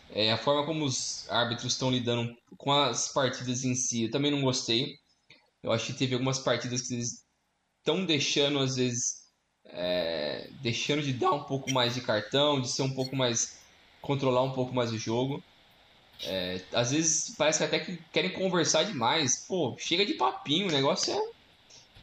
É, 0.09 0.31
a 0.31 0.37
forma 0.37 0.65
como 0.65 0.85
os 0.85 1.27
árbitros 1.29 1.73
estão 1.73 1.91
lidando 1.91 2.35
com 2.57 2.71
as 2.71 3.09
partidas 3.13 3.63
em 3.63 3.75
si, 3.75 4.03
eu 4.03 4.11
também 4.11 4.31
não 4.31 4.41
gostei. 4.41 4.95
Eu 5.63 5.71
acho 5.71 5.87
que 5.87 5.93
teve 5.99 6.13
algumas 6.15 6.39
partidas 6.39 6.81
que 6.83 6.95
eles 6.95 7.25
estão 7.79 8.05
deixando, 8.05 8.59
às 8.59 8.75
vezes, 8.77 9.16
é, 9.69 10.49
deixando 10.61 11.01
de 11.01 11.13
dar 11.13 11.31
um 11.31 11.43
pouco 11.43 11.71
mais 11.71 11.93
de 11.93 12.01
cartão, 12.01 12.61
de 12.61 12.69
ser 12.69 12.81
um 12.81 12.93
pouco 12.93 13.15
mais. 13.15 13.57
controlar 14.01 14.43
um 14.43 14.51
pouco 14.51 14.73
mais 14.73 14.91
o 14.91 14.97
jogo. 14.97 15.43
É, 16.23 16.61
às 16.73 16.91
vezes 16.91 17.35
parece 17.37 17.59
que 17.59 17.65
até 17.65 17.79
que 17.79 17.97
querem 18.11 18.31
conversar 18.31 18.83
demais. 18.83 19.45
Pô, 19.47 19.75
chega 19.77 20.05
de 20.05 20.13
papinho, 20.13 20.67
o 20.67 20.71
negócio 20.71 21.13
é. 21.13 21.37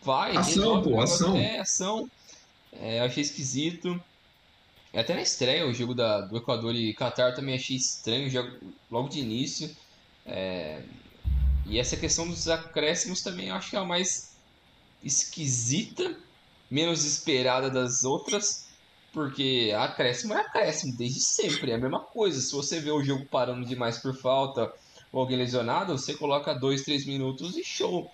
Vai, 0.03 0.37
Ação, 0.37 0.45
resolve 0.45 0.91
pô, 0.91 1.01
ação. 1.01 1.37
É, 1.37 1.59
ação. 1.59 2.11
É, 2.73 3.01
eu 3.01 3.05
achei 3.05 3.23
esquisito. 3.23 4.01
Até 4.93 5.15
na 5.15 5.23
estreia, 5.23 5.67
o 5.67 5.75
jogo 5.75 5.95
da, 5.95 6.21
do 6.21 6.37
Equador 6.37 6.75
e 6.75 6.95
Catar 6.95 7.31
eu 7.31 7.35
também 7.35 7.57
achei 7.57 7.77
estranho 7.77 8.31
logo 8.91 9.09
de 9.09 9.19
início. 9.19 9.75
É, 10.25 10.83
e 11.67 11.79
essa 11.79 11.97
questão 11.97 12.29
dos 12.29 12.49
acréscimos 12.49 13.23
também 13.23 13.49
eu 13.49 13.55
acho 13.55 13.71
que 13.71 13.77
é 13.77 13.79
a 13.79 13.85
mais 13.85 14.37
esquisita, 15.03 16.17
menos 16.75 17.05
esperada 17.05 17.71
das 17.71 18.03
outras, 18.03 18.67
porque 19.13 19.73
acréscimo 19.79 20.35
é 20.35 20.41
acréscimo 20.41 20.97
desde 20.97 21.21
sempre, 21.21 21.71
é 21.71 21.77
a 21.77 21.79
mesma 21.79 22.01
coisa. 22.01 22.41
Se 22.41 22.53
você 22.53 22.81
vê 22.81 22.91
o 22.91 23.05
jogo 23.05 23.25
parando 23.27 23.65
demais 23.65 23.99
por 23.99 24.13
falta 24.17 24.73
ou 25.13 25.21
alguém 25.21 25.39
lesionado, 25.39 25.97
você 25.97 26.15
coloca 26.15 26.53
2, 26.53 26.83
3 26.83 27.07
minutos 27.07 27.57
e 27.57 27.63
show. 27.63 28.13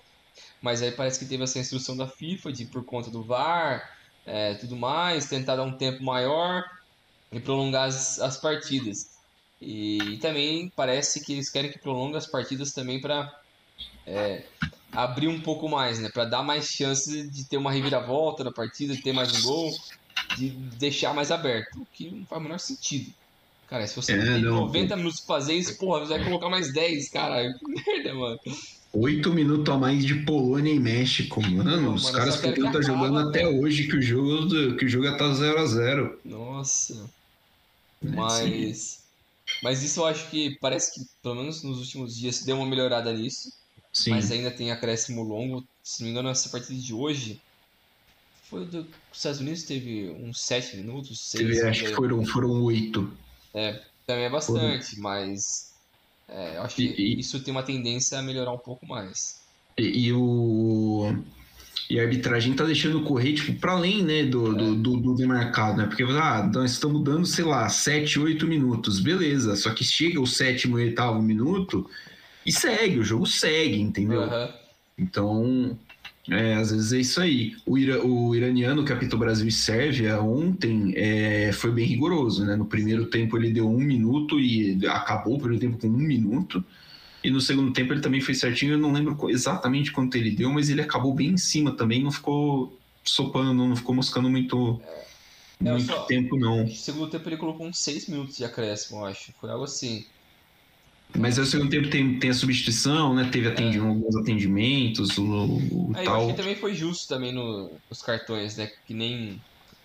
Mas 0.61 0.83
aí 0.83 0.93
parece 0.93 1.19
que 1.19 1.25
teve 1.25 1.43
essa 1.43 1.59
instrução 1.59 1.97
da 1.97 2.07
FIFA 2.07 2.53
de 2.53 2.67
por 2.67 2.85
conta 2.85 3.11
do 3.11 3.23
VAR, 3.23 3.97
é, 4.27 4.53
tudo 4.57 4.77
mais, 4.77 5.27
tentar 5.27 5.57
dar 5.57 5.63
um 5.63 5.79
tempo 5.79 6.05
maior 6.05 6.63
e 7.33 7.41
prolongar 7.41 7.89
as, 7.89 8.21
as 8.21 8.37
partidas. 8.37 9.19
E, 9.59 10.19
também 10.21 10.71
parece 10.77 11.25
que 11.25 11.33
eles 11.33 11.49
querem 11.49 11.73
que 11.73 11.79
prolongue 11.79 12.19
as 12.19 12.27
partidas 12.27 12.73
também 12.73 13.01
para 13.01 13.33
abrir 14.93 15.29
um 15.29 15.41
pouco 15.41 15.69
mais, 15.69 15.99
né? 15.99 16.09
Para 16.13 16.25
dar 16.25 16.43
mais 16.43 16.67
chances 16.67 17.31
de 17.31 17.45
ter 17.49 17.57
uma 17.57 17.73
reviravolta 17.73 18.45
na 18.45 18.53
partida, 18.53 18.95
de 18.95 19.03
ter 19.03 19.13
mais 19.13 19.33
um 19.33 19.43
gol, 19.43 19.71
de 20.37 20.51
deixar 20.51 21.15
mais 21.15 21.31
aberto, 21.31 21.83
o 21.83 21.87
que 21.87 22.11
não 22.11 22.27
faz 22.27 22.41
o 22.41 22.45
menor 22.45 22.59
sentido. 22.59 23.13
Cara, 23.69 23.87
se 23.87 23.95
você 23.95 24.13
É, 24.13 24.17
tem 24.17 24.43
não, 24.43 24.63
90 24.63 24.97
minutos 24.97 25.21
pra 25.21 25.37
fazer 25.37 25.55
isso, 25.55 25.79
porra, 25.79 26.01
você 26.01 26.15
vai 26.15 26.25
colocar 26.25 26.49
mais 26.49 26.73
10, 26.73 27.09
caralho. 27.11 27.55
Que 27.59 27.93
merda, 27.93 28.15
mano. 28.15 28.41
Oito 28.93 29.33
minutos 29.33 29.73
a 29.73 29.79
mais 29.79 30.05
de 30.05 30.17
Polônia 30.25 30.73
e 30.73 30.81
México, 30.81 31.41
mano. 31.41 31.91
Pô, 31.91 31.95
os 31.95 32.03
mano, 32.03 32.17
caras 32.17 32.37
podiam 32.37 32.67
estar 32.67 32.83
jogando 32.83 33.19
acaba, 33.19 33.31
até 33.31 33.47
hoje 33.47 33.87
que 33.87 33.97
o 33.97 34.03
jogo, 34.03 34.77
que 34.77 34.85
o 34.85 34.89
jogo 34.89 35.07
estar 35.07 35.31
0x0. 35.33 36.19
Nossa. 36.25 36.95
Né? 38.03 38.17
Mas. 38.17 39.05
Mas 39.63 39.83
isso 39.83 40.01
eu 40.01 40.07
acho 40.07 40.31
que 40.31 40.59
parece 40.61 40.95
que, 40.95 41.07
pelo 41.23 41.37
menos 41.37 41.63
nos 41.63 41.79
últimos 41.79 42.17
dias, 42.17 42.43
deu 42.45 42.57
uma 42.57 42.67
melhorada 42.67 43.13
nisso. 43.13 43.53
Sim. 43.93 44.11
Mas 44.11 44.31
ainda 44.31 44.51
tem 44.51 44.71
acréscimo 44.71 45.23
longo. 45.23 45.65
Se 45.83 46.01
não 46.01 46.07
me 46.07 46.13
engano, 46.13 46.29
essa 46.29 46.49
partida 46.49 46.79
de 46.81 46.95
hoje. 46.95 47.41
Foi 48.49 48.65
do. 48.65 48.81
Os 49.13 49.19
Estados 49.19 49.41
Unidos 49.41 49.63
teve 49.65 50.11
uns 50.23 50.41
7 50.41 50.77
minutos, 50.77 51.21
6 51.21 51.45
Teve, 51.57 51.69
acho 51.69 51.85
que 51.85 51.95
foram, 51.95 52.25
foram 52.25 52.63
oito. 52.63 53.13
Também 54.07 54.25
é 54.25 54.31
bastante, 54.31 54.99
mas. 54.99 55.73
é, 56.29 56.57
eu 56.57 56.63
acho 56.63 56.77
que 56.77 56.83
E- 56.85 57.21
isso 57.21 57.41
tem 57.41 57.53
uma 57.53 57.63
tendência 57.63 58.19
a 58.19 58.23
melhorar 58.23 58.53
um 58.53 58.59
pouco 58.59 58.87
mais. 58.87 59.41
E, 59.79 60.07
e 60.07 60.13
o. 60.13 61.15
E 61.89 61.99
a 61.99 62.03
arbitragem 62.05 62.55
tá 62.55 62.65
deixando 62.65 63.03
correr, 63.03 63.35
tipo, 63.35 63.53
pra 63.59 63.73
além, 63.73 64.05
né, 64.05 64.23
do, 64.25 64.55
do, 64.55 64.75
do, 64.77 64.97
do 64.97 65.15
demarcado, 65.17 65.79
né? 65.79 65.87
Porque, 65.87 66.05
ah, 66.05 66.49
nós 66.53 66.73
estamos 66.73 67.03
dando, 67.03 67.27
sei 67.27 67.45
lá, 67.45 67.69
7, 67.69 68.19
8 68.21 68.47
minutos, 68.47 69.01
beleza. 69.01 69.57
Só 69.57 69.75
que 69.75 69.83
chega 69.83 70.21
o 70.21 70.27
sétimo 70.27 70.79
e 70.79 70.85
oitavo 70.85 71.21
minuto 71.21 71.89
e 72.45 72.53
segue, 72.53 72.99
o 72.99 73.05
jogo 73.05 73.27
segue, 73.27 73.81
entendeu? 73.81 74.23
Aham. 74.25 74.51
Então, 74.99 75.79
é, 76.29 76.55
às 76.55 76.71
vezes 76.71 76.93
é 76.93 76.99
isso 76.99 77.21
aí. 77.21 77.57
O, 77.67 77.79
ira- 77.79 78.05
o 78.05 78.35
iraniano 78.35 78.85
que 78.85 78.93
apitou 78.93 79.19
Brasil 79.19 79.47
e 79.49 79.53
Sérvia 79.53 80.21
ontem 80.21 80.93
é, 80.97 81.53
foi 81.53 81.71
bem 81.71 81.87
rigoroso, 81.87 82.45
né? 82.45 82.55
No 82.57 82.67
primeiro 82.67 83.07
tempo 83.07 83.37
ele 83.37 83.51
deu 83.51 83.69
um 83.69 83.79
minuto 83.79 84.39
e 84.39 84.87
acabou 84.87 85.35
o 85.37 85.39
primeiro 85.39 85.61
tempo 85.61 85.79
com 85.79 85.87
um 85.89 85.91
minuto. 85.97 86.63
E 87.23 87.31
no 87.31 87.41
segundo 87.41 87.73
tempo 87.73 87.93
ele 87.93 88.01
também 88.01 88.21
fez 88.21 88.39
certinho. 88.41 88.73
Eu 88.75 88.79
não 88.79 88.93
lembro 88.93 89.29
exatamente 89.31 89.93
quanto 89.93 90.17
ele 90.17 90.31
deu, 90.31 90.51
mas 90.51 90.69
ele 90.71 90.81
acabou 90.83 91.15
bem 91.15 91.31
em 91.31 91.37
cima 91.39 91.73
também. 91.73 92.03
Não 92.03 92.11
ficou 92.13 92.79
sopando, 93.05 93.67
não 93.67 93.77
ficou 93.77 93.95
moscando 93.95 94.29
muito, 94.31 94.81
É, 95.63 95.69
eu 95.69 95.73
muito 95.75 95.87
só- 95.87 96.05
tempo, 96.05 96.39
não. 96.39 96.65
No 96.65 96.75
segundo 96.75 97.09
tempo 97.11 97.29
ele 97.29 97.37
colocou 97.39 97.67
uns 97.67 97.79
6 97.79 98.07
minutos 98.09 98.37
de 98.37 98.45
acréscimo, 98.45 99.01
eu 99.01 99.07
acho. 99.07 99.33
Foi 99.41 99.51
algo 99.51 99.65
assim. 99.65 100.05
Mas 101.19 101.39
aí 101.39 101.45
o 101.45 101.47
segundo 101.47 101.71
tempo 101.71 101.91
tem, 101.91 102.19
tem 102.19 102.31
a 102.31 102.35
substituição, 102.35 103.15
né? 103.15 103.29
Teve 103.31 103.49
atendi- 103.49 103.79
alguns 103.79 104.17
atendimentos, 104.17 105.19
o, 105.19 105.25
o 105.25 105.93
É. 105.97 106.01
eu 106.01 106.05
tal. 106.05 106.17
acho 106.17 106.27
que 106.29 106.37
também 106.37 106.57
foi 106.57 106.75
justo 106.75 107.09
também 107.09 107.33
no, 107.33 107.71
nos 107.89 108.03
cartões, 108.03 108.57
né? 108.57 108.71
Que 108.87 108.95
nem 108.95 109.41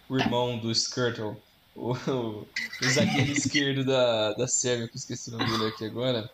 o 0.08 0.18
irmão 0.18 0.58
do 0.58 0.72
Skirtle, 0.72 1.36
o, 1.76 1.94
o, 1.94 2.48
o 2.82 2.86
zagueiro 2.90 3.32
esquerdo 3.34 3.84
da, 3.84 4.34
da 4.34 4.48
Sérvia, 4.48 4.88
que 4.88 4.94
eu 4.94 5.00
esqueci 5.00 5.30
o 5.30 5.38
nome 5.38 5.50
dele 5.52 5.68
aqui 5.68 5.86
agora. 5.86 6.30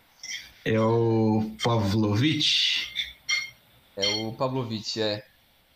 É 0.64 0.78
o 0.78 1.50
Pavlovic. 1.62 2.86
É 3.96 4.06
o 4.16 4.32
Pavlovic, 4.34 5.00
é. 5.00 5.24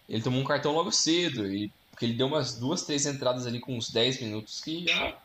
Ele 0.09 0.23
tomou 0.23 0.41
um 0.41 0.45
cartão 0.45 0.73
logo 0.73 0.93
cedo, 0.93 1.53
e, 1.53 1.71
porque 1.91 2.05
ele 2.05 2.15
deu 2.15 2.29
umas 2.29 2.55
duas, 2.55 2.83
três 2.85 3.07
entradas 3.07 3.47
ali 3.47 3.59
com 3.59 3.77
uns 3.77 3.91
10 3.91 4.21
minutos 4.21 4.61
que 4.61 4.87
já. 4.87 5.19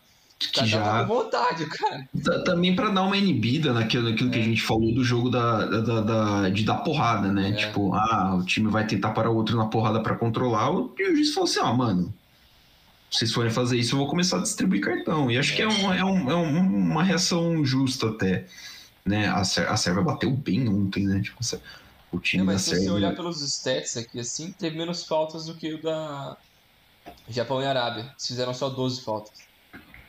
Que 0.50 0.66
já 0.66 1.04
vontade, 1.04 1.66
cara. 1.68 2.08
Ta- 2.24 2.44
Também 2.44 2.76
pra 2.76 2.90
dar 2.90 3.04
uma 3.04 3.16
inibida 3.18 3.72
naquilo, 3.74 4.10
naquilo 4.10 4.30
que 4.32 4.40
a 4.40 4.44
gente 4.44 4.62
falou 4.62 4.94
do 4.94 5.04
jogo 5.04 5.30
da, 5.30 5.66
da- 5.66 6.02
da- 6.02 6.50
de 6.50 6.64
dar 6.64 6.78
porrada, 6.78 7.32
né? 7.32 7.50
É. 7.50 7.54
Tipo, 7.54 7.94
ah, 7.94 8.36
o 8.36 8.44
time 8.46 8.70
vai 8.70 8.86
tentar 8.88 9.12
parar 9.12 9.30
o 9.30 9.36
outro 9.36 9.56
na 9.58 9.66
porrada 9.66 10.02
pra 10.02 10.16
controlar. 10.16 10.72
o- 10.72 10.94
E 10.98 11.12
o 11.12 11.16
juiz 11.16 11.34
falou 11.34 11.48
assim: 11.50 11.60
ó, 11.60 11.74
mano, 11.74 12.14
se 13.10 13.20
vocês 13.20 13.32
forem 13.34 13.52
fazer 13.52 13.78
isso, 13.78 13.94
eu 13.96 14.00
vou 14.00 14.08
começar 14.08 14.38
a 14.38 14.42
distribuir 14.42 14.82
cartão. 14.82 15.30
E 15.30 15.38
acho 15.38 15.56
que 15.56 15.62
é, 15.62 15.68
um- 15.68 15.94
é 15.94 16.04
um- 16.04 16.32
é 16.32 16.36
um- 16.36 16.76
uma 16.92 17.04
reação 17.04 17.64
justa 17.66 18.08
até. 18.10 18.46
Né? 19.06 19.28
A, 19.30 19.44
Sé- 19.44 19.68
a 19.68 19.76
Sérvia 19.78 20.04
bateu 20.04 20.30
bem 20.32 20.68
ontem, 20.70 21.06
né? 21.06 21.22
Tipo, 21.22 21.40
o 22.12 22.20
time 22.20 22.44
É, 22.44 22.46
da 22.46 22.52
mas 22.54 22.62
se 22.62 22.76
você 22.84 22.90
olhar 22.90 23.16
pelos 23.16 23.42
stats 23.42 23.98
aqui, 23.98 24.20
assim, 24.20 24.52
teve 24.52 24.78
menos 24.78 25.04
faltas 25.06 25.46
do 25.46 25.56
que 25.56 25.74
o 25.74 25.82
da 25.82 26.38
Japão 27.28 27.62
e 27.62 27.66
Arábia. 27.66 28.04
Eles 28.12 28.28
fizeram 28.28 28.54
só 28.54 28.70
12 28.70 29.02
faltas. 29.02 29.32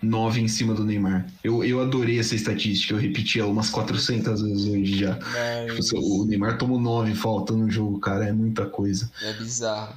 9 0.02 0.40
em 0.40 0.48
cima 0.48 0.74
do 0.74 0.84
Neymar. 0.84 1.26
Eu, 1.44 1.62
eu 1.62 1.80
adorei 1.80 2.18
essa 2.18 2.34
estatística, 2.34 2.92
eu 2.92 2.98
repeti 2.98 3.38
ela 3.38 3.50
umas 3.50 3.70
400 3.70 4.42
vezes 4.42 4.66
hoje 4.66 4.98
já. 4.98 5.14
Tipo, 5.14 5.76
Mas 5.76 5.92
o 5.92 6.24
Neymar 6.26 6.58
tomou 6.58 6.80
9 6.80 7.14
faltas 7.14 7.56
no 7.56 7.70
jogo, 7.70 7.98
cara, 8.00 8.26
é 8.26 8.32
muita 8.32 8.66
coisa. 8.66 9.10
é 9.22 9.32
bizarro. 9.34 9.94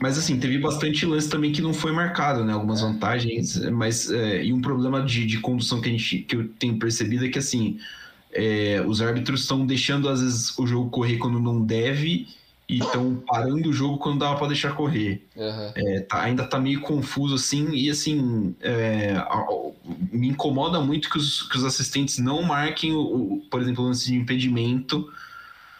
Mas 0.00 0.16
assim, 0.16 0.38
teve 0.38 0.58
bastante 0.58 1.04
lance 1.04 1.28
também 1.28 1.50
que 1.50 1.60
não 1.60 1.74
foi 1.74 1.90
marcado, 1.90 2.44
né? 2.44 2.52
Algumas 2.52 2.80
vantagens, 2.80 3.56
mas 3.70 4.08
é, 4.10 4.44
e 4.44 4.52
um 4.52 4.60
problema 4.60 5.02
de, 5.02 5.26
de 5.26 5.38
condução 5.38 5.80
que, 5.80 5.88
a 5.88 5.92
gente, 5.92 6.18
que 6.18 6.36
eu 6.36 6.48
tenho 6.48 6.78
percebido 6.78 7.24
é 7.24 7.28
que 7.28 7.38
assim, 7.38 7.78
é, 8.32 8.82
os 8.86 9.02
árbitros 9.02 9.40
estão 9.40 9.66
deixando 9.66 10.08
às 10.08 10.20
vezes 10.20 10.56
o 10.56 10.66
jogo 10.66 10.90
correr 10.90 11.16
quando 11.16 11.40
não 11.40 11.60
deve 11.60 12.28
e 12.68 12.78
estão 12.80 13.14
parando 13.26 13.70
o 13.70 13.72
jogo 13.72 13.96
quando 13.98 14.18
dava 14.18 14.36
para 14.36 14.48
deixar 14.48 14.74
correr. 14.74 15.26
Aham. 15.36 15.72
É, 15.74 16.00
tá- 16.00 16.20
ainda 16.22 16.44
tá 16.44 16.58
meio 16.58 16.80
confuso 16.82 17.34
assim 17.34 17.70
e 17.72 17.88
assim 17.88 18.54
é, 18.60 19.14
me 20.12 20.28
incomoda 20.28 20.78
muito 20.80 21.08
que 21.08 21.16
os, 21.16 21.42
que 21.44 21.56
os 21.56 21.64
assistentes 21.64 22.18
não 22.18 22.42
marquem 22.42 22.92
o, 22.92 23.00
o- 23.00 23.42
por 23.50 23.62
exemplo, 23.62 23.82
o 23.84 23.86
lance 23.88 24.04
de 24.06 24.14
impedimento 24.16 25.10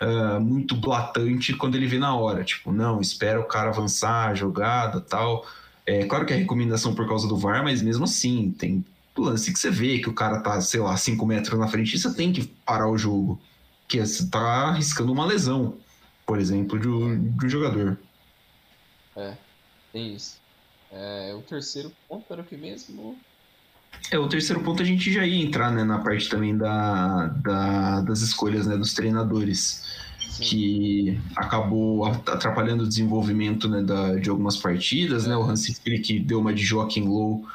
é, 0.00 0.38
muito 0.38 0.74
blatante 0.76 1.52
quando 1.54 1.74
ele 1.74 1.86
vê 1.86 1.98
na 1.98 2.14
hora, 2.16 2.42
tipo, 2.44 2.72
não, 2.72 3.00
espera 3.00 3.38
o 3.40 3.44
cara 3.44 3.68
avançar 3.68 4.28
a 4.30 4.34
jogada 4.34 5.00
tal. 5.00 5.44
É 5.84 6.04
claro 6.04 6.24
que 6.24 6.32
é 6.32 6.36
recomendação 6.36 6.94
por 6.94 7.06
causa 7.08 7.26
do 7.28 7.36
VAR, 7.36 7.62
mas 7.64 7.82
mesmo 7.82 8.04
assim, 8.04 8.54
tem 8.58 8.84
lance 9.16 9.52
que 9.52 9.58
você 9.58 9.68
vê 9.70 9.98
que 9.98 10.08
o 10.08 10.12
cara 10.14 10.38
tá, 10.40 10.60
sei 10.60 10.78
lá, 10.80 10.96
5 10.96 11.26
metros 11.26 11.58
na 11.58 11.66
frente 11.66 11.94
e 11.94 11.98
você 11.98 12.14
tem 12.14 12.32
que 12.32 12.44
parar 12.64 12.88
o 12.88 12.96
jogo. 12.96 13.40
Que 13.88 13.98
você 13.98 14.24
tá 14.30 14.38
arriscando 14.68 15.10
uma 15.12 15.26
lesão, 15.26 15.74
por 16.28 16.38
exemplo, 16.38 16.78
de 16.78 16.86
um, 16.86 17.30
de 17.38 17.46
um 17.46 17.48
jogador. 17.48 17.98
Tem 19.90 20.14
isso. 20.14 20.36
É, 20.92 21.34
o 21.34 21.40
terceiro 21.40 21.90
ponto 22.06 22.30
era 22.30 22.42
o 22.42 22.44
que 22.44 22.54
mesmo? 22.54 23.16
É, 24.10 24.18
o 24.18 24.28
terceiro 24.28 24.62
ponto 24.62 24.82
a 24.82 24.84
gente 24.84 25.10
já 25.10 25.24
ia 25.24 25.42
entrar 25.42 25.72
né, 25.72 25.82
na 25.84 25.98
parte 26.00 26.28
também 26.28 26.54
da, 26.56 27.28
da- 27.28 28.00
das 28.02 28.20
escolhas 28.20 28.66
né, 28.66 28.76
dos 28.76 28.92
treinadores, 28.92 29.82
Sim. 30.28 30.42
que 30.44 31.20
acabou 31.34 32.04
atrapalhando 32.04 32.84
o 32.84 32.88
desenvolvimento 32.88 33.66
né, 33.66 33.82
da- 33.82 34.16
de 34.16 34.28
algumas 34.28 34.58
partidas. 34.58 35.26
Né? 35.26 35.34
O 35.34 35.42
Hansi 35.42 35.74
Flick 35.76 36.20
deu 36.20 36.40
uma 36.40 36.52
de 36.52 36.62
Joaquim 36.62 37.04
Low 37.08 37.46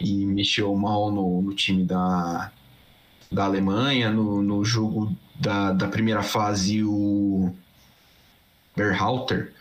e 0.00 0.26
mexeu 0.26 0.74
mal 0.74 1.12
no, 1.12 1.40
no 1.42 1.54
time 1.54 1.84
da, 1.84 2.50
da 3.30 3.44
Alemanha. 3.44 4.10
No, 4.10 4.42
no 4.42 4.64
jogo 4.64 5.16
da, 5.36 5.72
da 5.72 5.86
primeira 5.86 6.22
fase, 6.24 6.82
o 6.82 7.54
Berhalter, 8.76 9.52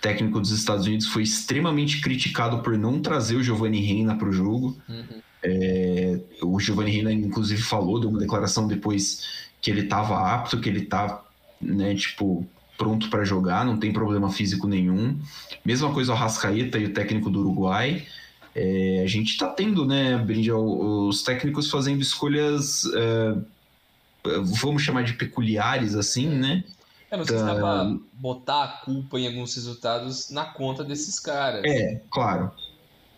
técnico 0.00 0.40
dos 0.40 0.50
Estados 0.50 0.86
Unidos, 0.86 1.06
foi 1.06 1.22
extremamente 1.22 2.00
criticado 2.00 2.62
por 2.62 2.76
não 2.78 3.00
trazer 3.00 3.36
o 3.36 3.42
Giovanni 3.42 3.80
Reina 3.80 4.16
para 4.16 4.28
o 4.28 4.32
jogo. 4.32 4.76
Uhum. 4.88 5.20
É, 5.42 6.20
o 6.42 6.58
Giovanni 6.58 6.90
Reina, 6.90 7.12
inclusive, 7.12 7.62
falou, 7.62 8.00
deu 8.00 8.10
uma 8.10 8.18
declaração 8.18 8.66
depois 8.66 9.48
que 9.60 9.70
ele 9.70 9.82
estava 9.82 10.32
apto, 10.34 10.60
que 10.60 10.68
ele 10.68 10.82
tá, 10.82 11.22
né, 11.60 11.94
tipo, 11.94 12.46
pronto 12.76 13.10
para 13.10 13.24
jogar, 13.24 13.64
não 13.64 13.76
tem 13.76 13.92
problema 13.92 14.30
físico 14.30 14.68
nenhum. 14.68 15.18
Mesma 15.64 15.92
coisa 15.92 16.12
o 16.12 16.16
Rascaeta 16.16 16.78
e 16.78 16.86
o 16.86 16.92
técnico 16.92 17.28
do 17.28 17.40
Uruguai. 17.40 18.06
É, 18.54 19.02
a 19.04 19.06
gente 19.06 19.30
está 19.30 19.48
tendo, 19.48 19.84
né, 19.84 20.16
Brinja, 20.16 20.56
os 20.56 21.22
técnicos 21.22 21.70
fazendo 21.70 22.00
escolhas, 22.00 22.84
é, 22.94 23.36
vamos 24.60 24.82
chamar 24.82 25.02
de 25.02 25.14
peculiares, 25.14 25.94
assim, 25.94 26.28
né? 26.28 26.64
É, 27.10 27.16
não 27.16 27.24
sei 27.24 27.38
se 27.38 27.44
dá 27.44 27.54
pra 27.54 27.96
botar 28.12 28.64
a 28.64 28.68
culpa 28.84 29.18
em 29.18 29.26
alguns 29.26 29.54
resultados 29.54 30.30
na 30.30 30.44
conta 30.44 30.84
desses 30.84 31.18
caras. 31.18 31.62
É, 31.64 32.02
claro. 32.10 32.52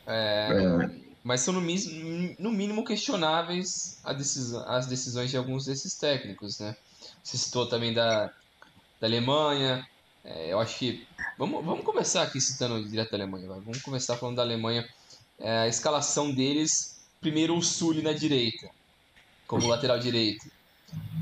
É, 0.07 0.49
é. 0.53 1.11
Mas 1.22 1.41
são 1.41 1.53
no, 1.53 1.61
no 1.61 2.51
mínimo 2.51 2.84
questionáveis 2.84 4.01
decisão, 4.16 4.64
as 4.68 4.86
decisões 4.86 5.30
de 5.30 5.36
alguns 5.36 5.66
desses 5.66 5.95
técnicos, 5.95 6.59
né? 6.59 6.76
Você 7.22 7.36
citou 7.36 7.68
também 7.68 7.93
da, 7.93 8.26
da 9.01 9.07
Alemanha. 9.07 9.86
É, 10.24 10.53
eu 10.53 10.61
acho 10.61 10.78
que. 10.78 11.07
Vamos, 11.36 11.64
vamos 11.64 11.84
começar 11.84 12.22
aqui 12.22 12.41
citando 12.41 12.88
direto 12.88 13.11
da 13.11 13.18
Alemanha. 13.18 13.49
Vai. 13.49 13.61
Vamos 13.61 13.82
começar 13.82 14.16
falando 14.16 14.36
da 14.36 14.43
Alemanha. 14.43 14.88
É, 15.38 15.59
a 15.61 15.68
escalação 15.68 16.32
deles, 16.32 17.01
primeiro 17.20 17.57
o 17.57 17.62
Sully 17.62 18.03
na 18.03 18.12
direita, 18.12 18.70
como 19.47 19.66
lateral 19.66 19.99
direito. 19.99 20.51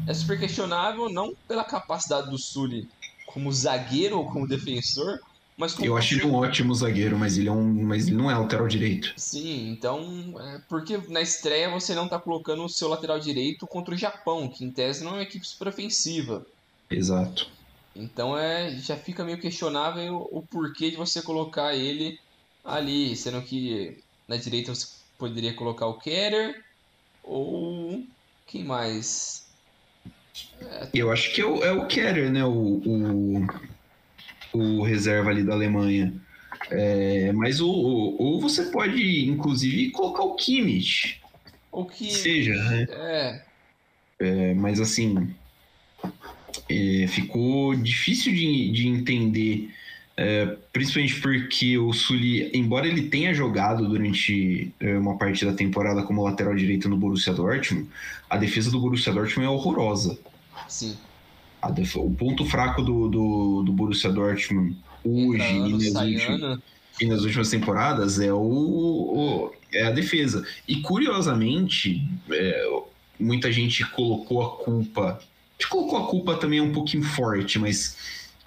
É 0.07 0.15
super 0.15 0.39
questionável, 0.39 1.09
não 1.09 1.35
pela 1.47 1.65
capacidade 1.65 2.31
do 2.31 2.39
Sully 2.39 2.89
como 3.27 3.53
zagueiro 3.53 4.19
ou 4.19 4.31
como 4.31 4.49
defensor, 4.49 5.21
mas 5.59 5.75
como 5.75 5.87
eu 5.87 5.97
acho 5.97 6.15
ele 6.15 6.25
um 6.25 6.35
ótimo 6.35 6.73
zagueiro, 6.73 7.19
mas 7.19 7.37
ele, 7.37 7.49
é 7.49 7.53
um, 7.53 7.83
mas 7.83 8.07
ele 8.07 8.17
não 8.17 8.31
é 8.31 8.39
lateral 8.39 8.69
direito. 8.69 9.13
Sim, 9.17 9.69
então. 9.71 10.35
É 10.41 10.61
porque 10.69 10.97
na 11.09 11.21
estreia 11.21 11.69
você 11.69 11.97
não 11.97 12.05
está 12.05 12.17
colocando 12.19 12.65
o 12.65 12.69
seu 12.69 12.89
lateral 12.89 13.19
direito 13.19 13.67
contra 13.67 13.93
o 13.93 13.99
Japão, 13.99 14.49
que 14.49 14.65
em 14.65 14.71
tese 14.71 15.03
não 15.03 15.11
é 15.11 15.15
uma 15.15 15.23
equipe 15.23 15.45
super 15.45 15.67
ofensiva. 15.67 16.47
Exato. 16.89 17.51
Então 17.95 18.39
é, 18.39 18.71
já 18.77 18.97
fica 18.97 19.25
meio 19.25 19.41
questionável 19.41 20.29
o 20.31 20.41
porquê 20.43 20.93
de 20.93 20.97
você 20.97 21.21
colocar 21.21 21.75
ele 21.75 22.21
ali, 22.65 23.17
sendo 23.17 23.43
que 23.43 23.99
na 24.29 24.37
direita 24.37 24.73
você 24.73 24.87
poderia 25.19 25.55
colocar 25.55 25.87
o 25.87 25.99
Keller 25.99 26.65
ou 27.25 28.05
quem 28.47 28.63
mais? 28.63 29.48
Eu 30.93 31.11
acho 31.11 31.33
que 31.33 31.41
é 31.41 31.47
o, 31.47 31.65
é 31.65 31.73
o 31.73 31.87
Keller, 31.87 32.31
né? 32.31 32.45
O, 32.45 32.83
o, 32.85 33.47
o 34.53 34.83
reserva 34.83 35.31
ali 35.31 35.43
da 35.43 35.55
Alemanha. 35.55 36.13
É, 36.71 37.33
mas 37.33 37.61
o, 37.61 37.69
ou 37.69 38.41
você 38.41 38.65
pode, 38.65 39.29
inclusive, 39.29 39.91
colocar 39.91 40.23
o 40.23 40.35
Kimmich. 40.35 41.21
O 41.71 41.85
que 41.85 42.13
seja, 42.13 42.55
né? 42.65 42.87
É. 42.91 43.43
é 44.21 44.55
mas 44.55 44.81
assim, 44.81 45.35
é, 46.69 47.07
ficou 47.09 47.75
difícil 47.75 48.33
de, 48.33 48.71
de 48.73 48.89
entender, 48.89 49.71
é, 50.19 50.57
principalmente 50.73 51.21
porque 51.21 51.79
o 51.79 51.93
Sully, 51.93 52.51
embora 52.53 52.87
ele 52.87 53.03
tenha 53.03 53.33
jogado 53.33 53.89
durante 53.89 54.73
é, 54.81 54.99
uma 54.99 55.17
parte 55.17 55.45
da 55.45 55.53
temporada 55.53 56.03
como 56.03 56.25
lateral 56.25 56.55
direito 56.55 56.89
no 56.89 56.97
Borussia 56.97 57.33
Dortmund, 57.33 57.89
a 58.29 58.37
defesa 58.37 58.71
do 58.71 58.81
Borussia 58.81 59.13
Dortmund 59.13 59.47
é 59.47 59.51
horrorosa. 59.51 60.19
Sim 60.67 60.97
o 61.97 62.11
ponto 62.15 62.45
fraco 62.45 62.83
do, 62.83 63.09
do, 63.09 63.63
do 63.65 63.73
Borussia 63.73 64.11
Dortmund 64.11 64.77
hoje 65.05 65.43
e 65.43 65.59
nas, 65.59 65.73
últimas, 65.73 66.59
e 67.01 67.07
nas, 67.07 67.23
últimas, 67.23 67.51
temporadas 67.51 68.21
é, 68.21 68.33
o, 68.33 68.39
o, 68.39 69.53
é 69.73 69.85
a 69.85 69.91
defesa. 69.91 70.47
E 70.67 70.77
curiosamente, 70.77 72.07
é, 72.31 72.81
muita 73.19 73.51
gente 73.51 73.85
colocou 73.91 74.43
a 74.43 74.57
culpa. 74.57 75.19
A 75.19 75.63
gente 75.63 75.71
colocou 75.71 75.99
a 75.99 76.07
culpa 76.07 76.37
também 76.37 76.61
um 76.61 76.73
pouquinho 76.73 77.03
forte, 77.03 77.59
mas 77.59 77.97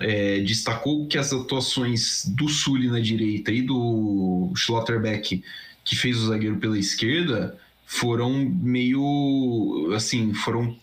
é, 0.01 0.39
destacou 0.41 1.07
que 1.07 1.17
as 1.17 1.31
atuações 1.31 2.25
do 2.25 2.49
Sully 2.49 2.87
na 2.87 2.99
direita 2.99 3.51
e 3.51 3.61
do 3.61 4.51
Schlotterbeck, 4.55 5.43
que 5.83 5.95
fez 5.95 6.17
o 6.17 6.27
zagueiro 6.27 6.57
pela 6.57 6.77
esquerda, 6.77 7.57
foram 7.85 8.33
meio 8.33 9.91
assim, 9.95 10.33
foram 10.33 10.75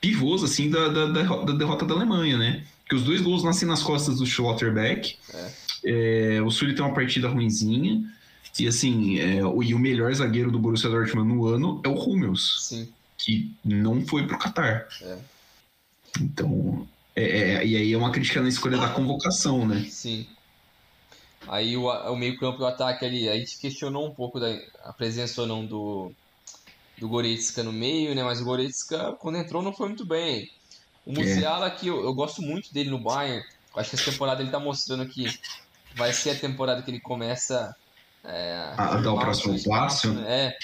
pivôs 0.00 0.44
assim 0.44 0.70
da, 0.70 0.88
da, 0.88 1.06
da, 1.06 1.52
derrota 1.52 1.84
da 1.84 1.94
Alemanha, 1.94 2.36
né? 2.36 2.64
Que 2.88 2.94
os 2.94 3.02
dois 3.02 3.20
gols 3.22 3.42
nascem 3.42 3.66
nas 3.66 3.82
costas 3.82 4.18
do 4.18 4.26
Schlotterbeck. 4.26 5.16
É. 5.32 5.50
É, 5.84 6.42
o 6.42 6.50
Sully 6.50 6.74
tem 6.74 6.84
uma 6.84 6.94
partida 6.94 7.28
ruimzinha. 7.28 8.04
E 8.58 8.68
assim, 8.68 9.18
é, 9.18 9.44
o, 9.44 9.62
e 9.62 9.74
o 9.74 9.78
melhor 9.78 10.12
zagueiro 10.14 10.50
do 10.50 10.58
Borussia 10.58 10.88
Dortmund 10.88 11.28
no 11.28 11.46
ano 11.46 11.80
é 11.84 11.88
o 11.88 11.94
Hummels. 11.94 12.68
Sim. 12.68 12.88
Que 13.18 13.50
não 13.64 14.06
foi 14.06 14.26
pro 14.26 14.38
Qatar. 14.38 14.86
É. 15.02 15.18
Então, 16.20 16.86
é, 17.16 17.22
é, 17.22 17.66
e 17.66 17.76
aí 17.76 17.92
é 17.92 17.96
uma 17.96 18.10
crítica 18.10 18.40
na 18.40 18.48
escolha 18.48 18.76
da 18.76 18.88
convocação, 18.88 19.66
né? 19.66 19.86
Sim. 19.88 20.26
Aí 21.46 21.76
o, 21.76 21.86
o 21.86 22.16
meio 22.16 22.36
campo 22.38 22.60
e 22.60 22.62
o 22.62 22.66
ataque 22.66 23.04
ali, 23.04 23.28
a 23.28 23.34
gente 23.34 23.58
questionou 23.58 24.06
um 24.06 24.14
pouco 24.14 24.40
da 24.40 24.48
a 24.84 24.92
presença 24.92 25.42
ou 25.42 25.46
não 25.46 25.64
do, 25.64 26.12
do 26.98 27.08
Goretzka 27.08 27.62
no 27.62 27.72
meio, 27.72 28.14
né? 28.14 28.22
Mas 28.22 28.40
o 28.40 28.44
Goretzka, 28.44 29.12
quando 29.20 29.38
entrou, 29.38 29.62
não 29.62 29.72
foi 29.72 29.88
muito 29.88 30.04
bem. 30.04 30.50
O 31.06 31.12
é. 31.12 31.14
Musiala, 31.14 31.70
que 31.70 31.86
eu, 31.86 32.02
eu, 32.02 32.14
gosto 32.14 32.42
muito 32.42 32.72
dele 32.72 32.90
no 32.90 32.98
Bayern, 32.98 33.44
acho 33.76 33.90
que 33.90 33.96
essa 33.96 34.10
temporada 34.10 34.42
ele 34.42 34.50
tá 34.50 34.58
mostrando 34.58 35.06
que 35.06 35.38
vai 35.94 36.12
ser 36.12 36.30
a 36.30 36.38
temporada 36.38 36.82
que 36.82 36.90
ele 36.90 37.00
começa 37.00 37.76
é, 38.24 38.72
a 38.76 38.96
dar 38.96 39.12
o 39.12 39.18
próximo 39.18 39.62
passo. 39.64 40.12
Né? 40.12 40.46
É, 40.46 40.58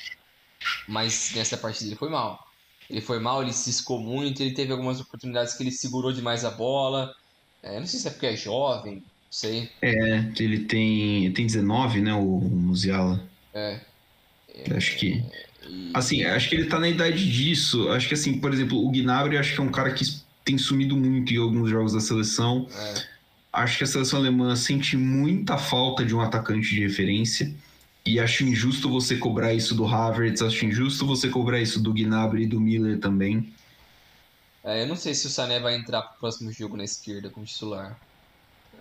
mas 0.88 1.32
nessa 1.34 1.56
partida 1.56 1.90
ele 1.90 1.96
foi 1.96 2.08
mal. 2.08 2.49
Ele 2.90 3.00
foi 3.00 3.20
mal, 3.20 3.42
ele 3.42 3.52
ciscou 3.52 4.00
muito, 4.00 4.42
ele 4.42 4.52
teve 4.52 4.72
algumas 4.72 5.00
oportunidades 5.00 5.54
que 5.54 5.62
ele 5.62 5.70
segurou 5.70 6.12
demais 6.12 6.44
a 6.44 6.50
bola. 6.50 7.14
É, 7.62 7.78
não 7.78 7.86
sei 7.86 8.00
se 8.00 8.08
é 8.08 8.10
porque 8.10 8.26
é 8.26 8.36
jovem, 8.36 8.96
não 8.96 9.02
sei. 9.30 9.70
É, 9.80 10.24
ele 10.38 10.60
tem, 10.64 11.26
ele 11.26 11.34
tem 11.34 11.46
19, 11.46 12.00
né, 12.00 12.12
o 12.12 12.40
Musiala. 12.40 13.22
É. 13.54 13.80
Acho 14.76 14.96
que. 14.96 15.22
Assim, 15.94 16.24
acho 16.24 16.48
que 16.48 16.56
ele 16.56 16.66
tá 16.66 16.80
na 16.80 16.88
idade 16.88 17.30
disso. 17.30 17.88
Acho 17.90 18.08
que, 18.08 18.14
assim, 18.14 18.40
por 18.40 18.52
exemplo, 18.52 18.84
o 18.84 18.90
Gnabry 18.90 19.36
acho 19.36 19.54
que 19.54 19.60
é 19.60 19.62
um 19.62 19.70
cara 19.70 19.92
que 19.92 20.04
tem 20.44 20.58
sumido 20.58 20.96
muito 20.96 21.32
em 21.32 21.36
alguns 21.36 21.70
jogos 21.70 21.92
da 21.92 22.00
seleção. 22.00 22.66
É. 22.74 22.94
Acho 23.52 23.78
que 23.78 23.84
a 23.84 23.86
seleção 23.86 24.18
alemã 24.18 24.54
sente 24.56 24.96
muita 24.96 25.56
falta 25.56 26.04
de 26.04 26.14
um 26.14 26.20
atacante 26.20 26.68
de 26.68 26.80
referência. 26.80 27.52
E 28.04 28.18
acho 28.18 28.44
injusto 28.44 28.88
você 28.88 29.16
cobrar 29.16 29.52
isso 29.52 29.74
do 29.74 29.86
Havertz, 29.86 30.42
acho 30.42 30.64
injusto 30.64 31.06
você 31.06 31.28
cobrar 31.28 31.60
isso 31.60 31.80
do 31.82 31.92
Gnabry 31.92 32.44
e 32.44 32.46
do 32.46 32.60
Miller 32.60 32.98
também. 32.98 33.52
É, 34.64 34.82
eu 34.82 34.86
não 34.86 34.96
sei 34.96 35.14
se 35.14 35.26
o 35.26 35.30
Sané 35.30 35.60
vai 35.60 35.76
entrar 35.76 36.02
pro 36.02 36.18
próximo 36.20 36.52
jogo 36.52 36.76
na 36.76 36.84
esquerda 36.84 37.30
como 37.30 37.46
titular. 37.46 37.98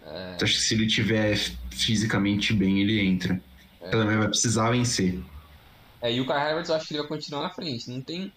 É... 0.06 0.38
Acho 0.42 0.54
que 0.54 0.62
se 0.62 0.74
ele 0.74 0.88
tiver 0.88 1.38
fisicamente 1.72 2.54
bem, 2.54 2.82
ele 2.82 3.00
entra. 3.00 3.42
É. 3.82 3.90
Também 3.90 4.18
vai 4.18 4.28
precisar 4.28 4.72
vencer. 4.72 5.20
É, 6.02 6.14
e 6.14 6.22
o 6.22 6.26
Kai 6.26 6.52
Havertz 6.52 6.70
eu 6.70 6.76
acho 6.76 6.88
que 6.88 6.94
ele 6.94 7.02
vai 7.02 7.10
continuar 7.10 7.44
na 7.44 7.50
frente. 7.50 7.90
Não 7.90 8.02
tem 8.02 8.32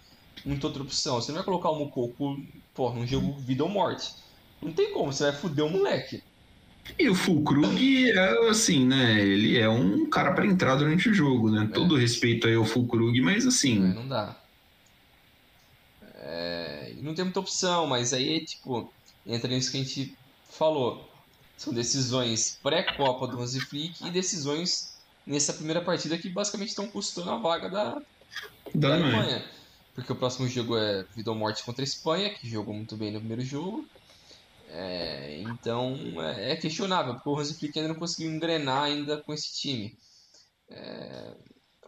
muita 0.45 0.67
outra 0.67 0.83
opção. 0.83 1.21
Você 1.21 1.31
não 1.31 1.39
vai 1.39 1.45
colocar 1.45 1.71
o 1.71 1.79
Mukoko, 1.79 2.41
pô, 2.75 2.93
num 2.93 3.07
jogo 3.07 3.39
vida 3.41 3.63
ou 3.63 3.71
morte. 3.71 4.15
Não 4.61 4.73
tem 4.73 4.93
como, 4.93 5.13
você 5.13 5.25
vai 5.25 5.33
foder 5.33 5.65
o 5.65 5.71
moleque. 5.71 6.23
E 6.99 7.09
o 7.09 7.15
Fulkrug 7.15 8.11
é 8.11 8.49
assim, 8.49 8.87
né? 8.87 9.21
Ele 9.21 9.59
é 9.59 9.69
um 9.69 10.09
cara 10.09 10.33
para 10.33 10.47
entrar 10.47 10.77
durante 10.77 11.09
o 11.09 11.15
jogo, 11.15 11.51
né? 11.51 11.65
É. 11.65 11.75
Todo 11.75 11.97
respeito 11.97 12.47
aí 12.47 12.55
ao 12.55 12.65
Fulkrug, 12.65 13.21
mas 13.21 13.47
assim. 13.47 13.77
É, 13.77 13.95
não 13.95 14.09
dá. 14.09 14.37
É, 16.17 16.93
não 17.01 17.15
tem 17.15 17.25
muita 17.25 17.41
opção, 17.41 17.87
mas 17.87 18.13
aí, 18.13 18.45
tipo, 18.45 18.93
entra 19.27 19.49
nisso 19.49 19.71
que 19.71 19.79
a 19.79 19.83
gente 19.83 20.17
falou. 20.51 21.09
São 21.57 21.73
decisões 21.73 22.59
pré-Copa 22.63 23.27
do 23.29 23.41
Hansi 23.41 23.61
Flick 23.61 24.05
e 24.07 24.11
decisões 24.11 24.93
nessa 25.27 25.53
primeira 25.53 25.81
partida 25.81 26.19
que 26.19 26.29
basicamente 26.29 26.71
estão 26.71 26.89
custando 26.89 27.31
a 27.31 27.37
vaga 27.37 27.69
da, 27.71 27.95
da, 27.95 28.03
da 28.75 28.95
Alemanha. 28.95 29.45
Porque 29.95 30.13
o 30.13 30.17
próximo 30.17 30.49
jogo 30.49 30.77
é 30.77 31.05
vida 31.15 31.31
ou 31.31 31.37
morte 31.37 31.63
contra 31.63 31.83
a 31.83 31.85
Espanha, 31.85 32.31
que 32.31 32.49
jogou 32.49 32.75
muito 32.75 32.97
bem 32.97 33.13
no 33.13 33.21
primeiro 33.21 33.43
jogo. 33.43 33.87
É, 34.75 35.43
então 35.43 35.95
é, 36.23 36.53
é, 36.53 36.57
questionável, 36.57 37.15
porque 37.15 37.29
o 37.29 37.39
Hansi 37.39 37.59
Flick 37.59 37.79
ainda 37.79 37.93
não 37.93 38.01
conseguiu 38.01 38.33
engrenar 38.33 38.85
ainda 38.85 39.23
com 39.23 39.35
esse 39.35 39.61
time. 39.61 39.95
É, 40.71 41.37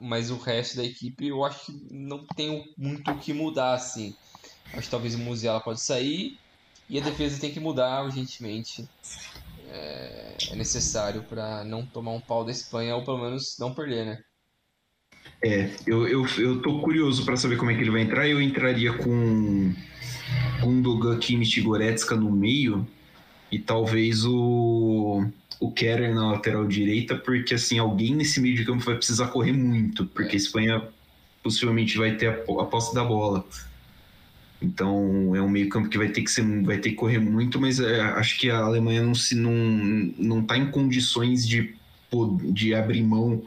mas 0.00 0.30
o 0.30 0.36
resto 0.36 0.76
da 0.76 0.84
equipe 0.84 1.28
eu 1.28 1.42
acho 1.44 1.64
que 1.64 1.72
não 1.90 2.26
tem 2.36 2.62
muito 2.76 3.10
o 3.10 3.18
que 3.18 3.32
mudar 3.32 3.72
assim. 3.72 4.14
Acho 4.74 4.82
que 4.82 4.90
talvez 4.90 5.14
o 5.14 5.18
Musiala 5.18 5.62
pode 5.62 5.80
sair 5.80 6.38
e 6.88 7.00
a 7.00 7.02
defesa 7.02 7.40
tem 7.40 7.52
que 7.52 7.60
mudar 7.60 8.04
urgentemente 8.04 8.86
é, 9.70 10.36
é 10.50 10.56
necessário 10.56 11.22
para 11.24 11.64
não 11.64 11.86
tomar 11.86 12.12
um 12.12 12.20
pau 12.20 12.44
da 12.44 12.50
Espanha 12.50 12.96
ou 12.96 13.04
pelo 13.04 13.18
menos 13.18 13.56
não 13.58 13.74
perder, 13.74 14.04
né? 14.04 14.18
É, 15.42 15.74
eu, 15.86 16.06
eu, 16.06 16.26
eu 16.38 16.60
tô 16.60 16.82
curioso 16.82 17.24
para 17.24 17.36
saber 17.36 17.56
como 17.56 17.70
é 17.70 17.74
que 17.74 17.80
ele 17.80 17.90
vai 17.90 18.02
entrar. 18.02 18.28
Eu 18.28 18.42
entraria 18.42 18.92
com 18.92 19.74
Gundogan, 20.60 21.18
Kimmich 21.18 21.58
e 21.58 21.62
Goretzka 21.62 22.16
no 22.16 22.30
meio 22.30 22.86
e 23.50 23.58
talvez 23.58 24.24
o 24.24 25.26
o 25.60 25.70
Keller 25.70 26.14
na 26.14 26.32
lateral 26.32 26.66
direita, 26.66 27.16
porque 27.16 27.54
assim, 27.54 27.78
alguém 27.78 28.14
nesse 28.14 28.40
meio 28.40 28.56
de 28.56 28.64
campo 28.64 28.84
vai 28.84 28.96
precisar 28.96 29.28
correr 29.28 29.52
muito, 29.52 30.04
porque 30.06 30.32
a 30.32 30.36
Espanha 30.36 30.82
possivelmente 31.42 31.96
vai 31.96 32.16
ter 32.16 32.26
a, 32.28 32.32
a 32.32 32.64
posse 32.66 32.94
da 32.94 33.04
bola. 33.04 33.46
Então 34.60 35.34
é 35.34 35.40
um 35.40 35.48
meio 35.48 35.68
campo 35.68 35.88
que 35.88 35.98
vai 35.98 36.08
ter 36.08 36.22
que 36.22 36.30
ser, 36.30 36.42
vai 36.62 36.78
ter 36.78 36.90
que 36.90 36.96
correr 36.96 37.18
muito, 37.18 37.60
mas 37.60 37.80
é, 37.80 38.00
acho 38.00 38.38
que 38.38 38.50
a 38.50 38.58
Alemanha 38.58 39.02
não 39.02 39.14
se 39.14 39.34
não 39.34 39.52
não 40.18 40.40
está 40.40 40.56
em 40.56 40.70
condições 40.70 41.46
de 41.46 41.74
de 42.52 42.72
abrir 42.74 43.02
mão 43.02 43.42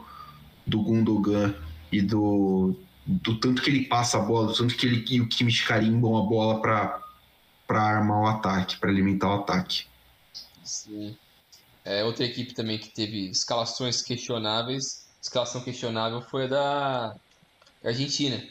do 0.66 0.82
Gundogan 0.82 1.54
e 1.90 2.02
do, 2.02 2.76
do 3.08 3.40
tanto 3.40 3.62
que 3.62 3.70
ele 3.70 3.86
passa 3.86 4.18
a 4.18 4.22
bola, 4.22 4.48
do 4.48 4.54
tanto 4.54 4.76
que 4.76 4.86
ele 4.86 5.06
e 5.10 5.22
o 5.22 5.30
Kimmich 5.30 5.66
carimbam 5.66 6.18
a 6.18 6.22
bola 6.22 6.62
para 6.62 7.04
para 7.66 7.82
armar 7.82 8.22
o 8.22 8.28
ataque, 8.28 8.78
para 8.78 8.90
alimentar 8.90 9.28
o 9.28 9.42
ataque. 9.42 9.86
Sim. 10.64 11.18
É, 11.84 12.04
outra 12.04 12.24
equipe 12.24 12.54
também 12.54 12.78
que 12.78 12.90
teve 12.90 13.30
escalações 13.30 14.02
questionáveis, 14.02 15.06
escalação 15.22 15.62
questionável 15.62 16.22
foi 16.22 16.46
a 16.46 16.48
da 16.48 17.16
Argentina. 17.84 18.42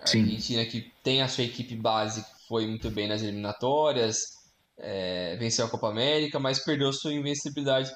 A 0.00 0.06
Sim. 0.06 0.22
Argentina 0.22 0.64
que 0.64 0.92
tem 1.02 1.22
a 1.22 1.28
sua 1.28 1.42
equipe 1.42 1.74
base, 1.74 2.24
foi 2.48 2.66
muito 2.68 2.88
bem 2.90 3.08
nas 3.08 3.22
eliminatórias, 3.22 4.38
é, 4.78 5.36
venceu 5.36 5.66
a 5.66 5.68
Copa 5.68 5.88
América, 5.88 6.38
mas 6.38 6.64
perdeu 6.64 6.92
sua 6.92 7.12
invencibilidade 7.12 7.92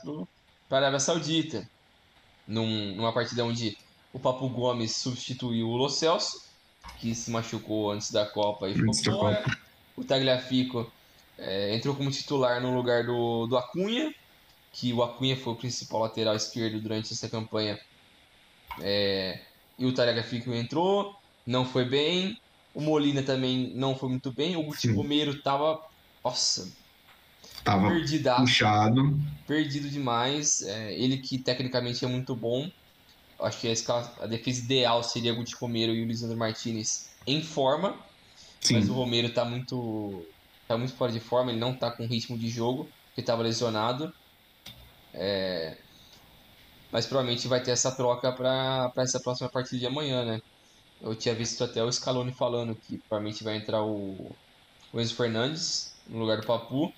para 0.69 0.79
a 0.79 0.81
Arábia 0.81 1.01
Saudita. 1.01 1.69
Num, 2.47 2.95
numa 2.95 3.13
partida 3.13 3.45
onde 3.45 3.77
o 4.17 4.19
Papo 4.19 4.49
Gomes 4.49 4.97
substituiu 4.97 5.69
o 5.69 5.77
Lo 5.77 5.91
Celso, 5.91 6.43
que 6.99 7.15
se 7.15 7.31
machucou 7.31 7.91
antes 7.91 8.11
da 8.11 8.25
Copa 8.25 8.67
e 8.67 8.75
ficou 8.75 8.95
fora. 8.95 9.45
O 9.95 10.03
Tagliafico 10.03 10.91
é, 11.37 11.77
entrou 11.77 11.95
como 11.95 12.11
titular 12.11 12.59
no 12.63 12.75
lugar 12.75 13.05
do, 13.05 13.47
do 13.47 13.59
Acunha, 13.59 14.15
que 14.73 14.91
o 14.91 15.03
Acunha 15.03 15.37
foi 15.37 15.53
o 15.53 15.57
principal 15.57 16.01
lateral 16.01 16.35
esquerdo 16.35 16.81
durante 16.81 17.13
essa 17.13 17.29
campanha. 17.29 17.79
É, 18.81 19.39
e 19.79 19.85
o 19.85 19.93
Tagliafico 19.93 20.51
entrou, 20.55 21.15
não 21.47 21.67
foi 21.67 21.85
bem. 21.85 22.41
O 22.75 22.81
Molina 22.81 23.23
também 23.23 23.73
não 23.75 23.95
foi 23.95 24.09
muito 24.09 24.33
bem. 24.33 24.57
O 24.57 24.63
Guti 24.63 24.91
Romero 24.91 25.43
tava. 25.43 25.79
Nossa. 26.25 26.73
Tava 27.63 27.89
perdidaço, 27.89 28.41
puxado. 28.41 29.21
Perdido 29.47 29.91
demais. 29.91 30.63
É, 30.63 30.95
ele 30.95 31.19
que 31.19 31.37
tecnicamente 31.37 32.03
é 32.03 32.09
muito 32.09 32.35
bom. 32.35 32.71
Acho 33.39 33.61
que 33.61 33.69
a, 33.69 34.27
defesa 34.27 34.63
ideal 34.63 35.03
seria 35.03 35.33
o 35.33 35.37
Guti 35.37 35.55
Romero 35.55 35.93
e 35.93 36.03
o 36.03 36.07
Lisandro 36.07 36.37
Martinez 36.37 37.11
em 37.27 37.43
forma. 37.43 37.97
Sim. 38.61 38.75
Mas 38.75 38.89
o 38.89 38.95
Romero 38.95 39.29
tá 39.31 39.45
muito. 39.45 40.27
tá 40.67 40.77
muito 40.77 40.95
fora 40.95 41.13
de 41.13 41.21
forma, 41.21 41.51
ele 41.51 41.61
não 41.61 41.75
tá 41.75 41.91
com 41.91 42.07
ritmo 42.07 42.39
de 42.39 42.49
jogo, 42.49 42.89
porque 43.09 43.21
estava 43.21 43.43
lesionado. 43.43 44.13
É... 45.13 45.77
Mas 46.91 47.05
provavelmente 47.07 47.47
vai 47.47 47.63
ter 47.63 47.73
essa 47.73 47.93
troca 47.93 48.33
para 48.33 48.93
essa 48.97 49.21
próxima 49.21 49.51
partida 49.51 49.81
de 49.81 49.87
amanhã, 49.87 50.25
né? 50.25 50.43
Eu 51.01 51.15
tinha 51.15 51.35
visto 51.35 51.63
até 51.63 51.83
o 51.83 51.93
Scaloni 51.93 52.33
falando 52.33 52.75
que 52.75 52.97
provavelmente 52.99 53.45
vai 53.45 53.57
entrar 53.57 53.83
o, 53.83 54.35
o 54.93 55.01
Enzo 55.01 55.15
Fernandes 55.15 55.95
no 56.07 56.21
lugar 56.21 56.41
do 56.41 56.47
Papu. 56.47 56.93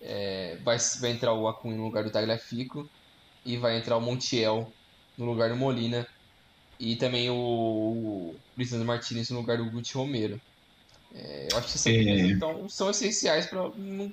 É, 0.00 0.56
vai, 0.62 0.78
vai 1.00 1.10
entrar 1.10 1.34
o 1.34 1.46
Acun 1.46 1.72
no 1.72 1.84
lugar 1.84 2.04
do 2.04 2.10
Tagliafico. 2.10 2.88
E 3.44 3.56
vai 3.56 3.76
entrar 3.76 3.96
o 3.96 4.00
Montiel 4.00 4.72
no 5.18 5.26
lugar 5.26 5.50
do 5.50 5.56
Molina. 5.56 6.06
E 6.80 6.94
também 6.94 7.28
o, 7.28 7.34
o 7.34 8.36
Lisandro 8.56 8.86
Martinez 8.86 9.28
no 9.30 9.40
lugar 9.40 9.58
do 9.58 9.68
Guti 9.68 9.94
Romero. 9.94 10.40
É, 11.14 11.48
eu 11.50 11.58
acho 11.58 11.68
que 11.68 11.74
essas 11.74 11.86
é... 11.86 12.26
então, 12.26 12.68
são 12.68 12.88
essenciais 12.88 13.46
para 13.46 13.68
não 13.76 14.12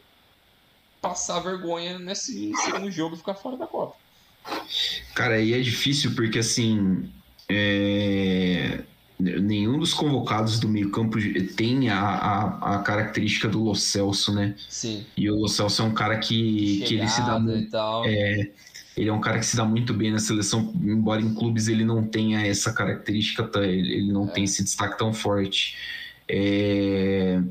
passar 1.01 1.39
vergonha 1.39 1.99
nesse 1.99 2.51
segundo 2.63 2.89
jogo 2.89 3.15
e 3.15 3.19
ficar 3.19 3.35
fora 3.35 3.55
da 3.55 3.67
Copa. 3.67 3.95
Cara, 5.13 5.35
aí 5.35 5.53
é 5.53 5.59
difícil 5.59 6.15
porque 6.15 6.39
assim. 6.39 7.09
É... 7.47 8.79
Nenhum 9.17 9.79
dos 9.79 9.93
convocados 9.93 10.59
do 10.59 10.67
meio-campo 10.67 11.17
tem 11.55 11.89
a, 11.89 11.97
a, 11.97 12.75
a, 12.75 12.79
característica 12.79 13.47
do 13.47 13.63
Lo 13.63 13.73
Celso, 13.73 14.33
né? 14.33 14.53
Sim. 14.67 15.05
E 15.15 15.31
o 15.31 15.35
Lo 15.39 15.47
Celso 15.47 15.83
é 15.83 15.85
um 15.85 15.93
cara 15.93 16.17
que, 16.17 16.83
que 16.85 16.95
ele 16.95 17.07
se 17.07 17.21
dá. 17.21 17.39
É, 18.05 18.51
ele 18.97 19.09
é 19.09 19.13
um 19.13 19.19
cara 19.19 19.39
que 19.39 19.45
se 19.45 19.57
dá 19.57 19.65
muito 19.65 19.93
bem 19.93 20.11
na 20.11 20.19
seleção, 20.19 20.73
embora 20.81 21.21
em 21.21 21.33
clubes 21.33 21.67
ele 21.67 21.83
não 21.83 22.03
tenha 22.03 22.45
essa 22.45 22.71
característica, 22.71 23.49
ele, 23.59 24.11
não 24.11 24.25
é. 24.25 24.31
tem 24.31 24.43
esse 24.45 24.63
destaque 24.63 24.97
tão 24.97 25.13
forte. 25.13 25.75
É, 26.27 27.41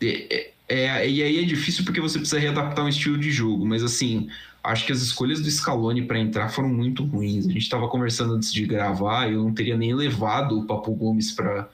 é, 0.00 0.50
é, 0.68 1.08
e 1.08 1.22
aí 1.22 1.38
é 1.38 1.42
difícil 1.42 1.84
porque 1.84 2.00
você 2.00 2.18
precisa 2.18 2.40
readaptar 2.40 2.84
um 2.84 2.88
estilo 2.88 3.18
de 3.18 3.32
jogo, 3.32 3.66
mas 3.66 3.82
assim, 3.82 4.28
acho 4.62 4.86
que 4.86 4.92
as 4.92 5.02
escolhas 5.02 5.40
do 5.40 5.50
Scaloni 5.50 6.02
para 6.02 6.20
entrar 6.20 6.48
foram 6.48 6.68
muito 6.68 7.04
ruins. 7.04 7.46
A 7.46 7.52
gente 7.52 7.62
estava 7.62 7.88
conversando 7.88 8.34
antes 8.34 8.52
de 8.52 8.64
gravar, 8.64 9.30
eu 9.30 9.42
não 9.42 9.52
teria 9.52 9.76
nem 9.76 9.92
levado 9.94 10.60
o 10.60 10.64
Papo 10.66 10.94
Gomes 10.94 11.32
para 11.32 11.68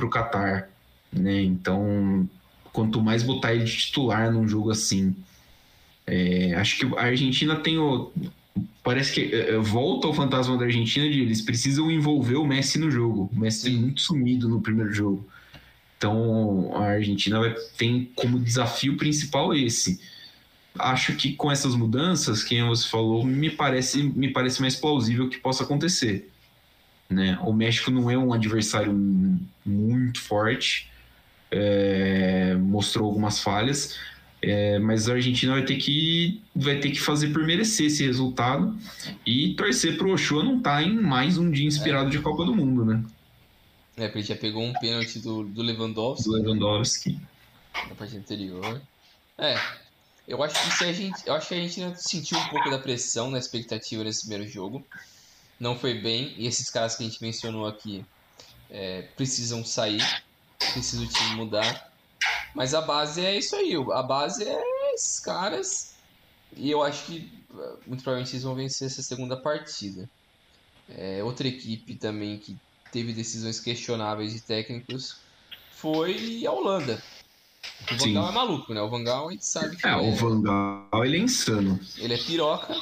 o 0.00 0.08
Qatar, 0.08 0.70
né? 1.12 1.42
Então, 1.42 2.28
quanto 2.72 3.02
mais 3.02 3.22
botar 3.22 3.54
ele 3.54 3.64
de 3.64 3.76
titular 3.76 4.32
num 4.32 4.48
jogo 4.48 4.70
assim, 4.70 5.14
é, 6.06 6.54
acho 6.54 6.78
que 6.78 6.98
a 6.98 7.02
Argentina 7.02 7.56
tem 7.56 7.78
o 7.78 8.10
parece 8.82 9.12
que 9.12 9.34
é, 9.34 9.50
é 9.50 9.58
volta 9.58 10.06
o 10.06 10.14
fantasma 10.14 10.56
da 10.56 10.64
Argentina 10.64 11.08
de 11.08 11.20
eles 11.20 11.40
precisam 11.40 11.90
envolver 11.90 12.36
o 12.36 12.46
Messi 12.46 12.78
no 12.78 12.90
jogo. 12.90 13.30
O 13.32 13.38
Messi 13.38 13.64
tem 13.64 13.76
muito 13.76 14.00
sumido 14.00 14.48
no 14.48 14.60
primeiro 14.60 14.92
jogo. 14.92 15.26
Então 15.96 16.76
a 16.76 16.90
Argentina 16.90 17.40
vai, 17.40 17.54
tem 17.76 18.10
como 18.14 18.38
desafio 18.38 18.96
principal 18.96 19.54
esse. 19.54 20.00
Acho 20.78 21.14
que 21.14 21.34
com 21.34 21.50
essas 21.50 21.74
mudanças, 21.74 22.42
quem 22.42 22.64
você 22.64 22.88
falou, 22.88 23.24
me 23.24 23.48
parece, 23.48 24.02
me 24.02 24.28
parece 24.28 24.60
mais 24.60 24.76
plausível 24.76 25.28
que 25.28 25.38
possa 25.38 25.62
acontecer. 25.62 26.30
Né? 27.08 27.38
O 27.42 27.52
México 27.52 27.90
não 27.90 28.10
é 28.10 28.18
um 28.18 28.32
adversário 28.32 28.92
muito 29.64 30.20
forte, 30.20 30.90
é, 31.50 32.56
mostrou 32.58 33.06
algumas 33.06 33.40
falhas, 33.40 33.96
é, 34.46 34.78
mas 34.78 35.08
a 35.08 35.14
Argentina 35.14 35.52
vai 35.52 35.64
ter 35.64 35.76
que 35.76 36.42
vai 36.54 36.78
ter 36.78 36.90
que 36.90 37.00
fazer 37.00 37.28
por 37.32 37.44
merecer 37.44 37.86
esse 37.86 38.04
resultado 38.04 38.76
e 39.26 39.54
torcer 39.54 39.96
para 39.96 40.06
o 40.06 40.12
Ochoa 40.12 40.42
não 40.42 40.58
estar 40.58 40.76
tá 40.76 40.82
em 40.82 40.94
mais 40.94 41.38
um 41.38 41.50
dia 41.50 41.66
inspirado 41.66 42.08
é. 42.08 42.10
de 42.10 42.18
Copa 42.20 42.44
do 42.44 42.54
Mundo, 42.54 42.84
né? 42.84 43.04
É, 43.96 44.06
porque 44.06 44.18
ele 44.18 44.26
já 44.26 44.36
pegou 44.36 44.62
um 44.62 44.72
pênalti 44.72 45.18
do, 45.20 45.44
do 45.44 45.62
Lewandowski. 45.62 46.24
Do 46.24 46.32
Lewandowski. 46.32 47.20
Na 47.88 47.94
parte 47.94 48.16
anterior. 48.16 48.80
É. 49.38 49.56
Eu 50.26 50.42
acho 50.42 50.54
que 50.54 50.76
se 50.76 50.84
a 50.84 50.92
gente. 50.92 51.22
Eu 51.26 51.34
acho 51.34 51.48
que 51.48 51.54
a 51.54 51.58
gente 51.58 52.02
sentiu 52.02 52.38
um 52.38 52.48
pouco 52.48 52.70
da 52.70 52.78
pressão 52.78 53.30
na 53.30 53.38
expectativa 53.38 54.02
nesse 54.02 54.26
primeiro 54.26 54.48
jogo. 54.50 54.84
Não 55.60 55.78
foi 55.78 55.94
bem. 55.94 56.34
E 56.36 56.46
esses 56.46 56.70
caras 56.70 56.96
que 56.96 57.04
a 57.04 57.06
gente 57.06 57.22
mencionou 57.22 57.66
aqui 57.66 58.04
é, 58.70 59.02
precisam 59.16 59.64
sair. 59.64 60.02
Precisa 60.72 61.02
o 61.02 61.06
time 61.06 61.36
mudar. 61.36 61.93
Mas 62.54 62.72
a 62.72 62.80
base 62.80 63.20
é 63.24 63.36
isso 63.36 63.56
aí. 63.56 63.74
A 63.92 64.02
base 64.02 64.44
é 64.44 64.94
esses 64.94 65.18
caras. 65.18 65.94
E 66.56 66.70
eu 66.70 66.82
acho 66.82 67.06
que 67.06 67.44
muito 67.86 68.02
provavelmente 68.02 68.32
eles 68.32 68.44
vão 68.44 68.54
vencer 68.54 68.86
essa 68.86 69.02
segunda 69.02 69.36
partida. 69.36 70.08
É, 70.88 71.22
outra 71.24 71.48
equipe 71.48 71.96
também 71.96 72.38
que 72.38 72.56
teve 72.92 73.12
decisões 73.12 73.58
questionáveis 73.58 74.32
de 74.32 74.40
técnicos 74.40 75.16
foi 75.72 76.44
a 76.46 76.52
Holanda. 76.52 77.02
O 77.90 77.96
Van 77.96 78.12
Gaal 78.12 78.28
é 78.28 78.32
maluco, 78.32 78.74
né? 78.74 78.80
O 78.82 78.90
Van 78.90 79.02
Gaal 79.02 79.28
a 79.28 79.32
gente 79.32 79.46
sabe 79.46 79.76
que. 79.76 79.86
É, 79.86 79.96
o 79.96 80.00
é... 80.00 80.10
Van 80.12 80.42
Gaal 80.42 81.04
ele 81.04 81.16
é 81.16 81.20
insano. 81.20 81.80
Ele 81.96 82.14
é 82.14 82.18
piroca, 82.18 82.74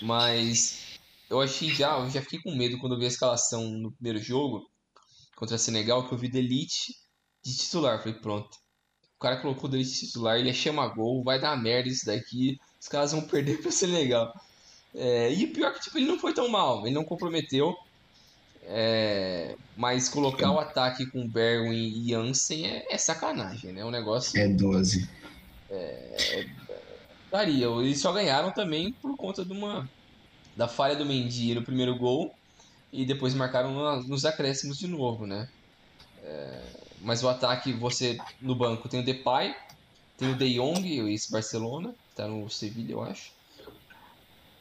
mas 0.00 0.98
eu 1.30 1.40
achei 1.40 1.68
já, 1.68 1.98
eu 1.98 2.10
já 2.10 2.22
fiquei 2.22 2.40
com 2.40 2.54
medo 2.56 2.78
quando 2.78 2.94
eu 2.94 2.98
vi 2.98 3.04
a 3.04 3.08
escalação 3.08 3.70
no 3.70 3.92
primeiro 3.92 4.18
jogo 4.18 4.68
contra 5.36 5.56
a 5.56 5.58
Senegal, 5.58 6.08
que 6.08 6.14
eu 6.14 6.18
vi 6.18 6.28
Delite 6.28 7.03
de 7.44 7.56
titular. 7.56 7.98
Falei, 7.98 8.14
pronto. 8.14 8.58
O 9.16 9.20
cara 9.20 9.36
colocou 9.36 9.70
o 9.70 9.72
de 9.72 9.84
titular, 9.84 10.38
ele 10.38 10.50
é 10.50 10.52
chama 10.52 10.86
gol, 10.88 11.22
vai 11.22 11.40
dar 11.40 11.56
merda 11.56 11.88
isso 11.88 12.06
daqui, 12.06 12.60
os 12.80 12.88
caras 12.88 13.12
vão 13.12 13.22
perder 13.28 13.60
pro 13.60 13.70
Senegal. 13.70 14.34
É, 14.94 15.32
e 15.32 15.44
o 15.44 15.52
pior 15.52 15.70
é 15.70 15.74
que 15.74 15.80
tipo, 15.80 15.98
ele 15.98 16.06
não 16.06 16.18
foi 16.18 16.32
tão 16.32 16.48
mal, 16.48 16.86
ele 16.86 16.94
não 16.94 17.04
comprometeu. 17.04 17.76
É, 18.66 19.56
mas 19.76 20.08
colocar 20.08 20.50
o 20.50 20.58
ataque 20.58 21.04
com 21.06 21.28
Berwin 21.28 22.00
e 22.00 22.08
Jansen 22.08 22.66
é, 22.66 22.86
é, 22.88 22.96
sacanagem, 22.96 23.72
né? 23.72 23.84
O 23.84 23.90
negócio. 23.90 24.40
É 24.40 24.48
12. 24.48 25.08
É, 25.68 26.46
daria. 27.30 27.66
Eles 27.66 28.00
só 28.00 28.10
ganharam 28.12 28.50
também 28.52 28.92
por 28.92 29.14
conta 29.16 29.44
de 29.44 29.52
uma 29.52 29.88
da 30.56 30.68
falha 30.68 30.96
do 30.96 31.04
Mendy 31.04 31.54
no 31.54 31.62
primeiro 31.62 31.96
gol 31.98 32.34
e 32.92 33.04
depois 33.04 33.34
marcaram 33.34 34.02
nos 34.02 34.24
acréscimos 34.24 34.78
de 34.78 34.86
novo, 34.86 35.26
né? 35.26 35.48
É, 36.22 36.62
mas 37.04 37.22
o 37.22 37.28
ataque, 37.28 37.72
você 37.72 38.18
no 38.40 38.54
banco 38.54 38.88
tem 38.88 39.00
o 39.00 39.04
Depay, 39.04 39.54
tem 40.16 40.30
o 40.30 40.36
De 40.36 40.54
Jong, 40.54 41.12
esse 41.12 41.30
Barcelona, 41.30 41.90
que 41.90 42.16
tá 42.16 42.26
no 42.26 42.48
Sevilla, 42.48 42.92
eu 42.92 43.02
acho. 43.02 43.32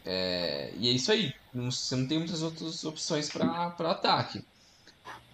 É, 0.06 0.74
e 0.78 0.90
é 0.90 0.92
isso 0.92 1.12
aí. 1.12 1.34
você 1.54 1.96
não 1.96 2.08
tem 2.08 2.18
muitas 2.18 2.44
outras 2.44 2.84
opções 2.84 3.30
para 3.30 3.74
ataque. 3.80 4.44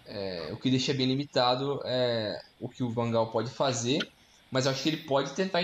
É, 0.06 0.50
o 0.52 0.56
que 0.56 0.70
deixa 0.70 0.94
bem 0.94 1.06
limitado 1.06 1.80
é 1.84 2.40
o 2.60 2.68
que 2.68 2.82
o 2.82 2.90
Vangal 2.90 3.30
pode 3.30 3.50
fazer, 3.50 4.08
mas 4.50 4.66
eu 4.66 4.72
acho 4.72 4.82
que 4.82 4.88
ele 4.88 4.96
pode 4.98 5.32
tentar 5.32 5.62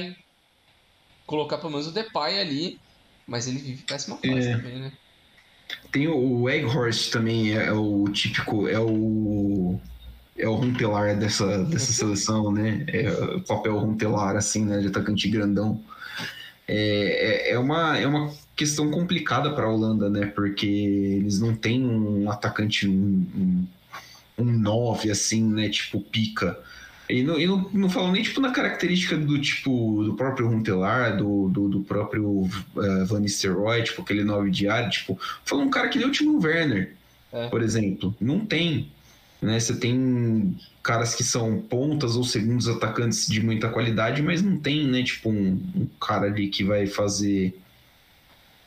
colocar 1.27 1.59
pelo 1.59 1.71
menos 1.71 1.87
o 1.87 1.93
Depay 1.93 2.41
ali, 2.41 2.81
mas 3.27 3.47
ele 3.47 3.59
vive 3.59 3.83
péssima 3.83 4.17
fase 4.17 4.49
é. 4.49 4.57
também, 4.57 4.79
né? 4.79 4.93
Tem 5.91 6.07
o 6.07 6.49
Egghorst 6.49 7.11
também, 7.11 7.57
é, 7.57 7.67
é 7.67 7.73
o 7.73 8.05
típico, 8.13 8.69
é 8.69 8.79
o 8.79 9.81
é 10.39 10.49
o 10.49 10.55
Runtelar 10.55 11.17
dessa, 11.19 11.65
dessa 11.65 11.93
seleção, 11.93 12.53
né? 12.53 12.85
É 12.89 13.11
o 13.37 13.41
papel 13.41 13.79
Runtelar, 13.79 14.37
assim, 14.37 14.65
né? 14.65 14.81
De 14.81 14.89
atacante 14.89 15.29
grandão. 15.29 15.81
É, 16.69 17.51
é, 17.51 17.53
é, 17.53 17.59
uma, 17.59 17.97
é 17.97 18.07
uma 18.07 18.33
questão 18.55 18.91
complicada 18.91 19.53
para 19.53 19.65
a 19.65 19.73
Holanda, 19.73 20.11
né? 20.11 20.27
Porque 20.27 20.67
eles 20.67 21.41
não 21.41 21.55
têm 21.55 21.85
um 21.85 22.31
atacante, 22.31 22.89
um, 22.89 23.27
um, 23.37 23.67
um 24.39 24.45
9, 24.45 25.11
assim, 25.11 25.43
né? 25.45 25.69
Tipo, 25.69 26.01
pica. 26.01 26.59
E 27.09 27.23
não, 27.23 27.39
e 27.39 27.47
não, 27.47 27.71
não 27.73 27.89
falo 27.89 28.11
nem 28.11 28.23
tipo 28.23 28.41
na 28.41 28.51
característica 28.51 29.17
do 29.17 29.41
tipo 29.41 30.03
do 30.03 30.15
próprio 30.15 30.49
Runtelar, 30.49 31.17
do, 31.17 31.49
do, 31.49 31.69
do 31.69 31.81
próprio 31.83 32.29
uh, 32.29 33.07
Van 33.07 33.21
Nistelrooy, 33.21 33.85
tipo 33.85 34.03
aquele 34.03 34.25
9 34.25 34.51
de 34.51 34.69
área, 34.69 34.89
tipo, 34.89 35.19
falo 35.45 35.63
um 35.63 35.71
cara 35.71 35.89
que 35.89 35.99
nem 35.99 36.09
o 36.09 36.11
Timo 36.11 36.43
Werner, 36.43 36.95
é. 37.33 37.49
por 37.49 37.63
exemplo. 37.63 38.15
Não 38.21 38.45
tem. 38.45 38.91
Né? 39.41 39.61
Você 39.61 39.77
tem 39.77 40.57
caras 40.83 41.15
que 41.15 41.25
são 41.25 41.61
pontas 41.61 42.17
ou 42.17 42.25
segundos 42.25 42.69
atacantes 42.69 43.27
de 43.27 43.43
muita 43.43 43.69
qualidade, 43.69 44.23
mas 44.23 44.41
não 44.41 44.57
tem, 44.57 44.87
né, 44.87 45.03
tipo, 45.03 45.29
um, 45.29 45.61
um 45.75 45.87
cara 46.01 46.27
ali 46.27 46.49
que 46.49 46.63
vai 46.63 46.87
fazer. 46.87 47.59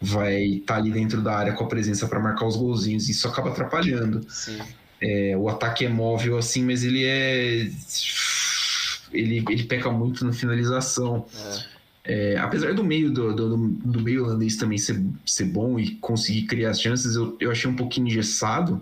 Vai 0.01 0.43
estar 0.43 0.75
tá 0.75 0.79
ali 0.79 0.91
dentro 0.91 1.21
da 1.21 1.35
área 1.35 1.53
com 1.53 1.63
a 1.63 1.67
presença 1.67 2.07
para 2.07 2.19
marcar 2.19 2.45
os 2.45 2.55
golzinhos. 2.55 3.09
Isso 3.09 3.27
acaba 3.27 3.49
atrapalhando. 3.49 4.25
É, 5.01 5.35
o 5.37 5.49
ataque 5.49 5.85
é 5.85 5.89
móvel 5.89 6.37
assim, 6.37 6.63
mas 6.63 6.83
ele 6.83 7.03
é. 7.05 7.69
Ele, 9.11 9.43
ele 9.49 9.63
peca 9.63 9.91
muito 9.91 10.25
na 10.25 10.31
finalização. 10.31 11.25
É. 11.35 11.79
É, 12.11 12.37
apesar 12.37 12.73
do 12.73 12.83
meio 12.83 13.11
do, 13.11 13.33
do, 13.35 13.57
do, 13.57 14.01
meio 14.01 14.23
holandês 14.23 14.55
também 14.55 14.77
ser, 14.77 14.99
ser 15.25 15.45
bom 15.45 15.79
e 15.79 15.91
conseguir 15.95 16.43
criar 16.43 16.71
as 16.71 16.81
chances, 16.81 17.15
eu, 17.15 17.37
eu 17.39 17.51
achei 17.51 17.69
um 17.69 17.75
pouquinho 17.75 18.07
engessado 18.07 18.81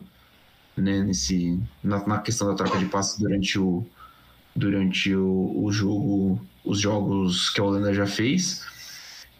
né, 0.78 1.04
nesse, 1.04 1.60
na, 1.84 2.06
na 2.06 2.20
questão 2.20 2.48
da 2.48 2.56
troca 2.56 2.78
de 2.78 2.86
passes 2.86 3.20
durante 3.20 3.60
o, 3.60 3.86
durante 4.56 5.14
o, 5.14 5.64
o 5.64 5.72
jogo, 5.72 6.42
os 6.64 6.80
jogos 6.80 7.50
que 7.50 7.60
a 7.60 7.64
Holanda 7.64 7.94
já 7.94 8.06
fez. 8.06 8.64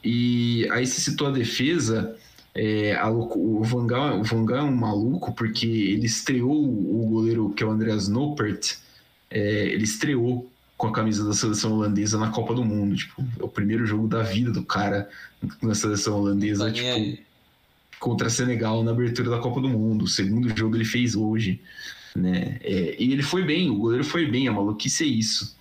E 0.04 0.68
aí 0.72 0.86
se 0.86 1.02
citou 1.02 1.28
a 1.28 1.32
defesa, 1.32 2.16
é, 2.56 2.96
a, 2.96 3.10
o 3.10 3.64
Van 3.64 3.86
Gaal, 3.86 4.20
o 4.20 4.24
Van 4.24 4.46
Gaal 4.46 4.68
é 4.68 4.70
um 4.70 4.76
maluco 4.76 5.32
porque 5.34 5.68
ele 5.68 6.06
estreou 6.06 6.52
o 6.52 7.08
goleiro 7.08 7.50
que 7.52 7.64
é 7.64 7.66
o 7.66 7.72
Andreas 7.72 8.08
Noppert, 8.08 8.78
é, 9.30 9.68
ele 9.68 9.84
estreou 9.84 10.52
com 10.78 10.88
a 10.88 10.92
camisa 10.92 11.26
da 11.26 11.34
seleção 11.34 11.74
holandesa 11.74 12.20
na 12.20 12.30
Copa 12.30 12.54
do 12.54 12.64
Mundo, 12.64 12.96
tipo, 12.96 13.26
é 13.40 13.44
o 13.44 13.48
primeiro 13.48 13.86
jogo 13.86 14.08
da 14.08 14.22
vida 14.22 14.52
do 14.52 14.64
cara 14.64 15.10
na 15.62 15.74
seleção 15.74 16.20
holandesa, 16.20 16.66
tá 16.66 16.72
tipo, 16.72 17.27
contra 18.00 18.30
Senegal 18.30 18.84
na 18.84 18.92
abertura 18.92 19.30
da 19.30 19.40
Copa 19.40 19.62
do 19.62 19.70
Mundo. 19.70 20.06
O 20.06 20.08
segundo 20.08 20.56
jogo 20.56 20.76
ele 20.76 20.86
fez 20.86 21.16
hoje. 21.16 21.62
Né? 22.16 22.58
É, 22.62 22.96
e 23.00 23.14
ele 23.14 23.22
foi 23.22 23.44
bem, 23.44 23.70
o 23.70 23.76
goleiro 23.76 24.04
foi 24.04 24.26
bem, 24.26 24.48
a 24.48 24.52
maluquice 24.52 25.04
é 25.04 25.08
isso. 25.08 25.56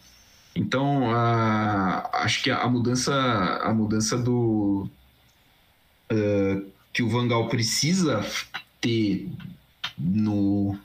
Então, 0.54 1.10
a, 1.10 2.08
acho 2.14 2.42
que 2.42 2.50
a 2.50 2.66
mudança, 2.66 3.14
a 3.62 3.72
mudança 3.74 4.16
do. 4.16 4.88
Uh, 6.10 6.64
que 6.92 7.02
o 7.02 7.08
Vangal 7.10 7.48
precisa 7.48 8.24
ter 8.80 9.28
no. 9.98 10.78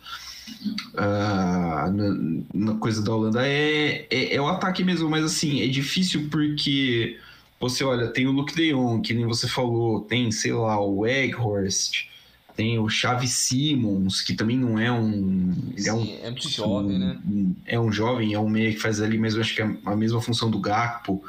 Uh, 0.94 1.92
na, 1.94 2.44
na, 2.54 2.76
coisa 2.76 3.02
da 3.02 3.14
Holanda 3.14 3.48
é, 3.48 4.06
é, 4.10 4.36
é, 4.36 4.42
o 4.42 4.48
ataque 4.48 4.84
mesmo, 4.84 5.10
mas 5.10 5.24
assim, 5.24 5.62
é 5.62 5.68
difícil 5.68 6.28
porque 6.30 7.18
você 7.62 7.84
olha, 7.84 8.08
tem 8.08 8.28
o 8.28 8.32
Luke 8.32 8.56
De 8.56 8.72
Jong, 8.72 9.02
que 9.02 9.14
nem 9.14 9.26
você 9.26 9.48
falou, 9.48 10.02
tem, 10.02 10.32
sei 10.32 10.52
lá, 10.52 10.84
o 10.84 11.06
Egghorst, 11.06 12.08
tem 12.56 12.80
o 12.80 12.90
Xavi 12.90 13.28
Simmons, 13.28 14.22
que 14.22 14.34
também 14.34 14.58
não 14.58 14.80
é 14.80 14.92
um. 14.92 15.54
Ele 15.72 15.82
Sim, 15.82 15.90
é, 15.90 15.94
um, 15.94 16.20
é 16.24 16.30
muito 16.32 16.50
jovem, 16.50 17.00
né? 17.00 17.20
É 17.66 17.80
um 17.80 17.92
jovem, 17.92 18.34
é 18.34 18.40
um 18.40 18.50
meio 18.50 18.74
que 18.74 18.80
faz 18.80 19.00
ali, 19.00 19.18
mas 19.18 19.36
eu 19.36 19.42
acho 19.42 19.56
que 19.56 19.62
é 19.62 19.78
a 19.86 19.96
mesma 19.96 20.22
função 20.22 20.50
do 20.50 20.60
Gakpo. 20.60 21.24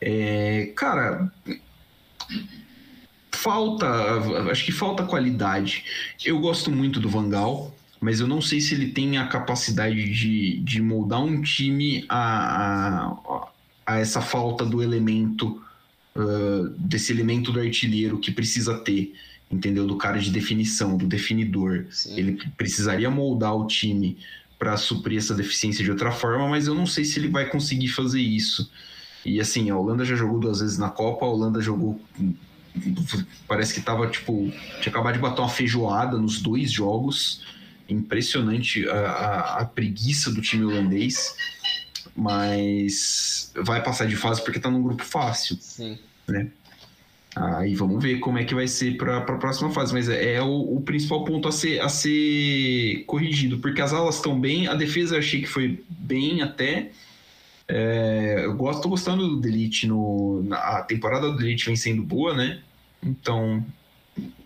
É, 0.00 0.72
cara, 0.74 1.30
falta, 3.32 3.86
acho 4.50 4.64
que 4.64 4.72
falta 4.72 5.04
qualidade. 5.04 5.84
Eu 6.24 6.40
gosto 6.40 6.70
muito 6.70 6.98
do 6.98 7.08
Vangal, 7.08 7.74
mas 8.00 8.18
eu 8.18 8.26
não 8.26 8.40
sei 8.40 8.60
se 8.60 8.74
ele 8.74 8.88
tem 8.88 9.18
a 9.18 9.28
capacidade 9.28 10.10
de, 10.10 10.58
de 10.60 10.82
moldar 10.82 11.22
um 11.22 11.40
time 11.42 12.04
a, 12.08 13.06
a, 13.06 13.48
a 13.86 13.98
essa 13.98 14.20
falta 14.20 14.64
do 14.64 14.82
elemento 14.82 15.62
uh, 16.16 16.68
desse 16.78 17.12
elemento 17.12 17.52
do 17.52 17.60
artilheiro 17.60 18.18
que 18.18 18.30
precisa 18.30 18.78
ter, 18.78 19.14
entendeu? 19.50 19.86
Do 19.86 19.96
cara 19.96 20.18
de 20.18 20.30
definição, 20.30 20.96
do 20.96 21.06
definidor. 21.06 21.86
Sim. 21.90 22.16
Ele 22.16 22.38
precisaria 22.56 23.10
moldar 23.10 23.54
o 23.54 23.66
time 23.66 24.16
para 24.58 24.76
suprir 24.76 25.18
essa 25.18 25.34
deficiência 25.34 25.84
de 25.84 25.90
outra 25.90 26.10
forma, 26.10 26.48
mas 26.48 26.66
eu 26.66 26.74
não 26.74 26.86
sei 26.86 27.04
se 27.04 27.18
ele 27.18 27.28
vai 27.28 27.46
conseguir 27.48 27.88
fazer 27.88 28.20
isso. 28.20 28.70
E 29.24 29.40
assim, 29.40 29.70
a 29.70 29.76
Holanda 29.76 30.04
já 30.04 30.14
jogou 30.14 30.38
duas 30.38 30.60
vezes 30.60 30.78
na 30.78 30.88
Copa, 30.88 31.26
a 31.26 31.28
Holanda 31.28 31.60
jogou. 31.60 32.00
Parece 33.48 33.74
que 33.74 33.80
tava, 33.80 34.06
tipo, 34.06 34.52
tinha 34.80 34.90
acabado 34.90 35.14
de 35.14 35.20
bater 35.20 35.40
uma 35.40 35.48
feijoada 35.48 36.16
nos 36.16 36.40
dois 36.40 36.70
jogos. 36.70 37.42
Impressionante 37.88 38.88
a, 38.88 38.94
a, 38.94 39.60
a 39.60 39.64
preguiça 39.64 40.30
do 40.30 40.40
time 40.40 40.64
holandês 40.64 41.36
mas 42.16 43.52
vai 43.54 43.82
passar 43.82 44.06
de 44.06 44.16
fase 44.16 44.42
porque 44.42 44.58
tá 44.58 44.70
num 44.70 44.82
grupo 44.82 45.04
fácil. 45.04 45.56
Sim. 45.60 45.98
Né? 46.26 46.50
Aí 47.36 47.74
vamos 47.74 48.02
ver 48.02 48.18
como 48.18 48.38
é 48.38 48.44
que 48.44 48.54
vai 48.54 48.66
ser 48.66 48.96
para 48.96 49.18
a 49.18 49.20
próxima 49.20 49.70
fase, 49.70 49.92
mas 49.92 50.08
é, 50.08 50.36
é 50.36 50.42
o, 50.42 50.76
o, 50.76 50.80
principal 50.80 51.22
ponto 51.22 51.46
a 51.46 51.52
ser, 51.52 51.80
a 51.80 51.88
ser 51.88 53.04
corrigido, 53.06 53.58
porque 53.58 53.82
as 53.82 53.92
alas 53.92 54.16
estão 54.16 54.40
bem, 54.40 54.66
a 54.66 54.74
defesa 54.74 55.16
eu 55.16 55.18
achei 55.18 55.42
que 55.42 55.46
foi 55.46 55.84
bem 55.86 56.40
até. 56.40 56.90
É, 57.68 58.42
eu 58.44 58.56
gosto, 58.56 58.82
tô 58.82 58.88
gostando 58.88 59.28
do 59.28 59.36
Delete 59.36 59.86
no. 59.86 60.46
A 60.50 60.80
temporada 60.82 61.30
do 61.30 61.36
Delete 61.36 61.66
vem 61.66 61.76
sendo 61.76 62.02
boa, 62.02 62.32
né? 62.32 62.60
Então 63.02 63.62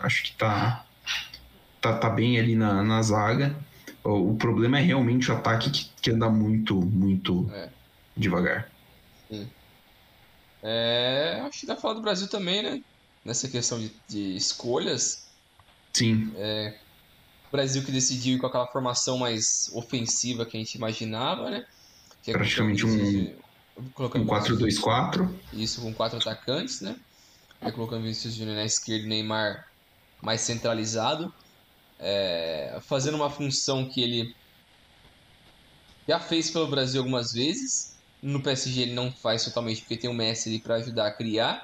acho 0.00 0.24
que 0.24 0.32
tá, 0.32 0.84
tá, 1.80 1.92
tá 1.96 2.10
bem 2.10 2.40
ali 2.40 2.56
na, 2.56 2.82
na 2.82 3.00
zaga. 3.02 3.54
O, 4.02 4.34
problema 4.34 4.78
é 4.78 4.82
realmente 4.82 5.30
o 5.30 5.34
ataque 5.34 5.70
que, 5.70 5.90
que 6.00 6.10
anda 6.10 6.28
muito, 6.30 6.74
muito 6.74 7.50
é. 7.52 7.68
devagar. 8.16 8.70
Sim. 9.28 9.48
É, 10.62 11.42
acho 11.46 11.60
que 11.60 11.66
dá 11.66 11.74
pra 11.74 11.82
falar 11.82 11.94
do 11.94 12.02
Brasil 12.02 12.28
também, 12.28 12.62
né? 12.62 12.82
Nessa 13.24 13.48
questão 13.48 13.78
de, 13.78 13.92
de 14.08 14.36
escolhas. 14.36 15.28
Sim. 15.92 16.32
É, 16.36 16.78
o 17.48 17.52
Brasil 17.52 17.82
que 17.84 17.92
decidiu 17.92 18.36
ir 18.36 18.38
com 18.38 18.46
aquela 18.46 18.66
formação 18.66 19.18
mais 19.18 19.70
ofensiva 19.74 20.46
que 20.46 20.56
a 20.56 20.60
gente 20.60 20.74
imaginava, 20.76 21.50
né? 21.50 21.66
É 22.26 22.32
Praticamente 22.32 22.86
um, 22.86 23.34
um 23.76 24.26
4-2-4. 24.26 25.28
Isso, 25.52 25.80
com 25.80 25.92
quatro 25.92 26.18
atacantes, 26.18 26.80
né? 26.80 26.96
Aí 27.60 27.72
colocando 27.72 28.02
Vinícius 28.02 28.34
Júnior 28.34 28.56
na 28.56 28.64
esquerda 28.64 29.04
e 29.04 29.08
Neymar 29.08 29.66
mais 30.22 30.40
centralizado 30.42 31.32
é, 32.00 32.78
fazendo 32.88 33.16
uma 33.16 33.30
função 33.30 33.88
que 33.88 34.00
ele 34.02 34.24
já 36.08 36.20
fez 36.20 36.50
pelo 36.50 36.68
Brasil 36.68 37.00
algumas 37.00 37.32
vezes. 37.32 37.98
No 38.22 38.42
PSG 38.42 38.82
ele 38.82 38.92
não 38.94 39.10
faz 39.22 39.44
totalmente 39.44 39.80
porque 39.80 39.98
tem 39.98 40.10
o 40.10 40.14
Messi 40.14 40.48
ali 40.48 40.62
para 40.62 40.76
ajudar 40.76 41.06
a 41.08 41.16
criar. 41.16 41.62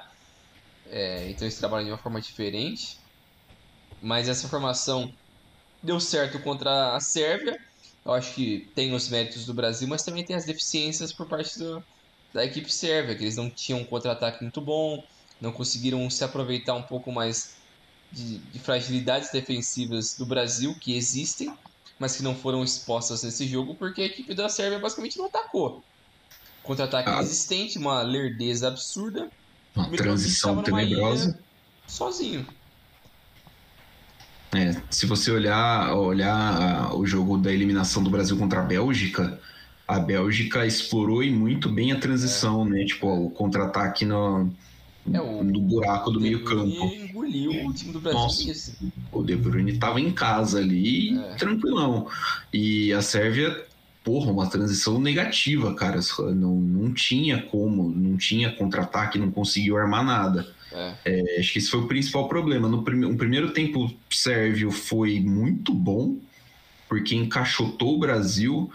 É, 0.85 1.29
então 1.31 1.45
eles 1.47 1.57
trabalham 1.59 1.85
de 1.85 1.91
uma 1.91 1.97
forma 2.01 2.21
diferente. 2.21 2.85
Mas 4.01 4.27
essa 4.29 4.47
formação 4.47 5.09
deu 5.83 5.99
certo 5.99 6.41
contra 6.43 6.95
a 6.95 7.01
Sérvia. 7.01 7.55
Eu 8.05 8.13
acho 8.13 8.35
que 8.35 8.71
tem 8.75 8.93
os 8.95 9.09
méritos 9.09 9.45
do 9.45 9.55
Brasil, 9.55 9.87
mas 9.87 10.03
também 10.03 10.25
tem 10.25 10.35
as 10.35 10.45
deficiências 10.45 11.15
por 11.15 11.27
parte 11.29 11.57
do, 11.59 11.81
da 12.33 12.45
equipe 12.45 12.71
sérvia, 12.71 13.15
que 13.17 13.23
eles 13.23 13.37
não 13.37 13.51
tinham 13.53 13.81
um 13.81 13.85
contra-ataque 13.87 14.43
muito 14.43 14.61
bom, 14.63 14.97
não 15.41 15.53
conseguiram 15.53 16.09
se 16.09 16.23
aproveitar 16.23 16.75
um 16.75 16.85
pouco 16.87 17.11
mais 17.11 17.39
de, 18.11 18.39
de 18.39 18.59
fragilidades 18.59 19.31
defensivas 19.31 20.15
do 20.17 20.25
Brasil 20.25 20.75
que 20.79 20.95
existem, 20.95 21.53
mas 21.99 22.15
que 22.15 22.23
não 22.23 22.35
foram 22.35 22.63
expostas 22.63 23.23
nesse 23.23 23.47
jogo 23.47 23.75
porque 23.75 24.01
a 24.01 24.05
equipe 24.05 24.33
da 24.33 24.49
Sérvia 24.49 24.79
basicamente 24.79 25.17
não 25.17 25.25
atacou. 25.25 25.83
Contra-ataque 26.63 27.09
ah. 27.09 27.21
existente, 27.21 27.77
uma 27.77 28.01
lerdeza 28.01 28.67
absurda. 28.67 29.29
Uma 29.75 29.89
transição 29.89 30.61
tenebrosa. 30.61 31.39
Sozinho. 31.87 32.45
É, 34.53 34.81
se 34.89 35.05
você 35.05 35.31
olhar, 35.31 35.93
olhar 35.95 36.93
o 36.95 37.05
jogo 37.05 37.37
da 37.37 37.51
eliminação 37.51 38.03
do 38.03 38.09
Brasil 38.09 38.37
contra 38.37 38.61
a 38.61 38.63
Bélgica, 38.63 39.39
a 39.87 39.99
Bélgica 39.99 40.65
explorou 40.65 41.23
e 41.23 41.31
muito 41.31 41.69
bem 41.69 41.91
a 41.91 41.99
transição, 41.99 42.65
é. 42.65 42.69
né? 42.69 42.85
Tipo, 42.85 43.07
o 43.07 43.29
contra-ataque 43.29 44.03
no, 44.03 44.51
é, 45.13 45.21
o, 45.21 45.43
no 45.43 45.61
buraco 45.61 46.11
do 46.11 46.19
meio 46.19 46.43
campo. 46.43 46.85
engoliu 46.85 47.67
o 47.67 47.73
time 47.73 47.93
do 47.93 47.99
Brasil. 47.99 48.19
Nossa, 48.19 48.77
o 49.11 49.23
De 49.23 49.35
Bruyne 49.35 49.73
estava 49.73 49.99
em 49.99 50.11
casa 50.11 50.59
ali, 50.59 51.17
é. 51.17 51.35
tranquilão. 51.35 52.07
E 52.53 52.91
a 52.93 53.01
Sérvia, 53.01 53.65
porra, 54.03 54.31
uma 54.31 54.47
transição 54.47 54.99
negativa, 54.99 55.73
cara. 55.73 55.99
Não, 56.33 56.55
não 56.55 56.93
tinha 56.93 57.41
como, 57.41 57.89
não 57.89 58.17
tinha 58.17 58.51
contra-ataque, 58.51 59.19
não 59.19 59.31
conseguiu 59.31 59.77
armar 59.77 60.03
nada. 60.03 60.47
É. 60.71 60.93
É, 61.05 61.39
acho 61.39 61.53
que 61.53 61.59
esse 61.59 61.69
foi 61.69 61.81
o 61.81 61.87
principal 61.87 62.27
problema. 62.27 62.67
No 62.67 62.83
prime 62.83 63.05
o 63.05 63.15
primeiro 63.15 63.51
tempo 63.51 63.91
sérvio 64.09 64.71
foi 64.71 65.19
muito 65.19 65.73
bom, 65.73 66.17
porque 66.89 67.15
encaixotou 67.15 67.95
o 67.95 67.99
Brasil 67.99 68.69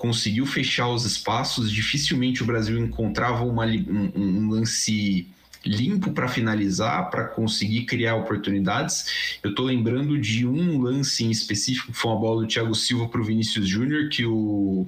conseguiu 0.00 0.46
fechar 0.46 0.88
os 0.88 1.04
espaços. 1.04 1.70
Dificilmente 1.70 2.42
o 2.42 2.46
Brasil 2.46 2.78
encontrava 2.78 3.44
uma, 3.44 3.66
um, 3.66 4.10
um 4.16 4.50
lance 4.50 5.28
limpo 5.64 6.12
para 6.12 6.28
finalizar, 6.28 7.10
para 7.10 7.24
conseguir 7.24 7.84
criar 7.84 8.16
oportunidades. 8.16 9.38
Eu 9.42 9.50
estou 9.50 9.66
lembrando 9.66 10.18
de 10.18 10.46
um 10.46 10.80
lance 10.80 11.24
em 11.24 11.30
específico, 11.30 11.92
que 11.92 11.98
foi 11.98 12.10
uma 12.10 12.20
bola 12.20 12.42
do 12.42 12.48
Thiago 12.48 12.74
Silva 12.74 13.08
para 13.08 13.20
o 13.20 13.24
Vinícius 13.24 13.68
Júnior, 13.68 14.08
que 14.08 14.24
o, 14.24 14.86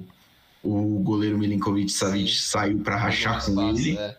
o 0.63 0.99
goleiro 0.99 1.37
Milinkovic 1.37 1.91
Savic 1.91 2.41
saiu 2.41 2.79
para 2.79 2.97
rachar 2.97 3.43
com 3.43 3.51
espaço, 3.51 3.79
ele. 3.79 3.97
É. 3.97 4.17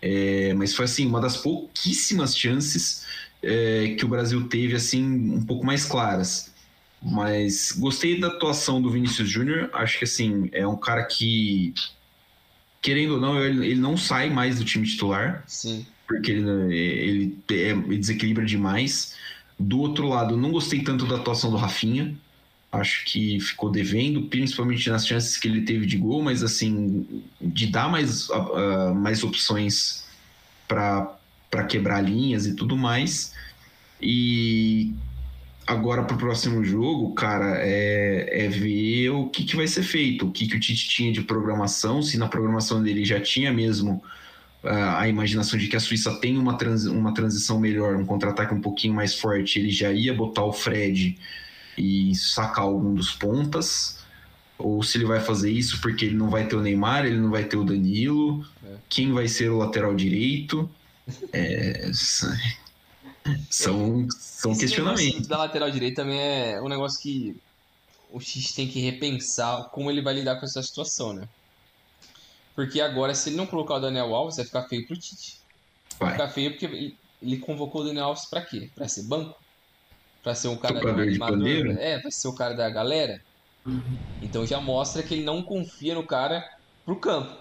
É, 0.00 0.54
mas 0.54 0.74
foi 0.74 0.84
assim, 0.84 1.06
uma 1.06 1.20
das 1.20 1.36
pouquíssimas 1.36 2.36
chances 2.36 3.04
é, 3.42 3.96
que 3.98 4.04
o 4.04 4.08
Brasil 4.08 4.48
teve 4.48 4.76
assim 4.76 5.04
um 5.04 5.44
pouco 5.44 5.66
mais 5.66 5.84
claras. 5.84 6.52
Mas 7.00 7.72
gostei 7.72 8.18
da 8.18 8.28
atuação 8.28 8.82
do 8.82 8.90
Vinícius 8.90 9.28
Júnior. 9.28 9.70
Acho 9.72 9.98
que 9.98 10.04
assim, 10.04 10.48
é 10.52 10.66
um 10.66 10.76
cara 10.76 11.04
que, 11.04 11.72
querendo 12.80 13.14
ou 13.14 13.20
não, 13.20 13.42
ele, 13.42 13.66
ele 13.66 13.80
não 13.80 13.96
sai 13.96 14.30
mais 14.30 14.58
do 14.58 14.64
time 14.64 14.86
titular. 14.86 15.42
Sim. 15.46 15.86
Porque 16.06 16.30
ele, 16.30 16.74
ele, 16.74 17.38
é, 17.50 17.70
ele 17.70 17.98
desequilibra 17.98 18.44
demais. 18.44 19.14
Do 19.58 19.80
outro 19.80 20.08
lado, 20.08 20.36
não 20.36 20.50
gostei 20.50 20.82
tanto 20.82 21.06
da 21.06 21.16
atuação 21.16 21.50
do 21.50 21.56
Rafinha. 21.56 22.14
Acho 22.70 23.04
que 23.06 23.40
ficou 23.40 23.70
devendo, 23.70 24.22
principalmente 24.22 24.88
nas 24.90 25.06
chances 25.06 25.36
que 25.36 25.48
ele 25.48 25.62
teve 25.62 25.86
de 25.86 25.96
gol, 25.96 26.22
mas 26.22 26.42
assim, 26.42 27.24
de 27.40 27.66
dar 27.66 27.90
mais, 27.90 28.28
uh, 28.28 28.94
mais 28.94 29.24
opções 29.24 30.04
para 30.66 31.64
quebrar 31.66 32.02
linhas 32.02 32.46
e 32.46 32.54
tudo 32.54 32.76
mais. 32.76 33.34
E 34.00 34.92
agora 35.68 36.02
para 36.02 36.16
o 36.16 36.18
próximo 36.18 36.64
jogo, 36.64 37.12
cara, 37.12 37.58
é, 37.58 38.46
é 38.46 38.48
ver 38.48 39.10
o 39.10 39.28
que, 39.28 39.44
que 39.44 39.54
vai 39.54 39.66
ser 39.66 39.82
feito, 39.82 40.26
o 40.26 40.32
que, 40.32 40.48
que 40.48 40.56
o 40.56 40.60
Tite 40.60 40.88
tinha 40.88 41.12
de 41.12 41.20
programação, 41.20 42.02
se 42.02 42.16
na 42.16 42.26
programação 42.26 42.82
dele 42.82 43.04
já 43.04 43.20
tinha 43.20 43.52
mesmo 43.52 44.02
uh, 44.64 44.96
a 44.96 45.06
imaginação 45.06 45.58
de 45.58 45.68
que 45.68 45.76
a 45.76 45.80
Suíça 45.80 46.18
tem 46.20 46.38
uma, 46.38 46.56
trans, 46.56 46.86
uma 46.86 47.12
transição 47.12 47.60
melhor, 47.60 47.96
um 47.96 48.06
contra-ataque 48.06 48.54
um 48.54 48.62
pouquinho 48.62 48.94
mais 48.94 49.14
forte, 49.14 49.58
ele 49.58 49.70
já 49.70 49.92
ia 49.92 50.14
botar 50.14 50.42
o 50.42 50.54
Fred 50.54 51.18
e 51.76 52.14
sacar 52.14 52.64
algum 52.64 52.94
dos 52.94 53.10
pontas, 53.10 53.98
ou 54.56 54.82
se 54.82 54.96
ele 54.96 55.04
vai 55.04 55.20
fazer 55.20 55.50
isso 55.50 55.82
porque 55.82 56.06
ele 56.06 56.16
não 56.16 56.30
vai 56.30 56.46
ter 56.46 56.56
o 56.56 56.62
Neymar, 56.62 57.04
ele 57.04 57.20
não 57.20 57.30
vai 57.30 57.44
ter 57.44 57.58
o 57.58 57.64
Danilo, 57.64 58.42
é. 58.64 58.76
quem 58.88 59.12
vai 59.12 59.28
ser 59.28 59.50
o 59.50 59.58
lateral 59.58 59.94
direito. 59.94 60.68
É, 61.30 61.90
são, 63.50 64.08
são 64.10 64.52
Esse 64.52 64.60
questionamentos. 64.60 65.26
da 65.26 65.38
lateral 65.38 65.70
direita 65.70 66.02
também 66.02 66.20
é 66.20 66.60
um 66.60 66.68
negócio 66.68 67.00
que 67.00 67.36
o 68.10 68.20
X 68.20 68.52
tem 68.52 68.68
que 68.68 68.80
repensar 68.80 69.64
como 69.70 69.90
ele 69.90 70.02
vai 70.02 70.14
lidar 70.14 70.36
com 70.36 70.46
essa 70.46 70.62
situação, 70.62 71.12
né? 71.12 71.28
Porque 72.54 72.80
agora, 72.80 73.14
se 73.14 73.28
ele 73.28 73.36
não 73.36 73.46
colocar 73.46 73.74
o 73.74 73.80
Daniel 73.80 74.14
Alves, 74.14 74.36
vai 74.36 74.44
ficar 74.44 74.64
feio 74.64 74.86
pro 74.86 74.96
Tite. 74.96 75.38
Vai 75.98 76.12
ficar 76.12 76.28
feio 76.28 76.50
porque 76.50 76.64
ele, 76.64 76.96
ele 77.22 77.36
convocou 77.38 77.82
o 77.82 77.84
Daniel 77.84 78.06
Alves 78.06 78.26
pra 78.26 78.42
quê? 78.42 78.68
Pra 78.74 78.88
ser 78.88 79.04
banco? 79.04 79.38
Pra 80.22 80.34
ser 80.34 80.48
um 80.48 80.56
cara 80.56 80.80
do 80.80 80.88
animador? 80.88 81.78
É, 81.78 81.98
pra 81.98 82.10
ser 82.10 82.28
o 82.28 82.32
cara 82.32 82.54
da 82.54 82.68
galera. 82.68 83.22
Então 84.22 84.46
já 84.46 84.60
mostra 84.60 85.02
que 85.02 85.14
ele 85.14 85.24
não 85.24 85.42
confia 85.42 85.94
no 85.94 86.02
cara 86.02 86.44
pro 86.84 86.96
campo. 86.96 87.36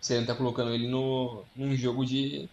Você 0.00 0.18
não 0.18 0.26
tá 0.26 0.34
colocando 0.34 0.72
ele 0.74 0.86
no, 0.86 1.44
num 1.56 1.74
jogo 1.74 2.04
de, 2.04 2.48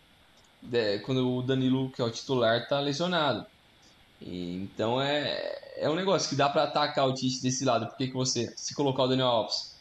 quando 1.06 1.38
o 1.38 1.42
Danilo, 1.42 1.90
que 1.92 2.02
é 2.02 2.06
o 2.06 2.12
titular, 2.12 2.68
tá 2.68 2.80
lesionado. 2.80 3.46
E, 4.22 4.56
então 4.56 5.02
é, 5.02 5.58
é 5.78 5.90
um 5.90 5.96
negócio 5.96 6.30
que 6.30 6.36
dá 6.36 6.50
para 6.50 6.64
atacar 6.64 7.08
o 7.08 7.14
Tite 7.14 7.42
desse 7.42 7.66
lado. 7.66 7.88
Por 7.88 7.98
que, 7.98 8.08
que 8.08 8.14
você, 8.14 8.54
se 8.56 8.74
colocar 8.74 9.04
o 9.04 9.08
Daniel 9.08 9.28
Alves, 9.28 9.76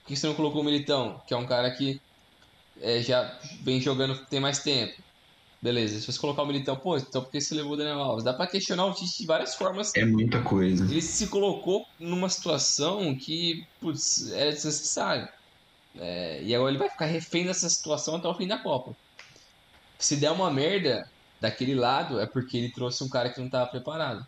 por 0.00 0.08
que 0.08 0.16
você 0.16 0.26
não 0.26 0.34
colocou 0.34 0.62
o 0.62 0.64
Militão, 0.64 1.20
que 1.26 1.34
é 1.34 1.36
um 1.36 1.46
cara 1.46 1.70
que 1.70 2.00
é, 2.80 3.02
já 3.02 3.38
vem 3.62 3.80
jogando 3.80 4.16
tem 4.26 4.40
mais 4.40 4.60
tempo? 4.60 5.00
Beleza, 5.62 6.00
se 6.00 6.10
você 6.10 6.18
colocar 6.18 6.42
o 6.42 6.46
Militão, 6.46 6.74
pô, 6.74 6.96
então 6.96 7.22
por 7.22 7.30
que 7.30 7.38
você 7.38 7.54
levou 7.54 7.72
o 7.72 7.76
Daniel 7.76 7.98
Alves? 7.98 8.24
Dá 8.24 8.32
para 8.32 8.46
questionar 8.46 8.86
o 8.86 8.94
Tite 8.94 9.18
de 9.18 9.26
várias 9.26 9.54
formas. 9.54 9.92
É 9.94 10.06
muita 10.06 10.40
coisa. 10.40 10.84
Ele 10.84 11.02
se 11.02 11.26
colocou 11.26 11.86
numa 11.98 12.30
situação 12.30 13.14
que, 13.14 13.66
putz, 13.78 14.32
era 14.32 14.50
desnecessário. 14.50 15.28
É, 15.98 16.42
e 16.42 16.54
agora 16.54 16.70
ele 16.70 16.78
vai 16.78 16.88
ficar 16.88 17.06
refém 17.06 17.44
dessa 17.44 17.68
situação 17.68 18.16
até 18.16 18.28
o 18.28 18.34
fim 18.34 18.46
da 18.46 18.56
Copa 18.56 18.94
se 20.00 20.16
der 20.16 20.32
uma 20.32 20.50
merda 20.50 21.06
daquele 21.40 21.74
lado, 21.74 22.18
é 22.18 22.26
porque 22.26 22.56
ele 22.56 22.70
trouxe 22.70 23.04
um 23.04 23.08
cara 23.08 23.30
que 23.30 23.38
não 23.38 23.46
estava 23.46 23.70
preparado. 23.70 24.26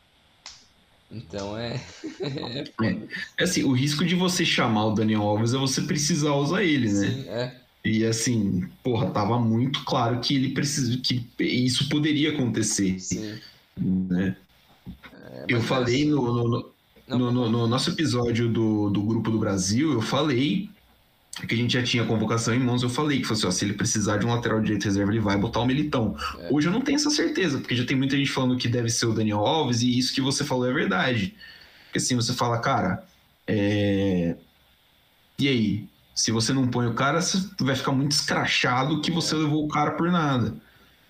Então 1.10 1.56
é. 1.58 1.80
é. 2.20 2.96
é. 3.38 3.42
assim, 3.42 3.64
o 3.64 3.72
risco 3.72 4.04
de 4.04 4.14
você 4.14 4.44
chamar 4.44 4.86
o 4.86 4.94
Daniel 4.94 5.22
Alves 5.22 5.54
é 5.54 5.58
você 5.58 5.82
precisar 5.82 6.34
usar 6.34 6.62
ele, 6.62 6.90
né? 6.92 7.06
Sim, 7.06 7.28
é. 7.28 7.56
E 7.84 8.04
assim, 8.04 8.68
porra, 8.82 9.10
tava 9.10 9.38
muito 9.40 9.84
claro 9.84 10.20
que 10.20 10.36
ele 10.36 10.50
precisa, 10.50 10.96
que 10.98 11.26
isso 11.40 11.88
poderia 11.88 12.32
acontecer. 12.32 13.00
Sim. 13.00 13.40
Né? 13.76 14.36
É, 15.12 15.46
eu 15.48 15.60
falei 15.60 16.06
no, 16.06 16.22
no, 16.22 16.72
no, 17.08 17.32
no, 17.32 17.48
no 17.50 17.66
nosso 17.66 17.90
episódio 17.90 18.48
do, 18.48 18.88
do 18.88 19.02
Grupo 19.02 19.30
do 19.30 19.38
Brasil, 19.38 19.92
eu 19.92 20.00
falei 20.00 20.70
que 21.46 21.54
a 21.54 21.56
gente 21.56 21.72
já 21.72 21.82
tinha 21.82 22.04
convocação 22.04 22.54
em 22.54 22.58
mãos, 22.58 22.82
eu 22.82 22.90
falei 22.90 23.22
que 23.22 23.32
assim, 23.32 23.46
ó, 23.46 23.50
se 23.50 23.64
ele 23.64 23.72
precisar 23.72 24.18
de 24.18 24.26
um 24.26 24.34
lateral 24.34 24.60
direito 24.60 24.84
reserva, 24.84 25.10
ele 25.10 25.20
vai 25.20 25.36
botar 25.36 25.60
o 25.60 25.66
Militão. 25.66 26.14
É. 26.38 26.48
Hoje 26.50 26.68
eu 26.68 26.72
não 26.72 26.82
tenho 26.82 26.96
essa 26.96 27.10
certeza, 27.10 27.58
porque 27.58 27.74
já 27.74 27.84
tem 27.86 27.96
muita 27.96 28.16
gente 28.16 28.30
falando 28.30 28.56
que 28.56 28.68
deve 28.68 28.90
ser 28.90 29.06
o 29.06 29.14
Daniel 29.14 29.38
Alves, 29.38 29.80
e 29.80 29.98
isso 29.98 30.14
que 30.14 30.20
você 30.20 30.44
falou 30.44 30.68
é 30.68 30.72
verdade. 30.72 31.34
Porque 31.86 31.98
assim, 31.98 32.14
você 32.14 32.34
fala, 32.34 32.58
cara, 32.58 33.02
é... 33.46 34.36
e 35.38 35.48
aí? 35.48 35.88
Se 36.14 36.30
você 36.30 36.52
não 36.52 36.68
põe 36.68 36.86
o 36.86 36.92
cara, 36.92 37.22
você 37.22 37.38
vai 37.60 37.74
ficar 37.74 37.92
muito 37.92 38.12
escrachado 38.12 39.00
que 39.00 39.10
você 39.10 39.34
é. 39.34 39.38
levou 39.38 39.64
o 39.64 39.68
cara 39.68 39.92
por 39.92 40.10
nada. 40.12 40.54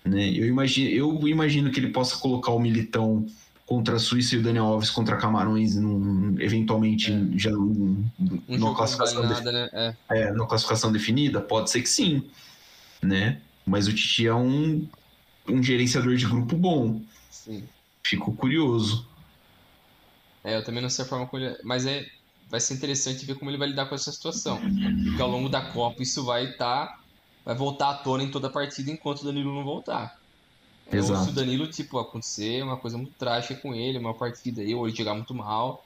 Né? 0.05 0.29
Eu, 0.29 0.45
imagino, 0.47 0.89
eu 0.89 1.27
imagino 1.27 1.69
que 1.69 1.79
ele 1.79 1.89
possa 1.89 2.15
colocar 2.17 2.51
o 2.51 2.59
Militão 2.59 3.25
contra 3.65 3.95
a 3.95 3.99
Suíça 3.99 4.35
e 4.35 4.39
o 4.39 4.43
Daniel 4.43 4.65
Alves 4.65 4.89
contra 4.89 5.17
Camarões, 5.17 5.75
num, 5.75 6.35
eventualmente 6.39 7.11
é. 7.11 7.37
já 7.37 7.51
num, 7.51 8.05
um 8.19 8.57
numa 8.57 8.75
classificação, 8.75 9.23
nada, 9.23 9.51
né? 9.51 9.69
é. 9.73 9.95
É, 10.09 10.31
numa 10.31 10.47
classificação 10.47 10.91
definida, 10.91 11.41
pode 11.41 11.71
ser 11.71 11.81
que 11.81 11.89
sim, 11.89 12.29
né? 13.01 13.41
Mas 13.65 13.87
o 13.87 13.93
Titi 13.93 14.27
é 14.27 14.35
um, 14.35 14.87
um 15.47 15.63
gerenciador 15.63 16.15
de 16.15 16.25
grupo 16.25 16.55
bom. 16.55 17.01
Sim. 17.31 17.63
Fico 18.03 18.33
curioso. 18.33 19.07
É, 20.43 20.57
eu 20.57 20.63
também 20.63 20.81
não 20.81 20.89
sei 20.89 21.05
a 21.05 21.07
forma 21.07 21.25
como 21.25 21.41
ele... 21.41 21.57
Mas 21.63 21.85
é, 21.85 22.05
vai 22.49 22.59
ser 22.59 22.73
interessante 22.73 23.25
ver 23.25 23.35
como 23.35 23.49
ele 23.49 23.57
vai 23.57 23.69
lidar 23.69 23.85
com 23.85 23.95
essa 23.95 24.11
situação. 24.11 24.59
Porque 24.59 25.21
ao 25.21 25.29
longo 25.29 25.47
da 25.47 25.61
Copa 25.61 26.03
isso 26.03 26.25
vai 26.25 26.51
estar... 26.51 26.87
Tá, 26.87 26.99
vai 27.45 27.55
voltar 27.55 27.89
à 27.89 27.93
tona 27.95 28.23
em 28.23 28.31
toda 28.31 28.47
a 28.47 28.49
partida 28.49 28.91
enquanto 28.91 29.21
o 29.21 29.25
Danilo 29.25 29.53
não 29.53 29.63
voltar. 29.63 30.19
Exato. 30.97 31.19
Ou 31.19 31.25
se 31.25 31.31
o 31.31 31.33
Danilo, 31.33 31.67
tipo, 31.67 31.97
acontecer 31.97 32.63
uma 32.63 32.77
coisa 32.77 32.97
muito 32.97 33.13
trágica 33.13 33.55
com 33.55 33.73
ele, 33.73 33.97
uma 33.97 34.13
partida 34.13 34.61
aí, 34.61 34.73
ou 34.73 34.87
ele 34.87 34.95
jogar 34.95 35.13
muito 35.13 35.33
mal, 35.33 35.83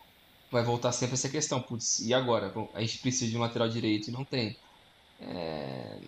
vai 0.51 0.63
voltar 0.63 0.91
sempre 0.91 1.15
essa 1.15 1.29
questão. 1.29 1.61
Putz, 1.61 1.99
e 1.99 2.13
agora? 2.13 2.53
A 2.73 2.81
gente 2.81 2.99
precisa 2.99 3.29
de 3.29 3.37
um 3.37 3.41
lateral 3.41 3.69
direito 3.69 4.09
e 4.09 4.11
não 4.11 4.23
tem. 4.23 4.57
É... 5.19 5.99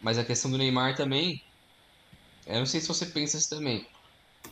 Mas 0.00 0.18
a 0.18 0.24
questão 0.24 0.50
do 0.50 0.58
Neymar 0.58 0.96
também, 0.96 1.42
eu 2.46 2.58
não 2.58 2.66
sei 2.66 2.80
se 2.80 2.88
você 2.88 3.06
pensa 3.06 3.36
isso 3.36 3.48
também, 3.48 3.86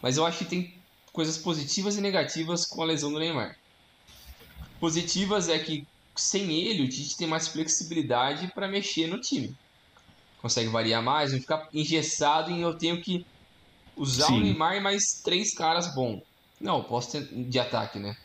mas 0.01 0.17
eu 0.17 0.25
acho 0.25 0.39
que 0.39 0.45
tem 0.45 0.81
coisas 1.13 1.37
positivas 1.37 1.97
e 1.97 2.01
negativas 2.01 2.65
com 2.65 2.83
a 2.83 2.87
lesão 2.87 3.13
do 3.13 3.19
Neymar. 3.19 3.57
Positivas 4.79 5.49
é 5.49 5.59
que 5.59 5.87
sem 6.15 6.51
ele 6.53 6.85
o 6.85 6.89
Tite 6.89 7.17
tem 7.17 7.27
mais 7.27 7.49
flexibilidade 7.49 8.49
para 8.55 8.69
mexer 8.69 9.07
no 9.07 9.21
time. 9.21 9.57
Consegue 10.41 10.69
variar 10.69 11.03
mais, 11.03 11.33
não 11.33 11.41
ficar 11.41 11.69
engessado 11.73 12.51
em 12.51 12.61
eu 12.61 12.77
tenho 12.79 13.03
que 13.03 13.27
usar 14.01 14.27
Sim. 14.27 14.39
o 14.39 14.41
Neymar 14.41 14.77
e 14.77 14.81
mais 14.81 15.21
três 15.23 15.55
caras 15.55 15.95
bom. 15.95 16.23
Não, 16.61 16.83
posso 16.83 17.13
ter 17.13 17.25
de 17.27 17.59
ataque, 17.59 17.99
né? 17.99 18.17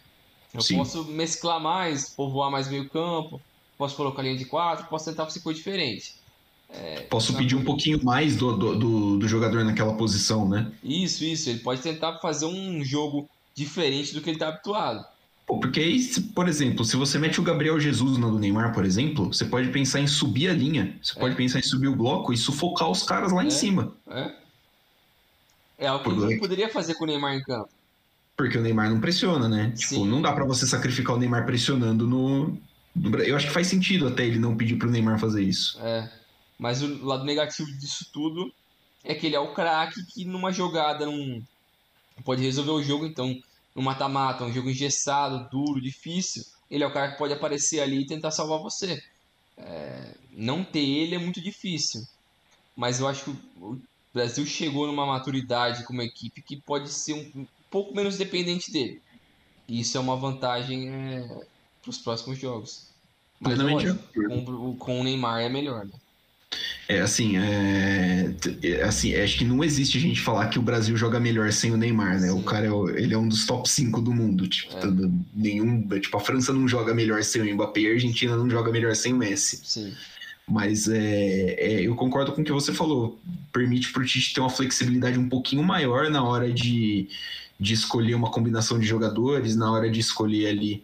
Eu 0.54 0.62
Sim. 0.62 0.78
posso 0.78 1.04
mesclar 1.06 1.60
mais, 1.60 2.10
povoar 2.10 2.50
mais 2.50 2.70
meio 2.70 2.90
campo, 2.90 3.42
posso 3.78 3.96
colocar 3.96 4.22
linha 4.22 4.38
de 4.38 4.46
quatro, 4.46 4.88
posso 4.88 5.06
tentar 5.06 5.26
fazer 5.26 5.42
coisa 5.42 5.58
diferente. 5.58 6.16
É, 6.70 7.02
posso 7.02 7.34
pedir 7.36 7.56
um 7.56 7.64
pouquinho 7.64 8.04
mais 8.04 8.36
do, 8.36 8.58
do, 8.58 8.76
do, 8.76 9.18
do, 9.20 9.28
jogador 9.28 9.64
naquela 9.64 9.94
posição, 9.94 10.50
né? 10.50 10.72
Isso, 10.84 11.24
isso. 11.24 11.50
Ele 11.50 11.60
pode 11.60 11.82
tentar 11.82 12.20
fazer 12.20 12.46
um 12.46 12.84
jogo 12.84 13.30
diferente 13.54 14.14
do 14.14 14.22
que 14.22 14.30
ele 14.30 14.38
está 14.38 14.48
habituado. 14.50 15.06
Pô, 15.46 15.60
porque 15.60 15.96
por 16.34 16.48
exemplo, 16.48 16.84
se 16.84 16.96
você 16.96 17.20
mete 17.20 17.40
o 17.40 17.44
Gabriel 17.44 17.80
Jesus 17.80 18.18
na 18.18 18.28
do 18.28 18.40
Neymar, 18.40 18.74
por 18.74 18.84
exemplo, 18.84 19.28
você 19.28 19.46
pode 19.46 19.70
pensar 19.70 20.00
em 20.00 20.08
subir 20.08 20.50
a 20.50 20.54
linha, 20.54 20.98
você 21.02 21.16
É. 21.16 21.20
pode 21.20 21.36
pensar 21.36 21.60
em 21.60 21.64
subir 21.64 21.88
o 21.88 21.96
bloco 21.96 22.34
e 22.34 22.38
sufocar 22.38 22.90
os 22.90 23.04
caras 23.04 23.32
lá 23.32 23.44
É. 23.44 23.48
em 23.48 23.52
cima. 23.52 23.94
É, 24.10 24.34
é 25.78 25.88
algo 25.88 26.04
que 26.04 26.10
ele 26.10 26.34
não 26.34 26.40
poderia 26.40 26.70
fazer 26.70 26.96
com 26.96 27.04
o 27.04 27.08
Neymar 27.08 27.36
em 27.36 27.44
campo. 27.44 27.70
Porque 28.36 28.58
o 28.58 28.62
Neymar 28.62 28.90
não 28.90 29.00
pressiona, 29.00 29.48
né? 29.48 29.72
Tipo, 29.72 29.96
Sim. 29.96 30.08
não 30.08 30.22
dá 30.22 30.34
pra 30.34 30.46
você 30.46 30.68
sacrificar 30.68 31.16
o 31.16 31.20
Neymar 31.20 31.46
pressionando 31.46 32.06
no, 32.06 32.58
no 32.96 33.20
Eu 33.20 33.36
acho 33.36 33.48
que 33.48 33.54
faz 33.54 33.68
sentido 33.68 34.08
até 34.08 34.26
ele 34.26 34.40
não 34.40 34.58
pedir 34.58 34.76
pro 34.76 34.90
Neymar 34.90 35.20
fazer 35.20 35.42
isso. 35.42 35.80
É. 35.82 36.12
Mas 36.58 36.82
o 36.82 37.06
lado 37.06 37.24
negativo 37.24 37.72
disso 37.78 38.10
tudo 38.14 38.52
é 39.04 39.14
que 39.14 39.26
ele 39.28 39.36
é 39.36 39.40
o 39.40 39.54
craque 39.54 40.04
que 40.08 40.26
numa 40.26 40.52
jogada 40.52 41.06
não 41.06 41.44
pode 42.24 42.42
resolver 42.42 42.72
o 42.72 42.84
jogo, 42.84 43.06
então 43.06 43.38
no 43.74 43.82
mata-mata, 43.82 44.46
um 44.46 44.54
jogo 44.54 44.70
engessado, 44.70 45.50
duro, 45.50 45.82
difícil, 45.82 46.44
ele 46.72 46.84
é 46.84 46.88
o 46.88 46.94
cara 46.94 47.12
que 47.12 47.18
pode 47.18 47.34
aparecer 47.34 47.82
ali 47.82 48.02
e 48.02 48.08
tentar 48.08 48.32
salvar 48.32 48.60
você. 48.60 49.02
É, 49.58 50.14
não 50.32 50.64
ter 50.64 50.80
ele 50.80 51.16
é 51.16 51.20
muito 51.20 51.42
difícil. 51.42 52.02
Mas 52.76 53.00
eu 53.00 53.08
acho 53.08 53.26
que 53.26 53.30
o 53.62 53.80
Brasil 54.16 54.46
chegou 54.46 54.88
numa 54.88 55.06
maturidade 55.06 55.84
como 55.84 56.02
equipe 56.02 56.42
que 56.42 56.56
pode 56.58 56.90
ser 56.90 57.14
um, 57.14 57.46
pouco 57.70 57.94
menos 57.94 58.18
dependente 58.18 58.72
dele. 58.72 59.02
E 59.68 59.82
isso 59.82 59.98
é 59.98 60.00
uma 60.00 60.16
vantagem 60.16 60.90
para 61.82 61.90
os 61.90 61.98
próximos 61.98 62.40
jogos. 62.40 62.88
Mas 63.40 63.56
Plenamente 63.56 63.88
lógico, 63.88 64.14
com, 64.14 64.70
o- 64.72 64.76
com 64.78 65.02
o 65.02 65.04
Neymar 65.04 65.42
é 65.42 65.50
melhor, 65.50 65.86
né? 65.86 65.92
É 66.88 67.02
assim, 67.02 67.36
é... 67.38 68.34
é, 68.64 68.84
assim, 68.84 69.14
acho 69.16 69.40
que 69.40 69.44
não 69.44 69.64
existe 69.64 69.98
a 69.98 70.02
gente 70.02 70.22
falar 70.22 70.48
que 70.48 70.60
o 70.60 70.62
Brasil 70.62 70.96
joga 70.96 71.20
melhor 71.20 71.52
sem 71.52 71.72
o 71.72 71.78
Neymar, 71.78 72.22
né? 72.22 72.32
O 72.32 72.38
Sim. 72.38 72.44
cara 72.44 72.68
é, 72.68 72.72
o- 72.72 72.90
ele 72.90 73.14
é 73.14 73.18
um 73.18 73.28
dos 73.28 73.46
top 73.46 73.68
5 73.68 74.00
do 74.00 74.14
mundo. 74.14 74.48
Tipo, 74.48 74.78
É. 74.78 74.80
tá- 74.80 74.88
nenhum, 75.34 75.88
tipo, 76.00 76.16
a 76.16 76.20
França 76.22 76.54
não 76.54 76.68
joga 76.68 76.94
melhor 76.94 77.22
sem 77.24 77.42
o 77.42 77.54
Mbappé 77.56 77.88
a 77.88 77.94
Argentina 77.94 78.38
não 78.38 78.50
joga 78.50 78.72
melhor 78.72 78.96
sem 78.96 79.12
o 79.14 79.18
Messi. 79.18 79.60
Sim. 79.64 79.94
Mas 80.48 80.88
é, 80.88 81.56
é, 81.58 81.82
eu 81.82 81.96
concordo 81.96 82.32
com 82.32 82.42
o 82.42 82.46
que 82.46 82.52
você 82.52 82.72
falou. 82.74 83.20
Permite 83.52 83.92
pro 83.92 84.06
Tite 84.06 84.34
ter 84.34 84.42
uma 84.42 84.50
flexibilidade 84.50 85.18
um 85.18 85.28
pouquinho 85.28 85.64
maior 85.64 86.10
na 86.10 86.24
hora 86.24 86.52
de, 86.52 87.10
de 87.60 87.74
escolher 87.74 88.14
uma 88.14 88.30
combinação 88.30 88.78
de 88.78 88.86
jogadores, 88.86 89.56
na 89.56 89.72
hora 89.72 89.90
de 89.90 90.00
escolher 90.00 90.48
ali 90.48 90.84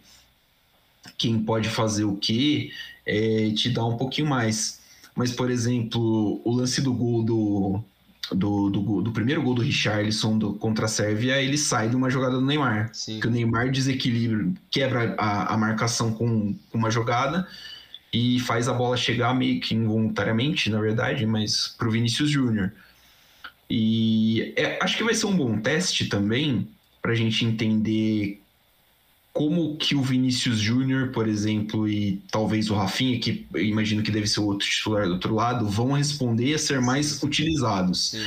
quem 1.18 1.40
pode 1.44 1.70
fazer 1.70 2.04
o 2.04 2.16
quê, 2.16 2.72
é, 3.06 3.52
te 3.52 3.70
dá 3.70 3.86
um 3.86 3.98
pouquinho 3.98 4.28
mais. 4.28 4.80
Mas, 5.16 5.32
por 5.32 5.52
exemplo, 5.52 6.42
o 6.44 6.52
lance 6.52 6.82
do 6.82 6.94
gol 6.94 7.24
do, 7.24 7.84
do, 8.32 8.70
do, 8.70 9.02
do 9.02 9.12
primeiro 9.12 9.42
gol 9.42 9.54
do 9.54 9.62
Richarlison 9.62 10.38
do, 10.38 10.54
contra 10.54 10.86
a 10.86 10.90
Sérvia, 10.90 11.42
ele 11.42 11.58
sai 11.58 11.90
de 11.90 11.96
uma 11.96 12.10
jogada 12.10 12.36
do 12.36 12.46
Neymar 12.46 12.90
Sim. 12.94 13.20
que 13.20 13.28
o 13.28 13.32
Neymar 13.32 13.72
desequilibra, 13.72 14.48
quebra 14.70 15.16
a, 15.18 15.54
a 15.54 15.58
marcação 15.58 16.14
com, 16.14 16.56
com 16.72 16.78
uma 16.78 16.90
jogada 16.90 17.48
e 18.14 18.40
faz 18.42 18.68
a 18.68 18.74
bola 18.74 18.98
chegar 18.98 19.34
meio 19.34 19.60
que 19.62 19.74
involuntariamente, 19.74 20.70
na 20.70 20.80
verdade, 20.82 21.26
mas 21.26 21.70
pro 21.78 21.92
Vinícius 21.92 22.30
Júnior. 22.30 22.72
E 23.70 24.54
é- 24.58 24.80
acho 24.82 24.98
que 24.98 25.04
vai 25.04 25.14
ser 25.14 25.28
um 25.28 25.36
bom 25.36 25.58
teste 25.60 26.08
também 26.08 26.68
para 27.02 27.12
a 27.14 27.16
gente 27.16 27.46
entender 27.46 28.42
como 29.34 29.78
que 29.78 29.96
o 29.96 30.02
Vinícius 30.02 30.60
Júnior, 30.60 31.12
por 31.14 31.26
exemplo, 31.26 31.88
e 31.88 32.22
talvez 32.30 32.70
o 32.70 32.76
Rafinha, 32.76 33.18
que 33.18 33.48
imagino 33.56 34.04
que 34.04 34.12
deve 34.12 34.28
ser 34.28 34.42
o 34.42 34.46
outro 34.46 34.68
titular 34.68 35.08
do 35.08 35.14
outro 35.14 35.34
lado, 35.34 35.70
vão 35.70 35.94
responder 35.94 36.54
a 36.54 36.60
ser 36.60 36.82
mais 36.82 37.24
utilizados. 37.24 38.10
Sim. 38.12 38.26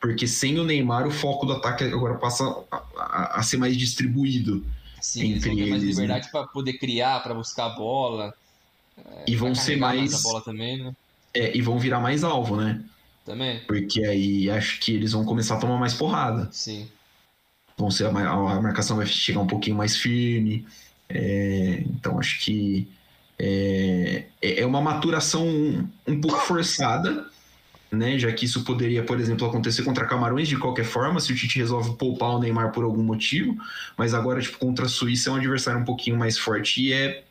Porque 0.00 0.26
sem 0.26 0.58
o 0.58 0.64
Neymar, 0.64 1.06
o 1.06 1.10
foco 1.10 1.44
do 1.44 1.52
ataque 1.52 1.84
agora 1.84 2.14
passa 2.14 2.42
a, 2.70 2.76
a- 2.96 3.30
a 3.40 3.42
ser 3.42 3.58
mais 3.58 3.76
distribuído. 3.76 4.64
Sim, 5.00 5.32
eles 5.32 5.36
entre 5.44 5.48
vão 5.50 5.56
ter 5.58 5.70
mais 5.70 5.82
eles, 5.82 5.96
né? 5.98 6.02
liberdade 6.04 6.32
para 6.32 6.46
poder 6.46 6.72
criar, 6.78 7.22
para 7.22 7.34
buscar 7.34 7.66
a 7.66 7.70
bola. 7.70 8.34
E 9.26 9.36
vão 9.36 9.54
ser 9.54 9.76
mais. 9.76 10.22
bola 10.22 10.40
também, 10.42 10.82
né? 10.82 10.94
é, 11.36 11.56
e 11.56 11.60
vão 11.60 11.78
virar 11.78 12.00
mais 12.00 12.24
alvo, 12.24 12.56
né? 12.56 12.80
Também. 13.24 13.60
Porque 13.66 14.04
aí 14.04 14.48
acho 14.50 14.80
que 14.80 14.94
eles 14.94 15.12
vão 15.12 15.24
começar 15.24 15.56
a 15.56 15.58
tomar 15.58 15.76
mais 15.76 15.94
porrada. 15.94 16.48
Sim. 16.50 16.88
Vão 17.76 17.90
ser, 17.90 18.06
a, 18.06 18.08
a 18.08 18.60
marcação 18.60 18.96
vai 18.96 19.06
chegar 19.06 19.40
um 19.40 19.46
pouquinho 19.46 19.76
mais 19.76 19.96
firme. 19.96 20.66
É, 21.08 21.84
então 21.90 22.18
acho 22.18 22.40
que 22.40 22.88
é, 23.38 24.24
é 24.40 24.64
uma 24.64 24.80
maturação 24.80 25.46
um, 25.46 25.86
um 26.06 26.20
pouco 26.20 26.38
forçada, 26.38 27.26
né? 27.90 28.18
Já 28.18 28.32
que 28.32 28.46
isso 28.46 28.64
poderia, 28.64 29.04
por 29.04 29.20
exemplo, 29.20 29.46
acontecer 29.46 29.82
contra 29.82 30.06
Camarões 30.06 30.48
de 30.48 30.56
qualquer 30.56 30.84
forma, 30.84 31.20
se 31.20 31.32
o 31.32 31.36
Tite 31.36 31.58
resolve 31.58 31.96
poupar 31.96 32.30
o 32.30 32.38
Neymar 32.38 32.72
por 32.72 32.84
algum 32.84 33.02
motivo. 33.02 33.56
Mas 33.96 34.14
agora, 34.14 34.40
tipo, 34.40 34.58
contra 34.58 34.86
a 34.86 34.88
Suíça 34.88 35.28
é 35.28 35.32
um 35.32 35.36
adversário 35.36 35.80
um 35.80 35.84
pouquinho 35.84 36.16
mais 36.16 36.38
forte 36.38 36.80
e 36.80 36.92
é 36.92 37.25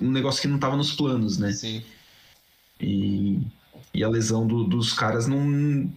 um 0.00 0.10
negócio 0.10 0.40
que 0.40 0.48
não 0.48 0.56
estava 0.56 0.76
nos 0.76 0.92
planos, 0.92 1.38
né? 1.38 1.52
Sim. 1.52 1.82
E, 2.80 3.40
e 3.92 4.02
a 4.04 4.08
lesão 4.08 4.46
do- 4.46 4.64
dos 4.64 4.92
caras 4.92 5.26
não, 5.26 5.90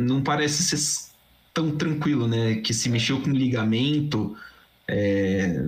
não 0.00 0.22
parece 0.22 0.62
ser 0.62 1.10
tão 1.54 1.76
tranquilo, 1.76 2.26
né? 2.26 2.56
Que 2.56 2.72
se 2.74 2.88
mexeu 2.88 3.20
com 3.20 3.30
ligamento, 3.30 4.36
é 4.88 5.62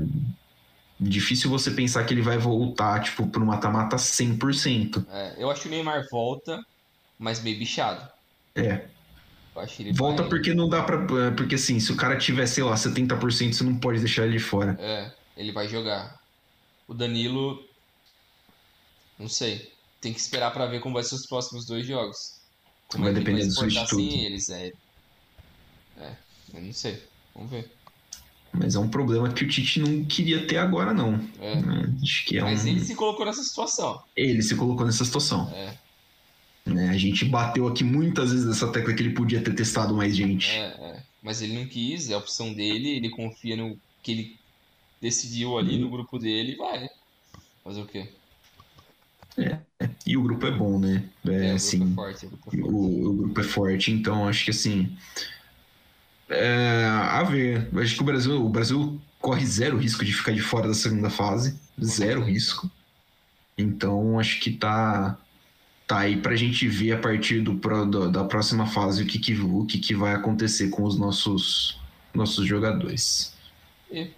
difícil 0.98 1.50
você 1.50 1.70
pensar 1.70 2.04
que 2.04 2.14
ele 2.14 2.22
vai 2.22 2.38
voltar, 2.38 3.02
tipo, 3.02 3.26
pro 3.26 3.44
mata-mata 3.44 3.98
100%. 3.98 5.04
É, 5.10 5.34
eu 5.38 5.50
acho 5.50 5.62
que 5.62 5.68
o 5.68 5.70
Neymar 5.70 6.06
volta, 6.10 6.64
mas 7.18 7.42
meio 7.42 7.58
bichado. 7.58 8.08
É, 8.54 8.86
volta 9.94 10.22
vai- 10.22 10.30
porque 10.30 10.54
não 10.54 10.68
dá 10.68 10.82
pra... 10.82 10.98
Porque 11.36 11.56
assim, 11.56 11.78
se 11.80 11.92
o 11.92 11.96
cara 11.96 12.16
tiver, 12.16 12.46
sei 12.46 12.64
lá, 12.64 12.76
70%, 12.76 13.52
você 13.54 13.64
não 13.64 13.76
pode 13.76 13.98
deixar 13.98 14.24
ele 14.24 14.38
de 14.38 14.42
fora. 14.42 14.76
É, 14.80 15.12
ele 15.36 15.52
vai 15.52 15.68
jogar. 15.68 16.16
O 16.88 16.94
Danilo. 16.94 17.62
Não 19.18 19.28
sei. 19.28 19.70
Tem 20.00 20.12
que 20.12 20.20
esperar 20.20 20.52
pra 20.52 20.66
ver 20.66 20.80
como 20.80 20.94
vai 20.94 21.02
ser 21.04 21.14
os 21.14 21.26
próximos 21.26 21.64
dois 21.64 21.86
jogos. 21.86 22.34
Como 22.88 23.04
Vai 23.04 23.12
é 23.12 23.14
depender 23.16 23.46
do 23.46 23.52
substituto. 23.52 23.96
sem 23.96 24.24
eles, 24.24 24.50
é. 24.50 24.72
É, 25.98 26.16
eu 26.52 26.60
não 26.62 26.72
sei. 26.72 27.02
Vamos 27.34 27.50
ver. 27.50 27.70
Mas 28.52 28.74
é 28.74 28.78
um 28.78 28.88
problema 28.88 29.32
que 29.32 29.44
o 29.44 29.48
Tite 29.48 29.80
não 29.80 30.04
queria 30.04 30.46
ter 30.46 30.58
agora, 30.58 30.92
não. 30.94 31.14
É. 31.40 31.56
né? 31.56 31.92
Acho 32.02 32.24
que 32.26 32.38
é 32.38 32.42
Mas 32.42 32.64
um... 32.64 32.68
ele 32.68 32.80
se 32.80 32.94
colocou 32.94 33.26
nessa 33.26 33.42
situação. 33.42 34.02
ele 34.14 34.42
se 34.42 34.54
colocou 34.54 34.86
nessa 34.86 35.04
situação. 35.04 35.50
É, 35.50 35.76
né? 36.66 36.90
A 36.90 36.98
gente 36.98 37.24
bateu 37.24 37.66
aqui 37.66 37.82
muitas 37.82 38.30
vezes 38.30 38.46
nessa 38.46 38.70
tecla 38.70 38.94
que 38.94 39.02
ele 39.02 39.14
podia 39.14 39.42
ter 39.42 39.54
testado 39.54 39.94
mais 39.94 40.14
gente. 40.14 40.50
é, 40.50 40.66
é. 40.66 41.02
Mas 41.22 41.40
ele 41.40 41.58
não 41.58 41.66
quis, 41.66 42.10
é 42.10 42.14
a 42.14 42.18
opção 42.18 42.52
dele, 42.52 42.90
ele 42.90 43.08
confia 43.08 43.56
no 43.56 43.78
que 44.02 44.12
ele 44.12 44.38
decidiu 45.04 45.58
ali 45.58 45.78
no 45.78 45.90
grupo 45.90 46.18
dele 46.18 46.56
vai. 46.56 46.88
Fazer 47.64 47.82
o 47.82 47.86
quê? 47.88 48.08
E 50.06 50.16
o 50.16 50.22
grupo 50.22 50.46
é 50.46 50.50
bom, 50.50 50.78
né? 50.78 51.04
É, 51.26 51.50
É, 51.50 51.54
o 51.54 51.60
grupo 51.60 51.66
assim, 51.66 51.82
é 51.84 51.86
forte, 51.94 52.26
o 52.26 52.30
grupo 52.30 52.50
é 52.50 52.52
forte. 52.52 52.62
o, 52.74 53.08
o 53.10 53.16
grupo 53.16 53.40
é 53.40 53.44
forte, 53.44 53.90
então 53.92 54.28
acho 54.28 54.44
que 54.44 54.50
assim. 54.50 54.96
É, 56.28 56.86
a 56.86 57.22
ver, 57.22 57.68
acho 57.78 57.94
que 57.96 58.02
o 58.02 58.04
Brasil, 58.04 58.44
o 58.44 58.48
Brasil 58.48 59.00
corre 59.20 59.44
zero 59.46 59.76
risco 59.76 60.04
de 60.04 60.12
ficar 60.12 60.32
de 60.32 60.40
fora 60.40 60.68
da 60.68 60.74
segunda 60.74 61.10
fase. 61.10 61.58
Zero 61.82 62.22
risco. 62.22 62.70
Então 63.58 64.18
acho 64.20 64.40
que 64.40 64.52
tá. 64.52 65.18
Tá 65.86 66.00
aí 66.00 66.16
pra 66.22 66.36
gente 66.36 66.68
ver 66.68 66.92
a 66.92 66.98
partir 66.98 67.42
do, 67.42 67.54
do- 67.86 68.10
da 68.12 68.24
próxima 68.24 68.66
fase 68.66 69.02
o 69.02 69.06
que, 69.06 69.18
que, 69.18 69.34
o 69.40 69.66
que, 69.66 69.78
que 69.78 69.94
vai 69.94 70.14
acontecer 70.14 70.70
com 70.70 70.84
os 70.84 70.98
nossos, 70.98 71.78
nossos 72.14 72.46
jogadores. 72.46 73.34
E- 73.90 74.14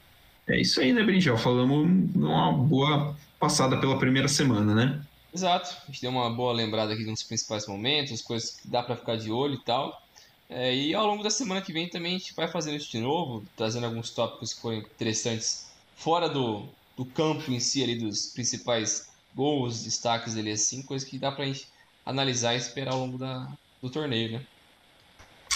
É 0.48 0.60
isso 0.60 0.80
aí, 0.80 0.92
né, 0.92 1.02
Brinjel? 1.02 1.36
Falamos 1.36 2.14
uma 2.14 2.52
boa 2.52 3.16
passada 3.38 3.78
pela 3.78 3.98
primeira 3.98 4.28
semana, 4.28 4.74
né? 4.74 5.02
Exato, 5.34 5.76
a 5.82 5.86
gente 5.90 6.00
deu 6.00 6.10
uma 6.10 6.30
boa 6.30 6.52
lembrada 6.52 6.94
aqui 6.94 7.04
nos 7.04 7.22
principais 7.22 7.66
momentos, 7.66 8.22
coisas 8.22 8.52
que 8.52 8.68
dá 8.68 8.82
pra 8.82 8.96
ficar 8.96 9.16
de 9.16 9.30
olho 9.30 9.54
e 9.54 9.64
tal. 9.64 10.02
É, 10.48 10.74
e 10.74 10.94
ao 10.94 11.06
longo 11.06 11.22
da 11.22 11.30
semana 11.30 11.60
que 11.60 11.72
vem 11.72 11.88
também 11.88 12.14
a 12.14 12.18
gente 12.18 12.34
vai 12.34 12.48
fazendo 12.48 12.76
isso 12.76 12.90
de 12.90 13.00
novo, 13.00 13.44
trazendo 13.56 13.84
alguns 13.84 14.10
tópicos 14.10 14.54
que 14.54 14.60
forem 14.60 14.78
interessantes 14.78 15.66
fora 15.96 16.28
do, 16.28 16.66
do 16.96 17.04
campo 17.04 17.50
em 17.50 17.58
si, 17.58 17.82
ali, 17.82 17.96
dos 17.98 18.28
principais 18.28 19.10
gols, 19.34 19.84
destaques 19.84 20.36
ali, 20.36 20.52
assim, 20.52 20.82
coisas 20.82 21.06
que 21.06 21.18
dá 21.18 21.32
pra 21.32 21.44
gente 21.44 21.68
analisar 22.04 22.54
e 22.54 22.58
esperar 22.58 22.92
ao 22.92 23.00
longo 23.00 23.18
da, 23.18 23.48
do 23.82 23.90
torneio, 23.90 24.32
né? 24.32 24.42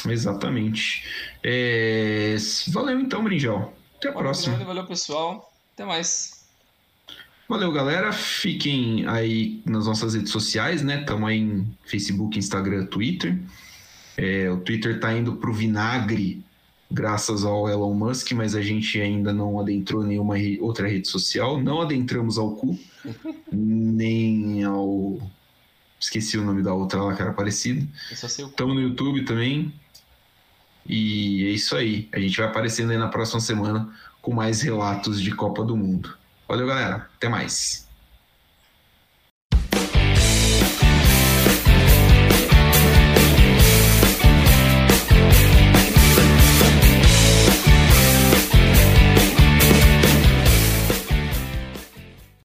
Exatamente. 0.06 1.04
É, 1.42 2.36
Valeu 2.68 2.98
então, 3.00 3.22
Brinjel. 3.22 3.72
Até 4.00 4.08
a 4.08 4.12
próxima. 4.12 4.56
Fernando, 4.56 4.66
valeu 4.68 4.86
pessoal, 4.86 5.52
até 5.74 5.84
mais. 5.84 6.40
Valeu, 7.48 7.70
galera. 7.72 8.12
Fiquem 8.12 9.06
aí 9.06 9.60
nas 9.66 9.86
nossas 9.86 10.14
redes 10.14 10.30
sociais, 10.32 10.82
né? 10.82 11.00
Estamos 11.00 11.28
aí 11.28 11.38
em 11.38 11.66
Facebook, 11.84 12.38
Instagram, 12.38 12.86
Twitter. 12.86 13.38
É, 14.16 14.50
o 14.50 14.58
Twitter 14.58 14.98
tá 15.00 15.12
indo 15.16 15.34
pro 15.36 15.52
vinagre 15.52 16.42
graças 16.90 17.44
ao 17.44 17.68
Elon 17.68 17.92
Musk, 17.94 18.32
mas 18.32 18.54
a 18.54 18.62
gente 18.62 19.00
ainda 19.00 19.32
não 19.32 19.60
adentrou 19.60 20.02
nenhuma 20.02 20.36
re- 20.36 20.58
outra 20.60 20.88
rede 20.88 21.08
social. 21.08 21.60
Não 21.60 21.80
adentramos 21.80 22.38
ao 22.38 22.52
cu, 22.56 22.78
nem 23.52 24.64
ao. 24.64 25.18
Esqueci 25.98 26.38
o 26.38 26.44
nome 26.44 26.62
da 26.62 26.72
outra 26.72 27.02
lá 27.02 27.14
que 27.14 27.20
era 27.20 27.32
parecida. 27.32 27.86
Eu 28.10 28.16
só 28.16 28.26
sei 28.28 28.44
o 28.44 28.48
Estamos 28.48 28.74
no 28.74 28.80
YouTube 28.80 29.24
também. 29.24 29.72
E 30.86 31.44
é 31.46 31.50
isso 31.50 31.76
aí. 31.76 32.08
A 32.12 32.18
gente 32.18 32.36
vai 32.36 32.46
aparecendo 32.46 32.90
aí 32.90 32.98
na 32.98 33.08
próxima 33.08 33.40
semana 33.40 33.88
com 34.20 34.32
mais 34.32 34.60
relatos 34.60 35.20
de 35.20 35.32
Copa 35.32 35.64
do 35.64 35.76
Mundo. 35.76 36.16
Valeu, 36.48 36.66
galera. 36.66 37.08
Até 37.16 37.28
mais. 37.28 37.89